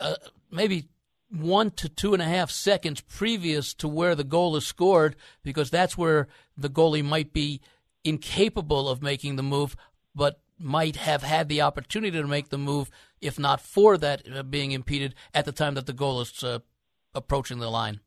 uh, 0.00 0.16
maybe 0.50 0.88
one 1.30 1.70
to 1.72 1.88
two 1.88 2.12
and 2.12 2.22
a 2.22 2.26
half 2.26 2.50
seconds 2.50 3.00
previous 3.00 3.74
to 3.74 3.88
where 3.88 4.14
the 4.14 4.24
goal 4.24 4.56
is 4.56 4.66
scored 4.66 5.16
because 5.42 5.70
that's 5.70 5.98
where 5.98 6.28
the 6.56 6.68
goalie 6.68 7.04
might 7.04 7.32
be 7.32 7.60
incapable 8.04 8.88
of 8.88 9.02
making 9.02 9.36
the 9.36 9.42
move, 9.42 9.76
but 10.14 10.40
might 10.58 10.96
have 10.96 11.22
had 11.22 11.48
the 11.48 11.60
opportunity 11.60 12.16
to 12.16 12.26
make 12.26 12.50
the 12.50 12.58
move 12.58 12.90
if 13.20 13.38
not 13.38 13.60
for 13.60 13.96
that 13.98 14.22
uh, 14.32 14.42
being 14.42 14.72
impeded 14.72 15.14
at 15.32 15.44
the 15.44 15.52
time 15.52 15.74
that 15.74 15.86
the 15.86 15.92
goal 15.92 16.20
is 16.20 16.44
uh, 16.44 16.58
approaching 17.14 17.58
the 17.58 17.70
line. 17.70 18.00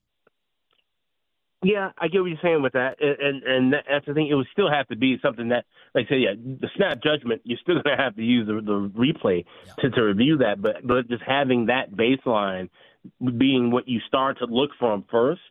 Yeah, 1.64 1.90
I 1.98 2.08
get 2.08 2.22
what 2.22 2.28
you're 2.28 2.38
saying 2.44 2.62
with 2.62 2.74
that, 2.74 2.98
and 3.02 3.18
and, 3.20 3.44
and 3.44 3.74
that's 3.74 4.06
the 4.06 4.14
thing. 4.14 4.28
It 4.28 4.36
would 4.36 4.48
still 4.52 4.70
have 4.70 4.88
to 4.90 4.96
be 4.96 5.18
something 5.24 5.50
that, 5.50 5.66
like 5.96 6.06
I 6.06 6.10
say, 6.10 6.18
yeah, 6.18 6.34
the 6.36 6.70
snap 6.76 7.02
judgment. 7.02 7.42
You're 7.46 7.58
still 7.62 7.82
going 7.82 7.98
to 7.98 8.04
have 8.04 8.16
to 8.16 8.24
use 8.24 8.46
the, 8.48 8.62
the 8.62 8.90
replay 8.96 9.44
Yeah. 9.66 9.74
to 9.80 9.90
to 9.90 10.02
review 10.04 10.38
that, 10.38 10.62
but 10.62 10.86
but 10.86 11.08
just 11.10 11.24
having 11.26 11.66
that 11.66 11.92
baseline 11.92 12.70
being 13.38 13.72
what 13.72 13.88
you 13.88 14.00
start 14.08 14.38
to 14.40 14.46
look 14.46 14.70
from 14.78 15.04
first, 15.10 15.42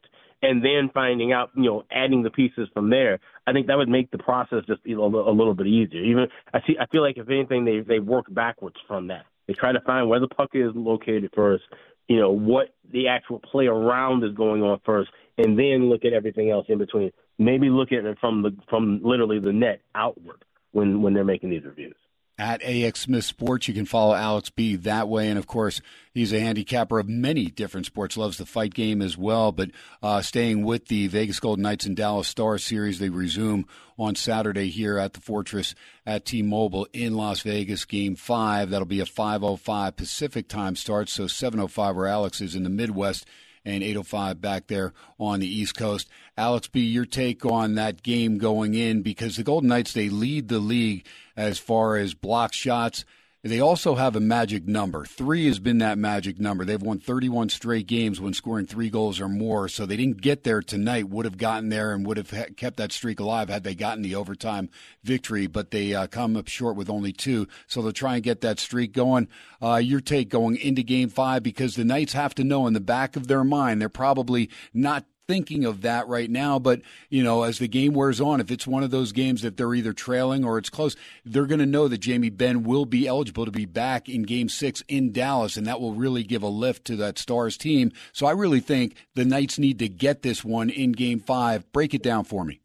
and 0.43 0.65
then 0.65 0.91
finding 0.95 1.33
out, 1.33 1.51
you 1.57 1.65
know, 1.65 1.85
adding 1.91 2.23
the 2.23 2.31
pieces 2.31 2.69
from 2.73 2.89
there. 2.91 3.19
I 3.47 3.53
think 3.53 3.67
that 3.67 3.77
would 3.77 3.89
make 3.89 4.11
the 4.13 4.19
process 4.19 4.65
just 4.67 4.83
a 4.87 4.91
little- 4.91 5.29
a 5.29 5.33
little 5.33 5.55
bit 5.55 5.67
easier. 5.67 6.03
Even 6.05 6.29
I 6.55 6.61
see, 6.67 6.77
I 6.79 6.87
feel 6.87 7.03
like 7.03 7.17
if 7.19 7.29
anything, 7.29 7.65
they 7.65 7.81
they 7.81 7.99
work 7.99 8.27
backwards 8.33 8.77
from 8.87 9.09
that. 9.09 9.27
They 9.49 9.55
try 9.55 9.73
to 9.73 9.81
find 9.81 10.09
where 10.09 10.21
the 10.21 10.29
puck 10.29 10.51
is 10.55 10.73
located 10.77 11.31
first, 11.35 11.65
you 12.09 12.19
know, 12.19 12.31
what 12.31 12.75
the 12.93 13.09
actual 13.09 13.41
play 13.41 13.67
around 13.67 14.25
is 14.25 14.33
going 14.35 14.63
on 14.63 14.81
first, 14.85 15.11
and 15.39 15.59
then 15.59 15.89
look 15.89 16.05
at 16.05 16.13
everything 16.13 16.51
else 16.51 16.67
in 16.69 16.79
between. 16.79 17.13
Maybe 17.39 17.69
look 17.69 17.93
at 17.93 18.05
it 18.05 18.19
from 18.21 18.43
the 18.43 18.57
from 18.71 19.01
literally 19.03 19.41
the 19.41 19.53
net 19.53 19.81
outward 19.95 20.45
when 20.73 21.03
when 21.03 21.15
they're 21.15 21.25
making 21.25 21.51
these 21.51 21.65
reviews. 21.65 21.97
At 22.39 22.63
AX 22.63 23.01
Smith 23.01 23.25
Sports. 23.25 23.69
You 23.69 23.75
can 23.75 23.87
follow 23.87 24.15
Alex 24.15 24.51
B 24.51 24.77
that 24.77 25.09
way. 25.09 25.29
And 25.29 25.39
of 25.39 25.47
course, 25.47 25.81
he's 26.13 26.33
a 26.33 26.41
handicapper 26.41 26.99
of 26.99 27.09
many 27.09 27.47
different 27.47 27.87
sports, 27.87 28.17
loves 28.17 28.39
the 28.39 28.47
fight 28.47 28.75
game 28.75 29.01
as 29.01 29.17
well. 29.17 29.53
But 29.53 29.71
uh, 30.03 30.23
staying 30.23 30.65
with 30.65 30.87
the 30.87 31.07
Vegas 31.09 31.41
Golden 31.41 31.63
Knights 31.63 31.87
and 31.87 31.97
Dallas 31.97 32.29
Stars 32.29 32.65
series, 32.65 32.99
they 32.99 33.09
resume 33.09 33.67
on 33.99 34.15
Saturday 34.15 34.69
here 34.69 34.99
at 34.99 35.15
the 35.15 35.21
Fortress 35.21 35.75
at 36.05 36.25
T 36.25 36.43
Mobile 36.43 36.87
in 36.93 37.15
Las 37.15 37.41
Vegas, 37.41 37.85
game 37.85 38.17
five. 38.17 38.71
That'll 38.71 38.87
be 38.87 39.01
a 39.01 39.07
5.05 39.07 39.97
Pacific 39.97 40.49
time 40.49 40.77
start, 40.77 41.09
so 41.09 41.25
7.05 41.25 41.95
where 41.95 42.07
Alex 42.07 42.41
is 42.41 42.55
in 42.55 42.63
the 42.63 42.71
Midwest 42.71 43.27
and 43.67 43.83
805 43.83 44.41
back 44.41 44.69
there 44.69 44.95
on 45.19 45.41
the 45.41 45.47
East 45.49 45.77
Coast. 45.77 46.09
Alex 46.39 46.69
B, 46.69 46.81
your 46.81 47.05
take 47.05 47.45
on 47.45 47.75
that 47.75 48.03
game 48.03 48.39
going 48.39 48.75
in 48.75 49.03
because 49.03 49.37
the 49.37 49.43
Golden 49.43 49.69
Knights, 49.69 49.93
they 49.93 50.09
lead 50.09 50.49
the 50.49 50.61
league 50.61 51.05
as 51.37 51.59
far 51.59 51.97
as 51.97 52.15
block 52.15 52.53
shots. 52.53 53.05
They 53.47 53.61
also 53.61 53.95
have 53.95 54.17
a 54.17 54.21
magic 54.21 54.67
number. 54.67 55.05
Three 55.05 55.47
has 55.47 55.59
been 55.59 55.79
that 55.79 55.99
magic 55.99 56.41
number. 56.41 56.65
They've 56.65 56.83
won 56.83 56.99
31 56.99 57.51
straight 57.51 57.87
games 57.87 58.21
when 58.21 58.35
scoring 58.35 58.67
three 58.67 58.91
goals 58.91 59.21
or 59.21 59.29
more. 59.29 59.69
So 59.69 59.87
they 59.87 59.97
didn't 59.97 60.21
get 60.21 60.45
there 60.45 60.63
tonight. 60.63 61.09
Would 61.09 61.25
have 61.25 61.39
gotten 61.39 61.69
there 61.69 61.93
and 61.93 62.07
would 62.07 62.17
have 62.17 62.57
kept 62.57 62.77
that 62.79 62.93
streak 62.93 63.21
alive 63.21 63.49
had 63.49 63.65
they 63.65 63.75
gotten 63.75 64.03
the 64.03 64.15
overtime 64.15 64.69
victory. 65.05 65.47
But 65.47 65.71
they 65.71 65.95
uh, 65.95 66.07
come 66.07 66.37
up 66.37 66.49
short 66.49 66.77
with 66.77 66.91
only 66.91 67.13
two. 67.13 67.47
So 67.67 67.83
they'll 67.83 67.93
try 67.93 68.15
and 68.15 68.23
get 68.23 68.41
that 68.41 68.59
streak 68.59 68.93
going. 68.93 69.29
Uh, 69.63 69.77
your 69.77 70.01
take 70.01 70.29
going 70.29 70.57
into 70.57 70.83
Game 70.83 71.09
Five 71.09 71.43
because 71.43 71.77
the 71.77 71.85
Knights 71.85 72.13
have 72.13 72.35
to 72.37 72.45
know 72.45 72.67
in 72.67 72.75
the 72.75 72.81
back 72.81 73.17
of 73.17 73.27
their 73.27 73.45
mind 73.45 73.81
they're 73.81 73.89
probably 73.89 74.51
not 74.75 75.05
thinking 75.29 75.65
of 75.65 75.83
that 75.83 76.07
right 76.07 76.31
now. 76.31 76.59
But, 76.59 76.83
you 77.09 77.23
know, 77.23 77.43
as 77.43 77.59
the 77.59 77.69
game 77.69 77.95
wears 77.95 78.21
on, 78.21 78.41
if 78.41 78.51
it's 78.51 78.67
one 78.67 78.83
of 78.83 78.91
those 78.91 79.13
games 79.13 79.43
that 79.43 79.57
they're 79.57 79.75
either 79.75 79.93
trailing 79.93 80.45
or 80.45 80.59
it's 80.59 80.71
close, 80.71 80.97
they're 81.25 81.47
going 81.47 81.61
to 81.61 81.67
know 81.67 81.89
that 81.89 81.99
Jamie 81.99 82.31
Benn 82.31 82.63
will 82.63 82.87
be 82.87 83.07
eligible 83.07 83.45
to 83.45 83.51
be 83.51 83.65
back 83.65 84.09
in 84.09 84.23
game 84.23 84.49
six 84.49 84.83
in 84.89 85.13
Dallas, 85.13 85.57
and 85.57 85.67
that 85.67 85.81
will 85.81 85.95
really 85.95 86.23
give 86.23 86.43
a 86.43 86.49
lift 86.49 86.85
to 86.87 86.97
that 86.97 87.19
Stars 87.19 87.57
team. 87.57 87.93
So 88.13 88.27
I 88.27 88.33
really 88.33 88.61
think 88.61 88.95
the 89.15 89.25
Knights 89.25 89.59
need 89.59 89.79
to 89.81 89.89
get 89.89 90.23
this 90.23 90.45
one 90.45 90.71
in 90.71 90.93
game 90.93 91.21
five. 91.21 91.71
Break 91.73 91.95
it 91.95 92.03
down 92.03 92.25
for 92.25 92.45
me. 92.45 92.61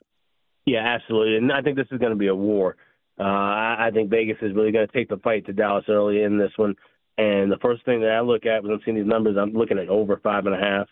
Yeah, 0.66 0.86
absolutely. 0.86 1.38
And 1.38 1.52
I 1.52 1.62
think 1.62 1.78
this 1.78 1.88
is 1.92 2.00
going 2.00 2.12
to 2.12 2.18
be 2.18 2.28
a 2.28 2.36
war. 2.36 2.76
Uh, 3.20 3.24
I 3.24 3.90
think 3.94 4.10
Vegas 4.10 4.38
is 4.42 4.56
really 4.56 4.72
going 4.72 4.88
to 4.88 4.94
take 4.94 5.10
the 5.10 5.18
fight 5.18 5.46
to 5.48 5.54
Dallas 5.54 5.86
early 5.88 6.24
in 6.24 6.38
this 6.38 6.52
one. 6.56 6.76
And 7.18 7.52
the 7.52 7.58
first 7.62 7.84
thing 7.86 8.02
that 8.02 8.12
I 8.12 8.22
look 8.22 8.46
at 8.46 8.64
when 8.64 8.72
I'm 8.72 8.80
seeing 8.86 8.98
these 8.98 9.06
numbers, 9.06 9.38
I'm 9.40 9.54
looking 9.54 9.78
at 9.78 9.90
over 9.90 10.18
five 10.24 10.46
and 10.46 10.56
a 10.56 10.60
half. 10.60 10.88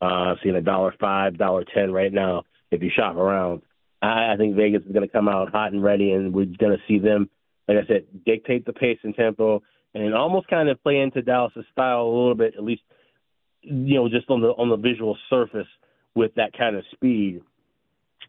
Uh, 0.00 0.34
seeing 0.42 0.56
a 0.56 0.60
dollar 0.60 0.92
five, 1.00 1.38
dollar 1.38 1.64
ten 1.64 1.90
right 1.90 2.12
now. 2.12 2.42
If 2.70 2.82
you 2.82 2.90
shop 2.94 3.16
around, 3.16 3.62
I, 4.02 4.32
I 4.32 4.36
think 4.36 4.54
Vegas 4.54 4.82
is 4.82 4.92
going 4.92 5.06
to 5.06 5.12
come 5.12 5.28
out 5.28 5.50
hot 5.50 5.72
and 5.72 5.82
ready, 5.82 6.12
and 6.12 6.34
we're 6.34 6.44
going 6.44 6.76
to 6.76 6.82
see 6.86 6.98
them, 6.98 7.30
like 7.68 7.78
I 7.78 7.86
said, 7.86 8.04
dictate 8.26 8.66
the 8.66 8.74
pace 8.74 8.98
and 9.02 9.14
tempo, 9.14 9.62
and 9.94 10.12
almost 10.12 10.48
kind 10.48 10.68
of 10.68 10.82
play 10.82 10.98
into 10.98 11.22
Dallas's 11.22 11.64
style 11.72 12.02
a 12.02 12.08
little 12.08 12.34
bit, 12.34 12.54
at 12.58 12.64
least, 12.64 12.82
you 13.62 13.94
know, 13.94 14.08
just 14.08 14.28
on 14.28 14.42
the 14.42 14.48
on 14.48 14.68
the 14.68 14.76
visual 14.76 15.16
surface 15.30 15.68
with 16.14 16.34
that 16.34 16.52
kind 16.58 16.76
of 16.76 16.84
speed. 16.92 17.40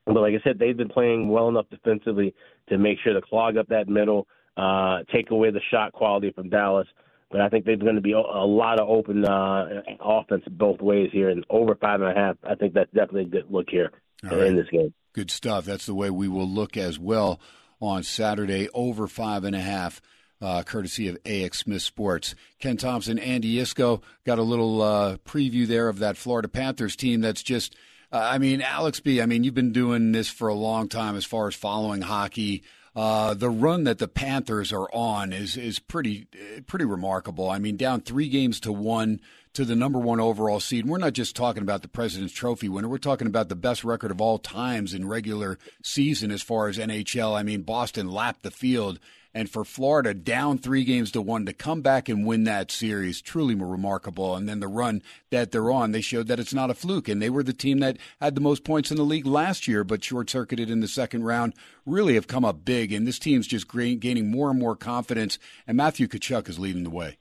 But 0.05 0.21
like 0.21 0.35
I 0.35 0.43
said, 0.43 0.59
they've 0.59 0.77
been 0.77 0.87
playing 0.87 1.27
well 1.27 1.49
enough 1.49 1.65
defensively 1.69 2.35
to 2.69 2.77
make 2.77 2.99
sure 3.03 3.13
to 3.13 3.21
clog 3.21 3.57
up 3.57 3.67
that 3.69 3.89
middle, 3.89 4.27
uh, 4.55 4.99
take 5.11 5.31
away 5.31 5.51
the 5.51 5.61
shot 5.71 5.91
quality 5.91 6.31
from 6.31 6.49
Dallas. 6.49 6.87
But 7.31 7.41
I 7.41 7.49
think 7.49 7.65
there's 7.65 7.79
going 7.79 7.95
to 7.95 8.01
be 8.01 8.13
a, 8.13 8.19
lot 8.19 8.79
of 8.79 8.87
open 8.87 9.25
uh, 9.25 9.81
offense 9.99 10.43
both 10.49 10.79
ways 10.79 11.09
here, 11.11 11.29
and 11.29 11.43
over 11.49 11.75
five 11.75 12.01
and 12.01 12.11
a 12.11 12.13
half. 12.13 12.37
I 12.43 12.55
think 12.55 12.73
that's 12.73 12.91
definitely 12.91 13.23
a 13.23 13.25
good 13.25 13.45
look 13.49 13.67
here 13.69 13.91
right. 14.23 14.47
in 14.47 14.55
this 14.55 14.69
game. 14.71 14.93
Good 15.13 15.31
stuff. 15.31 15.65
That's 15.65 15.85
the 15.85 15.95
way 15.95 16.09
we 16.09 16.27
will 16.27 16.47
look 16.47 16.77
as 16.77 16.99
well 16.99 17.39
on 17.81 18.03
Saturday. 18.03 18.69
Over 18.73 19.07
five 19.07 19.43
and 19.43 19.55
a 19.55 19.61
half. 19.61 20.01
Uh, 20.41 20.61
courtesy 20.63 21.07
of 21.07 21.17
AX 21.25 21.59
Smith 21.59 21.81
Sports. 21.81 22.35
Ken 22.59 22.75
Thomson, 22.75 23.17
Andy 23.17 23.55
Iskoe 23.55 24.03
got 24.25 24.37
a 24.37 24.43
little 24.43 24.81
uh, 24.81 25.15
preview 25.25 25.65
there 25.65 25.87
of 25.87 25.99
that 25.99 26.17
Florida 26.17 26.49
Panthers 26.49 26.95
team 26.95 27.21
that's 27.21 27.41
just. 27.41 27.75
Uh, 28.11 28.29
I 28.31 28.37
mean, 28.37 28.61
Alex 28.61 28.99
B. 28.99 29.21
I 29.21 29.25
mean, 29.25 29.43
you've 29.45 29.53
been 29.53 29.71
doing 29.71 30.11
this 30.11 30.27
for 30.27 30.49
a 30.49 30.53
long 30.53 30.89
time 30.89 31.15
as 31.15 31.25
far 31.25 31.47
as 31.47 31.55
following 31.55 32.01
hockey. 32.01 32.63
Uh, 32.95 33.33
the 33.33 33.49
run 33.49 33.83
that 33.83 33.97
the 33.97 34.07
Panthers 34.07 34.71
are 34.71 34.89
on 34.93 35.33
is 35.33 35.57
is 35.57 35.79
pretty 35.79 36.27
pretty 36.65 36.85
remarkable. 36.85 37.49
I 37.49 37.59
mean, 37.59 37.75
down 37.75 38.01
three 38.01 38.29
games 38.29 38.59
to 38.61 38.71
one 38.71 39.19
to 39.53 39.65
the 39.65 39.75
number 39.75 39.99
one 39.99 40.19
overall 40.19 40.59
seed. 40.59 40.85
we're 40.85 40.97
not 40.97 41.13
just 41.13 41.35
talking 41.35 41.63
about 41.63 41.81
the 41.81 41.87
President's 41.87 42.33
Trophy 42.33 42.67
winner. 42.67 42.89
We're 42.89 42.97
talking 42.97 43.27
about 43.27 43.47
the 43.47 43.55
best 43.55 43.83
record 43.85 44.11
of 44.11 44.19
all 44.19 44.37
times 44.37 44.93
in 44.93 45.07
regular 45.07 45.57
season 45.81 46.29
as 46.29 46.41
far 46.41 46.67
as 46.67 46.77
NHL. 46.77 47.37
I 47.37 47.43
mean, 47.43 47.61
Boston 47.61 48.11
lapped 48.11 48.43
the 48.43 48.51
field 48.51 48.99
and 49.35 49.49
for 49.49 49.65
Florida 49.65 50.13
down 50.13 50.57
three 50.57 50.85
games 50.85 51.11
to 51.11 51.21
one 51.21 51.45
to 51.45 51.51
come 51.51 51.81
back 51.81 52.07
and 52.07 52.25
win 52.25 52.45
that 52.45 52.71
series, 52.71 53.21
truly 53.21 53.53
remarkable. 53.53 54.33
And 54.33 54.47
then 54.47 54.61
the 54.61 54.69
run 54.69 55.03
that 55.29 55.51
they're 55.51 55.69
on, 55.69 55.91
they 55.91 55.99
showed 55.99 56.27
that 56.27 56.39
it's 56.39 56.53
not 56.53 56.69
a 56.71 56.73
fluke. 56.73 57.09
And 57.09 57.21
they 57.21 57.29
were 57.29 57.43
the 57.43 57.51
team 57.51 57.79
that 57.79 57.97
had 58.21 58.35
the 58.35 58.41
most 58.41 58.63
points 58.63 58.91
in 58.91 58.97
the 58.97 59.03
league 59.03 59.27
last 59.27 59.67
year, 59.67 59.83
but 59.83 60.05
short 60.05 60.29
circuited 60.29 60.69
in 60.69 60.79
the 60.79 60.87
second 60.87 61.25
round. 61.25 61.53
Really 61.85 62.15
have 62.15 62.27
come 62.27 62.45
up 62.45 62.63
big, 62.63 62.93
and 62.93 63.05
this 63.05 63.19
team's 63.19 63.45
just 63.45 63.69
gaining 63.69 64.31
more 64.31 64.49
and 64.49 64.57
more 64.57 64.75
confidence. 64.75 65.37
And 65.67 65.75
Matthew 65.75 66.07
Tkachuk 66.07 66.47
is 66.47 66.57
leading 66.57 66.83
the 66.83 66.89
way. 66.89 67.17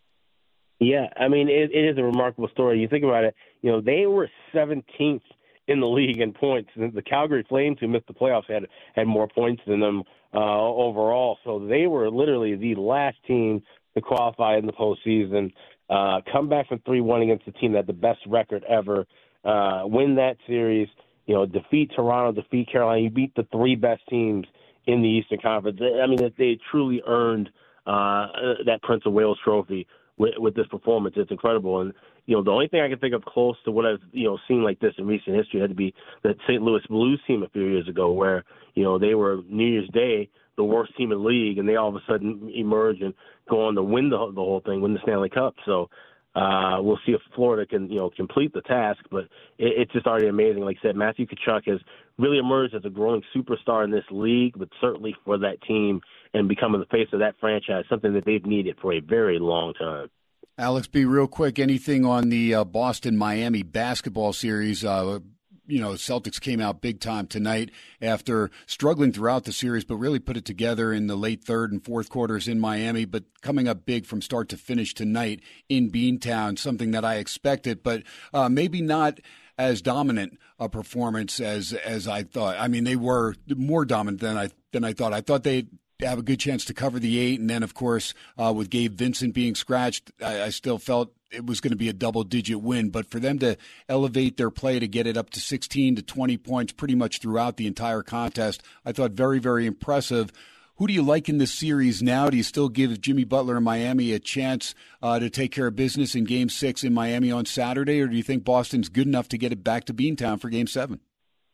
Yeah, 0.78 1.08
I 1.16 1.28
mean 1.28 1.48
it, 1.48 1.70
it 1.72 1.84
is 1.84 1.98
a 1.98 2.02
remarkable 2.02 2.48
story. 2.48 2.80
You 2.80 2.88
think 2.88 3.04
about 3.04 3.24
it. 3.24 3.34
You 3.62 3.72
know, 3.72 3.80
they 3.80 4.06
were 4.06 4.30
17th 4.54 5.20
in 5.66 5.80
the 5.80 5.86
league 5.86 6.20
in 6.20 6.32
points. 6.32 6.70
The 6.76 7.02
Calgary 7.02 7.44
Flames, 7.48 7.78
who 7.80 7.88
missed 7.88 8.06
the 8.06 8.14
playoffs, 8.14 8.48
had 8.48 8.66
had 8.94 9.06
more 9.06 9.26
points 9.26 9.62
than 9.66 9.80
them 9.80 10.04
uh, 10.34 10.38
overall. 10.38 11.38
So 11.44 11.66
they 11.66 11.86
were 11.86 12.10
literally 12.10 12.56
the 12.56 12.80
last 12.80 13.16
team 13.26 13.62
to 13.94 14.00
qualify 14.00 14.56
in 14.56 14.66
the 14.66 14.72
postseason. 14.72 15.52
Uh, 15.88 16.20
come 16.32 16.48
back 16.48 16.68
from 16.68 16.80
three 16.80 17.00
one 17.00 17.22
against 17.22 17.44
the 17.46 17.52
team 17.52 17.72
that 17.72 17.78
had 17.78 17.86
the 17.86 17.92
best 17.92 18.20
record 18.26 18.64
ever. 18.68 19.06
Uh, 19.44 19.82
win 19.84 20.14
that 20.16 20.36
series. 20.46 20.88
You 21.26 21.34
know, 21.34 21.46
defeat 21.46 21.90
Toronto, 21.94 22.40
defeat 22.40 22.70
Carolina. 22.70 23.02
You 23.02 23.10
beat 23.10 23.34
the 23.34 23.46
three 23.52 23.76
best 23.76 24.02
teams 24.08 24.46
in 24.86 25.00
the 25.00 25.08
Eastern 25.08 25.38
Conference. 25.40 25.78
I 25.80 26.06
mean, 26.06 26.18
that 26.18 26.34
they 26.36 26.58
truly 26.70 27.02
earned 27.06 27.48
uh, 27.86 28.26
that 28.66 28.80
Prince 28.82 29.02
of 29.06 29.12
Wales 29.12 29.38
trophy 29.42 29.86
with, 30.18 30.34
with 30.38 30.54
this 30.54 30.66
performance. 30.66 31.14
It's 31.18 31.30
incredible. 31.30 31.80
And 31.80 31.92
you 32.26 32.36
know, 32.36 32.42
the 32.42 32.50
only 32.50 32.68
thing 32.68 32.80
I 32.80 32.88
can 32.88 32.98
think 32.98 33.14
of 33.14 33.24
close 33.24 33.56
to 33.64 33.70
what 33.70 33.84
I've 33.84 34.00
you 34.12 34.24
know 34.24 34.38
seen 34.48 34.62
like 34.62 34.80
this 34.80 34.94
in 34.98 35.06
recent 35.06 35.36
history 35.36 35.60
had 35.60 35.70
to 35.70 35.76
be 35.76 35.94
that 36.22 36.36
St. 36.48 36.62
Louis 36.62 36.80
Blues 36.88 37.20
team 37.26 37.42
a 37.42 37.48
few 37.48 37.66
years 37.66 37.88
ago, 37.88 38.12
where 38.12 38.44
you 38.74 38.82
know 38.82 38.98
they 38.98 39.14
were 39.14 39.40
New 39.48 39.66
Year's 39.66 39.88
Day 39.92 40.30
the 40.56 40.64
worst 40.64 40.96
team 40.96 41.10
in 41.10 41.18
the 41.18 41.24
league, 41.24 41.58
and 41.58 41.68
they 41.68 41.76
all 41.76 41.88
of 41.88 41.96
a 41.96 42.02
sudden 42.08 42.50
emerge 42.54 43.00
and 43.00 43.12
go 43.50 43.66
on 43.66 43.74
to 43.74 43.82
win 43.82 44.08
the 44.08 44.16
the 44.16 44.40
whole 44.40 44.62
thing, 44.64 44.80
win 44.80 44.94
the 44.94 45.00
Stanley 45.02 45.30
Cup. 45.30 45.54
So. 45.64 45.88
Uh, 46.36 46.82
we'll 46.82 46.98
see 47.06 47.12
if 47.12 47.20
Florida 47.36 47.64
can, 47.64 47.88
you 47.88 47.94
know, 47.94 48.10
complete 48.10 48.52
the 48.52 48.60
task, 48.62 48.98
but 49.08 49.22
it, 49.56 49.72
it's 49.78 49.92
just 49.92 50.04
already 50.04 50.26
amazing. 50.26 50.64
Like 50.64 50.78
I 50.82 50.88
said, 50.88 50.96
Matthew 50.96 51.26
Tkachuk 51.26 51.68
has 51.68 51.78
really 52.18 52.38
emerged 52.38 52.74
as 52.74 52.84
a 52.84 52.90
growing 52.90 53.22
superstar 53.32 53.84
in 53.84 53.92
this 53.92 54.02
league, 54.10 54.54
but 54.58 54.68
certainly 54.80 55.14
for 55.24 55.38
that 55.38 55.62
team 55.62 56.00
and 56.32 56.48
becoming 56.48 56.80
the 56.80 56.86
face 56.86 57.06
of 57.12 57.20
that 57.20 57.36
franchise, 57.38 57.84
something 57.88 58.14
that 58.14 58.24
they've 58.24 58.44
needed 58.44 58.76
for 58.82 58.92
a 58.92 58.98
very 58.98 59.38
long 59.38 59.74
time. 59.74 60.10
Alex 60.56 60.86
B, 60.86 61.04
real 61.04 61.26
quick, 61.26 61.58
anything 61.58 62.04
on 62.04 62.28
the 62.28 62.54
uh, 62.54 62.64
Boston 62.64 63.16
Miami 63.16 63.64
basketball 63.64 64.32
series? 64.32 64.84
Uh, 64.84 65.18
you 65.66 65.80
know, 65.80 65.90
Celtics 65.92 66.40
came 66.40 66.60
out 66.60 66.80
big 66.80 67.00
time 67.00 67.26
tonight 67.26 67.70
after 68.00 68.50
struggling 68.66 69.10
throughout 69.12 69.44
the 69.44 69.52
series, 69.52 69.84
but 69.84 69.96
really 69.96 70.20
put 70.20 70.36
it 70.36 70.44
together 70.44 70.92
in 70.92 71.08
the 71.08 71.16
late 71.16 71.42
third 71.42 71.72
and 71.72 71.84
fourth 71.84 72.08
quarters 72.08 72.46
in 72.46 72.60
Miami, 72.60 73.04
but 73.04 73.24
coming 73.42 73.66
up 73.66 73.84
big 73.84 74.06
from 74.06 74.22
start 74.22 74.48
to 74.50 74.56
finish 74.56 74.94
tonight 74.94 75.40
in 75.68 75.90
Beantown, 75.90 76.56
something 76.56 76.92
that 76.92 77.04
I 77.04 77.16
expected, 77.16 77.82
but 77.82 78.04
uh, 78.32 78.48
maybe 78.48 78.80
not 78.80 79.18
as 79.58 79.82
dominant 79.82 80.38
a 80.58 80.68
performance 80.68 81.40
as 81.40 81.72
as 81.72 82.06
I 82.06 82.22
thought. 82.22 82.56
I 82.60 82.68
mean, 82.68 82.84
they 82.84 82.96
were 82.96 83.34
more 83.48 83.84
dominant 83.84 84.20
than 84.20 84.36
I 84.36 84.50
than 84.72 84.84
I 84.84 84.92
thought. 84.92 85.12
I 85.12 85.20
thought 85.20 85.42
they 85.42 85.66
have 86.00 86.18
a 86.18 86.22
good 86.22 86.40
chance 86.40 86.64
to 86.64 86.74
cover 86.74 86.98
the 86.98 87.18
eight. 87.18 87.40
And 87.40 87.48
then, 87.48 87.62
of 87.62 87.74
course, 87.74 88.14
uh, 88.36 88.52
with 88.54 88.70
Gabe 88.70 88.94
Vincent 88.94 89.34
being 89.34 89.54
scratched, 89.54 90.10
I, 90.20 90.42
I 90.42 90.50
still 90.50 90.78
felt 90.78 91.12
it 91.30 91.46
was 91.46 91.60
going 91.60 91.72
to 91.72 91.76
be 91.76 91.88
a 91.88 91.92
double 91.92 92.24
digit 92.24 92.60
win. 92.60 92.90
But 92.90 93.10
for 93.10 93.20
them 93.20 93.38
to 93.40 93.56
elevate 93.88 94.36
their 94.36 94.50
play 94.50 94.78
to 94.78 94.88
get 94.88 95.06
it 95.06 95.16
up 95.16 95.30
to 95.30 95.40
16 95.40 95.96
to 95.96 96.02
20 96.02 96.36
points 96.38 96.72
pretty 96.72 96.94
much 96.94 97.20
throughout 97.20 97.56
the 97.56 97.66
entire 97.66 98.02
contest, 98.02 98.62
I 98.84 98.92
thought 98.92 99.12
very, 99.12 99.38
very 99.38 99.66
impressive. 99.66 100.32
Who 100.76 100.88
do 100.88 100.92
you 100.92 101.02
like 101.02 101.28
in 101.28 101.38
this 101.38 101.52
series 101.52 102.02
now? 102.02 102.28
Do 102.28 102.36
you 102.36 102.42
still 102.42 102.68
give 102.68 103.00
Jimmy 103.00 103.22
Butler 103.22 103.54
and 103.56 103.64
Miami 103.64 104.12
a 104.12 104.18
chance 104.18 104.74
uh, 105.00 105.20
to 105.20 105.30
take 105.30 105.52
care 105.52 105.68
of 105.68 105.76
business 105.76 106.16
in 106.16 106.24
Game 106.24 106.48
Six 106.48 106.82
in 106.82 106.92
Miami 106.92 107.30
on 107.30 107.46
Saturday, 107.46 108.00
or 108.00 108.08
do 108.08 108.16
you 108.16 108.24
think 108.24 108.42
Boston's 108.42 108.88
good 108.88 109.06
enough 109.06 109.28
to 109.28 109.38
get 109.38 109.52
it 109.52 109.62
back 109.62 109.84
to 109.84 109.94
Beantown 109.94 110.40
for 110.40 110.50
Game 110.50 110.66
Seven? 110.66 110.98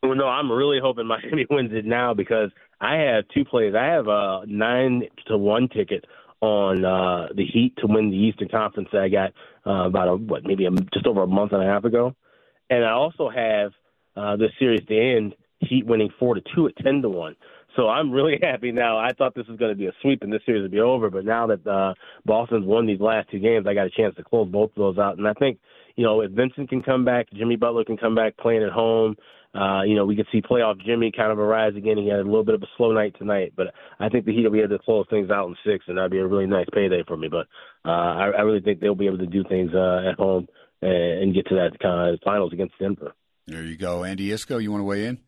Well, 0.01 0.15
no, 0.15 0.25
I'm 0.25 0.51
really 0.51 0.79
hoping 0.81 1.05
Miami 1.05 1.45
wins 1.51 1.71
it 1.71 1.85
now 1.85 2.15
because 2.15 2.49
I 2.81 2.95
have 2.95 3.25
two 3.33 3.45
plays. 3.45 3.75
I 3.75 3.85
have 3.85 4.07
a 4.07 4.43
nine 4.47 5.03
to 5.27 5.37
one 5.37 5.69
ticket 5.69 6.05
on 6.41 6.83
uh, 6.83 7.27
the 7.35 7.45
Heat 7.45 7.75
to 7.77 7.87
win 7.87 8.09
the 8.09 8.17
Eastern 8.17 8.49
Conference 8.49 8.89
that 8.91 9.03
I 9.03 9.09
got 9.09 9.33
uh, 9.65 9.85
about 9.85 10.07
a 10.07 10.15
what 10.15 10.43
maybe 10.43 10.65
a, 10.65 10.71
just 10.71 11.05
over 11.05 11.21
a 11.21 11.27
month 11.27 11.53
and 11.53 11.61
a 11.61 11.65
half 11.65 11.85
ago, 11.85 12.15
and 12.69 12.83
I 12.83 12.91
also 12.91 13.29
have 13.29 13.71
uh, 14.17 14.35
the 14.35 14.49
series 14.59 14.85
to 14.87 14.97
end 14.97 15.35
Heat 15.59 15.85
winning 15.85 16.09
four 16.19 16.33
to 16.33 16.41
two 16.55 16.67
at 16.67 16.75
ten 16.77 17.03
to 17.03 17.09
one. 17.09 17.35
So 17.75 17.87
I'm 17.87 18.11
really 18.11 18.39
happy 18.41 18.71
now. 18.71 18.97
I 18.97 19.13
thought 19.13 19.35
this 19.35 19.47
was 19.47 19.59
going 19.59 19.71
to 19.71 19.77
be 19.77 19.85
a 19.85 19.93
sweep 20.01 20.23
and 20.23 20.33
this 20.33 20.41
series 20.45 20.63
would 20.63 20.71
be 20.71 20.79
over, 20.79 21.09
but 21.09 21.23
now 21.23 21.47
that 21.47 21.65
uh, 21.65 21.93
Boston's 22.25 22.65
won 22.65 22.87
these 22.87 22.99
last 22.99 23.29
two 23.29 23.39
games, 23.39 23.67
I 23.67 23.73
got 23.73 23.85
a 23.85 23.91
chance 23.91 24.15
to 24.15 24.23
close 24.23 24.49
both 24.49 24.71
of 24.71 24.75
those 24.75 24.97
out. 24.97 25.17
And 25.17 25.27
I 25.27 25.33
think, 25.33 25.59
you 25.95 26.03
know, 26.03 26.21
if 26.21 26.31
Vincent 26.31 26.69
can 26.69 26.81
come 26.81 27.05
back, 27.05 27.27
Jimmy 27.33 27.55
Butler 27.55 27.85
can 27.85 27.97
come 27.97 28.15
back 28.15 28.37
playing 28.37 28.63
at 28.63 28.71
home. 28.71 29.15
Uh, 29.53 29.81
you 29.83 29.95
know, 29.95 30.05
we 30.05 30.15
could 30.15 30.27
see 30.31 30.41
playoff 30.41 30.83
Jimmy 30.85 31.11
kind 31.11 31.31
of 31.31 31.37
arise 31.37 31.75
again. 31.75 31.97
He 31.97 32.07
had 32.07 32.19
a 32.19 32.23
little 32.23 32.45
bit 32.45 32.55
of 32.55 32.63
a 32.63 32.67
slow 32.77 32.93
night 32.93 33.15
tonight, 33.17 33.53
but 33.55 33.67
I 33.99 34.07
think 34.07 34.25
the 34.25 34.33
Heat 34.33 34.43
will 34.43 34.51
be 34.51 34.59
able 34.59 34.77
to 34.77 34.83
close 34.83 35.05
things 35.09 35.29
out 35.29 35.49
in 35.49 35.55
six, 35.65 35.85
and 35.87 35.97
that'd 35.97 36.11
be 36.11 36.19
a 36.19 36.27
really 36.27 36.45
nice 36.45 36.67
payday 36.73 37.03
for 37.05 37.17
me. 37.17 37.27
But 37.27 37.47
uh, 37.83 37.91
I, 37.91 38.31
I 38.37 38.41
really 38.41 38.61
think 38.61 38.79
they'll 38.79 38.95
be 38.95 39.07
able 39.07 39.17
to 39.17 39.25
do 39.25 39.43
things 39.43 39.71
uh, 39.73 40.09
at 40.09 40.15
home 40.15 40.47
and, 40.81 41.23
and 41.23 41.33
get 41.33 41.47
to 41.47 41.55
that 41.55 41.77
kind 41.79 42.13
of 42.13 42.19
finals 42.23 42.53
against 42.53 42.79
Denver. 42.79 43.13
There 43.47 43.63
you 43.63 43.75
go, 43.75 44.05
Andy 44.05 44.29
Iskoe. 44.29 44.61
You 44.61 44.71
want 44.71 44.81
to 44.81 44.85
weigh 44.85 45.05
in? 45.05 45.19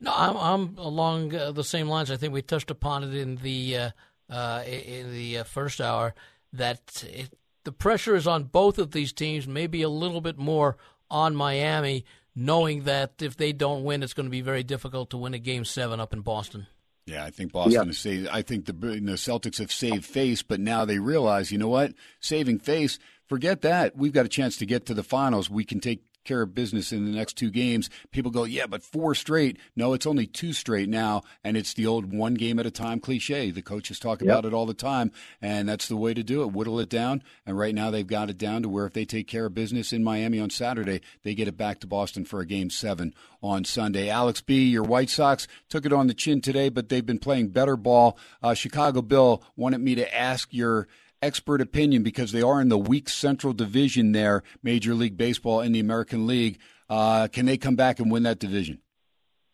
No, 0.00 0.12
I'm, 0.14 0.36
I'm 0.36 0.78
along 0.78 1.34
uh, 1.34 1.52
the 1.52 1.64
same 1.64 1.88
lines. 1.88 2.10
I 2.10 2.16
think 2.16 2.32
we 2.32 2.42
touched 2.42 2.70
upon 2.70 3.04
it 3.04 3.14
in 3.14 3.36
the 3.36 3.76
uh, 3.76 3.90
uh, 4.30 4.62
in 4.66 5.12
the 5.12 5.38
uh, 5.38 5.44
first 5.44 5.80
hour 5.80 6.14
that 6.52 7.04
it, 7.06 7.30
the 7.64 7.72
pressure 7.72 8.14
is 8.14 8.26
on 8.26 8.44
both 8.44 8.78
of 8.78 8.92
these 8.92 9.12
teams, 9.12 9.46
maybe 9.46 9.82
a 9.82 9.88
little 9.88 10.20
bit 10.20 10.38
more 10.38 10.76
on 11.10 11.34
Miami, 11.34 12.04
knowing 12.36 12.84
that 12.84 13.14
if 13.20 13.36
they 13.36 13.52
don't 13.52 13.84
win, 13.84 14.02
it's 14.02 14.14
going 14.14 14.26
to 14.26 14.30
be 14.30 14.40
very 14.40 14.62
difficult 14.62 15.10
to 15.10 15.16
win 15.16 15.34
a 15.34 15.38
game 15.38 15.64
seven 15.64 16.00
up 16.00 16.12
in 16.12 16.20
Boston. 16.20 16.66
Yeah, 17.06 17.24
I 17.24 17.30
think 17.30 17.52
Boston 17.52 17.72
Yeah. 17.72 17.84
has 17.84 17.98
saved. 17.98 18.28
I 18.28 18.42
think 18.42 18.64
the, 18.66 18.72
the 18.72 19.12
Celtics 19.12 19.58
have 19.58 19.70
saved 19.72 20.04
face, 20.06 20.42
but 20.42 20.58
now 20.58 20.84
they 20.84 20.98
realize, 20.98 21.52
you 21.52 21.58
know 21.58 21.68
what? 21.68 21.92
Saving 22.20 22.58
face, 22.58 22.98
forget 23.28 23.60
that. 23.60 23.96
We've 23.96 24.12
got 24.12 24.24
a 24.24 24.30
chance 24.30 24.56
to 24.56 24.66
get 24.66 24.86
to 24.86 24.94
the 24.94 25.02
finals. 25.02 25.50
We 25.50 25.64
can 25.64 25.80
take 25.80 26.02
care 26.24 26.42
of 26.42 26.54
business 26.54 26.92
in 26.92 27.04
the 27.04 27.16
next 27.16 27.34
two 27.34 27.50
games. 27.50 27.90
People 28.10 28.30
go, 28.30 28.44
yeah, 28.44 28.66
but 28.66 28.82
four 28.82 29.14
straight. 29.14 29.58
No, 29.76 29.92
it's 29.92 30.06
only 30.06 30.26
two 30.26 30.52
straight 30.52 30.88
now, 30.88 31.22
and 31.42 31.56
it's 31.56 31.74
the 31.74 31.86
old 31.86 32.12
one 32.12 32.34
game 32.34 32.58
at 32.58 32.66
a 32.66 32.70
time 32.70 33.00
cliche. 33.00 33.50
The 33.50 33.62
coaches 33.62 33.98
talk 33.98 34.22
about 34.22 34.44
it 34.44 34.54
all 34.54 34.66
the 34.66 34.74
time, 34.74 35.12
and 35.40 35.68
that's 35.68 35.88
the 35.88 35.96
way 35.96 36.14
to 36.14 36.22
do 36.22 36.42
it. 36.42 36.52
Whittle 36.52 36.80
it 36.80 36.88
down, 36.88 37.22
and 37.46 37.58
right 37.58 37.74
now 37.74 37.90
they've 37.90 38.06
got 38.06 38.30
it 38.30 38.38
down 38.38 38.62
to 38.62 38.68
where 38.68 38.86
if 38.86 38.92
they 38.92 39.04
take 39.04 39.28
care 39.28 39.46
of 39.46 39.54
business 39.54 39.92
in 39.92 40.02
Miami 40.02 40.40
on 40.40 40.50
Saturday, 40.50 41.00
they 41.22 41.34
get 41.34 41.48
it 41.48 41.56
back 41.56 41.80
to 41.80 41.86
Boston 41.86 42.24
for 42.24 42.40
a 42.40 42.46
game 42.46 42.70
seven 42.70 43.14
on 43.42 43.64
Sunday. 43.64 44.08
Alex 44.08 44.40
B, 44.40 44.68
your 44.68 44.82
White 44.82 45.10
Sox 45.10 45.46
took 45.68 45.84
it 45.84 45.92
on 45.92 46.06
the 46.06 46.14
chin 46.14 46.40
today, 46.40 46.68
but 46.68 46.88
they've 46.88 47.04
been 47.04 47.18
playing 47.18 47.48
better 47.48 47.76
ball. 47.76 48.18
Uh, 48.42 48.54
Chicago 48.54 49.02
Bill 49.02 49.42
wanted 49.56 49.80
me 49.80 49.94
to 49.94 50.16
ask 50.16 50.48
your 50.52 50.88
expert 51.24 51.60
opinion 51.60 52.02
because 52.02 52.32
they 52.32 52.42
are 52.42 52.60
in 52.60 52.68
the 52.68 52.78
weak 52.78 53.08
Central 53.08 53.52
Division 53.52 54.12
there, 54.12 54.42
Major 54.62 54.94
League 54.94 55.16
Baseball 55.16 55.60
in 55.60 55.72
the 55.72 55.80
American 55.80 56.26
League. 56.26 56.58
Uh, 56.88 57.28
can 57.28 57.46
they 57.46 57.56
come 57.56 57.76
back 57.76 57.98
and 57.98 58.10
win 58.10 58.22
that 58.24 58.38
division? 58.38 58.78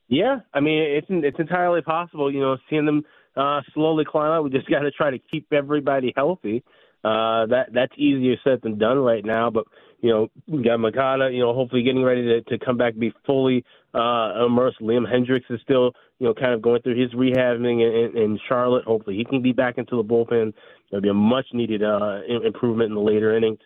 Yeah, 0.08 0.40
I 0.52 0.60
mean 0.60 0.82
it's 0.82 1.06
it's 1.08 1.38
entirely 1.38 1.82
possible. 1.82 2.32
You 2.32 2.40
know, 2.40 2.56
seeing 2.68 2.84
them 2.84 3.04
uh, 3.36 3.60
slowly 3.74 4.04
climb 4.04 4.32
up. 4.32 4.44
We 4.44 4.50
just 4.50 4.68
got 4.70 4.80
to 4.80 4.90
try 4.90 5.10
to 5.10 5.18
keep 5.18 5.52
everybody 5.52 6.12
healthy. 6.16 6.64
Uh, 7.02 7.46
that 7.46 7.68
that's 7.72 7.92
easier 7.96 8.36
said 8.44 8.60
than 8.62 8.76
done 8.76 8.98
right 8.98 9.24
now. 9.24 9.50
But 9.50 9.64
you 10.00 10.10
know, 10.10 10.28
we 10.46 10.62
got 10.62 10.78
Moncada. 10.78 11.30
You 11.32 11.40
know, 11.40 11.54
hopefully 11.54 11.82
getting 11.82 12.02
ready 12.02 12.22
to 12.24 12.42
to 12.42 12.64
come 12.64 12.76
back, 12.76 12.98
be 12.98 13.12
fully 13.24 13.64
uh, 13.94 14.44
immersed. 14.44 14.80
Liam 14.80 15.06
Hendriks 15.06 15.50
is 15.50 15.60
still 15.62 15.92
you 16.18 16.26
know 16.26 16.34
kind 16.34 16.52
of 16.52 16.60
going 16.60 16.82
through 16.82 17.00
his 17.00 17.12
rehabbing 17.12 17.80
in, 17.80 18.16
in, 18.16 18.22
in 18.22 18.40
Charlotte. 18.48 18.84
Hopefully 18.84 19.16
he 19.16 19.24
can 19.24 19.40
be 19.40 19.52
back 19.52 19.78
into 19.78 19.96
the 19.96 20.04
bullpen. 20.04 20.52
There'll 20.91 21.03
be 21.03 21.09
a 21.09 21.14
much 21.14 21.47
needed 21.53 21.82
uh, 21.82 22.20
improvement 22.45 22.88
in 22.91 22.95
the 22.95 23.01
later 23.01 23.36
innings. 23.36 23.59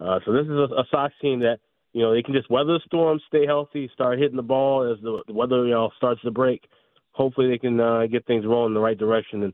Uh, 0.00 0.18
so 0.24 0.32
this 0.32 0.44
is 0.44 0.50
a, 0.50 0.68
a 0.74 0.84
Sox 0.90 1.14
team 1.20 1.40
that 1.40 1.58
you 1.92 2.02
know 2.02 2.12
they 2.12 2.22
can 2.22 2.34
just 2.34 2.50
weather 2.50 2.74
the 2.74 2.80
storm, 2.86 3.20
stay 3.28 3.46
healthy, 3.46 3.90
start 3.92 4.18
hitting 4.18 4.36
the 4.36 4.42
ball 4.42 4.90
as 4.90 5.02
the, 5.02 5.22
the 5.26 5.32
weather 5.32 5.64
you 5.64 5.72
know 5.72 5.90
starts 5.96 6.22
to 6.22 6.30
break. 6.30 6.64
Hopefully 7.12 7.50
they 7.50 7.58
can 7.58 7.78
uh, 7.78 8.06
get 8.10 8.26
things 8.26 8.44
rolling 8.46 8.70
in 8.70 8.74
the 8.74 8.80
right 8.80 8.96
direction, 8.96 9.42
and 9.42 9.52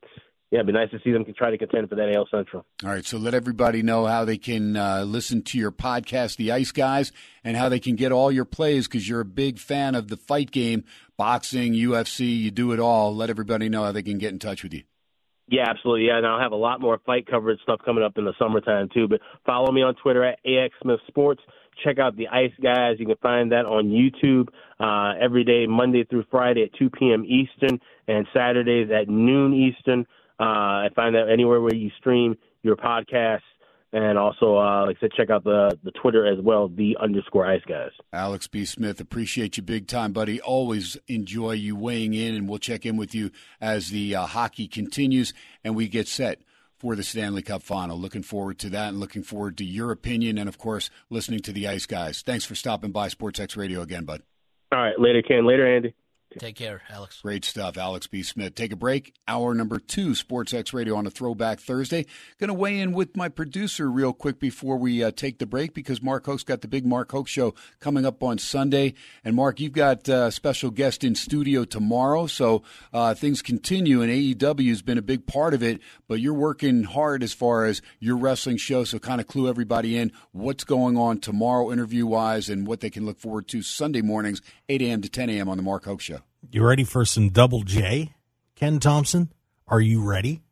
yeah, 0.51 0.61
it'd 0.61 0.67
be 0.69 0.73
nice 0.73 0.91
to 0.93 1.01
see 1.05 1.13
them 1.13 1.27
try 1.37 1.51
to 1.51 1.59
contend 1.59 1.91
for 1.91 1.97
that 1.97 2.11
AL 2.15 2.29
Central. 2.31 2.65
All 2.83 2.91
right, 2.91 3.05
so 3.05 3.19
let 3.19 3.35
everybody 3.35 3.83
know 3.83 4.07
how 4.07 4.25
they 4.25 4.39
can 4.39 4.77
uh, 4.77 5.03
listen 5.03 5.43
to 5.43 5.59
your 5.59 5.73
podcast, 5.73 6.37
The 6.37 6.53
Ice 6.53 6.73
Guys, 6.73 7.13
and 7.45 7.55
how 7.55 7.69
they 7.69 7.81
can 7.81 7.97
get 7.97 8.13
all 8.13 8.33
your 8.33 8.47
plays 8.47 8.89
because 8.89 9.07
you're 9.07 9.21
a 9.21 9.27
big 9.27 9.59
fan 9.59 9.95
of 9.95 10.09
the 10.09 10.17
fight 10.17 10.51
game, 10.51 10.85
boxing, 11.19 11.75
UFC, 11.75 12.35
you 12.39 12.51
do 12.51 12.73
it 12.73 12.81
all. 12.81 13.15
Let 13.15 13.29
everybody 13.29 13.69
know 13.69 13.85
how 13.85 13.93
they 13.93 14.03
can 14.03 14.17
get 14.17 14.33
in 14.33 14.39
touch 14.39 14.63
with 14.63 14.73
you. 14.73 14.85
Yeah, 15.51 15.65
absolutely. 15.69 16.07
Yeah, 16.07 16.19
and 16.19 16.27
I'll 16.27 16.41
have 16.41 16.53
a 16.53 16.57
lot 16.57 16.81
more 16.81 17.01
fight 17.07 17.27
coverage 17.27 17.61
stuff 17.63 17.81
coming 17.85 18.05
up 18.05 18.19
in 18.19 18.25
the 18.25 18.35
summertime 18.39 18.89
too. 18.93 19.09
But 19.09 19.21
follow 19.47 19.73
me 19.73 19.83
on 19.83 19.95
Twitter 19.95 20.23
at 20.25 20.39
AX 20.45 20.75
Smith 20.83 21.01
Sports. 21.09 21.41
Check 21.85 21.99
out 21.99 22.17
the 22.17 22.29
Ice 22.29 22.53
Guys. 22.63 22.97
You 22.99 23.07
can 23.07 23.17
find 23.23 23.53
that 23.53 23.65
on 23.65 23.87
YouTube 23.87 24.49
uh, 24.81 25.19
every 25.19 25.45
day, 25.45 25.67
Monday 25.67 26.05
through 26.05 26.25
Friday 26.31 26.65
at 26.65 26.79
2 26.79 26.91
p.m. 26.91 27.25
Eastern, 27.25 27.81
and 28.09 28.27
Saturdays 28.35 28.91
at 28.91 29.09
noon 29.09 29.55
Eastern. 29.55 30.07
Uh, 30.41 30.45
I 30.85 30.89
find 30.95 31.15
that 31.15 31.29
anywhere 31.33 31.61
where 31.61 31.75
you 31.75 31.91
stream 31.99 32.37
your 32.63 32.77
podcasts, 32.77 33.41
and 33.93 34.19
also, 34.19 34.59
uh, 34.59 34.87
like 34.87 34.97
I 34.99 35.01
said, 35.01 35.13
check 35.17 35.31
out 35.31 35.45
the 35.45 35.79
the 35.83 35.91
Twitter 35.93 36.27
as 36.27 36.39
well, 36.43 36.69
the 36.69 36.97
underscore 37.01 37.47
Ice 37.47 37.63
Guys. 37.67 37.91
Alex 38.13 38.47
B. 38.47 38.65
Smith, 38.65 39.01
appreciate 39.01 39.57
you 39.57 39.63
big 39.63 39.87
time, 39.87 40.13
buddy. 40.13 40.41
Always 40.41 40.97
enjoy 41.07 41.53
you 41.53 41.75
weighing 41.75 42.15
in, 42.15 42.35
and 42.35 42.49
we'll 42.49 42.59
check 42.59 42.85
in 42.85 42.97
with 42.97 43.15
you 43.15 43.31
as 43.61 43.91
the 43.91 44.15
uh, 44.15 44.27
hockey 44.27 44.69
continues 44.69 45.33
and 45.65 45.75
we 45.75 45.89
get 45.89 46.09
set 46.09 46.41
for 46.79 46.95
the 46.95 47.03
Stanley 47.03 47.43
Cup 47.43 47.63
final. 47.63 47.99
Looking 47.99 48.23
forward 48.23 48.59
to 48.61 48.71
that 48.71 48.91
and 48.91 49.01
looking 49.01 49.23
forward 49.23 49.57
to 49.59 49.65
your 49.65 49.91
opinion 49.91 50.39
and, 50.39 50.49
of 50.49 50.59
course, 50.59 50.91
listening 51.11 51.41
to 51.41 51.53
the 51.53 51.67
Ice 51.67 51.87
Guys. 51.87 52.23
Thanks 52.23 52.45
for 52.45 52.55
stopping 52.55 52.93
by 52.93 53.09
SportsX 53.09 53.57
Radio 53.57 53.83
again, 53.83 54.05
bud. 54.05 54.23
All 54.71 54.79
right, 54.79 54.99
later, 54.99 55.23
Ken. 55.23 55.47
Later, 55.47 55.67
Andy. 55.67 55.95
Take 56.39 56.57
care, 56.57 56.83
Alex. 56.89 57.21
Great 57.21 57.45
stuff, 57.45 57.77
Alex 57.77 58.07
B. 58.07 58.23
Smith. 58.23 58.55
Take 58.55 58.73
a 58.73 58.77
break. 58.77 59.15
Hour 59.27 59.55
number 59.55 59.79
two, 59.79 60.15
Sports 60.15 60.55
X 60.55 60.73
Radio 60.73 60.95
on 60.95 61.07
a 61.07 61.11
Throwback 61.11 61.59
Thursday. 61.59 62.07
Going 62.39 62.49
to 62.49 62.55
weigh 62.55 62.79
in 62.79 62.93
with 62.93 63.17
my 63.17 63.29
producer 63.29 63.91
real 63.91 64.13
quick 64.13 64.39
before 64.39 64.77
we 64.77 65.03
uh, 65.03 65.11
take 65.11 65.39
the 65.39 65.47
break 65.47 65.75
because 65.75 66.01
Mark 66.01 66.27
Hoke's 66.27 66.45
got 66.45 66.61
the 66.61 66.69
big 66.69 66.87
Mark 66.87 67.11
Hoke 67.11 67.27
show 67.27 67.55
coming 67.81 68.07
up 68.07 68.23
on 68.23 68.39
Sunday. 68.39 68.95
And 69.25 69.35
Mark, 69.35 69.59
you've 69.59 69.73
got 69.73 70.09
uh, 70.09 70.27
a 70.27 70.33
special 70.33 70.71
guest 70.71 71.03
in 71.03 71.15
studio 71.15 71.65
tomorrow, 71.65 72.27
so 72.27 72.63
uh, 72.93 73.15
things 73.15 73.43
continue. 73.43 74.01
And 74.01 74.11
AEW 74.11 74.69
has 74.69 74.83
been 74.83 74.99
a 74.99 75.03
big 75.03 75.27
part 75.27 75.55
of 75.55 75.63
it, 75.63 75.81
but 76.07 76.21
you're 76.21 76.35
working 76.35 76.85
hard 76.85 77.23
as 77.23 77.33
far 77.33 77.65
as 77.65 77.83
your 77.99 78.17
wrestling 78.17 78.59
show. 78.59 78.85
So 78.85 78.99
kind 78.99 79.21
of 79.21 79.27
clue 79.27 79.49
everybody 79.49 79.97
in 79.97 80.13
what's 80.33 80.65
going 80.65 80.97
on 80.97 81.19
tomorrow, 81.19 81.73
interview 81.73 82.07
wise, 82.07 82.49
and 82.49 82.67
what 82.67 82.81
they 82.81 82.91
can 82.91 83.05
look 83.05 83.19
forward 83.19 83.49
to 83.49 83.63
Sunday 83.63 84.03
mornings, 84.03 84.41
8 84.69 84.83
a.m. 84.83 85.03
to 85.03 85.09
10 85.09 85.31
a.m. 85.31 85.49
on 85.49 85.57
the 85.57 85.63
Mark 85.63 85.85
Hoke 85.85 86.01
Show. 86.01 86.21
You 86.51 86.65
ready 86.67 86.85
for 86.85 87.05
some 87.05 87.29
double 87.31 87.63
J? 87.63 88.15
Ken 88.55 88.81
Thomson, 88.81 89.33
are 89.67 89.81
you 89.81 90.03
ready? 90.03 90.43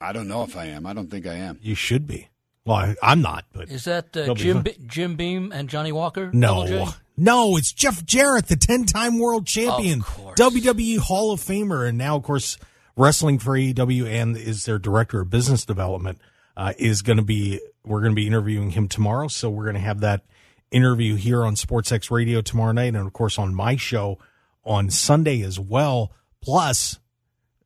I 0.00 0.12
don't 0.12 0.26
know 0.26 0.42
if 0.42 0.56
I 0.56 0.66
am. 0.66 0.86
I 0.86 0.92
don't 0.92 1.10
think 1.10 1.26
I 1.26 1.34
am. 1.34 1.58
You 1.62 1.74
should 1.74 2.06
be. 2.06 2.28
Well, 2.64 2.76
I, 2.76 2.94
I'm 3.02 3.22
not, 3.22 3.44
but 3.52 3.70
Is 3.70 3.84
that 3.84 4.16
uh, 4.16 4.34
Jim. 4.34 4.62
Be- 4.62 4.76
Jim 4.86 5.16
Beam 5.16 5.52
and 5.52 5.68
Johnnie 5.68 5.92
Walker? 5.92 6.30
No, 6.32 6.92
no, 7.16 7.56
it's 7.56 7.72
Jeff 7.72 8.04
Jarrett, 8.04 8.46
the 8.46 8.56
ten-time 8.56 9.18
world 9.18 9.46
champion, 9.46 10.00
Of. 10.00 10.34
WWE 10.36 10.98
Hall 10.98 11.32
of 11.32 11.40
Famer, 11.40 11.88
and 11.88 11.98
now, 11.98 12.16
of 12.16 12.22
course, 12.22 12.56
wrestling 12.96 13.38
for 13.38 13.52
AEW 13.52 14.06
and 14.06 14.36
is 14.36 14.64
their 14.64 14.78
director 14.78 15.20
of 15.20 15.30
business 15.30 15.64
development. 15.64 16.18
Uh, 16.56 16.74
is 16.78 17.00
going 17.00 17.16
to 17.16 17.24
be 17.24 17.58
we're 17.84 18.00
going 18.00 18.12
to 18.12 18.16
be 18.16 18.26
interviewing 18.26 18.70
him 18.70 18.86
tomorrow, 18.86 19.26
so 19.26 19.48
we're 19.48 19.64
going 19.64 19.74
to 19.74 19.80
have 19.80 20.00
that 20.00 20.22
interview 20.70 21.16
here 21.16 21.44
on 21.44 21.54
SportsX 21.54 22.10
Radio 22.10 22.42
tomorrow 22.42 22.72
night, 22.72 22.94
and 22.94 22.98
of 22.98 23.12
course 23.12 23.38
on 23.38 23.54
my 23.54 23.76
show 23.76 24.18
on 24.64 24.90
Sunday 24.90 25.42
as 25.42 25.58
well. 25.58 26.12
Plus, 26.40 26.98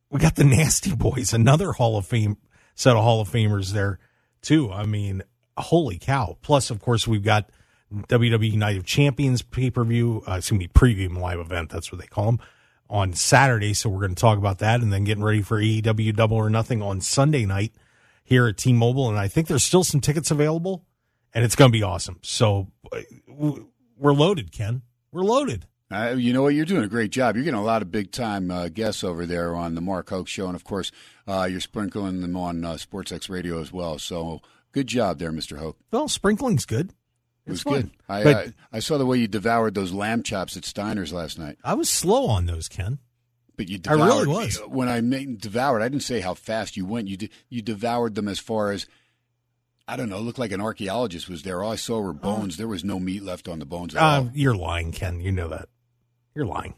we 0.09 0.19
got 0.19 0.35
the 0.35 0.43
Nasty 0.43 0.95
Boys, 0.95 1.33
another 1.33 1.73
Hall 1.73 1.97
of 1.97 2.05
Fame 2.05 2.37
set 2.75 2.95
of 2.95 3.03
Hall 3.03 3.21
of 3.21 3.29
Famers 3.29 3.71
there 3.71 3.99
too. 4.41 4.71
I 4.71 4.85
mean, 4.85 5.23
holy 5.57 5.97
cow! 5.97 6.37
Plus, 6.41 6.69
of 6.69 6.79
course, 6.79 7.07
we've 7.07 7.23
got 7.23 7.49
WWE 7.91 8.53
Night 8.55 8.77
of 8.77 8.85
Champions 8.85 9.41
pay 9.41 9.69
per 9.69 9.83
view. 9.83 10.23
Uh, 10.27 10.41
gonna 10.47 10.59
be 10.59 10.67
preview 10.67 11.15
live 11.17 11.39
event. 11.39 11.69
That's 11.69 11.91
what 11.91 11.99
they 12.01 12.07
call 12.07 12.25
them 12.25 12.39
on 12.89 13.13
Saturday. 13.13 13.73
So 13.73 13.89
we're 13.89 13.99
going 14.01 14.15
to 14.15 14.21
talk 14.21 14.37
about 14.37 14.59
that, 14.59 14.81
and 14.81 14.91
then 14.91 15.03
getting 15.03 15.23
ready 15.23 15.41
for 15.41 15.59
AEW 15.59 16.15
Double 16.15 16.37
or 16.37 16.49
Nothing 16.49 16.81
on 16.81 17.01
Sunday 17.01 17.45
night 17.45 17.73
here 18.23 18.47
at 18.47 18.57
T-Mobile. 18.57 19.09
And 19.09 19.17
I 19.17 19.27
think 19.27 19.47
there's 19.47 19.63
still 19.63 19.83
some 19.83 20.01
tickets 20.01 20.31
available, 20.31 20.85
and 21.33 21.43
it's 21.43 21.55
going 21.55 21.71
to 21.71 21.77
be 21.77 21.83
awesome. 21.83 22.19
So 22.23 22.67
uh, 22.91 23.01
we're 23.97 24.13
loaded, 24.13 24.51
Ken. 24.51 24.81
We're 25.11 25.23
loaded. 25.23 25.65
Uh, 25.89 26.15
you 26.17 26.33
know 26.33 26.41
what? 26.43 26.53
You're 26.53 26.65
doing 26.65 26.83
a 26.83 26.87
great 26.89 27.11
job. 27.11 27.35
You're 27.35 27.45
getting 27.45 27.59
a 27.59 27.63
lot 27.63 27.81
of 27.81 27.91
big 27.91 28.11
time 28.11 28.51
uh, 28.51 28.67
guests 28.67 29.03
over 29.03 29.25
there 29.25 29.55
on 29.55 29.75
the 29.75 29.81
Mark 29.81 30.09
Hoke 30.09 30.27
Show, 30.27 30.47
and 30.47 30.55
of 30.55 30.63
course, 30.65 30.91
uh, 31.27 31.47
you're 31.49 31.61
sprinkling 31.61 32.19
them 32.21 32.35
on 32.35 32.65
uh, 32.65 32.73
SportsX 32.73 33.29
Radio 33.29 33.61
as 33.61 33.71
well. 33.71 33.97
So 33.97 34.41
good 34.73 34.87
job 34.87 35.17
there, 35.19 35.31
Mr. 35.31 35.57
Hoke. 35.57 35.77
Well, 35.91 36.09
sprinkling's 36.09 36.65
good. 36.65 36.91
It 37.45 37.51
was 37.51 37.61
It's 37.61 37.63
good. 37.71 37.91
I, 38.09 38.23
But- 38.23 38.35
I 38.47 38.53
I 38.73 38.79
saw 38.79 38.97
the 38.97 39.05
way 39.05 39.17
you 39.17 39.27
devoured 39.29 39.75
those 39.75 39.93
lamb 39.93 40.23
chops 40.23 40.57
at 40.57 40.65
Steiner's 40.65 41.13
last 41.13 41.39
night. 41.39 41.57
I 41.63 41.73
was 41.75 41.87
slow 41.89 42.25
on 42.27 42.45
those, 42.47 42.67
Ken. 42.67 42.99
But 43.55 43.69
you 43.69 43.79
I 43.87 43.93
really 43.93 44.27
was. 44.27 44.57
when 44.67 44.87
I 44.89 44.99
made, 45.01 45.39
devoured. 45.41 45.81
I 45.81 45.87
didn't 45.89 46.03
say 46.03 46.19
how 46.19 46.33
fast 46.35 46.75
you 46.77 46.85
went. 46.85 47.07
You 47.07 47.17
de- 47.17 47.29
you 47.49 47.61
devoured 47.63 48.13
them 48.15 48.27
as 48.27 48.37
far 48.39 48.71
as 48.71 48.85
I 49.87 49.95
don't 49.95 50.09
know. 50.09 50.19
Looked 50.19 50.37
like 50.37 50.51
an 50.51 50.59
archaeologist 50.61 51.27
was 51.29 51.41
there. 51.43 51.63
All 51.63 51.71
I 51.71 51.75
saw 51.77 51.99
were 52.01 52.13
bones. 52.13 52.57
There 52.57 52.67
was 52.67 52.83
no 52.83 52.99
meat 52.99 53.23
left 53.23 53.47
on 53.47 53.57
the 53.59 53.65
bones 53.65 53.95
at 53.95 54.01
Uh, 54.03 54.05
all. 54.05 54.31
you're 54.35 54.53
lying, 54.55 54.91
Ken. 54.91 55.21
You 55.21 55.31
know 55.31 55.47
that. 55.47 55.69
You're 56.37 56.45
lying. 56.45 56.75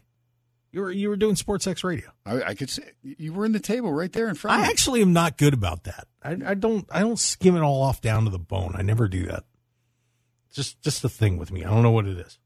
You 0.72 0.80
were 0.80 0.90
you 0.90 1.10
were 1.10 1.16
doing 1.16 1.36
Sports 1.36 1.66
X 1.66 1.84
Radio. 1.84 2.08
I, 2.24 2.42
I 2.42 2.54
could 2.54 2.70
say 2.70 2.82
you 3.02 3.34
were 3.34 3.44
in 3.44 3.52
the 3.52 3.60
table 3.60 3.92
right 3.92 4.10
there 4.10 4.26
in 4.26 4.34
front. 4.36 4.56
of 4.56 4.64
I 4.64 4.66
me. 4.66 4.72
actually 4.72 5.02
am 5.02 5.12
not 5.12 5.36
good 5.36 5.52
about 5.52 5.84
that. 5.84 6.08
I, 6.22 6.36
I 6.46 6.54
don't 6.54 6.86
I 6.90 7.00
don't 7.00 7.18
skim 7.18 7.56
it 7.56 7.60
all 7.60 7.82
off 7.82 8.00
down 8.00 8.24
to 8.24 8.30
the 8.30 8.38
bone. 8.38 8.72
I 8.74 8.80
never 8.80 9.06
do 9.06 9.26
that. 9.26 9.44
Just 10.50 10.80
just 10.80 11.02
the 11.02 11.10
thing 11.10 11.36
with 11.36 11.52
me. 11.52 11.62
I 11.62 11.68
don't 11.68 11.82
know 11.82 11.90
what 11.90 12.06
it 12.06 12.16
is. 12.16 12.38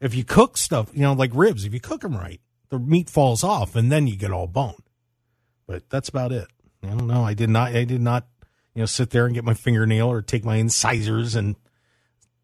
If 0.00 0.14
you 0.14 0.24
cook 0.24 0.56
stuff, 0.56 0.90
you 0.94 1.02
know, 1.02 1.12
like 1.12 1.32
ribs, 1.34 1.66
if 1.66 1.74
you 1.74 1.80
cook 1.80 2.00
them 2.00 2.16
right, 2.16 2.40
the 2.70 2.78
meat 2.78 3.10
falls 3.10 3.44
off, 3.44 3.76
and 3.76 3.92
then 3.92 4.06
you 4.06 4.16
get 4.16 4.30
all 4.32 4.46
bone. 4.46 4.82
But 5.66 5.90
that's 5.90 6.08
about 6.08 6.32
it. 6.32 6.46
I 6.82 6.86
don't 6.86 7.06
know. 7.06 7.22
I 7.22 7.34
did 7.34 7.50
not. 7.50 7.74
I 7.74 7.84
did 7.84 8.00
not. 8.00 8.26
You 8.74 8.80
know, 8.80 8.86
sit 8.86 9.10
there 9.10 9.26
and 9.26 9.34
get 9.34 9.44
my 9.44 9.52
fingernail 9.52 10.10
or 10.10 10.22
take 10.22 10.44
my 10.44 10.56
incisors 10.56 11.34
and 11.34 11.56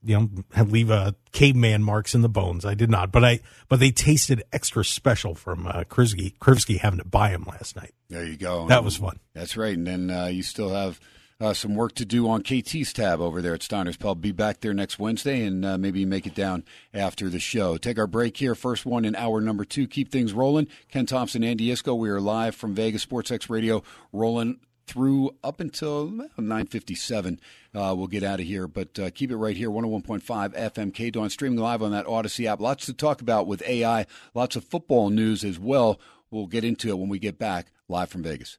you 0.07 0.19
know 0.57 0.65
leave 0.65 0.91
uh, 0.91 1.13
caveman 1.33 1.83
marks 1.83 2.15
in 2.15 2.23
the 2.23 2.29
bones. 2.29 2.65
I 2.65 2.75
did 2.75 2.91
not. 2.91 3.13
But 3.13 3.25
I. 3.25 3.41
But 3.69 3.81
they 3.81 3.91
tasted 3.91 4.43
extra 4.53 4.85
special 4.85 5.35
from 5.35 5.67
uh, 5.67 5.85
Krivsky. 5.85 6.37
Krivsky 6.39 6.79
having 6.79 6.99
to 6.99 7.05
buy 7.05 7.31
them 7.31 7.45
last 7.47 7.77
night. 7.77 7.93
There 8.09 8.25
you 8.25 8.37
go. 8.37 8.69
That 8.69 8.85
was 8.85 8.97
fun. 8.97 9.19
That's 9.35 9.57
right. 9.57 9.77
And 9.77 9.87
then 9.87 10.11
uh, 10.11 10.27
you 10.27 10.43
still 10.43 10.71
have 10.71 11.01
uh, 11.41 11.53
some 11.53 11.75
work 11.75 11.95
to 11.95 12.05
do 12.05 12.29
on 12.29 12.43
KT's 12.43 12.93
tab 12.93 13.21
over 13.21 13.43
there 13.43 13.55
at 13.55 13.63
Steiner's 13.63 13.97
Pub. 13.97 14.21
Be 14.21 14.33
back 14.33 14.61
there 14.61 14.73
next 14.73 14.99
Wednesday 14.99 15.45
and 15.45 15.65
uh, 15.65 15.77
maybe 15.77 16.05
make 16.05 16.27
it 16.27 16.35
down 16.35 16.65
after 16.95 17.29
the 17.29 17.39
show. 17.39 17.77
Take 17.77 17.99
our 17.99 18.07
break 18.07 18.37
here. 18.37 18.55
First 18.55 18.87
one 18.87 19.05
in 19.05 19.15
hour 19.15 19.41
number 19.41 19.65
two. 19.65 19.87
Keep 19.87 20.11
things 20.11 20.33
rolling. 20.33 20.69
Ken 20.91 21.07
Thomson, 21.07 21.45
Andy 21.45 21.69
Iskoe. 21.69 21.99
We 21.99 22.09
are 22.09 22.21
live 22.21 22.55
from 22.55 22.75
Vegas 22.75 23.03
Sports 23.03 23.31
X 23.31 23.51
Radio, 23.51 23.83
rolling 24.13 24.61
through 24.87 25.33
up 25.43 25.61
until 25.61 26.09
9.57. 26.09 27.39
Uh, 27.75 27.95
we'll 27.97 28.07
get 28.07 28.23
out 28.23 28.41
of 28.41 28.47
here, 28.47 28.67
but 28.67 28.99
uh, 28.99 29.11
keep 29.11 29.31
it 29.31 29.37
right 29.37 29.57
here, 29.57 29.71
101.5 29.71 30.23
FM 30.23 30.93
KDON, 30.93 31.31
streaming 31.31 31.59
live 31.59 31.83
on 31.83 31.93
that 31.93 32.07
Audacy 32.07 32.47
app. 32.47 32.61
Lots 32.61 32.87
to 32.87 32.93
talk 32.93 33.21
about 33.21 33.47
with 33.47 33.63
AI, 33.63 34.07
lots 34.35 34.57
of 34.57 34.65
football 34.65 35.11
news 35.11 35.45
as 35.45 35.59
well. 35.59 36.01
We'll 36.31 36.47
get 36.47 36.65
into 36.65 36.89
it 36.89 36.99
when 36.99 37.09
we 37.09 37.19
get 37.19 37.39
back 37.39 37.73
live 37.89 38.11
from 38.11 38.23
Vegas. 38.23 38.59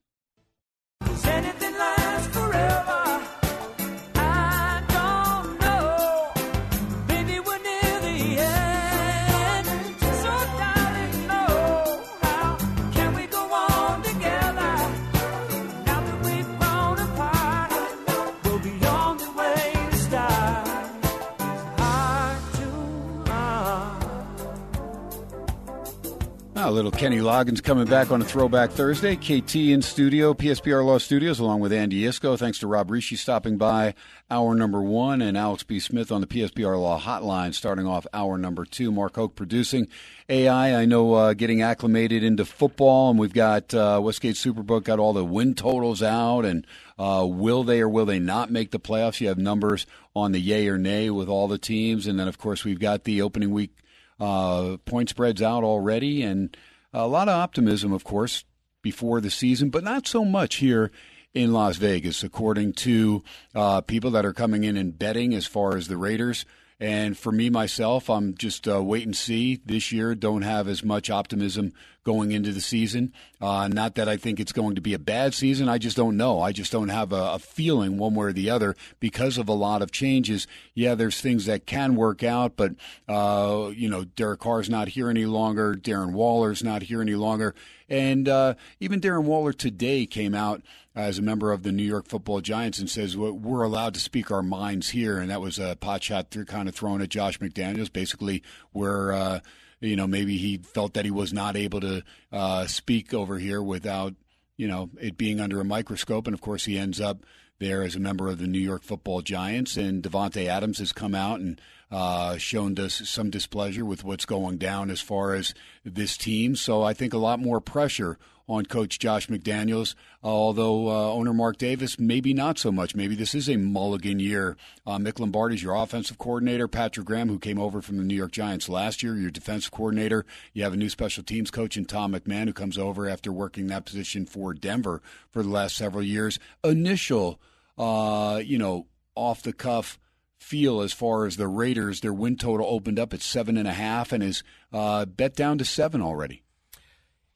Ah, 26.68 26.70
little 26.70 26.92
Kenny 26.92 27.20
Loggins 27.20 27.64
coming 27.64 27.86
back 27.86 28.12
on 28.12 28.22
a 28.22 28.26
Throwback 28.26 28.72
Thursday. 28.72 29.16
KT 29.16 29.56
in 29.56 29.82
studio, 29.82 30.34
PSBR 30.34 30.84
Law 30.84 30.98
Studios, 30.98 31.40
along 31.40 31.62
with 31.62 31.72
Andy 31.72 32.02
Iskoe. 32.02 32.38
Thanks 32.38 32.60
to 32.60 32.68
Rob 32.68 32.90
Rische 32.90 33.16
stopping 33.16 33.56
by 33.56 33.94
hour 34.30 34.54
number 34.54 34.82
one, 34.82 35.22
and 35.22 35.38
Alex 35.38 35.64
B. 35.64 35.80
Smith 35.80 36.12
on 36.12 36.20
the 36.20 36.28
PSBR 36.28 36.78
Law 36.78 37.00
Hotline 37.00 37.54
starting 37.54 37.88
off 37.88 38.06
hour 38.12 38.38
number 38.38 38.66
two. 38.66 38.92
Mark 38.92 39.16
Hoke 39.16 39.34
producing. 39.34 39.88
AI, 40.28 40.82
I 40.82 40.84
know, 40.84 41.14
uh, 41.14 41.34
getting 41.36 41.62
acclimated 41.62 42.22
into 42.22 42.44
football, 42.44 43.12
and 43.12 43.18
we've 43.18 43.32
got 43.32 43.74
uh, 43.74 44.02
Westgate 44.04 44.36
Superbook 44.36 44.84
got 44.84 45.00
all 45.00 45.14
the 45.14 45.24
win 45.24 45.54
totals 45.54 46.04
out, 46.04 46.44
and 46.44 46.68
uh, 47.00 47.26
will 47.26 47.64
they 47.64 47.80
or 47.80 47.88
will 47.88 48.06
they 48.06 48.20
not 48.20 48.52
make 48.52 48.72
the 48.72 48.80
playoffs? 48.80 49.22
You 49.22 49.30
have 49.30 49.38
numbers 49.38 49.86
on 50.14 50.34
the 50.34 50.42
yay 50.42 50.68
or 50.68 50.78
nay 50.78 51.10
with 51.12 51.30
all 51.30 51.48
the 51.48 51.58
teams, 51.58 52.08
and 52.08 52.20
then 52.20 52.28
of 52.28 52.38
course 52.38 52.66
we've 52.66 52.78
got 52.78 53.06
the 53.06 53.22
opening 53.22 53.52
week 53.52 53.72
uh, 54.20 54.78
point 54.86 55.10
spreads 55.10 55.42
out 55.42 55.64
already, 55.64 56.22
and 56.22 56.56
a 56.94 57.08
lot 57.08 57.30
of 57.30 57.36
optimism, 57.36 57.92
of 57.92 58.04
course, 58.04 58.44
before 58.82 59.22
the 59.22 59.30
season, 59.30 59.70
but 59.70 59.84
not 59.84 60.08
so 60.08 60.24
much 60.24 60.56
here 60.56 60.92
in 61.34 61.54
Las 61.54 61.78
Vegas, 61.78 62.24
according 62.24 62.74
to 62.74 63.24
uh, 63.54 63.82
people 63.82 64.12
that 64.12 64.26
are 64.26 64.34
coming 64.34 64.64
in 64.64 64.78
and 64.78 64.98
betting 64.98 65.34
as 65.34 65.46
far 65.46 65.76
as 65.78 65.88
the 65.88 65.98
Raiders. 65.98 66.46
And 66.80 67.18
for 67.18 67.32
me, 67.32 67.50
myself, 67.50 68.08
I'm 68.08 68.36
just 68.36 68.68
uh, 68.68 68.84
wait 68.84 69.06
and 69.06 69.16
see 69.16 69.60
this 69.66 69.92
year. 69.92 70.14
Don't 70.14 70.44
have 70.44 70.68
as 70.68 70.84
much 70.84 71.10
optimism 71.10 71.74
going 72.04 72.32
into 72.32 72.54
the 72.54 72.62
season. 72.62 73.12
Uh, 73.42 73.68
not 73.68 73.96
that 73.96 74.08
I 74.08 74.16
think 74.16 74.40
it's 74.40 74.52
going 74.52 74.76
to 74.76 74.82
be 74.82 74.94
a 74.94 75.00
bad 75.00 75.34
season. 75.34 75.68
I 75.68 75.80
just 75.80 75.98
don't 75.98 76.16
know. 76.16 76.40
I 76.40 76.52
just 76.52 76.72
don't 76.72 76.90
have 76.90 77.12
a, 77.12 77.34
a 77.34 77.40
feeling 77.40 77.98
one 77.98 78.14
way 78.14 78.28
or 78.28 78.32
the 78.32 78.52
other 78.52 78.76
because 79.00 79.40
of 79.40 79.50
a 79.50 79.54
lot 79.54 79.82
of 79.82 79.92
changes. 79.92 80.48
Yeah, 80.76 80.94
there's 80.94 81.20
things 81.20 81.48
that 81.48 81.66
can 81.66 81.96
work 81.96 82.24
out, 82.24 82.56
but, 82.56 82.74
uh, 83.10 83.72
you 83.76 83.90
know, 83.90 84.06
Derek 84.06 84.40
Carr's 84.40 84.70
not 84.70 84.90
here 84.90 85.10
any 85.10 85.26
longer. 85.26 85.74
Darren 85.74 86.14
Waller's 86.14 86.64
not 86.64 86.84
here 86.84 87.02
any 87.02 87.16
longer. 87.16 87.56
And 87.90 88.30
uh, 88.30 88.54
even 88.80 89.02
Darren 89.02 89.24
Waller 89.24 89.52
today 89.52 90.06
came 90.06 90.36
out 90.36 90.62
as 90.98 91.20
a 91.20 91.22
member 91.22 91.52
of 91.52 91.62
the 91.62 91.72
New 91.72 91.84
York 91.84 92.08
Football 92.08 92.42
Giants 92.42 92.80
and 92.80 92.90
says 92.90 93.16
"Well, 93.16 93.32
we're 93.32 93.62
allowed 93.62 93.94
to 93.94 94.00
speak 94.00 94.32
our 94.32 94.42
minds 94.42 94.90
here, 94.90 95.20
and 95.20 95.30
that 95.30 95.40
was 95.40 95.60
a 95.60 95.78
pot 95.80 96.04
shot 96.04 96.32
through 96.32 96.46
kind 96.46 96.68
of 96.68 96.74
thrown 96.74 97.04
at 97.04 97.10
Josh 97.10 97.38
McDaniels, 97.38 97.94
basically 97.94 98.42
where 98.72 99.14
uh, 99.14 99.40
you 99.80 99.96
know 99.96 100.08
maybe 100.08 100.38
he 100.38 100.58
felt 100.58 100.96
that 100.96 101.06
he 101.06 101.12
was 101.12 101.32
not 101.32 101.56
able 101.56 101.80
to 101.82 102.04
uh, 102.32 102.66
speak 102.66 103.14
over 103.14 103.38
here 103.38 103.62
without 103.62 104.16
you 104.58 104.68
know 104.68 104.90
it 105.00 105.18
being 105.18 105.40
under 105.40 105.62
a 105.62 105.64
microscope, 105.66 106.26
and 106.26 106.34
of 106.34 106.42
course 106.42 106.66
he 106.66 106.80
ends 106.80 107.00
up 107.00 107.20
there 107.60 107.84
as 107.84 107.96
a 107.96 108.00
member 108.00 108.28
of 108.28 108.40
the 108.40 108.48
New 108.48 108.60
York 108.60 108.82
Football 108.82 109.22
Giants, 109.22 109.78
and 109.78 110.02
Davante 110.02 110.48
Adams 110.48 110.80
has 110.80 110.92
come 110.92 111.14
out 111.14 111.40
and 111.40 111.62
uh, 111.92 112.38
shown 112.38 112.78
us 112.80 113.08
some 113.08 113.30
displeasure 113.30 113.86
with 113.86 114.04
what's 114.04 114.26
going 114.26 114.58
down 114.58 114.90
as 114.90 115.00
far 115.00 115.36
as 115.36 115.54
this 115.86 116.18
team. 116.18 116.56
So 116.56 116.82
I 116.82 116.94
think 116.94 117.14
a 117.14 117.20
lot 117.20 117.40
more 117.40 117.62
pressure 117.62 118.18
on 118.48 118.66
Coach 118.66 118.98
Josh 119.00 119.28
McDaniels, 119.28 119.94
uh, 120.24 120.28
although 120.28 120.88
uh, 120.88 121.12
owner 121.12 121.34
Mark 121.34 121.58
Davis, 121.58 122.00
maybe 122.00 122.34
not 122.34 122.58
so 122.58 122.72
much. 122.72 122.96
Maybe 122.96 123.16
this 123.16 123.36
is 123.36 123.50
a 123.50 123.58
mulligan 123.58 124.20
year. 124.20 124.56
Uh, 124.86 124.98
Mick 124.98 125.20
Lombardi's 125.20 125.62
your 125.62 125.76
offensive 125.76 126.18
coordinator. 126.18 126.68
Patrick 126.68 127.06
Graham, 127.06 127.28
who 127.28 127.40
came 127.40 127.60
over 127.60 127.82
from 127.82 127.98
the 127.98 128.04
New 128.04 128.16
York 128.16 128.32
Giants 128.32 128.70
last 128.70 129.04
year, 129.04 129.16
your 129.16 129.32
defensive 129.32 129.72
coordinator. 129.72 130.26
You 130.54 130.64
have 130.64 130.74
a 130.74 130.78
new 130.78 130.90
special 130.90 131.24
teams 131.24 131.52
coach 131.52 131.76
in 131.76 131.86
Tom 131.86 132.14
McMahon, 132.14 132.46
who 132.46 132.54
comes 132.54 132.78
over 132.78 133.10
after 133.10 133.32
working 133.32 133.68
that 133.68 133.86
position 133.86 134.26
for 134.26 134.54
Denver 134.54 135.02
for 135.30 135.44
the 135.44 135.50
last 135.50 135.76
several 135.76 136.04
years. 136.04 136.40
Initial, 136.64 137.40
uh, 137.78 138.42
you 138.44 138.58
know, 138.58 138.88
off 139.16 139.42
the 139.42 139.54
cuff 139.54 140.00
feel 140.40 140.82
as 140.82 140.94
far 140.94 141.26
as 141.26 141.36
the 141.36 141.48
Raiders. 141.48 142.02
Their 142.02 142.14
win 142.14 142.38
total 142.38 142.66
opened 142.68 143.00
up 143.00 143.14
at 143.14 143.22
seven 143.22 143.58
and 143.58 143.68
a 143.68 143.74
half 143.74 144.14
and 144.14 144.24
is 144.24 144.44
uh, 144.72 145.06
bet 145.06 145.36
down 145.36 145.58
to 145.58 145.66
seven 145.66 146.02
already. 146.02 146.44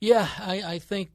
Yeah, 0.02 0.28
I, 0.40 0.64
I 0.64 0.80
think 0.80 1.12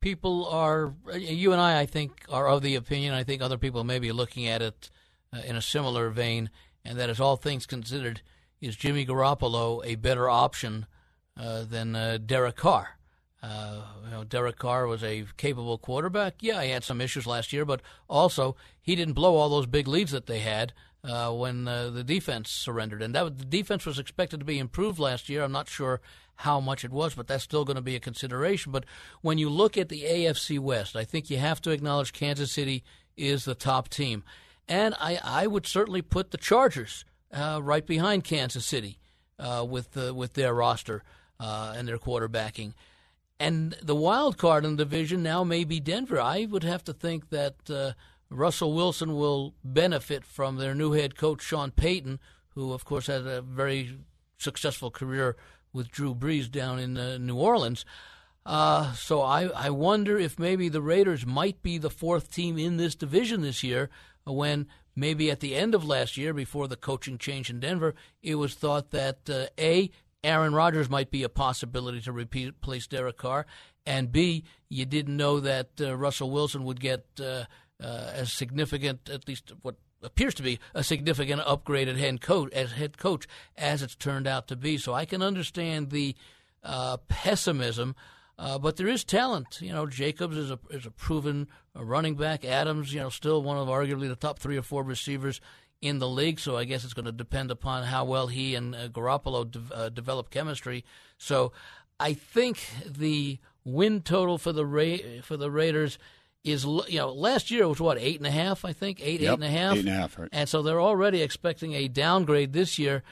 people 0.00 0.46
are. 0.46 0.94
You 1.14 1.52
and 1.52 1.60
I, 1.60 1.80
I 1.80 1.86
think, 1.86 2.24
are 2.30 2.48
of 2.48 2.62
the 2.62 2.74
opinion. 2.74 3.12
I 3.12 3.22
think 3.22 3.42
other 3.42 3.58
people 3.58 3.84
may 3.84 3.98
be 3.98 4.12
looking 4.12 4.46
at 4.46 4.62
it 4.62 4.90
uh, 5.32 5.42
in 5.46 5.56
a 5.56 5.62
similar 5.62 6.08
vein, 6.08 6.48
and 6.82 6.98
that 6.98 7.10
is 7.10 7.20
all 7.20 7.36
things 7.36 7.66
considered, 7.66 8.22
is 8.60 8.76
Jimmy 8.76 9.04
Garoppolo 9.04 9.82
a 9.84 9.96
better 9.96 10.30
option 10.30 10.86
uh, 11.38 11.64
than 11.64 11.94
uh, 11.94 12.18
Derek 12.24 12.56
Carr? 12.56 12.96
Uh, 13.42 13.82
you 14.04 14.10
know, 14.10 14.24
Derek 14.24 14.56
Carr 14.56 14.86
was 14.86 15.04
a 15.04 15.26
capable 15.36 15.76
quarterback. 15.76 16.36
Yeah, 16.40 16.62
he 16.62 16.70
had 16.70 16.84
some 16.84 17.02
issues 17.02 17.26
last 17.26 17.52
year, 17.52 17.66
but 17.66 17.82
also 18.08 18.56
he 18.80 18.96
didn't 18.96 19.14
blow 19.14 19.36
all 19.36 19.50
those 19.50 19.66
big 19.66 19.86
leads 19.86 20.12
that 20.12 20.26
they 20.26 20.40
had 20.40 20.72
uh, 21.04 21.30
when 21.30 21.68
uh, 21.68 21.90
the 21.90 22.04
defense 22.04 22.50
surrendered, 22.50 23.02
and 23.02 23.14
that 23.14 23.24
was, 23.24 23.34
the 23.36 23.44
defense 23.44 23.84
was 23.84 23.98
expected 23.98 24.40
to 24.40 24.46
be 24.46 24.58
improved 24.58 24.98
last 24.98 25.28
year. 25.28 25.42
I'm 25.42 25.52
not 25.52 25.68
sure 25.68 26.00
how 26.40 26.60
much 26.60 26.84
it 26.84 26.90
was, 26.90 27.14
but 27.14 27.26
that's 27.26 27.44
still 27.44 27.64
going 27.64 27.76
to 27.76 27.82
be 27.82 27.96
a 27.96 28.00
consideration. 28.00 28.72
But 28.72 28.84
when 29.20 29.38
you 29.38 29.50
look 29.50 29.76
at 29.76 29.88
the 29.88 30.02
AFC 30.02 30.58
West, 30.58 30.96
I 30.96 31.04
think 31.04 31.30
you 31.30 31.38
have 31.38 31.60
to 31.62 31.70
acknowledge 31.70 32.12
Kansas 32.12 32.52
City 32.52 32.82
is 33.16 33.44
the 33.44 33.54
top 33.54 33.88
team, 33.88 34.24
and 34.68 34.94
I, 34.98 35.18
I 35.22 35.46
would 35.46 35.66
certainly 35.66 36.02
put 36.02 36.30
the 36.30 36.38
Chargers 36.38 37.04
uh, 37.32 37.60
right 37.62 37.86
behind 37.86 38.24
Kansas 38.24 38.64
City 38.64 38.98
uh, 39.38 39.66
with 39.68 39.96
uh, 39.96 40.14
with 40.14 40.34
their 40.34 40.54
roster 40.54 41.02
uh, 41.38 41.74
and 41.76 41.86
their 41.86 41.98
quarterbacking. 41.98 42.74
And 43.38 43.74
the 43.82 43.94
wild 43.94 44.36
card 44.36 44.64
in 44.64 44.76
the 44.76 44.84
division 44.84 45.22
now 45.22 45.44
may 45.44 45.64
be 45.64 45.80
Denver. 45.80 46.20
I 46.20 46.46
would 46.46 46.62
have 46.62 46.84
to 46.84 46.92
think 46.92 47.30
that 47.30 47.70
uh, 47.70 47.92
Russell 48.28 48.74
Wilson 48.74 49.14
will 49.14 49.54
benefit 49.64 50.24
from 50.24 50.56
their 50.56 50.74
new 50.74 50.92
head 50.92 51.16
coach, 51.16 51.42
Sean 51.42 51.70
Payton, 51.70 52.20
who, 52.50 52.72
of 52.72 52.84
course, 52.84 53.06
had 53.06 53.26
a 53.26 53.40
very 53.40 53.98
successful 54.38 54.90
career 54.90 55.36
with 55.72 55.90
Drew 55.90 56.14
Brees 56.14 56.50
down 56.50 56.78
in 56.78 56.96
uh, 56.96 57.18
New 57.18 57.36
Orleans. 57.36 57.84
Uh, 58.44 58.92
so 58.94 59.20
I, 59.20 59.44
I 59.48 59.70
wonder 59.70 60.18
if 60.18 60.38
maybe 60.38 60.68
the 60.68 60.82
Raiders 60.82 61.26
might 61.26 61.62
be 61.62 61.78
the 61.78 61.90
fourth 61.90 62.32
team 62.32 62.58
in 62.58 62.78
this 62.78 62.94
division 62.94 63.42
this 63.42 63.62
year 63.62 63.90
when 64.24 64.66
maybe 64.96 65.30
at 65.30 65.40
the 65.40 65.54
end 65.54 65.74
of 65.74 65.84
last 65.84 66.16
year, 66.16 66.32
before 66.32 66.68
the 66.68 66.76
coaching 66.76 67.18
change 67.18 67.50
in 67.50 67.60
Denver, 67.60 67.94
it 68.22 68.36
was 68.36 68.54
thought 68.54 68.90
that 68.90 69.28
uh, 69.28 69.46
A, 69.58 69.90
Aaron 70.22 70.54
Rodgers 70.54 70.90
might 70.90 71.10
be 71.10 71.22
a 71.22 71.28
possibility 71.28 72.00
to 72.02 72.12
replace 72.12 72.86
Derek 72.86 73.16
Carr, 73.16 73.46
and 73.86 74.12
B, 74.12 74.44
you 74.68 74.84
didn't 74.84 75.16
know 75.16 75.40
that 75.40 75.68
uh, 75.80 75.96
Russell 75.96 76.30
Wilson 76.30 76.64
would 76.64 76.80
get 76.80 77.06
uh, 77.18 77.44
uh, 77.82 78.10
as 78.14 78.32
significant, 78.32 79.08
at 79.08 79.26
least 79.26 79.52
what 79.62 79.76
appears 80.02 80.34
to 80.34 80.42
be 80.42 80.58
a 80.74 80.82
significant 80.82 81.42
upgraded 81.42 81.96
head 81.96 82.20
coach 82.20 82.52
as 82.52 82.72
head 82.72 82.98
coach 82.98 83.26
as 83.56 83.82
it's 83.82 83.94
turned 83.94 84.26
out 84.26 84.48
to 84.48 84.56
be. 84.56 84.78
So 84.78 84.92
I 84.94 85.04
can 85.04 85.22
understand 85.22 85.90
the 85.90 86.14
uh, 86.62 86.98
pessimism. 87.08 87.94
Uh, 88.38 88.58
but 88.58 88.76
there 88.76 88.88
is 88.88 89.04
talent. 89.04 89.58
You 89.60 89.72
know, 89.72 89.86
Jacobs 89.86 90.36
is 90.36 90.50
a 90.50 90.58
is 90.70 90.86
a 90.86 90.90
proven 90.90 91.48
running 91.74 92.14
back. 92.14 92.44
Adams, 92.44 92.94
you 92.94 93.00
know, 93.00 93.10
still 93.10 93.42
one 93.42 93.58
of 93.58 93.68
arguably 93.68 94.08
the 94.08 94.16
top 94.16 94.38
three 94.38 94.56
or 94.56 94.62
four 94.62 94.82
receivers 94.82 95.42
in 95.82 95.98
the 95.98 96.08
league. 96.08 96.40
So 96.40 96.56
I 96.56 96.64
guess 96.64 96.84
it's 96.84 96.94
going 96.94 97.04
to 97.04 97.12
depend 97.12 97.50
upon 97.50 97.84
how 97.84 98.04
well 98.06 98.28
he 98.28 98.54
and 98.54 98.74
uh, 98.74 98.88
Garoppolo 98.88 99.50
de- 99.50 99.74
uh, 99.74 99.88
develop 99.90 100.30
chemistry. 100.30 100.84
So 101.18 101.52
I 101.98 102.14
think 102.14 102.66
the 102.86 103.38
win 103.62 104.00
total 104.00 104.38
for 104.38 104.52
the 104.52 104.64
Ra- 104.64 105.20
for 105.22 105.36
the 105.36 105.50
Raiders 105.50 105.98
is 106.44 106.64
you 106.64 106.98
know 106.98 107.12
last 107.12 107.50
year 107.50 107.68
was 107.68 107.80
what 107.80 107.98
eight 107.98 108.16
and 108.18 108.26
a 108.26 108.30
half 108.30 108.64
I 108.64 108.72
think 108.72 109.00
eight 109.02 109.20
Yep, 109.20 109.30
eight 109.30 109.34
and 109.34 109.44
a 109.44 109.48
half 109.48 109.76
eight 109.76 109.80
and 109.80 109.88
a 109.88 109.92
half, 109.92 110.18
right. 110.18 110.28
and 110.32 110.48
so 110.48 110.62
they're 110.62 110.80
already 110.80 111.22
expecting 111.22 111.74
a 111.74 111.88
downgrade 111.88 112.52
this 112.52 112.78
year. 112.78 113.02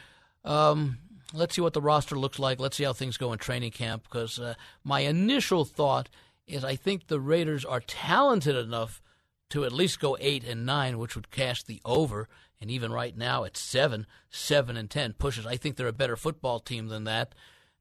Um, 0.44 0.98
let's 1.34 1.54
see 1.54 1.60
what 1.60 1.74
the 1.74 1.82
roster 1.82 2.16
looks 2.18 2.38
like. 2.38 2.58
Let's 2.58 2.76
see 2.76 2.84
how 2.84 2.92
things 2.94 3.16
go 3.16 3.32
in 3.32 3.38
training 3.38 3.72
camp 3.72 4.04
because 4.04 4.38
uh, 4.38 4.54
my 4.82 5.00
initial 5.00 5.64
thought 5.64 6.08
is 6.46 6.64
I 6.64 6.76
think 6.76 7.06
the 7.08 7.20
Raiders 7.20 7.64
are 7.64 7.80
talented 7.80 8.56
enough 8.56 9.02
to 9.50 9.64
at 9.64 9.72
least 9.72 10.00
go 10.00 10.16
eight 10.20 10.44
and 10.44 10.64
nine, 10.64 10.98
which 10.98 11.14
would 11.16 11.30
cash 11.30 11.62
the 11.62 11.80
over. 11.84 12.28
And 12.60 12.70
even 12.70 12.90
right 12.92 13.16
now 13.16 13.44
at 13.44 13.56
seven, 13.56 14.06
seven 14.30 14.76
and 14.76 14.90
ten 14.90 15.12
pushes. 15.12 15.46
I 15.46 15.56
think 15.56 15.76
they're 15.76 15.86
a 15.86 15.92
better 15.92 16.16
football 16.16 16.58
team 16.58 16.88
than 16.88 17.04
that. 17.04 17.34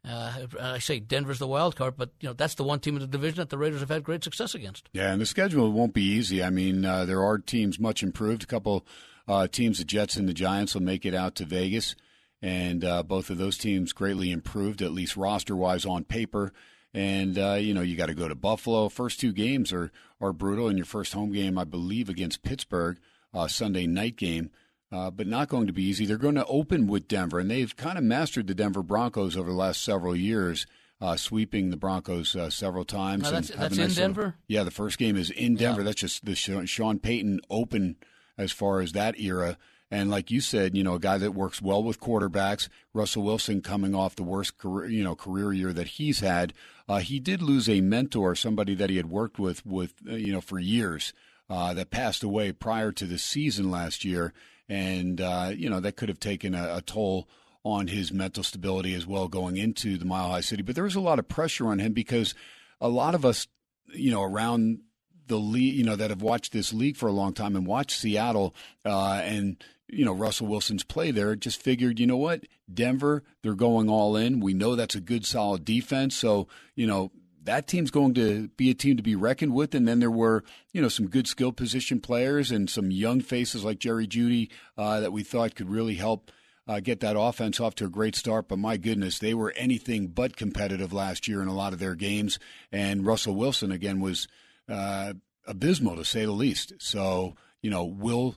Uh, 0.08 0.48
I 0.60 0.80
say 0.80 1.00
Denver's 1.00 1.40
the 1.40 1.48
wild 1.48 1.76
card, 1.76 1.96
but 1.98 2.12
you 2.22 2.30
know 2.30 2.34
that's 2.34 2.56
the 2.56 2.64
one 2.64 2.80
team 2.80 2.96
in 2.96 3.02
the 3.02 3.08
division 3.08 3.38
that 3.38 3.50
the 3.50 3.58
Raiders 3.58 3.82
have 3.82 3.90
had 3.90 4.04
great 4.04 4.24
success 4.24 4.56
against. 4.56 4.90
Yeah, 4.94 5.12
and 5.12 5.22
the 5.22 5.26
schedule 5.26 5.72
won't 5.72 5.94
be 5.94 6.04
easy. 6.04 6.44
I 6.44 6.50
mean, 6.50 6.86
uh, 6.86 7.06
there 7.06 7.24
are 7.24 7.38
teams 7.38 7.80
much 7.80 8.04
improved. 8.04 8.44
A 8.44 8.48
couple 8.48 8.86
uh, 9.28 9.48
teams, 9.48 9.80
the 9.80 9.84
Jets 9.84 10.16
and 10.16 10.28
the 10.28 10.34
Giants, 10.34 10.74
will 10.74 10.84
make 10.84 11.06
it 11.06 11.14
out 11.14 11.36
to 11.36 11.46
Vegas, 11.46 11.96
and 12.42 12.86
uh, 12.86 13.04
both 13.04 13.30
of 13.30 13.38
those 13.38 13.58
teams 13.58 13.92
greatly 13.92 14.32
improved, 14.32 14.82
at 14.82 14.92
least 14.92 15.18
roster-wise 15.18 15.86
on 15.86 16.04
paper. 16.04 16.54
And 16.94 17.38
uh, 17.38 17.56
you 17.56 17.74
know, 17.74 17.82
you 17.82 17.98
got 17.98 18.06
to 18.06 18.14
go 18.14 18.28
to 18.28 18.36
Buffalo. 18.36 18.90
First 18.90 19.20
two 19.20 19.34
games 19.34 19.74
are 19.74 19.92
are 20.22 20.34
brutal. 20.34 20.70
In 20.70 20.78
your 20.78 20.86
first 20.86 21.14
home 21.14 21.34
game, 21.34 21.58
I 21.58 21.66
believe, 21.66 22.08
against 22.08 22.44
Pittsburgh, 22.44 22.98
uh, 23.34 23.48
Sunday 23.48 23.88
night 23.88 24.16
game. 24.16 24.52
Uh, 24.92 25.12
but 25.12 25.28
not 25.28 25.50
going 25.50 25.68
to 25.68 25.74
be 25.74 25.84
easy. 25.84 26.06
They're 26.06 26.18
going 26.18 26.36
to 26.36 26.46
open 26.46 26.88
with 26.88 27.10
Denver, 27.10 27.40
and 27.40 27.52
they've 27.52 27.76
kind 27.76 27.98
of 27.98 28.06
mastered 28.06 28.48
the 28.48 28.56
Denver 28.56 28.82
Broncos 28.84 29.36
over 29.36 29.50
the 29.50 29.56
last 29.56 29.82
several 29.82 30.16
years, 30.16 30.66
uh, 31.02 31.18
sweeping 31.18 31.72
the 31.72 31.76
Broncos 31.78 32.38
uh, 32.38 32.50
several 32.50 32.86
times. 32.86 33.24
That's- 33.24 33.50
that's 33.50 33.76
in 33.76 33.82
nice 33.82 33.98
little- 33.98 34.14
Denver? 34.14 34.36
yeah, 34.48 34.64
the 34.64 34.72
first 34.72 34.98
game 34.98 35.18
is 35.18 35.30
in 35.30 35.56
Denver. 35.56 35.82
Yeah. 35.82 35.86
That's 35.86 36.00
just 36.02 36.24
the 36.24 36.36
Sean 36.36 37.00
Payton 37.00 37.42
Open 37.50 37.98
as 38.38 38.54
far 38.54 38.80
as 38.80 38.94
that 38.94 39.20
era. 39.20 39.58
And 39.92 40.10
like 40.10 40.32
you 40.32 40.40
said, 40.42 40.76
you 40.78 40.84
know, 40.84 40.96
a 40.96 41.00
guy 41.00 41.18
that 41.18 41.34
works 41.34 41.62
well 41.62 41.84
with 41.84 42.00
quarterbacks. 42.00 42.68
Russell 42.94 43.24
Wilson 43.24 43.62
coming 43.62 43.94
off 43.96 44.16
the 44.16 44.24
worst 44.24 44.58
career, 44.58 44.90
you 44.90 45.04
know, 45.04 45.16
career 45.16 45.52
year 45.54 45.74
that 45.74 45.88
he's 45.88 46.20
had. 46.22 46.54
Uh, 46.90 47.00
he 47.00 47.20
did 47.20 47.42
lose 47.42 47.68
a 47.70 47.82
mentor, 47.82 48.36
somebody 48.36 48.74
that 48.76 48.90
he 48.90 48.96
had 48.98 49.10
worked 49.10 49.38
with, 49.40 49.66
with 49.66 49.96
uh, 50.10 50.16
you 50.16 50.32
know, 50.34 50.42
for 50.42 50.60
years, 50.60 51.14
uh, 51.50 51.74
that 51.74 51.90
passed 51.90 52.22
away 52.24 52.52
prior 52.52 52.92
to 52.94 53.06
the 53.06 53.18
season 53.18 53.70
last 53.72 54.04
year, 54.04 54.34
and 54.70 55.22
uh, 55.22 55.52
you 55.56 55.70
know 55.70 55.80
that 55.80 55.96
could 55.96 56.10
have 56.10 56.20
taken 56.20 56.54
a, 56.54 56.78
a 56.78 56.82
toll 56.82 57.28
on 57.64 57.88
his 57.88 58.14
mental 58.14 58.44
stability 58.44 58.94
as 58.94 59.06
well 59.06 59.28
going 59.28 59.58
into 59.58 59.98
the 59.98 60.06
Mile 60.06 60.30
High 60.30 60.42
City. 60.42 60.64
But 60.64 60.76
there 60.76 60.86
was 60.86 60.96
a 60.96 61.02
lot 61.02 61.20
of 61.20 61.28
pressure 61.28 61.68
on 61.68 61.80
him 61.80 61.94
because 61.94 62.34
a 62.80 62.88
lot 62.88 63.14
of 63.14 63.26
us, 63.26 63.48
you 63.94 64.12
know, 64.12 64.24
around 64.24 64.80
the 65.28 65.38
league, 65.38 65.76
you 65.76 65.84
know, 65.84 65.96
that 65.96 66.10
have 66.10 66.22
watched 66.22 66.54
this 66.54 66.72
league 66.72 66.96
for 66.96 67.08
a 67.08 67.14
long 67.14 67.34
time 67.34 67.56
and 67.56 67.68
watched 67.68 68.00
Seattle 68.00 68.56
uh, 68.86 69.22
and 69.24 69.62
you 69.90 70.06
know 70.06 70.14
Russell 70.14 70.48
Wilson's 70.48 70.84
play 70.84 71.12
there, 71.12 71.36
just 71.36 71.62
figured, 71.62 72.00
you 72.00 72.08
know 72.08 72.18
what, 72.18 72.44
Denver, 72.72 73.24
they're 73.42 73.54
going 73.54 73.90
all 73.90 74.16
in. 74.16 74.40
We 74.40 74.54
know 74.54 74.76
that's 74.76 74.96
a 74.96 75.02
good, 75.02 75.26
solid 75.26 75.66
defense, 75.66 76.16
so 76.16 76.48
you 76.76 76.88
know 76.88 77.12
that 77.48 77.66
team's 77.66 77.92
going 77.92 78.14
to 78.14 78.50
be 78.50 78.70
a 78.70 78.74
team 78.74 78.98
to 78.98 79.04
be 79.04 79.16
reckoned 79.16 79.54
with. 79.54 79.74
And 79.74 79.88
then 79.88 80.00
there 80.00 80.12
were, 80.12 80.44
you 80.74 80.82
know, 80.82 80.90
some 80.90 81.08
good 81.08 81.28
skill 81.28 81.54
position 81.54 82.02
players 82.02 82.52
and 82.52 82.70
some 82.70 82.92
young 82.92 83.22
faces 83.22 83.64
like 83.64 83.80
Jerry 83.80 84.06
Jeudy 84.06 84.50
uh, 84.78 85.00
that 85.00 85.14
we 85.14 85.24
thought 85.24 85.56
could 85.56 85.70
really 85.70 85.96
help 85.96 86.32
uh, 86.68 86.82
get 86.82 87.00
that 87.00 87.18
offense 87.18 87.62
off 87.62 87.74
to 87.76 87.86
a 87.86 87.90
great 87.90 88.16
start. 88.18 88.50
But 88.50 88.60
my 88.60 88.76
goodness, 88.76 89.20
they 89.20 89.34
were 89.34 89.54
anything 89.56 90.08
but 90.08 90.36
competitive 90.36 90.92
last 90.92 91.26
year 91.28 91.42
in 91.42 91.48
a 91.48 91.56
lot 91.56 91.72
of 91.72 91.80
their 91.80 91.96
games. 91.96 92.38
And 92.70 93.06
Russell 93.06 93.36
Wilson, 93.36 93.72
again, 93.72 94.02
was 94.02 94.28
uh, 94.68 95.14
abysmal 95.48 95.96
to 95.96 96.04
say 96.04 96.26
the 96.26 96.32
least. 96.32 96.74
So, 96.80 97.36
you 97.62 97.70
know, 97.70 97.86
will 97.86 98.36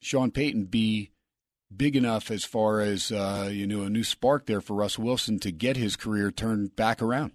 Sean 0.00 0.32
Payton 0.32 0.64
be 0.64 1.12
big 1.74 1.94
enough 1.94 2.32
as 2.32 2.44
far 2.44 2.80
as, 2.80 3.12
uh, 3.12 3.48
you 3.52 3.68
know, 3.68 3.82
a 3.82 3.90
new 3.90 4.02
spark 4.02 4.46
there 4.46 4.60
for 4.60 4.74
Russell 4.74 5.04
Wilson 5.04 5.38
to 5.38 5.52
get 5.52 5.76
his 5.76 5.94
career 5.94 6.32
turned 6.32 6.74
back 6.74 7.00
around? 7.00 7.30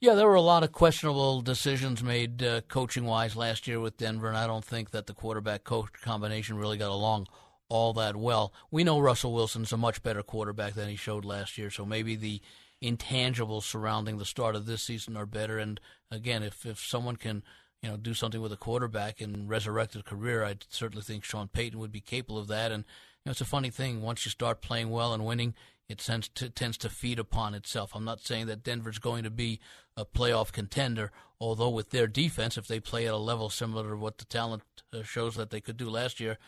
Yeah, 0.00 0.14
there 0.14 0.26
were 0.26 0.34
a 0.34 0.40
lot 0.42 0.64
of 0.64 0.72
questionable 0.72 1.40
decisions 1.40 2.02
made 2.02 2.42
uh, 2.42 2.60
coaching 2.62 3.04
wise 3.06 3.36
last 3.36 3.66
year 3.66 3.80
with 3.80 3.96
Denver, 3.96 4.28
and 4.28 4.36
I 4.36 4.46
don't 4.46 4.64
think 4.64 4.90
that 4.90 5.06
the 5.06 5.14
quarterback 5.14 5.64
coach 5.64 5.88
combination 6.02 6.58
really 6.58 6.76
got 6.76 6.90
along 6.90 7.26
all 7.68 7.94
that 7.94 8.16
well. 8.16 8.52
We 8.70 8.84
know 8.84 8.98
Russell 8.98 9.32
Wilson's 9.32 9.72
a 9.72 9.76
much 9.78 10.02
better 10.02 10.22
quarterback 10.22 10.74
than 10.74 10.88
he 10.88 10.96
showed 10.96 11.24
last 11.24 11.56
year, 11.56 11.70
so 11.70 11.86
maybe 11.86 12.16
the 12.16 12.42
intangibles 12.82 13.62
surrounding 13.62 14.18
the 14.18 14.26
start 14.26 14.54
of 14.56 14.66
this 14.66 14.82
season 14.82 15.16
are 15.16 15.26
better. 15.26 15.58
And 15.58 15.80
again, 16.10 16.42
if 16.42 16.66
if 16.66 16.80
someone 16.80 17.16
can 17.16 17.42
you 17.80 17.88
know 17.88 17.96
do 17.96 18.12
something 18.12 18.42
with 18.42 18.52
a 18.52 18.58
quarterback 18.58 19.20
and 19.22 19.48
resurrect 19.48 19.96
a 19.96 20.02
career, 20.02 20.44
I 20.44 20.56
certainly 20.68 21.02
think 21.02 21.24
Sean 21.24 21.48
Payton 21.48 21.78
would 21.78 21.92
be 21.92 22.00
capable 22.00 22.38
of 22.38 22.48
that. 22.48 22.72
And 22.72 22.84
you 22.84 23.30
know, 23.30 23.30
it's 23.30 23.40
a 23.40 23.46
funny 23.46 23.70
thing 23.70 24.02
once 24.02 24.26
you 24.26 24.30
start 24.30 24.60
playing 24.60 24.90
well 24.90 25.14
and 25.14 25.24
winning, 25.24 25.54
it 25.88 25.98
tends 25.98 26.28
to 26.28 26.48
tends 26.48 26.78
to 26.78 26.88
feed 26.88 27.18
upon 27.18 27.54
itself. 27.54 27.92
I'm 27.94 28.04
not 28.04 28.20
saying 28.20 28.46
that 28.46 28.62
Denver's 28.62 28.98
going 28.98 29.24
to 29.24 29.30
be 29.30 29.60
a 29.96 30.04
playoff 30.04 30.52
contender, 30.52 31.12
although 31.40 31.68
with 31.68 31.90
their 31.90 32.06
defense, 32.06 32.56
if 32.56 32.66
they 32.66 32.80
play 32.80 33.06
at 33.06 33.14
a 33.14 33.18
level 33.18 33.50
similar 33.50 33.90
to 33.90 33.96
what 33.96 34.18
the 34.18 34.24
talent 34.24 34.62
uh, 34.92 35.02
shows 35.02 35.36
that 35.36 35.50
they 35.50 35.60
could 35.60 35.76
do 35.76 35.90
last 35.90 36.20
year, 36.20 36.38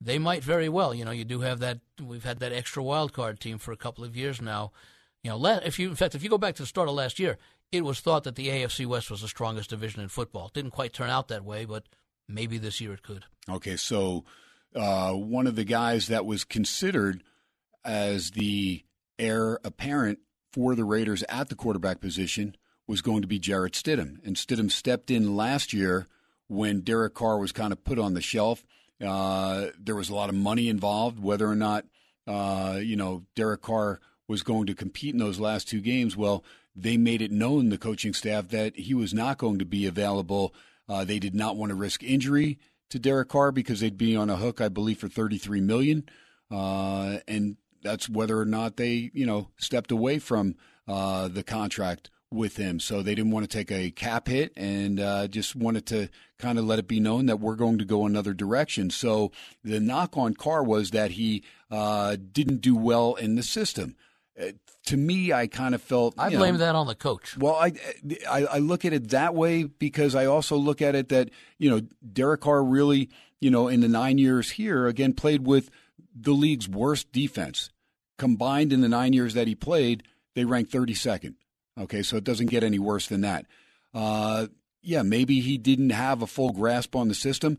they 0.00 0.18
might 0.18 0.44
very 0.44 0.68
well. 0.68 0.94
You 0.94 1.04
know, 1.04 1.10
you 1.10 1.24
do 1.24 1.40
have 1.40 1.60
that. 1.60 1.80
We've 2.00 2.24
had 2.24 2.40
that 2.40 2.52
extra 2.52 2.82
wild 2.82 3.12
card 3.12 3.40
team 3.40 3.58
for 3.58 3.72
a 3.72 3.76
couple 3.76 4.04
of 4.04 4.16
years 4.16 4.40
now. 4.40 4.72
You 5.22 5.30
know, 5.30 5.60
if 5.64 5.78
you 5.78 5.88
in 5.88 5.96
fact, 5.96 6.14
if 6.14 6.22
you 6.22 6.28
go 6.28 6.38
back 6.38 6.54
to 6.56 6.62
the 6.62 6.66
start 6.66 6.88
of 6.88 6.94
last 6.94 7.18
year, 7.18 7.38
it 7.72 7.84
was 7.84 8.00
thought 8.00 8.24
that 8.24 8.36
the 8.36 8.48
AFC 8.48 8.86
West 8.86 9.10
was 9.10 9.22
the 9.22 9.28
strongest 9.28 9.70
division 9.70 10.02
in 10.02 10.08
football. 10.08 10.46
It 10.48 10.52
Didn't 10.52 10.72
quite 10.72 10.92
turn 10.92 11.10
out 11.10 11.28
that 11.28 11.44
way, 11.44 11.64
but 11.64 11.84
maybe 12.28 12.58
this 12.58 12.80
year 12.80 12.92
it 12.92 13.02
could. 13.02 13.24
Okay, 13.48 13.76
so 13.76 14.24
uh, 14.74 15.12
one 15.12 15.46
of 15.46 15.56
the 15.56 15.64
guys 15.64 16.08
that 16.08 16.26
was 16.26 16.44
considered 16.44 17.22
as 17.84 18.32
the 18.32 18.82
heir 19.18 19.58
apparent 19.64 20.18
for 20.52 20.74
the 20.74 20.84
Raiders 20.84 21.22
at 21.28 21.48
the 21.48 21.54
quarterback 21.54 22.00
position 22.00 22.56
was 22.86 23.00
going 23.00 23.22
to 23.22 23.28
be 23.28 23.38
Jarrett 23.38 23.72
Stidham. 23.72 24.24
And 24.24 24.36
Stidham 24.36 24.70
stepped 24.70 25.10
in 25.10 25.36
last 25.36 25.72
year 25.72 26.06
when 26.48 26.80
Derek 26.80 27.14
Carr 27.14 27.38
was 27.38 27.52
kind 27.52 27.72
of 27.72 27.84
put 27.84 27.98
on 27.98 28.14
the 28.14 28.20
shelf. 28.20 28.64
Uh, 29.04 29.66
there 29.78 29.96
was 29.96 30.10
a 30.10 30.14
lot 30.14 30.28
of 30.28 30.34
money 30.34 30.68
involved, 30.68 31.18
whether 31.18 31.48
or 31.48 31.56
not, 31.56 31.84
uh, 32.26 32.78
you 32.80 32.96
know, 32.96 33.24
Derek 33.34 33.62
Carr 33.62 34.00
was 34.28 34.42
going 34.42 34.66
to 34.66 34.74
compete 34.74 35.12
in 35.12 35.18
those 35.18 35.40
last 35.40 35.68
two 35.68 35.80
games. 35.80 36.16
Well, 36.16 36.44
they 36.76 36.96
made 36.96 37.22
it 37.22 37.30
known, 37.30 37.68
the 37.68 37.78
coaching 37.78 38.12
staff, 38.12 38.48
that 38.48 38.76
he 38.76 38.94
was 38.94 39.12
not 39.12 39.38
going 39.38 39.58
to 39.58 39.64
be 39.64 39.86
available. 39.86 40.54
Uh, 40.88 41.04
they 41.04 41.18
did 41.18 41.34
not 41.34 41.56
want 41.56 41.70
to 41.70 41.76
risk 41.76 42.02
injury 42.02 42.58
to 42.90 42.98
Derek 42.98 43.28
Carr 43.28 43.52
because 43.52 43.80
they'd 43.80 43.98
be 43.98 44.14
on 44.14 44.30
a 44.30 44.36
hook, 44.36 44.60
I 44.60 44.68
believe, 44.68 44.98
for 44.98 45.08
thirty-three 45.08 45.60
million, 45.60 46.08
uh, 46.50 47.18
and 47.26 47.56
that's 47.84 48.08
whether 48.08 48.38
or 48.40 48.46
not 48.46 48.76
they, 48.76 49.10
you 49.14 49.26
know, 49.26 49.50
stepped 49.56 49.92
away 49.92 50.18
from 50.18 50.56
uh, 50.88 51.28
the 51.28 51.44
contract 51.44 52.10
with 52.34 52.56
him. 52.56 52.80
So 52.80 53.02
they 53.02 53.14
didn't 53.14 53.30
want 53.30 53.48
to 53.48 53.56
take 53.56 53.70
a 53.70 53.90
cap 53.90 54.26
hit 54.26 54.52
and 54.56 54.98
uh, 54.98 55.28
just 55.28 55.54
wanted 55.54 55.86
to 55.86 56.08
kind 56.38 56.58
of 56.58 56.64
let 56.64 56.78
it 56.78 56.88
be 56.88 57.00
known 57.00 57.26
that 57.26 57.38
we're 57.38 57.54
going 57.54 57.78
to 57.78 57.84
go 57.84 58.04
another 58.06 58.34
direction. 58.34 58.90
So 58.90 59.30
the 59.62 59.80
knock 59.80 60.16
on 60.16 60.34
Carr 60.34 60.64
was 60.64 60.90
that 60.90 61.12
he 61.12 61.44
uh, 61.70 62.16
didn't 62.32 62.60
do 62.60 62.74
well 62.74 63.14
in 63.14 63.36
the 63.36 63.42
system. 63.42 63.96
Uh, 64.40 64.52
to 64.86 64.96
me, 64.96 65.32
I 65.32 65.46
kind 65.46 65.74
of 65.74 65.82
felt 65.82 66.14
I 66.18 66.28
blame 66.28 66.54
know, 66.54 66.58
that 66.58 66.74
on 66.74 66.86
the 66.86 66.94
coach. 66.94 67.38
well, 67.38 67.54
I, 67.54 67.72
I 68.28 68.44
I 68.44 68.58
look 68.58 68.84
at 68.84 68.92
it 68.92 69.10
that 69.10 69.34
way 69.34 69.64
because 69.64 70.14
I 70.14 70.26
also 70.26 70.56
look 70.56 70.82
at 70.82 70.94
it 70.94 71.08
that 71.08 71.30
you 71.56 71.70
know 71.70 71.80
Derek 72.12 72.42
Carr 72.42 72.62
really 72.62 73.08
you 73.40 73.50
know 73.50 73.68
in 73.68 73.80
the 73.80 73.88
nine 73.88 74.18
years 74.18 74.50
here 74.50 74.86
again 74.86 75.14
played 75.14 75.46
with 75.46 75.70
the 76.14 76.32
league's 76.32 76.68
worst 76.68 77.12
defense 77.12 77.70
combined 78.18 78.72
in 78.72 78.80
the 78.80 78.88
nine 78.88 79.12
years 79.12 79.34
that 79.34 79.48
he 79.48 79.54
played 79.54 80.04
they 80.34 80.44
ranked 80.44 80.72
32nd. 80.72 81.34
Okay, 81.78 82.02
so 82.02 82.16
it 82.16 82.24
doesn't 82.24 82.50
get 82.50 82.62
any 82.62 82.78
worse 82.78 83.08
than 83.08 83.22
that. 83.22 83.46
Uh, 83.92 84.48
yeah, 84.82 85.02
maybe 85.02 85.40
he 85.40 85.58
didn't 85.58 85.90
have 85.90 86.22
a 86.22 86.26
full 86.26 86.52
grasp 86.52 86.94
on 86.94 87.08
the 87.08 87.14
system. 87.14 87.58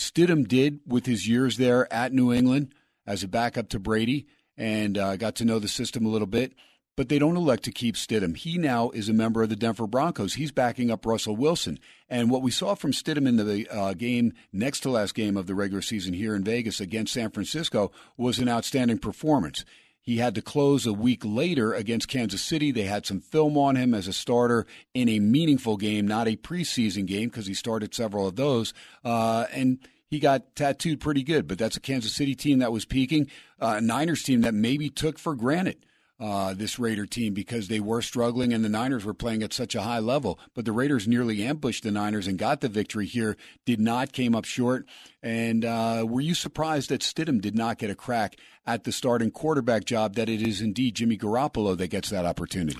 Stidham 0.00 0.48
did 0.48 0.80
with 0.86 1.06
his 1.06 1.28
years 1.28 1.58
there 1.58 1.92
at 1.92 2.12
New 2.12 2.32
England 2.32 2.74
as 3.06 3.22
a 3.22 3.28
backup 3.28 3.68
to 3.70 3.78
Brady 3.78 4.26
and 4.56 4.96
uh, 4.96 5.16
got 5.16 5.36
to 5.36 5.44
know 5.44 5.58
the 5.58 5.68
system 5.68 6.06
a 6.06 6.08
little 6.08 6.26
bit. 6.26 6.54
But 6.94 7.08
they 7.08 7.18
don't 7.18 7.38
elect 7.38 7.64
to 7.64 7.72
keep 7.72 7.94
Stidham. 7.94 8.36
He 8.36 8.58
now 8.58 8.90
is 8.90 9.08
a 9.08 9.14
member 9.14 9.42
of 9.42 9.48
the 9.48 9.56
Denver 9.56 9.86
Broncos. 9.86 10.34
He's 10.34 10.52
backing 10.52 10.90
up 10.90 11.06
Russell 11.06 11.34
Wilson. 11.34 11.78
And 12.06 12.30
what 12.30 12.42
we 12.42 12.50
saw 12.50 12.74
from 12.74 12.92
Stidham 12.92 13.26
in 13.26 13.36
the 13.36 13.66
uh, 13.70 13.94
game, 13.94 14.34
next 14.52 14.80
to 14.80 14.90
last 14.90 15.14
game 15.14 15.38
of 15.38 15.46
the 15.46 15.54
regular 15.54 15.80
season 15.80 16.12
here 16.12 16.34
in 16.36 16.44
Vegas 16.44 16.80
against 16.80 17.14
San 17.14 17.30
Francisco, 17.30 17.92
was 18.18 18.38
an 18.38 18.48
outstanding 18.48 18.98
performance. 18.98 19.64
He 20.02 20.18
had 20.18 20.34
to 20.34 20.42
close 20.42 20.84
a 20.84 20.92
week 20.92 21.22
later 21.24 21.72
against 21.72 22.08
Kansas 22.08 22.42
City. 22.42 22.72
They 22.72 22.82
had 22.82 23.06
some 23.06 23.20
film 23.20 23.56
on 23.56 23.76
him 23.76 23.94
as 23.94 24.08
a 24.08 24.12
starter 24.12 24.66
in 24.94 25.08
a 25.08 25.20
meaningful 25.20 25.76
game, 25.76 26.06
not 26.06 26.26
a 26.26 26.36
preseason 26.36 27.06
game, 27.06 27.28
because 27.28 27.46
he 27.46 27.54
started 27.54 27.94
several 27.94 28.26
of 28.26 28.34
those. 28.34 28.74
Uh, 29.04 29.46
and 29.52 29.78
he 30.08 30.18
got 30.18 30.56
tattooed 30.56 31.00
pretty 31.00 31.22
good, 31.22 31.46
but 31.46 31.56
that's 31.56 31.76
a 31.76 31.80
Kansas 31.80 32.12
City 32.12 32.34
team 32.34 32.58
that 32.58 32.72
was 32.72 32.84
peaking, 32.84 33.30
uh, 33.60 33.76
a 33.78 33.80
Niners 33.80 34.24
team 34.24 34.40
that 34.40 34.54
maybe 34.54 34.90
took 34.90 35.18
for 35.18 35.34
granted 35.36 35.86
uh, 36.22 36.54
this 36.54 36.78
Raider 36.78 37.04
team 37.04 37.34
because 37.34 37.66
they 37.66 37.80
were 37.80 38.00
struggling 38.00 38.52
and 38.52 38.64
the 38.64 38.68
Niners 38.68 39.04
were 39.04 39.12
playing 39.12 39.42
at 39.42 39.52
such 39.52 39.74
a 39.74 39.82
high 39.82 39.98
level. 39.98 40.38
But 40.54 40.64
the 40.64 40.70
Raiders 40.70 41.08
nearly 41.08 41.42
ambushed 41.42 41.82
the 41.82 41.90
Niners 41.90 42.28
and 42.28 42.38
got 42.38 42.60
the 42.60 42.68
victory 42.68 43.06
here. 43.06 43.36
Did 43.66 43.80
not 43.80 44.12
came 44.12 44.36
up 44.36 44.44
short. 44.44 44.86
And 45.20 45.64
uh, 45.64 46.06
were 46.08 46.20
you 46.20 46.34
surprised 46.34 46.90
that 46.90 47.00
Stidham 47.00 47.40
did 47.40 47.56
not 47.56 47.78
get 47.78 47.90
a 47.90 47.96
crack 47.96 48.36
at 48.64 48.84
the 48.84 48.92
starting 48.92 49.32
quarterback 49.32 49.84
job? 49.84 50.14
That 50.14 50.28
it 50.28 50.40
is 50.40 50.60
indeed 50.60 50.94
Jimmy 50.94 51.18
Garoppolo 51.18 51.76
that 51.76 51.88
gets 51.88 52.10
that 52.10 52.24
opportunity. 52.24 52.78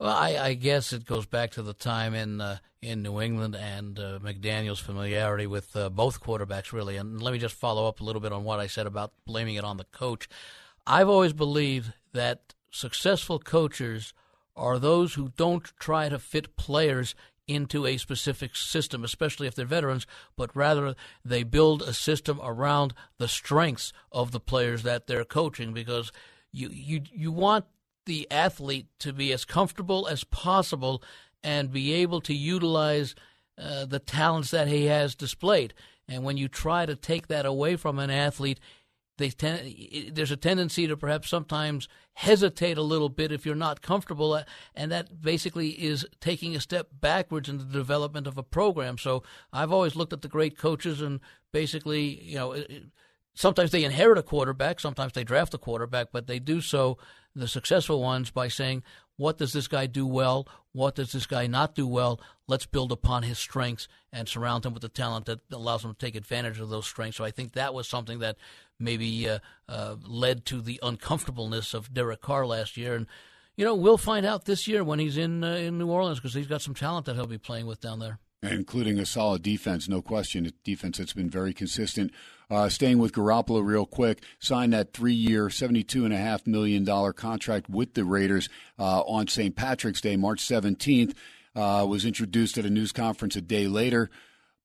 Well, 0.00 0.10
I, 0.10 0.36
I 0.36 0.54
guess 0.54 0.92
it 0.92 1.04
goes 1.04 1.26
back 1.26 1.52
to 1.52 1.62
the 1.62 1.74
time 1.74 2.14
in 2.14 2.40
uh, 2.40 2.58
in 2.82 3.02
New 3.02 3.20
England 3.20 3.54
and 3.54 4.00
uh, 4.00 4.18
McDaniel's 4.18 4.80
familiarity 4.80 5.46
with 5.46 5.76
uh, 5.76 5.90
both 5.90 6.20
quarterbacks, 6.20 6.72
really. 6.72 6.96
And 6.96 7.22
let 7.22 7.32
me 7.32 7.38
just 7.38 7.54
follow 7.54 7.86
up 7.86 8.00
a 8.00 8.04
little 8.04 8.20
bit 8.20 8.32
on 8.32 8.42
what 8.42 8.58
I 8.58 8.66
said 8.66 8.88
about 8.88 9.12
blaming 9.26 9.54
it 9.54 9.64
on 9.64 9.76
the 9.76 9.84
coach. 9.84 10.28
I've 10.88 11.08
always 11.08 11.32
believed 11.32 11.92
that 12.14 12.54
successful 12.70 13.38
coaches 13.38 14.12
are 14.56 14.78
those 14.78 15.14
who 15.14 15.32
don't 15.36 15.72
try 15.78 16.08
to 16.08 16.18
fit 16.18 16.56
players 16.56 17.14
into 17.46 17.84
a 17.84 17.96
specific 17.96 18.54
system, 18.54 19.02
especially 19.02 19.46
if 19.46 19.54
they're 19.54 19.64
veterans, 19.64 20.06
but 20.36 20.54
rather 20.54 20.94
they 21.24 21.42
build 21.42 21.82
a 21.82 21.92
system 21.92 22.40
around 22.42 22.94
the 23.18 23.26
strengths 23.26 23.92
of 24.12 24.30
the 24.30 24.38
players 24.38 24.84
that 24.84 25.06
they're 25.06 25.24
coaching 25.24 25.72
because 25.72 26.12
you 26.52 26.68
you 26.68 27.00
you 27.12 27.32
want 27.32 27.64
the 28.06 28.30
athlete 28.30 28.86
to 28.98 29.12
be 29.12 29.32
as 29.32 29.44
comfortable 29.44 30.06
as 30.06 30.24
possible 30.24 31.02
and 31.42 31.72
be 31.72 31.92
able 31.92 32.20
to 32.20 32.34
utilize 32.34 33.14
uh, 33.58 33.84
the 33.84 33.98
talents 33.98 34.50
that 34.50 34.68
he 34.68 34.86
has 34.86 35.14
displayed. 35.14 35.74
And 36.08 36.24
when 36.24 36.36
you 36.36 36.48
try 36.48 36.86
to 36.86 36.96
take 36.96 37.28
that 37.28 37.46
away 37.46 37.76
from 37.76 37.98
an 37.98 38.10
athlete, 38.10 38.58
they 39.20 39.30
tend, 39.30 40.16
there's 40.16 40.32
a 40.32 40.36
tendency 40.36 40.88
to 40.88 40.96
perhaps 40.96 41.28
sometimes 41.28 41.88
hesitate 42.14 42.76
a 42.76 42.82
little 42.82 43.08
bit 43.08 43.30
if 43.30 43.46
you're 43.46 43.54
not 43.54 43.82
comfortable, 43.82 44.32
uh, 44.32 44.42
and 44.74 44.90
that 44.90 45.22
basically 45.22 45.68
is 45.70 46.04
taking 46.20 46.56
a 46.56 46.60
step 46.60 46.88
backwards 47.00 47.48
in 47.48 47.58
the 47.58 47.64
development 47.64 48.26
of 48.26 48.36
a 48.36 48.42
program. 48.42 48.98
So 48.98 49.22
I've 49.52 49.72
always 49.72 49.94
looked 49.94 50.12
at 50.12 50.22
the 50.22 50.28
great 50.28 50.58
coaches 50.58 51.00
and 51.00 51.20
basically, 51.52 52.20
you 52.22 52.36
know, 52.36 52.64
sometimes 53.34 53.70
they 53.70 53.84
inherit 53.84 54.18
a 54.18 54.22
quarterback, 54.22 54.80
sometimes 54.80 55.12
they 55.12 55.24
draft 55.24 55.54
a 55.54 55.58
quarterback, 55.58 56.08
but 56.12 56.26
they 56.26 56.38
do 56.38 56.60
so, 56.60 56.98
the 57.36 57.46
successful 57.46 58.02
ones, 58.02 58.30
by 58.30 58.48
saying, 58.48 58.82
what 59.16 59.38
does 59.38 59.52
this 59.52 59.68
guy 59.68 59.86
do 59.86 60.06
well? 60.06 60.48
What 60.72 60.94
does 60.94 61.12
this 61.12 61.26
guy 61.26 61.46
not 61.46 61.74
do 61.74 61.86
well? 61.86 62.20
Let's 62.48 62.66
build 62.66 62.90
upon 62.90 63.22
his 63.22 63.38
strengths 63.38 63.86
and 64.12 64.26
surround 64.26 64.64
him 64.64 64.72
with 64.72 64.82
the 64.82 64.88
talent 64.88 65.26
that 65.26 65.40
allows 65.52 65.84
him 65.84 65.92
to 65.92 65.98
take 65.98 66.16
advantage 66.16 66.58
of 66.58 66.70
those 66.70 66.86
strengths. 66.86 67.18
So 67.18 67.24
I 67.24 67.30
think 67.30 67.52
that 67.52 67.74
was 67.74 67.86
something 67.86 68.18
that 68.20 68.38
maybe 68.80 69.28
uh, 69.28 69.38
uh, 69.68 69.96
led 70.02 70.44
to 70.46 70.60
the 70.60 70.80
uncomfortableness 70.82 71.74
of 71.74 71.92
Derek 71.92 72.20
Carr 72.20 72.46
last 72.46 72.76
year. 72.76 72.94
And 72.94 73.06
you 73.56 73.64
know, 73.64 73.74
we'll 73.74 73.98
find 73.98 74.24
out 74.24 74.46
this 74.46 74.66
year 74.66 74.82
when 74.82 74.98
he's 74.98 75.16
in 75.16 75.44
uh, 75.44 75.54
in 75.54 75.78
New 75.78 75.90
Orleans 75.90 76.18
because 76.18 76.34
he's 76.34 76.46
got 76.46 76.62
some 76.62 76.74
talent 76.74 77.06
that 77.06 77.14
he'll 77.14 77.26
be 77.26 77.38
playing 77.38 77.66
with 77.66 77.80
down 77.80 77.98
there. 77.98 78.18
Including 78.42 78.98
a 78.98 79.04
solid 79.04 79.42
defense, 79.42 79.86
no 79.86 80.00
question. 80.00 80.46
A 80.46 80.50
defense 80.64 80.96
that's 80.96 81.12
been 81.12 81.28
very 81.28 81.52
consistent. 81.52 82.10
Uh, 82.50 82.70
staying 82.70 82.98
with 82.98 83.12
Garoppolo 83.12 83.62
real 83.62 83.84
quick, 83.84 84.22
signed 84.38 84.72
that 84.72 84.94
three-year, 84.94 85.48
$72.5 85.48 86.46
million 86.46 87.12
contract 87.12 87.68
with 87.68 87.92
the 87.92 88.04
Raiders 88.04 88.48
uh, 88.78 89.02
on 89.02 89.28
St. 89.28 89.54
Patrick's 89.54 90.00
Day, 90.00 90.16
March 90.16 90.40
17th. 90.40 91.14
Uh, 91.54 91.84
was 91.86 92.06
introduced 92.06 92.56
at 92.56 92.64
a 92.64 92.70
news 92.70 92.92
conference 92.92 93.36
a 93.36 93.40
day 93.42 93.66
later. 93.66 94.08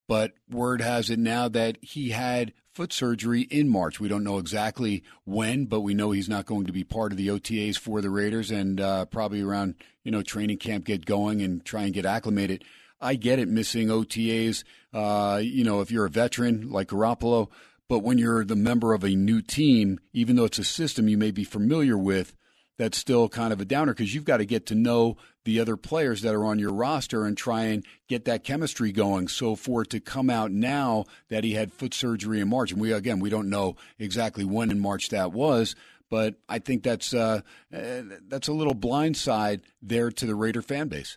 But 0.08 0.34
word 0.50 0.80
has 0.80 1.10
it 1.10 1.18
now 1.18 1.48
that 1.48 1.78
he 1.80 2.10
had 2.10 2.52
foot 2.72 2.92
surgery 2.92 3.42
in 3.42 3.68
March. 3.68 3.98
We 3.98 4.08
don't 4.08 4.22
know 4.22 4.38
exactly 4.38 5.02
when, 5.24 5.64
but 5.64 5.80
we 5.80 5.94
know 5.94 6.10
he's 6.10 6.28
not 6.28 6.46
going 6.46 6.66
to 6.66 6.72
be 6.72 6.84
part 6.84 7.10
of 7.10 7.18
the 7.18 7.28
OTAs 7.28 7.78
for 7.78 8.00
the 8.00 8.10
Raiders, 8.10 8.50
and 8.50 8.80
uh, 8.80 9.06
probably 9.06 9.40
around 9.40 9.74
you 10.04 10.12
know 10.12 10.22
training 10.22 10.58
camp 10.58 10.84
get 10.84 11.06
going 11.06 11.42
and 11.42 11.64
try 11.64 11.84
and 11.84 11.94
get 11.94 12.04
acclimated. 12.04 12.64
I 13.00 13.14
get 13.14 13.38
it, 13.38 13.48
missing 13.48 13.88
OTAs. 13.88 14.64
Uh, 14.92 15.40
you 15.42 15.64
know, 15.64 15.80
if 15.80 15.90
you're 15.90 16.06
a 16.06 16.10
veteran 16.10 16.70
like 16.70 16.88
Garoppolo, 16.88 17.48
but 17.88 18.00
when 18.00 18.18
you're 18.18 18.44
the 18.44 18.56
member 18.56 18.94
of 18.94 19.04
a 19.04 19.14
new 19.14 19.40
team, 19.40 19.98
even 20.12 20.36
though 20.36 20.44
it's 20.44 20.58
a 20.58 20.64
system 20.64 21.08
you 21.08 21.18
may 21.18 21.30
be 21.30 21.44
familiar 21.44 21.96
with, 21.96 22.34
that's 22.78 22.98
still 22.98 23.28
kind 23.28 23.52
of 23.52 23.60
a 23.60 23.64
downer 23.64 23.92
because 23.92 24.14
you've 24.14 24.24
got 24.24 24.38
to 24.38 24.44
get 24.44 24.66
to 24.66 24.74
know 24.74 25.16
the 25.44 25.60
other 25.60 25.76
players 25.76 26.22
that 26.22 26.34
are 26.34 26.44
on 26.44 26.58
your 26.58 26.72
roster 26.72 27.24
and 27.24 27.36
try 27.36 27.64
and 27.64 27.84
get 28.08 28.24
that 28.24 28.44
chemistry 28.44 28.92
going. 28.92 29.28
So 29.28 29.56
for 29.56 29.82
it 29.82 29.90
to 29.90 30.00
come 30.00 30.28
out 30.28 30.50
now 30.50 31.04
that 31.28 31.44
he 31.44 31.52
had 31.52 31.72
foot 31.72 31.94
surgery 31.94 32.40
in 32.40 32.48
March, 32.48 32.72
and 32.72 32.80
we 32.80 32.92
again 32.92 33.20
we 33.20 33.30
don't 33.30 33.48
know 33.48 33.76
exactly 33.98 34.44
when 34.44 34.70
in 34.70 34.80
March 34.80 35.08
that 35.10 35.32
was, 35.32 35.74
but 36.10 36.34
I 36.48 36.58
think 36.58 36.82
that's 36.82 37.14
uh, 37.14 37.40
uh, 37.72 38.02
that's 38.28 38.48
a 38.48 38.52
little 38.52 38.74
blindside 38.74 39.62
there 39.80 40.10
to 40.10 40.26
the 40.26 40.34
Raider 40.34 40.62
fan 40.62 40.88
base. 40.88 41.16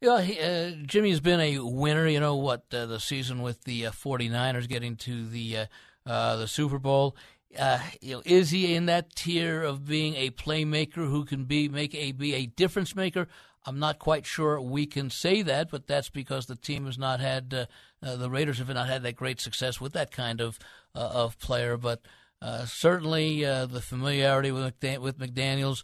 Yeah, 0.00 0.12
uh, 0.12 0.70
Jimmy's 0.86 1.18
been 1.18 1.40
a 1.40 1.58
winner. 1.58 2.06
You 2.06 2.20
know 2.20 2.36
what? 2.36 2.66
Uh, 2.72 2.86
the 2.86 3.00
season 3.00 3.42
with 3.42 3.64
the 3.64 3.86
uh, 3.86 3.90
49ers 3.90 4.68
getting 4.68 4.94
to 4.96 5.26
the 5.26 5.56
uh, 5.56 5.66
uh, 6.06 6.36
the 6.36 6.46
Super 6.46 6.78
Bowl 6.78 7.16
uh, 7.56 7.80
you 8.00 8.16
know, 8.16 8.22
is 8.24 8.50
he 8.50 8.74
in 8.74 8.86
that 8.86 9.14
tier 9.14 9.62
of 9.62 9.86
being 9.86 10.14
a 10.16 10.30
playmaker 10.30 11.08
who 11.08 11.24
can 11.24 11.44
be 11.44 11.68
make 11.68 11.94
a 11.94 12.12
be 12.12 12.34
a 12.34 12.46
difference 12.46 12.94
maker? 12.94 13.26
I'm 13.64 13.78
not 13.78 13.98
quite 13.98 14.26
sure 14.26 14.60
we 14.60 14.86
can 14.86 15.10
say 15.10 15.42
that, 15.42 15.70
but 15.70 15.86
that's 15.86 16.10
because 16.10 16.46
the 16.46 16.56
team 16.56 16.86
has 16.86 16.98
not 16.98 17.20
had 17.20 17.52
uh, 17.54 17.66
uh, 18.06 18.16
the 18.16 18.30
Raiders 18.30 18.58
have 18.58 18.68
not 18.68 18.88
had 18.88 19.02
that 19.02 19.16
great 19.16 19.40
success 19.40 19.80
with 19.80 19.92
that 19.94 20.10
kind 20.10 20.40
of 20.40 20.58
uh, 20.94 21.10
of 21.12 21.38
player. 21.38 21.76
But 21.76 22.02
uh, 22.40 22.66
certainly 22.66 23.44
uh, 23.44 23.66
the 23.66 23.80
familiarity 23.80 24.52
with 24.52 24.80
McDan- 24.80 25.00
with 25.00 25.18
McDaniel's. 25.18 25.82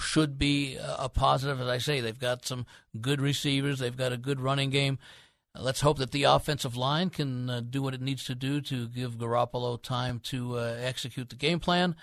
should 0.00 0.38
be 0.38 0.76
a 0.80 1.08
positive, 1.08 1.60
as 1.60 1.68
I 1.68 1.78
say. 1.78 2.00
They've 2.00 2.18
got 2.18 2.46
some 2.46 2.66
good 3.00 3.20
receivers. 3.20 3.78
They've 3.78 3.96
got 3.96 4.12
a 4.12 4.16
good 4.16 4.40
running 4.40 4.70
game. 4.70 4.98
Uh, 5.54 5.62
let's 5.62 5.80
hope 5.80 5.98
that 5.98 6.12
the 6.12 6.24
offensive 6.24 6.76
line 6.76 7.10
can 7.10 7.50
uh, 7.50 7.60
do 7.60 7.82
what 7.82 7.94
it 7.94 8.00
needs 8.00 8.24
to 8.24 8.34
do 8.34 8.60
to 8.60 8.88
give 8.88 9.18
Garoppolo 9.18 9.80
time 9.80 10.20
to 10.20 10.58
uh, 10.58 10.76
execute 10.80 11.28
the 11.30 11.36
game 11.36 11.60
plan. 11.60 11.96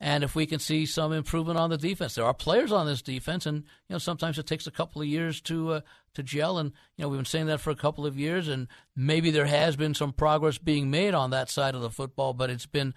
And 0.00 0.22
if 0.22 0.36
we 0.36 0.46
can 0.46 0.60
see 0.60 0.86
some 0.86 1.12
improvement 1.12 1.58
on 1.58 1.70
the 1.70 1.76
defense, 1.76 2.14
there 2.14 2.24
are 2.24 2.34
players 2.34 2.70
on 2.70 2.86
this 2.86 3.02
defense, 3.02 3.46
and 3.46 3.58
you 3.88 3.94
know 3.94 3.98
sometimes 3.98 4.38
it 4.38 4.46
takes 4.46 4.66
a 4.68 4.72
couple 4.72 5.02
of 5.02 5.08
years 5.08 5.40
to 5.42 5.72
uh, 5.72 5.80
to 6.14 6.22
gel. 6.22 6.58
And 6.58 6.72
you 6.96 7.02
know 7.02 7.08
we've 7.08 7.18
been 7.18 7.24
saying 7.24 7.46
that 7.46 7.60
for 7.60 7.70
a 7.70 7.76
couple 7.76 8.06
of 8.06 8.16
years, 8.16 8.46
and 8.46 8.68
maybe 8.94 9.32
there 9.32 9.46
has 9.46 9.74
been 9.74 9.94
some 9.94 10.12
progress 10.12 10.56
being 10.56 10.88
made 10.88 11.14
on 11.14 11.30
that 11.30 11.50
side 11.50 11.74
of 11.74 11.80
the 11.80 11.90
football, 11.90 12.32
but 12.32 12.48
it's 12.48 12.66
been 12.66 12.94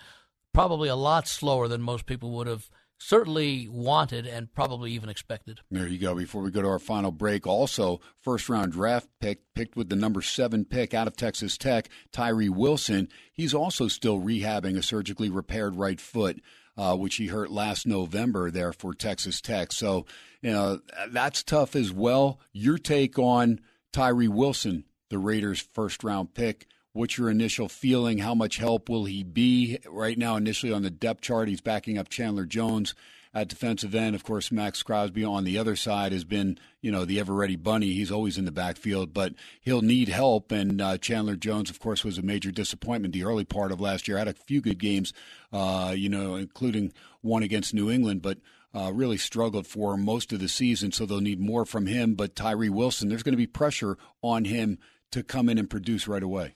probably 0.53 0.89
a 0.89 0.95
lot 0.95 1.27
slower 1.27 1.67
than 1.67 1.81
most 1.81 2.05
people 2.05 2.31
would 2.31 2.45
have 2.45 2.69
certainly 3.01 3.67
wanted 3.67 4.27
and 4.27 4.53
probably 4.53 4.91
even 4.91 5.09
expected. 5.09 5.59
There 5.71 5.87
you 5.87 5.97
go. 5.97 6.13
Before 6.15 6.41
we 6.41 6.51
go 6.51 6.61
to 6.61 6.67
our 6.67 6.79
final 6.79 7.11
break, 7.11 7.47
also 7.47 7.99
first 8.19 8.47
round 8.47 8.71
draft 8.71 9.07
pick 9.19 9.39
picked 9.55 9.75
with 9.75 9.89
the 9.89 9.95
number 9.95 10.21
seven 10.21 10.65
pick 10.65 10.93
out 10.93 11.07
of 11.07 11.17
Texas 11.17 11.57
Tech, 11.57 11.89
Tyree 12.11 12.49
Wilson. 12.49 13.09
He's 13.33 13.53
also 13.53 13.87
still 13.87 14.19
rehabbing 14.19 14.77
a 14.77 14.83
surgically 14.83 15.29
repaired 15.29 15.75
right 15.75 15.99
foot. 15.99 16.41
Uh, 16.77 16.95
which 16.95 17.15
he 17.15 17.27
hurt 17.27 17.51
last 17.51 17.85
November 17.85 18.49
there 18.49 18.71
for 18.71 18.93
Texas 18.93 19.41
Tech. 19.41 19.73
So, 19.73 20.05
you 20.41 20.51
know, 20.51 20.79
that's 21.09 21.43
tough 21.43 21.75
as 21.75 21.91
well. 21.91 22.39
Your 22.53 22.77
take 22.77 23.19
on 23.19 23.59
Tyree 23.91 24.29
Wilson, 24.29 24.85
the 25.09 25.17
Raiders' 25.17 25.59
first 25.73 26.01
round 26.01 26.33
pick. 26.33 26.67
What's 26.93 27.18
your 27.18 27.30
initial 27.30 27.69
feeling? 27.69 28.18
How 28.18 28.35
much 28.35 28.57
help 28.57 28.89
will 28.89 29.05
he 29.05 29.23
be? 29.23 29.80
Right 29.88 30.18
now, 30.18 30.35
initially 30.35 30.73
on 30.73 30.84
the 30.84 30.89
depth 30.89 31.22
chart, 31.22 31.47
he's 31.47 31.61
backing 31.61 31.97
up 31.97 32.09
Chandler 32.09 32.45
Jones 32.45 32.93
at 33.34 33.47
defensive 33.47 33.95
end. 33.95 34.13
Of 34.13 34.26
course, 34.26 34.51
Maxx 34.51 34.84
Crosby 34.84 35.23
on 35.23 35.45
the 35.45 35.57
other 35.57 35.77
side 35.77 36.11
has 36.11 36.26
been, 36.26 36.57
you 36.81 36.91
know, 36.91 37.05
the 37.05 37.18
ever 37.18 37.34
ready 37.34 37.55
bunny. 37.55 37.93
He's 37.93 38.11
always 38.11 38.38
in 38.38 38.43
the 38.43 38.51
backfield, 38.51 39.13
but 39.13 39.34
he'll 39.61 39.81
need 39.81 40.09
help. 40.09 40.51
And 40.51 40.81
uh, 40.81 40.97
Chandler 40.97 41.38
Jones, 41.38 41.69
of 41.69 41.80
course, 41.80 42.03
was 42.03 42.18
a 42.18 42.23
major 42.23 42.51
disappointment 42.51 43.13
the 43.13 43.23
early 43.23 43.45
part 43.45 43.72
of 43.72 43.80
last 43.80 44.09
year. 44.09 44.18
Had 44.18 44.27
a 44.27 44.34
few 44.34 44.59
good 44.59 44.77
games, 44.77 45.13
uh, 45.53 45.93
you 45.95 46.09
know, 46.09 46.35
including 46.35 46.91
one 47.22 47.43
against 47.43 47.73
New 47.73 47.89
England, 47.89 48.22
but. 48.22 48.38
Uh, 48.73 48.89
really 48.89 49.18
struggled 49.18 49.68
for 49.68 49.97
most 49.97 50.31
of 50.31 50.39
the 50.39 50.47
season, 50.47 50.93
so 50.93 51.05
they'll 51.05 51.19
need 51.19 51.41
more 51.41 51.65
from 51.65 51.88
him. 51.88 52.13
But 52.15 52.38
Tyree 52.38 52.69
Wilson, 52.69 53.09
there's 53.09 53.22
going 53.22 53.34
to 53.34 53.38
be 53.38 53.45
pressure 53.45 53.97
on 54.22 54.45
him 54.45 54.80
to 55.11 55.23
come 55.23 55.49
in 55.49 55.57
and 55.57 55.69
produce 55.69 56.07
right 56.07 56.23
away. 56.23 56.53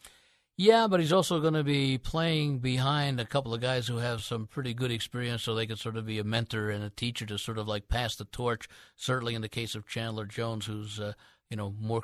Yeah, 0.57 0.88
but 0.88 1.02
he's 1.02 1.11
also 1.11 1.41
going 1.41 1.53
to 1.53 1.65
be 1.65 1.98
playing 1.98 2.60
behind 2.60 3.19
a 3.19 3.26
couple 3.26 3.53
of 3.53 3.60
guys 3.60 3.88
who 3.88 3.98
have 3.98 4.23
some 4.23 4.48
pretty 4.48 4.73
good 4.73 4.90
experience, 4.90 5.44
so 5.44 5.53
they 5.53 5.68
could 5.68 5.80
sort 5.80 5.98
of 5.98 6.06
be 6.06 6.18
a 6.18 6.23
mentor 6.23 6.69
and 6.69 6.82
a 6.82 6.90
teacher 6.90 7.26
to 7.26 7.38
sort 7.38 7.57
of 7.57 7.68
like 7.68 7.90
pass 7.90 8.15
the 8.15 8.23
torch. 8.26 8.69
Certainly, 8.95 9.36
in 9.36 9.41
the 9.41 9.49
case 9.49 9.76
of 9.76 9.86
Chandler 9.86 10.26
Jones, 10.26 10.65
who's 10.65 10.98
uh, 10.98 11.11
you 11.49 11.57
know 11.57 11.76
more 11.77 12.03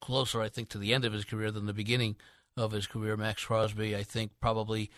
closer, 0.00 0.40
I 0.40 0.48
think, 0.48 0.70
to 0.70 0.78
the 0.78 0.94
end 0.94 1.04
of 1.04 1.12
his 1.12 1.26
career 1.26 1.50
than 1.50 1.66
the 1.66 1.74
beginning 1.74 2.16
of 2.56 2.72
his 2.72 2.86
career. 2.86 3.18
Maxx 3.18 3.44
Crosby, 3.44 3.94
I 3.94 4.02
think, 4.02 4.32
probably 4.40 4.90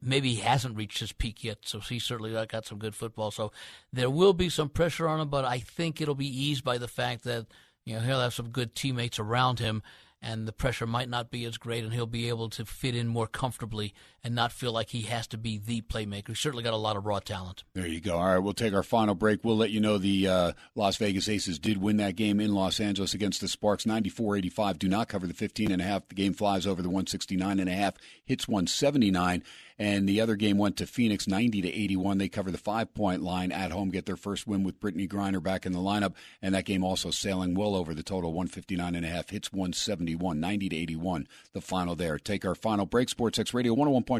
maybe 0.00 0.34
he 0.34 0.40
hasn't 0.40 0.76
reached 0.76 1.00
his 1.00 1.12
peak 1.12 1.42
yet. 1.42 1.58
So 1.62 1.80
he 1.80 1.98
certainly 1.98 2.32
got 2.46 2.66
some 2.66 2.78
good 2.78 2.94
football. 2.94 3.32
So 3.32 3.50
there 3.92 4.10
will 4.10 4.34
be 4.34 4.50
some 4.50 4.68
pressure 4.68 5.08
on 5.08 5.20
him, 5.20 5.30
but 5.30 5.44
I 5.44 5.58
think 5.58 6.00
it'll 6.00 6.14
be 6.14 6.26
eased 6.26 6.62
by 6.62 6.78
the 6.78 6.86
fact 6.86 7.24
that 7.24 7.46
you 7.84 7.94
know 7.94 8.00
he'll 8.00 8.20
have 8.20 8.34
some 8.34 8.50
good 8.50 8.76
teammates 8.76 9.18
around 9.18 9.58
him 9.58 9.82
and 10.20 10.46
the 10.46 10.52
pressure 10.52 10.86
might 10.86 11.08
not 11.08 11.30
be 11.30 11.44
as 11.44 11.58
great, 11.58 11.84
and 11.84 11.92
he'll 11.92 12.06
be 12.06 12.28
able 12.28 12.48
to 12.50 12.64
fit 12.64 12.94
in 12.94 13.06
more 13.08 13.26
comfortably 13.26 13.94
and 14.28 14.34
not 14.34 14.52
feel 14.52 14.72
like 14.72 14.90
he 14.90 15.00
has 15.02 15.26
to 15.26 15.38
be 15.38 15.56
the 15.56 15.80
playmaker. 15.80 16.28
He's 16.28 16.38
certainly 16.38 16.62
got 16.62 16.74
a 16.74 16.76
lot 16.76 16.98
of 16.98 17.06
raw 17.06 17.18
talent. 17.18 17.64
There 17.72 17.86
you 17.86 17.98
go. 17.98 18.18
All 18.18 18.26
right, 18.26 18.38
we'll 18.38 18.52
take 18.52 18.74
our 18.74 18.82
final 18.82 19.14
break. 19.14 19.42
We'll 19.42 19.56
let 19.56 19.70
you 19.70 19.80
know 19.80 19.96
the 19.96 20.28
uh, 20.28 20.52
Las 20.74 20.98
Vegas 20.98 21.30
Aces 21.30 21.58
did 21.58 21.78
win 21.78 21.96
that 21.96 22.14
game 22.14 22.38
in 22.38 22.54
Los 22.54 22.78
Angeles 22.78 23.14
against 23.14 23.40
the 23.40 23.48
Sparks, 23.48 23.84
94-85. 23.86 24.78
Do 24.78 24.86
not 24.86 25.08
cover 25.08 25.26
the 25.26 25.32
15 25.32 25.72
and 25.72 25.80
a 25.80 25.84
half. 25.86 26.06
The 26.08 26.14
game 26.14 26.34
flies 26.34 26.66
over 26.66 26.82
the 26.82 26.90
169 26.90 27.58
and 27.58 27.70
a 27.70 27.72
half, 27.72 27.94
hits 28.22 28.46
179 28.46 29.42
and 29.78 30.08
the 30.08 30.20
other 30.20 30.34
game 30.34 30.58
went 30.58 30.76
to 30.76 30.86
Phoenix 30.86 31.28
90 31.28 31.62
to 31.62 31.68
81. 31.68 32.18
They 32.18 32.28
cover 32.28 32.50
the 32.50 32.58
five 32.58 32.92
point 32.94 33.22
line 33.22 33.52
at 33.52 33.70
home, 33.70 33.90
get 33.90 34.06
their 34.06 34.16
first 34.16 34.46
win 34.46 34.64
with 34.64 34.80
Brittney 34.80 35.08
Griner 35.08 35.42
back 35.42 35.64
in 35.64 35.72
the 35.72 35.78
lineup, 35.78 36.14
and 36.42 36.54
that 36.54 36.64
game 36.64 36.82
also 36.82 37.10
sailing 37.10 37.54
well 37.54 37.76
over 37.76 37.94
the 37.94 38.02
total 38.02 38.32
159 38.32 38.94
and 38.94 39.06
a 39.06 39.08
half, 39.08 39.30
hits 39.30 39.52
171, 39.52 40.40
90 40.40 40.68
to 40.68 40.76
81. 40.76 41.28
The 41.52 41.60
final 41.60 41.94
there. 41.94 42.18
Take 42.18 42.44
our 42.44 42.54
final 42.54 42.86
break. 42.86 43.08
Sports 43.08 43.38
X 43.38 43.54
Radio 43.54 43.72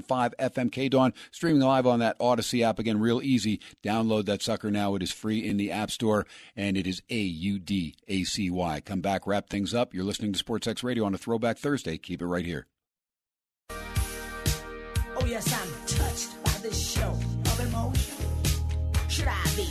101.5 0.02 0.34
FM 0.38 0.70
KDON, 0.70 1.12
streaming 1.30 1.62
live 1.62 1.86
on 1.86 2.00
that 2.00 2.18
Audacy 2.18 2.62
app 2.62 2.78
again, 2.78 3.00
real 3.00 3.20
easy. 3.22 3.60
Download 3.82 4.24
that 4.26 4.42
sucker 4.42 4.70
now. 4.70 4.94
It 4.94 5.02
is 5.02 5.12
free 5.12 5.44
in 5.44 5.56
the 5.56 5.70
App 5.70 5.90
Store, 5.90 6.26
and 6.56 6.76
it 6.76 6.86
is 6.86 7.02
A 7.10 7.18
U 7.18 7.58
D 7.58 7.94
A 8.08 8.24
C 8.24 8.50
Y. 8.50 8.80
Come 8.80 9.00
back, 9.00 9.26
wrap 9.26 9.48
things 9.48 9.74
up. 9.74 9.94
You're 9.94 10.04
listening 10.04 10.32
to 10.32 10.38
Sports 10.38 10.66
X 10.66 10.82
Radio 10.82 11.04
on 11.04 11.14
a 11.14 11.18
Throwback 11.18 11.58
Thursday. 11.58 11.98
Keep 11.98 12.22
it 12.22 12.26
right 12.26 12.44
here. 12.44 12.66
Oh, 15.20 15.26
yes, 15.26 15.52
I'm 15.52 15.86
touched 15.86 16.44
by 16.44 16.52
this 16.62 16.92
show 16.92 17.10
of 17.10 17.60
emotion. 17.60 18.24
Should 19.08 19.26
I 19.28 19.42
be 19.56 19.64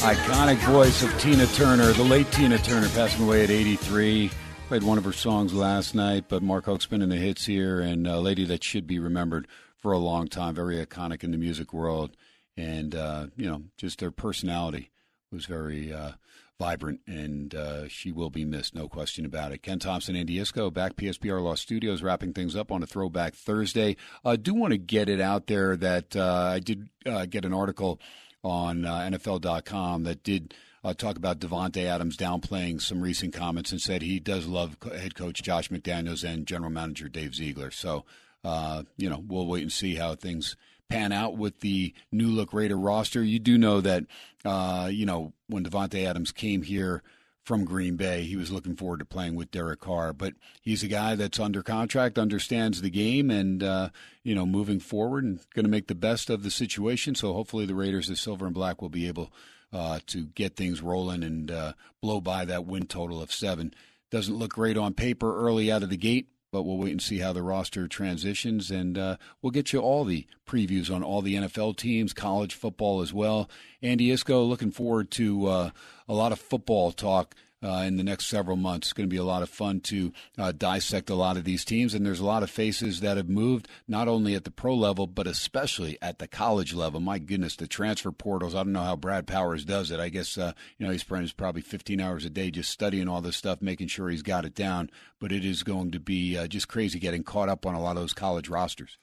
Iconic 0.00 0.58
voice 0.58 1.02
of 1.02 1.18
Tina 1.18 1.46
Turner, 1.46 1.92
the 1.92 2.04
late 2.04 2.30
Tina 2.30 2.58
Turner, 2.58 2.88
passing 2.90 3.24
away 3.24 3.42
at 3.42 3.50
83. 3.50 4.30
Played 4.68 4.82
one 4.82 4.98
of 4.98 5.04
her 5.04 5.12
songs 5.12 5.52
last 5.54 5.94
night, 5.94 6.26
but 6.28 6.42
Mark 6.42 6.66
Hoke's 6.66 6.86
been 6.86 7.02
in 7.02 7.08
the 7.08 7.16
hits 7.16 7.46
here, 7.46 7.80
and 7.80 8.06
a 8.06 8.20
lady 8.20 8.44
that 8.44 8.62
should 8.62 8.86
be 8.86 8.98
remembered 8.98 9.48
for 9.78 9.92
a 9.92 9.98
long 9.98 10.28
time, 10.28 10.54
very 10.54 10.84
iconic 10.84 11.24
in 11.24 11.30
the 11.30 11.38
music 11.38 11.72
world. 11.72 12.16
And, 12.56 12.94
uh, 12.94 13.28
you 13.36 13.46
know, 13.48 13.62
just 13.76 14.00
her 14.00 14.10
personality 14.10 14.90
was 15.32 15.46
very 15.46 15.92
uh, 15.92 16.12
vibrant, 16.58 17.00
and 17.06 17.54
uh, 17.54 17.88
she 17.88 18.12
will 18.12 18.30
be 18.30 18.44
missed, 18.44 18.74
no 18.74 18.88
question 18.88 19.24
about 19.24 19.52
it. 19.52 19.62
Ken 19.62 19.78
Thomson, 19.78 20.14
Andy 20.14 20.36
Iskoe, 20.36 20.72
back 20.72 20.96
PSBR 20.96 21.42
Law 21.42 21.54
Studios, 21.54 22.02
wrapping 22.02 22.32
things 22.32 22.54
up 22.54 22.70
on 22.70 22.82
a 22.82 22.86
Throwback 22.86 23.34
Thursday. 23.34 23.96
I 24.24 24.36
do 24.36 24.54
want 24.54 24.72
to 24.72 24.78
get 24.78 25.08
it 25.08 25.20
out 25.20 25.46
there 25.46 25.76
that 25.76 26.14
uh, 26.14 26.50
I 26.54 26.60
did 26.60 26.88
uh, 27.04 27.26
get 27.26 27.44
an 27.44 27.54
article 27.54 28.00
on 28.46 28.84
uh, 28.84 29.00
NFL.com 29.10 30.04
that 30.04 30.22
did 30.22 30.54
uh, 30.84 30.94
talk 30.94 31.16
about 31.16 31.40
Davante 31.40 31.84
Adams 31.84 32.16
downplaying 32.16 32.80
some 32.80 33.00
recent 33.00 33.34
comments 33.34 33.72
and 33.72 33.80
said 33.80 34.02
he 34.02 34.20
does 34.20 34.46
love 34.46 34.78
co- 34.78 34.96
head 34.96 35.14
coach 35.16 35.42
Josh 35.42 35.68
McDaniels 35.68 36.22
and 36.22 36.46
general 36.46 36.70
manager 36.70 37.08
Dave 37.08 37.34
Ziegler. 37.34 37.72
So, 37.72 38.04
uh, 38.44 38.84
you 38.96 39.10
know, 39.10 39.22
we'll 39.26 39.46
wait 39.46 39.62
and 39.62 39.72
see 39.72 39.96
how 39.96 40.14
things 40.14 40.56
pan 40.88 41.10
out 41.10 41.36
with 41.36 41.60
the 41.60 41.92
new 42.12 42.28
look 42.28 42.52
Raider 42.52 42.76
roster. 42.76 43.22
You 43.22 43.40
do 43.40 43.58
know 43.58 43.80
that, 43.80 44.04
uh, 44.44 44.88
you 44.92 45.06
know, 45.06 45.32
when 45.48 45.64
Davante 45.64 46.06
Adams 46.06 46.30
came 46.30 46.62
here 46.62 47.02
from 47.46 47.64
Green 47.64 47.94
Bay, 47.94 48.24
he 48.24 48.34
was 48.34 48.50
looking 48.50 48.74
forward 48.74 48.98
to 48.98 49.04
playing 49.04 49.36
with 49.36 49.52
Derek 49.52 49.78
Carr. 49.78 50.12
But 50.12 50.34
he's 50.60 50.82
a 50.82 50.88
guy 50.88 51.14
that's 51.14 51.38
under 51.38 51.62
contract, 51.62 52.18
understands 52.18 52.82
the 52.82 52.90
game, 52.90 53.30
and 53.30 53.62
uh, 53.62 53.90
you 54.24 54.34
know, 54.34 54.44
moving 54.44 54.80
forward 54.80 55.22
and 55.22 55.38
going 55.54 55.64
to 55.64 55.70
make 55.70 55.86
the 55.86 55.94
best 55.94 56.28
of 56.28 56.42
the 56.42 56.50
situation. 56.50 57.14
So 57.14 57.32
hopefully, 57.32 57.64
the 57.64 57.76
Raiders, 57.76 58.08
the 58.08 58.16
silver 58.16 58.46
and 58.46 58.54
black, 58.54 58.82
will 58.82 58.88
be 58.88 59.06
able 59.06 59.32
uh, 59.72 60.00
to 60.08 60.26
get 60.26 60.56
things 60.56 60.82
rolling 60.82 61.22
and 61.22 61.50
uh, 61.50 61.72
blow 62.02 62.20
by 62.20 62.44
that 62.44 62.66
win 62.66 62.86
total 62.86 63.22
of 63.22 63.32
seven. 63.32 63.72
Doesn't 64.10 64.36
look 64.36 64.54
great 64.54 64.76
on 64.76 64.94
paper 64.94 65.38
early 65.38 65.70
out 65.70 65.84
of 65.84 65.90
the 65.90 65.96
gate, 65.96 66.28
but 66.50 66.64
we'll 66.64 66.78
wait 66.78 66.90
and 66.90 67.02
see 67.02 67.18
how 67.18 67.32
the 67.32 67.42
roster 67.42 67.86
transitions, 67.86 68.72
and 68.72 68.98
uh, 68.98 69.16
we'll 69.40 69.52
get 69.52 69.72
you 69.72 69.78
all 69.78 70.04
the 70.04 70.26
previews 70.48 70.92
on 70.92 71.04
all 71.04 71.22
the 71.22 71.36
NFL 71.36 71.76
teams, 71.76 72.12
college 72.12 72.54
football 72.54 73.02
as 73.02 73.12
well. 73.12 73.48
Andy 73.82 74.08
Iskoe, 74.08 74.48
looking 74.48 74.72
forward 74.72 75.12
to 75.12 75.46
uh, 75.46 75.70
a 76.08 76.14
lot 76.14 76.32
of 76.32 76.40
football 76.40 76.92
talk. 76.92 77.34
Uh, 77.62 77.84
in 77.86 77.96
the 77.96 78.04
next 78.04 78.26
several 78.26 78.56
months. 78.56 78.88
It's 78.88 78.92
going 78.92 79.08
to 79.08 79.12
be 79.12 79.16
a 79.16 79.24
lot 79.24 79.42
of 79.42 79.48
fun 79.48 79.80
to 79.80 80.12
uh, 80.36 80.52
dissect 80.52 81.08
a 81.08 81.14
lot 81.14 81.38
of 81.38 81.44
these 81.44 81.64
teams. 81.64 81.94
And 81.94 82.04
there's 82.04 82.20
a 82.20 82.24
lot 82.24 82.42
of 82.42 82.50
faces 82.50 83.00
that 83.00 83.16
have 83.16 83.30
moved, 83.30 83.66
not 83.88 84.08
only 84.08 84.34
at 84.34 84.44
the 84.44 84.50
pro 84.50 84.74
level, 84.74 85.06
but 85.06 85.26
especially 85.26 85.96
at 86.02 86.18
the 86.18 86.28
college 86.28 86.74
level. 86.74 87.00
My 87.00 87.18
goodness, 87.18 87.56
the 87.56 87.66
transfer 87.66 88.12
portals. 88.12 88.54
I 88.54 88.58
don't 88.58 88.74
know 88.74 88.82
how 88.82 88.94
Brad 88.94 89.26
Powers 89.26 89.64
does 89.64 89.90
it. 89.90 89.98
I 89.98 90.10
guess, 90.10 90.36
uh, 90.36 90.52
you 90.76 90.86
know, 90.86 90.92
he 90.92 90.98
spends 90.98 91.32
probably 91.32 91.62
15 91.62 91.98
hours 91.98 92.26
a 92.26 92.30
day 92.30 92.50
just 92.50 92.70
studying 92.70 93.08
all 93.08 93.22
this 93.22 93.38
stuff, 93.38 93.62
making 93.62 93.88
sure 93.88 94.10
he's 94.10 94.22
got 94.22 94.44
it 94.44 94.54
down. 94.54 94.90
But 95.18 95.32
it 95.32 95.42
is 95.42 95.62
going 95.62 95.92
to 95.92 95.98
be 95.98 96.36
uh, 96.36 96.48
just 96.48 96.68
crazy 96.68 96.98
getting 96.98 97.24
caught 97.24 97.48
up 97.48 97.64
on 97.64 97.74
a 97.74 97.80
lot 97.80 97.96
of 97.96 98.02
those 98.02 98.12
college 98.12 98.50
rosters. 98.50 98.98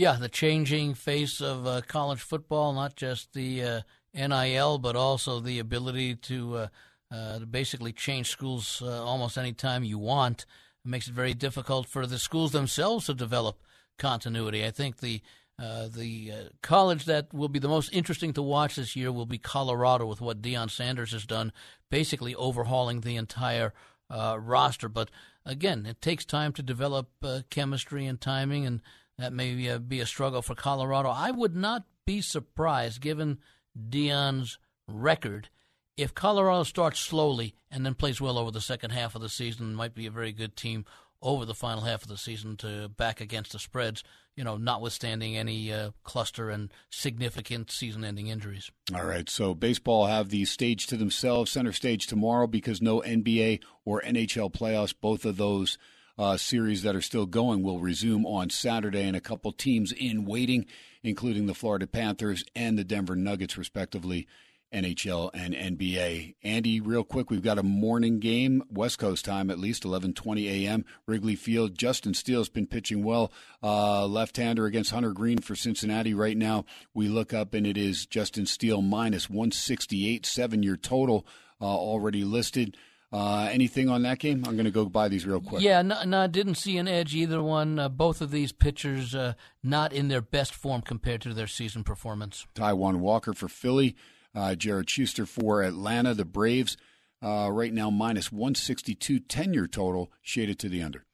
Yeah, 0.00 0.16
the 0.18 0.30
changing 0.30 0.94
face 0.94 1.42
of 1.42 1.66
uh, 1.66 1.82
college 1.86 2.22
football, 2.22 2.72
not 2.72 2.96
just 2.96 3.34
the 3.34 3.62
uh, 3.62 3.80
NIL, 4.14 4.78
but 4.78 4.96
also 4.96 5.40
the 5.40 5.58
ability 5.58 6.16
to, 6.16 6.56
uh, 6.56 6.68
uh, 7.10 7.38
to 7.40 7.46
basically 7.46 7.92
change 7.92 8.28
schools 8.28 8.82
uh, 8.84 9.04
almost 9.04 9.38
any 9.38 9.52
time 9.52 9.84
you 9.84 9.98
want. 9.98 10.46
It 10.84 10.88
makes 10.88 11.08
it 11.08 11.14
very 11.14 11.34
difficult 11.34 11.86
for 11.86 12.06
the 12.06 12.18
schools 12.18 12.52
themselves 12.52 13.06
to 13.06 13.14
develop 13.14 13.60
continuity. 13.98 14.64
I 14.64 14.70
think 14.70 14.98
the 14.98 15.20
uh, 15.58 15.88
the 15.88 16.32
uh, 16.32 16.36
college 16.62 17.04
that 17.04 17.34
will 17.34 17.50
be 17.50 17.58
the 17.58 17.68
most 17.68 17.92
interesting 17.92 18.32
to 18.32 18.40
watch 18.40 18.76
this 18.76 18.96
year 18.96 19.12
will 19.12 19.26
be 19.26 19.36
Colorado 19.36 20.06
with 20.06 20.22
what 20.22 20.40
Deion 20.40 20.70
Sanders 20.70 21.12
has 21.12 21.26
done, 21.26 21.52
basically 21.90 22.34
overhauling 22.34 23.02
the 23.02 23.16
entire 23.16 23.74
roster. 24.08 24.88
But 24.88 25.10
again, 25.44 25.84
it 25.84 26.00
takes 26.00 26.24
time 26.24 26.54
to 26.54 26.62
develop 26.62 27.10
chemistry 27.50 28.06
and 28.06 28.18
timing, 28.18 28.64
and 28.64 28.80
that 29.18 29.34
may 29.34 29.76
be 29.76 30.00
a 30.00 30.06
struggle 30.06 30.40
for 30.40 30.54
Colorado. 30.54 31.10
I 31.10 31.30
would 31.30 31.54
not 31.54 31.84
be 32.06 32.22
surprised, 32.22 33.02
given 33.02 33.38
Deion's 33.78 34.58
record, 34.88 35.48
if 35.96 36.14
Colorado 36.14 36.62
starts 36.64 37.00
slowly 37.00 37.54
and 37.70 37.86
then 37.86 37.94
plays 37.94 38.20
well 38.20 38.38
over 38.38 38.50
the 38.50 38.60
second 38.60 38.90
half 38.90 39.14
of 39.14 39.22
the 39.22 39.28
season. 39.28 39.74
Might 39.74 39.94
be 39.94 40.06
a 40.06 40.10
very 40.10 40.32
good 40.32 40.56
team 40.56 40.84
over 41.22 41.44
the 41.44 41.54
final 41.54 41.82
half 41.82 42.02
of 42.02 42.08
the 42.08 42.16
season 42.16 42.56
to 42.56 42.88
back 42.88 43.20
against 43.20 43.52
the 43.52 43.58
spreads. 43.58 44.02
You 44.36 44.44
know, 44.44 44.56
notwithstanding 44.56 45.36
any 45.36 45.72
uh, 45.72 45.90
cluster 46.02 46.48
and 46.48 46.72
significant 46.88 47.70
season-ending 47.70 48.28
injuries. 48.28 48.70
All 48.94 49.04
right, 49.04 49.28
so 49.28 49.54
baseball 49.54 50.06
have 50.06 50.30
the 50.30 50.46
stage 50.46 50.86
to 50.86 50.96
themselves, 50.96 51.50
center 51.50 51.72
stage 51.72 52.06
tomorrow 52.06 52.46
because 52.46 52.80
no 52.80 53.00
NBA 53.00 53.60
or 53.84 54.00
NHL 54.00 54.52
playoffs. 54.52 54.94
Both 54.98 55.26
of 55.26 55.36
those 55.36 55.76
uh, 56.16 56.38
series 56.38 56.82
that 56.82 56.96
are 56.96 57.02
still 57.02 57.26
going 57.26 57.62
will 57.62 57.80
resume 57.80 58.24
on 58.24 58.48
Saturday, 58.48 59.02
and 59.02 59.16
a 59.16 59.20
couple 59.20 59.52
teams 59.52 59.92
in 59.92 60.24
waiting, 60.24 60.64
including 61.02 61.46
the 61.46 61.54
Florida 61.54 61.86
Panthers 61.86 62.44
and 62.54 62.78
the 62.78 62.84
Denver 62.84 63.16
Nuggets, 63.16 63.56
respectively. 63.56 64.26
NHL 64.72 65.30
and 65.34 65.54
NBA. 65.54 66.36
Andy, 66.42 66.80
real 66.80 67.02
quick, 67.02 67.30
we've 67.30 67.42
got 67.42 67.58
a 67.58 67.62
morning 67.62 68.20
game, 68.20 68.62
West 68.70 68.98
Coast 68.98 69.24
time 69.24 69.50
at 69.50 69.58
least, 69.58 69.82
11:20 69.82 70.46
a.m. 70.48 70.84
Wrigley 71.06 71.34
Field. 71.34 71.76
Justin 71.76 72.14
Steele's 72.14 72.48
been 72.48 72.66
pitching 72.66 73.02
well, 73.02 73.32
uh, 73.62 74.06
left-hander 74.06 74.66
against 74.66 74.92
Hunter 74.92 75.12
Greene 75.12 75.38
for 75.38 75.56
Cincinnati 75.56 76.14
right 76.14 76.36
now. 76.36 76.64
We 76.94 77.08
look 77.08 77.34
up 77.34 77.52
and 77.52 77.66
it 77.66 77.76
is 77.76 78.06
Justin 78.06 78.46
Steele 78.46 78.82
minus 78.82 79.28
168, 79.28 80.24
seven-year 80.24 80.76
total 80.76 81.26
uh, 81.60 81.64
already 81.64 82.24
listed. 82.24 82.76
Uh, 83.12 83.48
anything 83.50 83.88
on 83.88 84.02
that 84.02 84.20
game? 84.20 84.44
I'm 84.46 84.54
going 84.54 84.66
to 84.66 84.70
go 84.70 84.84
by 84.84 85.08
these 85.08 85.26
real 85.26 85.40
quick. 85.40 85.62
Yeah, 85.62 85.82
no, 85.82 86.04
no, 86.04 86.26
didn't 86.28 86.54
see 86.54 86.78
an 86.78 86.86
edge 86.86 87.14
either 87.14 87.42
one. 87.42 87.78
Uh, 87.78 87.88
both 87.88 88.20
of 88.20 88.30
these 88.30 88.52
pitchers 88.52 89.14
uh, 89.14 89.34
not 89.64 89.92
in 89.92 90.08
their 90.08 90.20
best 90.20 90.54
form 90.54 90.80
compared 90.80 91.20
to 91.22 91.34
their 91.34 91.48
season 91.48 91.82
performance. 91.82 92.46
Taijuan 92.54 92.98
Walker 92.98 93.32
for 93.32 93.48
Philly. 93.48 93.96
Uh, 94.32 94.54
Jared 94.54 94.88
Shuster 94.88 95.26
for 95.26 95.62
Atlanta, 95.62 96.14
the 96.14 96.24
Braves. 96.24 96.76
Uh, 97.22 97.50
right 97.52 97.72
now, 97.72 97.90
minus 97.90 98.30
162, 98.30 99.18
10 99.18 99.54
year 99.54 99.66
total, 99.66 100.10
shaded 100.22 100.58
to 100.60 100.68
the 100.68 100.82
under. 100.82 101.04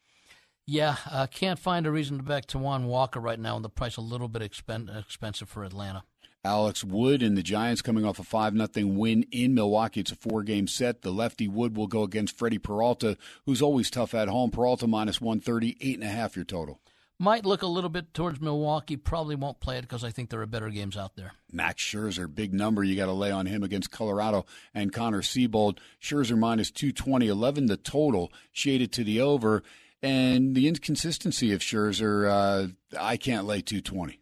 Yeah, 0.66 0.97
uh, 1.10 1.27
can't 1.28 1.59
find 1.59 1.86
a 1.86 1.90
reason 1.90 2.18
to 2.18 2.23
back 2.23 2.47
Taijuan 2.47 2.86
Walker 2.86 3.20
right 3.20 3.39
now, 3.39 3.56
and 3.56 3.64
the 3.64 3.70
price 3.70 3.97
a 3.97 4.01
little 4.01 4.28
bit 4.28 4.43
expen- 4.43 4.94
expensive 4.98 5.48
for 5.48 5.64
Atlanta. 5.64 6.05
Alex 6.47 6.85
Wood 6.85 7.23
and 7.23 7.36
the 7.36 7.43
Giants 7.43 7.82
coming 7.82 8.05
off 8.05 8.20
a 8.20 8.23
5 8.23 8.56
0 8.74 8.86
win 8.86 9.24
in 9.32 9.52
Milwaukee. 9.52 10.01
It's 10.01 10.12
a 10.12 10.16
four 10.16 10.44
game 10.44 10.68
set. 10.68 11.02
The 11.02 11.10
lefty 11.10 11.48
Wood 11.48 11.77
will 11.77 11.89
go 11.89 12.05
against 12.05 12.39
Freddie 12.39 12.59
Peralta, 12.59 13.18
who's 13.44 13.60
always 13.60 13.90
tough 13.90 14.14
at 14.14 14.28
home. 14.28 14.51
Peralta 14.51 14.86
minus 14.86 15.20
130, 15.20 15.74
8.5 15.74 16.36
your 16.36 16.44
total. 16.44 16.81
Might 17.18 17.47
look 17.47 17.62
a 17.62 17.66
little 17.66 17.90
bit 17.90 18.14
towards 18.14 18.40
Milwaukee. 18.40 18.97
Probably 18.97 19.35
won't 19.35 19.59
play 19.59 19.78
it 19.78 19.82
because 19.82 20.05
I 20.05 20.10
think 20.10 20.31
there 20.31 20.40
are 20.40 20.47
better 20.47 20.68
games 20.68 20.97
out 20.97 21.16
there. 21.16 21.32
Max 21.51 21.82
Scherzer, 21.82 22.32
big 22.32 22.55
number. 22.55 22.85
You 22.85 22.94
got 22.94 23.06
to 23.06 23.12
lay 23.12 23.31
on 23.31 23.47
him 23.47 23.62
against 23.62 23.90
Colorado 23.90 24.47
and 24.73 24.93
Connor 24.93 25.23
Seabold. 25.23 25.78
Scherzer 26.01 26.39
minus 26.39 26.70
220, 26.70 27.27
11 27.27 27.66
the 27.66 27.77
total, 27.77 28.31
shaded 28.52 28.93
to 28.93 29.02
the 29.02 29.20
over. 29.20 29.62
And 30.02 30.55
the 30.55 30.68
inconsistency 30.68 31.52
of 31.52 31.60
Scherzer, 31.62 32.31
uh, 32.31 32.68
I 33.01 33.16
can't 33.16 33.47
lay 33.47 33.62
220. 33.62 34.20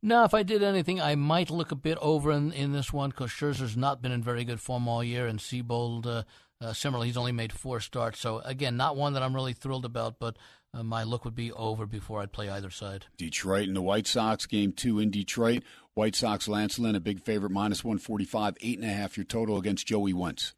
No, 0.00 0.24
if 0.24 0.32
I 0.32 0.44
did 0.44 0.62
anything, 0.62 1.00
I 1.00 1.16
might 1.16 1.50
look 1.50 1.72
a 1.72 1.76
bit 1.76 1.98
over 2.00 2.30
in, 2.30 2.52
in 2.52 2.72
this 2.72 2.92
one 2.92 3.10
because 3.10 3.30
Scherzer's 3.30 3.76
not 3.76 4.00
been 4.00 4.12
in 4.12 4.22
very 4.22 4.44
good 4.44 4.60
form 4.60 4.86
all 4.86 5.02
year, 5.02 5.26
and 5.26 5.40
Seabold, 5.40 6.06
uh, 6.06 6.22
uh, 6.60 6.72
similarly, 6.72 7.08
he's 7.08 7.16
only 7.16 7.32
made 7.32 7.52
four 7.52 7.80
starts. 7.80 8.20
So, 8.20 8.38
again, 8.44 8.76
not 8.76 8.96
one 8.96 9.14
that 9.14 9.22
I'm 9.24 9.34
really 9.34 9.54
thrilled 9.54 9.84
about, 9.84 10.20
but 10.20 10.36
uh, 10.72 10.84
my 10.84 11.02
look 11.02 11.24
would 11.24 11.34
be 11.34 11.50
over 11.52 11.84
before 11.84 12.20
I'd 12.20 12.32
play 12.32 12.48
either 12.48 12.70
side. 12.70 13.06
Detroit 13.16 13.66
and 13.66 13.76
the 13.76 13.82
White 13.82 14.06
Sox, 14.06 14.46
game 14.46 14.72
two 14.72 15.00
in 15.00 15.10
Detroit. 15.10 15.64
White 15.94 16.14
Sox, 16.14 16.46
Lance 16.46 16.78
Lynn, 16.78 16.94
a 16.94 17.00
big 17.00 17.20
favorite, 17.20 17.50
minus 17.50 17.82
145, 17.82 18.56
eight 18.60 18.78
and 18.78 18.88
a 18.88 18.92
half 18.92 19.16
your 19.16 19.24
total 19.24 19.58
against 19.58 19.88
Joey 19.88 20.12
Wentz. 20.12 20.54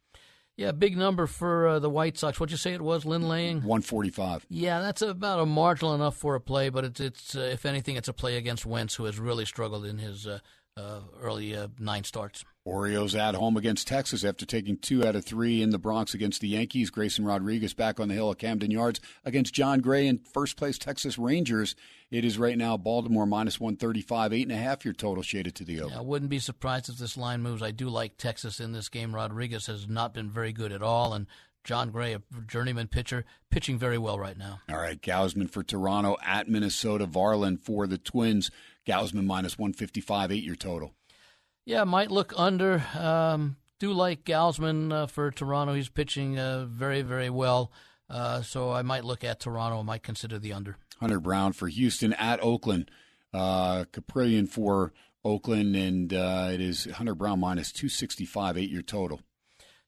Yeah, 0.61 0.71
big 0.73 0.95
number 0.95 1.25
for 1.25 1.67
uh, 1.67 1.79
the 1.79 1.89
White 1.89 2.19
Sox. 2.19 2.39
What'd 2.39 2.51
you 2.51 2.57
say 2.57 2.73
it 2.73 2.81
was, 2.81 3.03
Lynn 3.03 3.27
Laying? 3.27 3.57
145. 3.57 4.45
Yeah, 4.47 4.79
that's 4.79 5.01
about 5.01 5.39
a 5.39 5.45
marginal 5.47 5.95
enough 5.95 6.15
for 6.15 6.35
a 6.35 6.39
play, 6.39 6.69
but 6.69 6.85
it's, 6.85 6.99
it's 6.99 7.35
uh, 7.35 7.39
if 7.39 7.65
anything, 7.65 7.95
it's 7.95 8.07
a 8.07 8.13
play 8.13 8.37
against 8.37 8.63
Wentz, 8.63 8.93
who 8.93 9.05
has 9.05 9.17
really 9.17 9.45
struggled 9.45 9.85
in 9.85 9.97
his 9.97 10.27
uh, 10.27 10.37
uh, 10.77 10.99
early 11.21 11.55
uh, 11.55 11.67
nine 11.79 12.03
starts. 12.03 12.45
Orioles 12.63 13.15
at 13.15 13.33
home 13.33 13.57
against 13.57 13.87
Texas 13.87 14.23
after 14.23 14.45
taking 14.45 14.77
two 14.77 15.05
out 15.05 15.15
of 15.15 15.25
three 15.25 15.63
in 15.63 15.71
the 15.71 15.79
Bronx 15.79 16.13
against 16.13 16.41
the 16.41 16.47
Yankees. 16.49 16.91
Grayson 16.91 17.25
Rodriguez 17.25 17.73
back 17.73 17.99
on 17.99 18.07
the 18.07 18.13
hill 18.13 18.29
at 18.29 18.37
Camden 18.37 18.69
Yards 18.69 18.99
against 19.25 19.53
Jon 19.53 19.79
Gray 19.79 20.07
and 20.07 20.25
first 20.27 20.57
place 20.57 20.77
Texas 20.77 21.17
Rangers. 21.17 21.75
It 22.11 22.23
is 22.23 22.37
right 22.37 22.57
now 22.57 22.77
Baltimore 22.77 23.25
minus 23.25 23.59
135, 23.59 24.31
eight 24.33 24.43
and 24.43 24.51
a 24.51 24.57
half 24.57 24.85
your 24.85 24.93
total 24.93 25.23
shaded 25.23 25.55
to 25.55 25.63
the 25.63 25.81
over. 25.81 25.91
Yeah, 25.91 25.99
I 25.99 26.03
wouldn't 26.03 26.29
be 26.29 26.39
surprised 26.39 26.89
if 26.89 26.97
this 26.97 27.17
line 27.17 27.41
moves. 27.41 27.63
I 27.63 27.71
do 27.71 27.89
like 27.89 28.17
Texas 28.17 28.59
in 28.59 28.73
this 28.73 28.89
game. 28.89 29.15
Rodriguez 29.15 29.65
has 29.65 29.87
not 29.87 30.13
been 30.13 30.29
very 30.29 30.53
good 30.53 30.71
at 30.71 30.83
all, 30.83 31.13
and 31.13 31.25
Jon 31.63 31.91
Gray, 31.91 32.13
a 32.13 32.21
journeyman 32.47 32.87
pitcher, 32.87 33.25
pitching 33.49 33.77
very 33.77 33.97
well 33.97 34.19
right 34.19 34.37
now. 34.37 34.61
All 34.69 34.77
right, 34.77 34.99
Gausman 35.01 35.49
for 35.49 35.63
Toronto 35.63 36.17
at 36.25 36.49
Minnesota. 36.49 37.05
Varland 37.05 37.59
for 37.59 37.87
the 37.87 37.97
Twins. 37.97 38.51
Gausman 38.85 39.25
minus 39.25 39.57
155, 39.57 40.31
eight 40.31 40.43
year 40.43 40.55
total. 40.55 40.93
Yeah, 41.65 41.83
might 41.83 42.09
look 42.09 42.33
under. 42.35 42.83
Um, 42.97 43.57
do 43.79 43.93
like 43.93 44.25
Gausman 44.25 44.91
uh, 44.91 45.07
for 45.07 45.31
Toronto. 45.31 45.73
He's 45.73 45.89
pitching 45.89 46.39
uh, 46.39 46.65
very, 46.65 47.01
very 47.01 47.29
well. 47.29 47.71
Uh, 48.09 48.41
so 48.41 48.71
I 48.71 48.81
might 48.81 49.05
look 49.05 49.23
at 49.23 49.39
Toronto. 49.39 49.79
I 49.79 49.83
might 49.83 50.03
consider 50.03 50.37
the 50.37 50.53
under. 50.53 50.77
Hunter 50.99 51.19
Brown 51.19 51.53
for 51.53 51.67
Houston 51.67 52.13
at 52.13 52.43
Oakland. 52.43 52.91
Uh, 53.33 53.85
Kaprielian 53.91 54.49
for 54.49 54.91
Oakland, 55.23 55.75
and 55.75 56.13
uh, 56.13 56.49
it 56.51 56.59
is 56.59 56.85
Hunter 56.85 57.15
Brown 57.15 57.39
minus 57.39 57.71
265, 57.71 58.57
eight 58.57 58.69
year 58.69 58.81
total. 58.81 59.21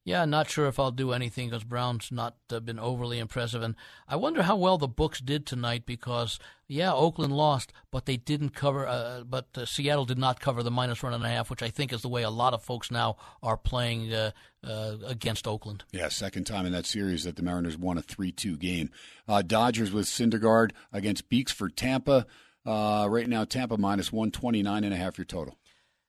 Yeah, 0.06 0.26
not 0.26 0.50
sure 0.50 0.68
if 0.68 0.80
I'll 0.80 0.92
do 0.92 1.14
anything 1.14 1.50
because 1.50 1.64
Brown's 1.64 2.12
not 2.12 2.36
uh, 2.52 2.60
been 2.60 2.80
overly 2.80 3.20
impressive. 3.20 3.62
And 3.62 3.76
I 4.06 4.18
wonder 4.18 4.44
how 4.44 4.58
well 4.58 4.78
the 4.78 4.88
books 4.88 5.22
did 5.22 5.46
tonight 5.46 5.86
because, 5.86 6.40
yeah, 6.68 6.92
Oakland 6.92 7.32
lost, 7.32 7.72
but 7.90 8.06
they 8.06 8.18
didn't 8.18 8.50
cover, 8.50 8.86
uh, 8.86 9.24
but 9.24 9.48
uh, 9.56 9.66
Seattle 9.66 10.04
did 10.04 10.18
not 10.18 10.42
cover 10.42 10.62
the 10.62 10.72
minus 10.72 11.02
one 11.02 11.14
and 11.14 11.24
a 11.24 11.30
half, 11.30 11.50
which 11.50 11.64
I 11.64 11.70
think 11.70 11.94
is 11.94 12.02
the 12.02 12.10
way 12.10 12.24
a 12.24 12.30
lot 12.30 12.54
of 12.54 12.62
folks 12.62 12.92
now 12.92 13.16
are 13.42 13.56
playing 13.56 14.14
uh, 14.14 14.32
uh, 14.62 14.98
against 15.08 15.48
Oakland. 15.48 15.86
Yeah, 15.94 16.10
second 16.10 16.46
time 16.46 16.66
in 16.66 16.74
that 16.74 16.86
series 16.86 17.24
that 17.24 17.38
the 17.38 17.44
Mariners 17.44 17.78
won 17.78 17.98
a 17.98 18.02
3 18.02 18.34
2 18.34 18.58
game. 18.58 18.90
Uh, 19.26 19.42
Dodgers 19.42 19.94
with 19.94 20.06
Syndergaard 20.06 20.72
against 20.92 21.30
Beeks 21.30 21.54
for 21.54 21.70
Tampa. 21.70 22.26
right 22.66 23.30
now, 23.30 23.46
Tampa 23.46 23.78
minus 23.78 24.12
129 24.12 24.84
and 24.84 24.94
a 24.94 24.98
half 24.98 25.18
your 25.18 25.24
total. 25.24 25.58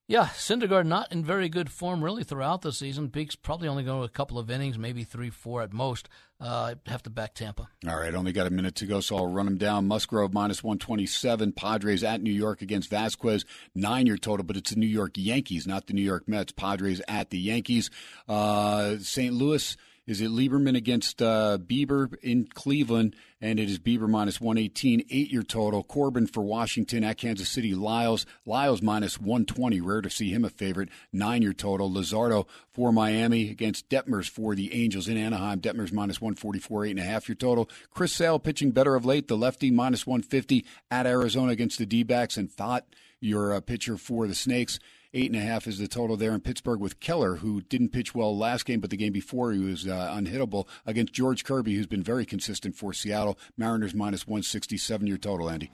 Yeah, 0.06 0.26
Syndergaard 0.26 0.84
not 0.84 1.10
in 1.12 1.24
very 1.24 1.48
good 1.48 1.70
form 1.70 2.04
really 2.04 2.24
throughout 2.24 2.60
the 2.60 2.72
season. 2.72 3.06
Beeks 3.08 3.36
probably 3.36 3.68
only 3.68 3.84
going 3.84 4.00
to 4.00 4.04
a 4.04 4.10
couple 4.10 4.38
of 4.38 4.50
innings, 4.50 4.76
maybe 4.76 5.02
three, 5.02 5.30
four 5.30 5.62
at 5.62 5.72
most. 5.72 6.10
Uh, 6.38 6.74
I 6.86 6.90
have 6.90 7.02
to 7.04 7.10
back 7.10 7.32
Tampa. 7.32 7.68
All 7.88 7.98
right, 7.98 8.14
only 8.14 8.32
got 8.32 8.46
a 8.46 8.50
minute 8.50 8.74
to 8.76 8.86
go, 8.86 9.00
so 9.00 9.16
I'll 9.16 9.28
run 9.28 9.46
them 9.46 9.56
down. 9.56 9.88
Musgrove 9.88 10.34
minus 10.34 10.62
127. 10.62 11.52
Padres 11.52 12.04
at 12.04 12.20
New 12.20 12.32
York 12.32 12.60
against 12.60 12.90
Vasquez. 12.90 13.46
Nine 13.74 14.06
year 14.06 14.18
total, 14.18 14.44
but 14.44 14.58
it's 14.58 14.70
the 14.70 14.76
New 14.76 14.86
York 14.86 15.12
Yankees, 15.16 15.66
not 15.66 15.86
the 15.86 15.94
New 15.94 16.02
York 16.02 16.28
Mets. 16.28 16.52
Padres 16.52 17.00
at 17.08 17.30
the 17.30 17.38
Yankees. 17.38 17.88
Uh, 18.28 18.98
St. 18.98 19.32
Louis. 19.32 19.74
Is 20.06 20.20
it 20.20 20.30
Lieberman 20.30 20.76
against 20.76 21.22
uh, 21.22 21.56
Bieber 21.58 22.14
in 22.22 22.46
Cleveland? 22.52 23.16
And 23.40 23.58
it 23.58 23.70
is 23.70 23.78
Bieber 23.78 24.06
minus 24.06 24.38
118, 24.38 25.04
eight 25.10 25.32
year 25.32 25.42
total. 25.42 25.82
Corbin 25.82 26.26
for 26.26 26.42
Washington 26.42 27.04
at 27.04 27.16
Kansas 27.16 27.48
City. 27.48 27.74
Lyles. 27.74 28.26
Lyles 28.44 28.82
minus 28.82 29.18
120. 29.18 29.80
Rare 29.80 30.02
to 30.02 30.10
see 30.10 30.30
him 30.30 30.44
a 30.44 30.50
favorite. 30.50 30.90
Nine 31.10 31.40
year 31.40 31.54
total. 31.54 31.90
Luzardo 31.90 32.46
for 32.70 32.92
Miami 32.92 33.48
against 33.48 33.88
Detmers 33.88 34.28
for 34.28 34.54
the 34.54 34.74
Angels 34.74 35.08
in 35.08 35.16
Anaheim. 35.16 35.60
Detmers 35.60 35.92
minus 35.92 36.20
144, 36.20 36.84
eight 36.84 36.90
and 36.90 37.00
a 37.00 37.02
half 37.02 37.26
year 37.26 37.36
total. 37.36 37.70
Chris 37.90 38.12
Sale 38.12 38.38
pitching 38.40 38.72
better 38.72 38.96
of 38.96 39.06
late. 39.06 39.28
The 39.28 39.38
lefty 39.38 39.70
minus 39.70 40.06
150 40.06 40.66
at 40.90 41.06
Arizona 41.06 41.52
against 41.52 41.78
the 41.78 41.86
D 41.86 42.02
backs. 42.02 42.36
And 42.36 42.50
Pfaadt, 42.50 42.82
your 43.20 43.54
uh, 43.54 43.60
pitcher 43.60 43.96
for 43.96 44.26
the 44.26 44.34
Snakes. 44.34 44.78
Eight 45.16 45.30
and 45.30 45.40
a 45.40 45.44
half 45.44 45.68
is 45.68 45.78
the 45.78 45.86
total 45.86 46.16
there 46.16 46.32
in 46.32 46.40
Pittsburgh 46.40 46.80
with 46.80 46.98
Keller, 46.98 47.36
who 47.36 47.60
didn't 47.60 47.90
pitch 47.90 48.16
well 48.16 48.36
last 48.36 48.66
game, 48.66 48.80
but 48.80 48.90
the 48.90 48.96
game 48.96 49.12
before 49.12 49.52
he 49.52 49.60
was 49.60 49.86
uh, 49.86 50.12
unhittable 50.12 50.66
against 50.86 51.12
George 51.12 51.44
Kirby, 51.44 51.76
who's 51.76 51.86
been 51.86 52.02
very 52.02 52.26
consistent 52.26 52.74
for 52.74 52.92
Seattle. 52.92 53.38
Mariners 53.56 53.94
minus 53.94 54.26
167 54.26 55.06
your 55.06 55.16
total, 55.16 55.48
Andy. 55.48 55.70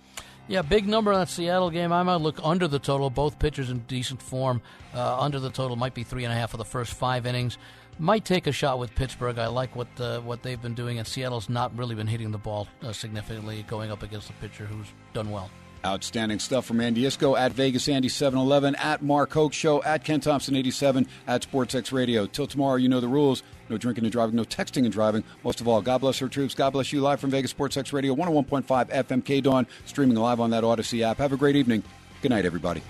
Yeah, 0.46 0.60
big 0.60 0.86
number 0.86 1.10
on 1.10 1.20
that 1.20 1.30
Seattle 1.30 1.70
game. 1.70 1.90
I 1.90 2.02
might 2.02 2.16
look 2.16 2.38
under 2.42 2.68
the 2.68 2.78
total. 2.78 3.08
Both 3.08 3.38
pitchers 3.38 3.70
in 3.70 3.78
decent 3.88 4.20
form. 4.20 4.60
Uh, 4.94 5.18
under 5.18 5.40
the 5.40 5.48
total 5.48 5.74
might 5.74 5.94
be 5.94 6.02
three 6.02 6.24
and 6.24 6.32
a 6.34 6.36
half 6.36 6.50
for 6.50 6.58
the 6.58 6.64
first 6.64 6.92
five 6.92 7.24
innings. 7.24 7.56
Might 7.98 8.26
take 8.26 8.46
a 8.46 8.52
shot 8.52 8.78
with 8.78 8.94
Pittsburgh. 8.94 9.38
I 9.38 9.46
like 9.46 9.74
what 9.74 9.88
uh, 9.98 10.20
what 10.20 10.42
they've 10.42 10.60
been 10.60 10.74
doing, 10.74 10.98
and 10.98 11.08
Seattle's 11.08 11.48
not 11.48 11.74
really 11.78 11.94
been 11.94 12.06
hitting 12.06 12.30
the 12.30 12.38
ball 12.38 12.68
uh, 12.82 12.92
significantly, 12.92 13.64
going 13.68 13.90
up 13.90 14.02
against 14.02 14.28
a 14.28 14.34
pitcher 14.34 14.66
who's 14.66 14.88
done 15.14 15.30
well. 15.30 15.50
Outstanding 15.84 16.38
stuff 16.38 16.66
from 16.66 16.80
Andy 16.80 17.02
Iskoe 17.02 17.38
at 17.38 17.52
Vegas 17.52 17.88
Andy 17.88 18.08
711, 18.08 18.74
at 18.76 19.02
Mark 19.02 19.32
Hoke 19.32 19.52
Show, 19.52 19.82
at 19.82 20.04
Ken 20.04 20.20
Thomson 20.20 20.54
87, 20.54 21.06
at 21.26 21.46
SportsX 21.50 21.92
Radio. 21.92 22.26
Till 22.26 22.46
tomorrow, 22.46 22.76
you 22.76 22.88
know 22.88 23.00
the 23.00 23.08
rules. 23.08 23.42
No 23.70 23.78
drinking 23.78 24.04
and 24.04 24.12
driving, 24.12 24.36
no 24.36 24.44
texting 24.44 24.84
and 24.84 24.92
driving. 24.92 25.24
Most 25.44 25.60
of 25.60 25.68
all, 25.68 25.80
God 25.80 25.98
bless 25.98 26.20
our 26.20 26.28
troops. 26.28 26.54
God 26.54 26.70
bless 26.70 26.92
you 26.92 27.00
live 27.00 27.20
from 27.20 27.30
Vegas 27.30 27.54
SportsX 27.54 27.92
Radio, 27.92 28.14
101.5 28.14 28.64
FM 28.90 29.22
KDON, 29.22 29.66
streaming 29.86 30.16
live 30.16 30.40
on 30.40 30.50
that 30.50 30.64
Audacy 30.64 31.02
app. 31.02 31.18
Have 31.18 31.32
a 31.32 31.36
great 31.36 31.56
evening. 31.56 31.82
Good 32.20 32.30
night, 32.30 32.44
everybody. 32.44 32.82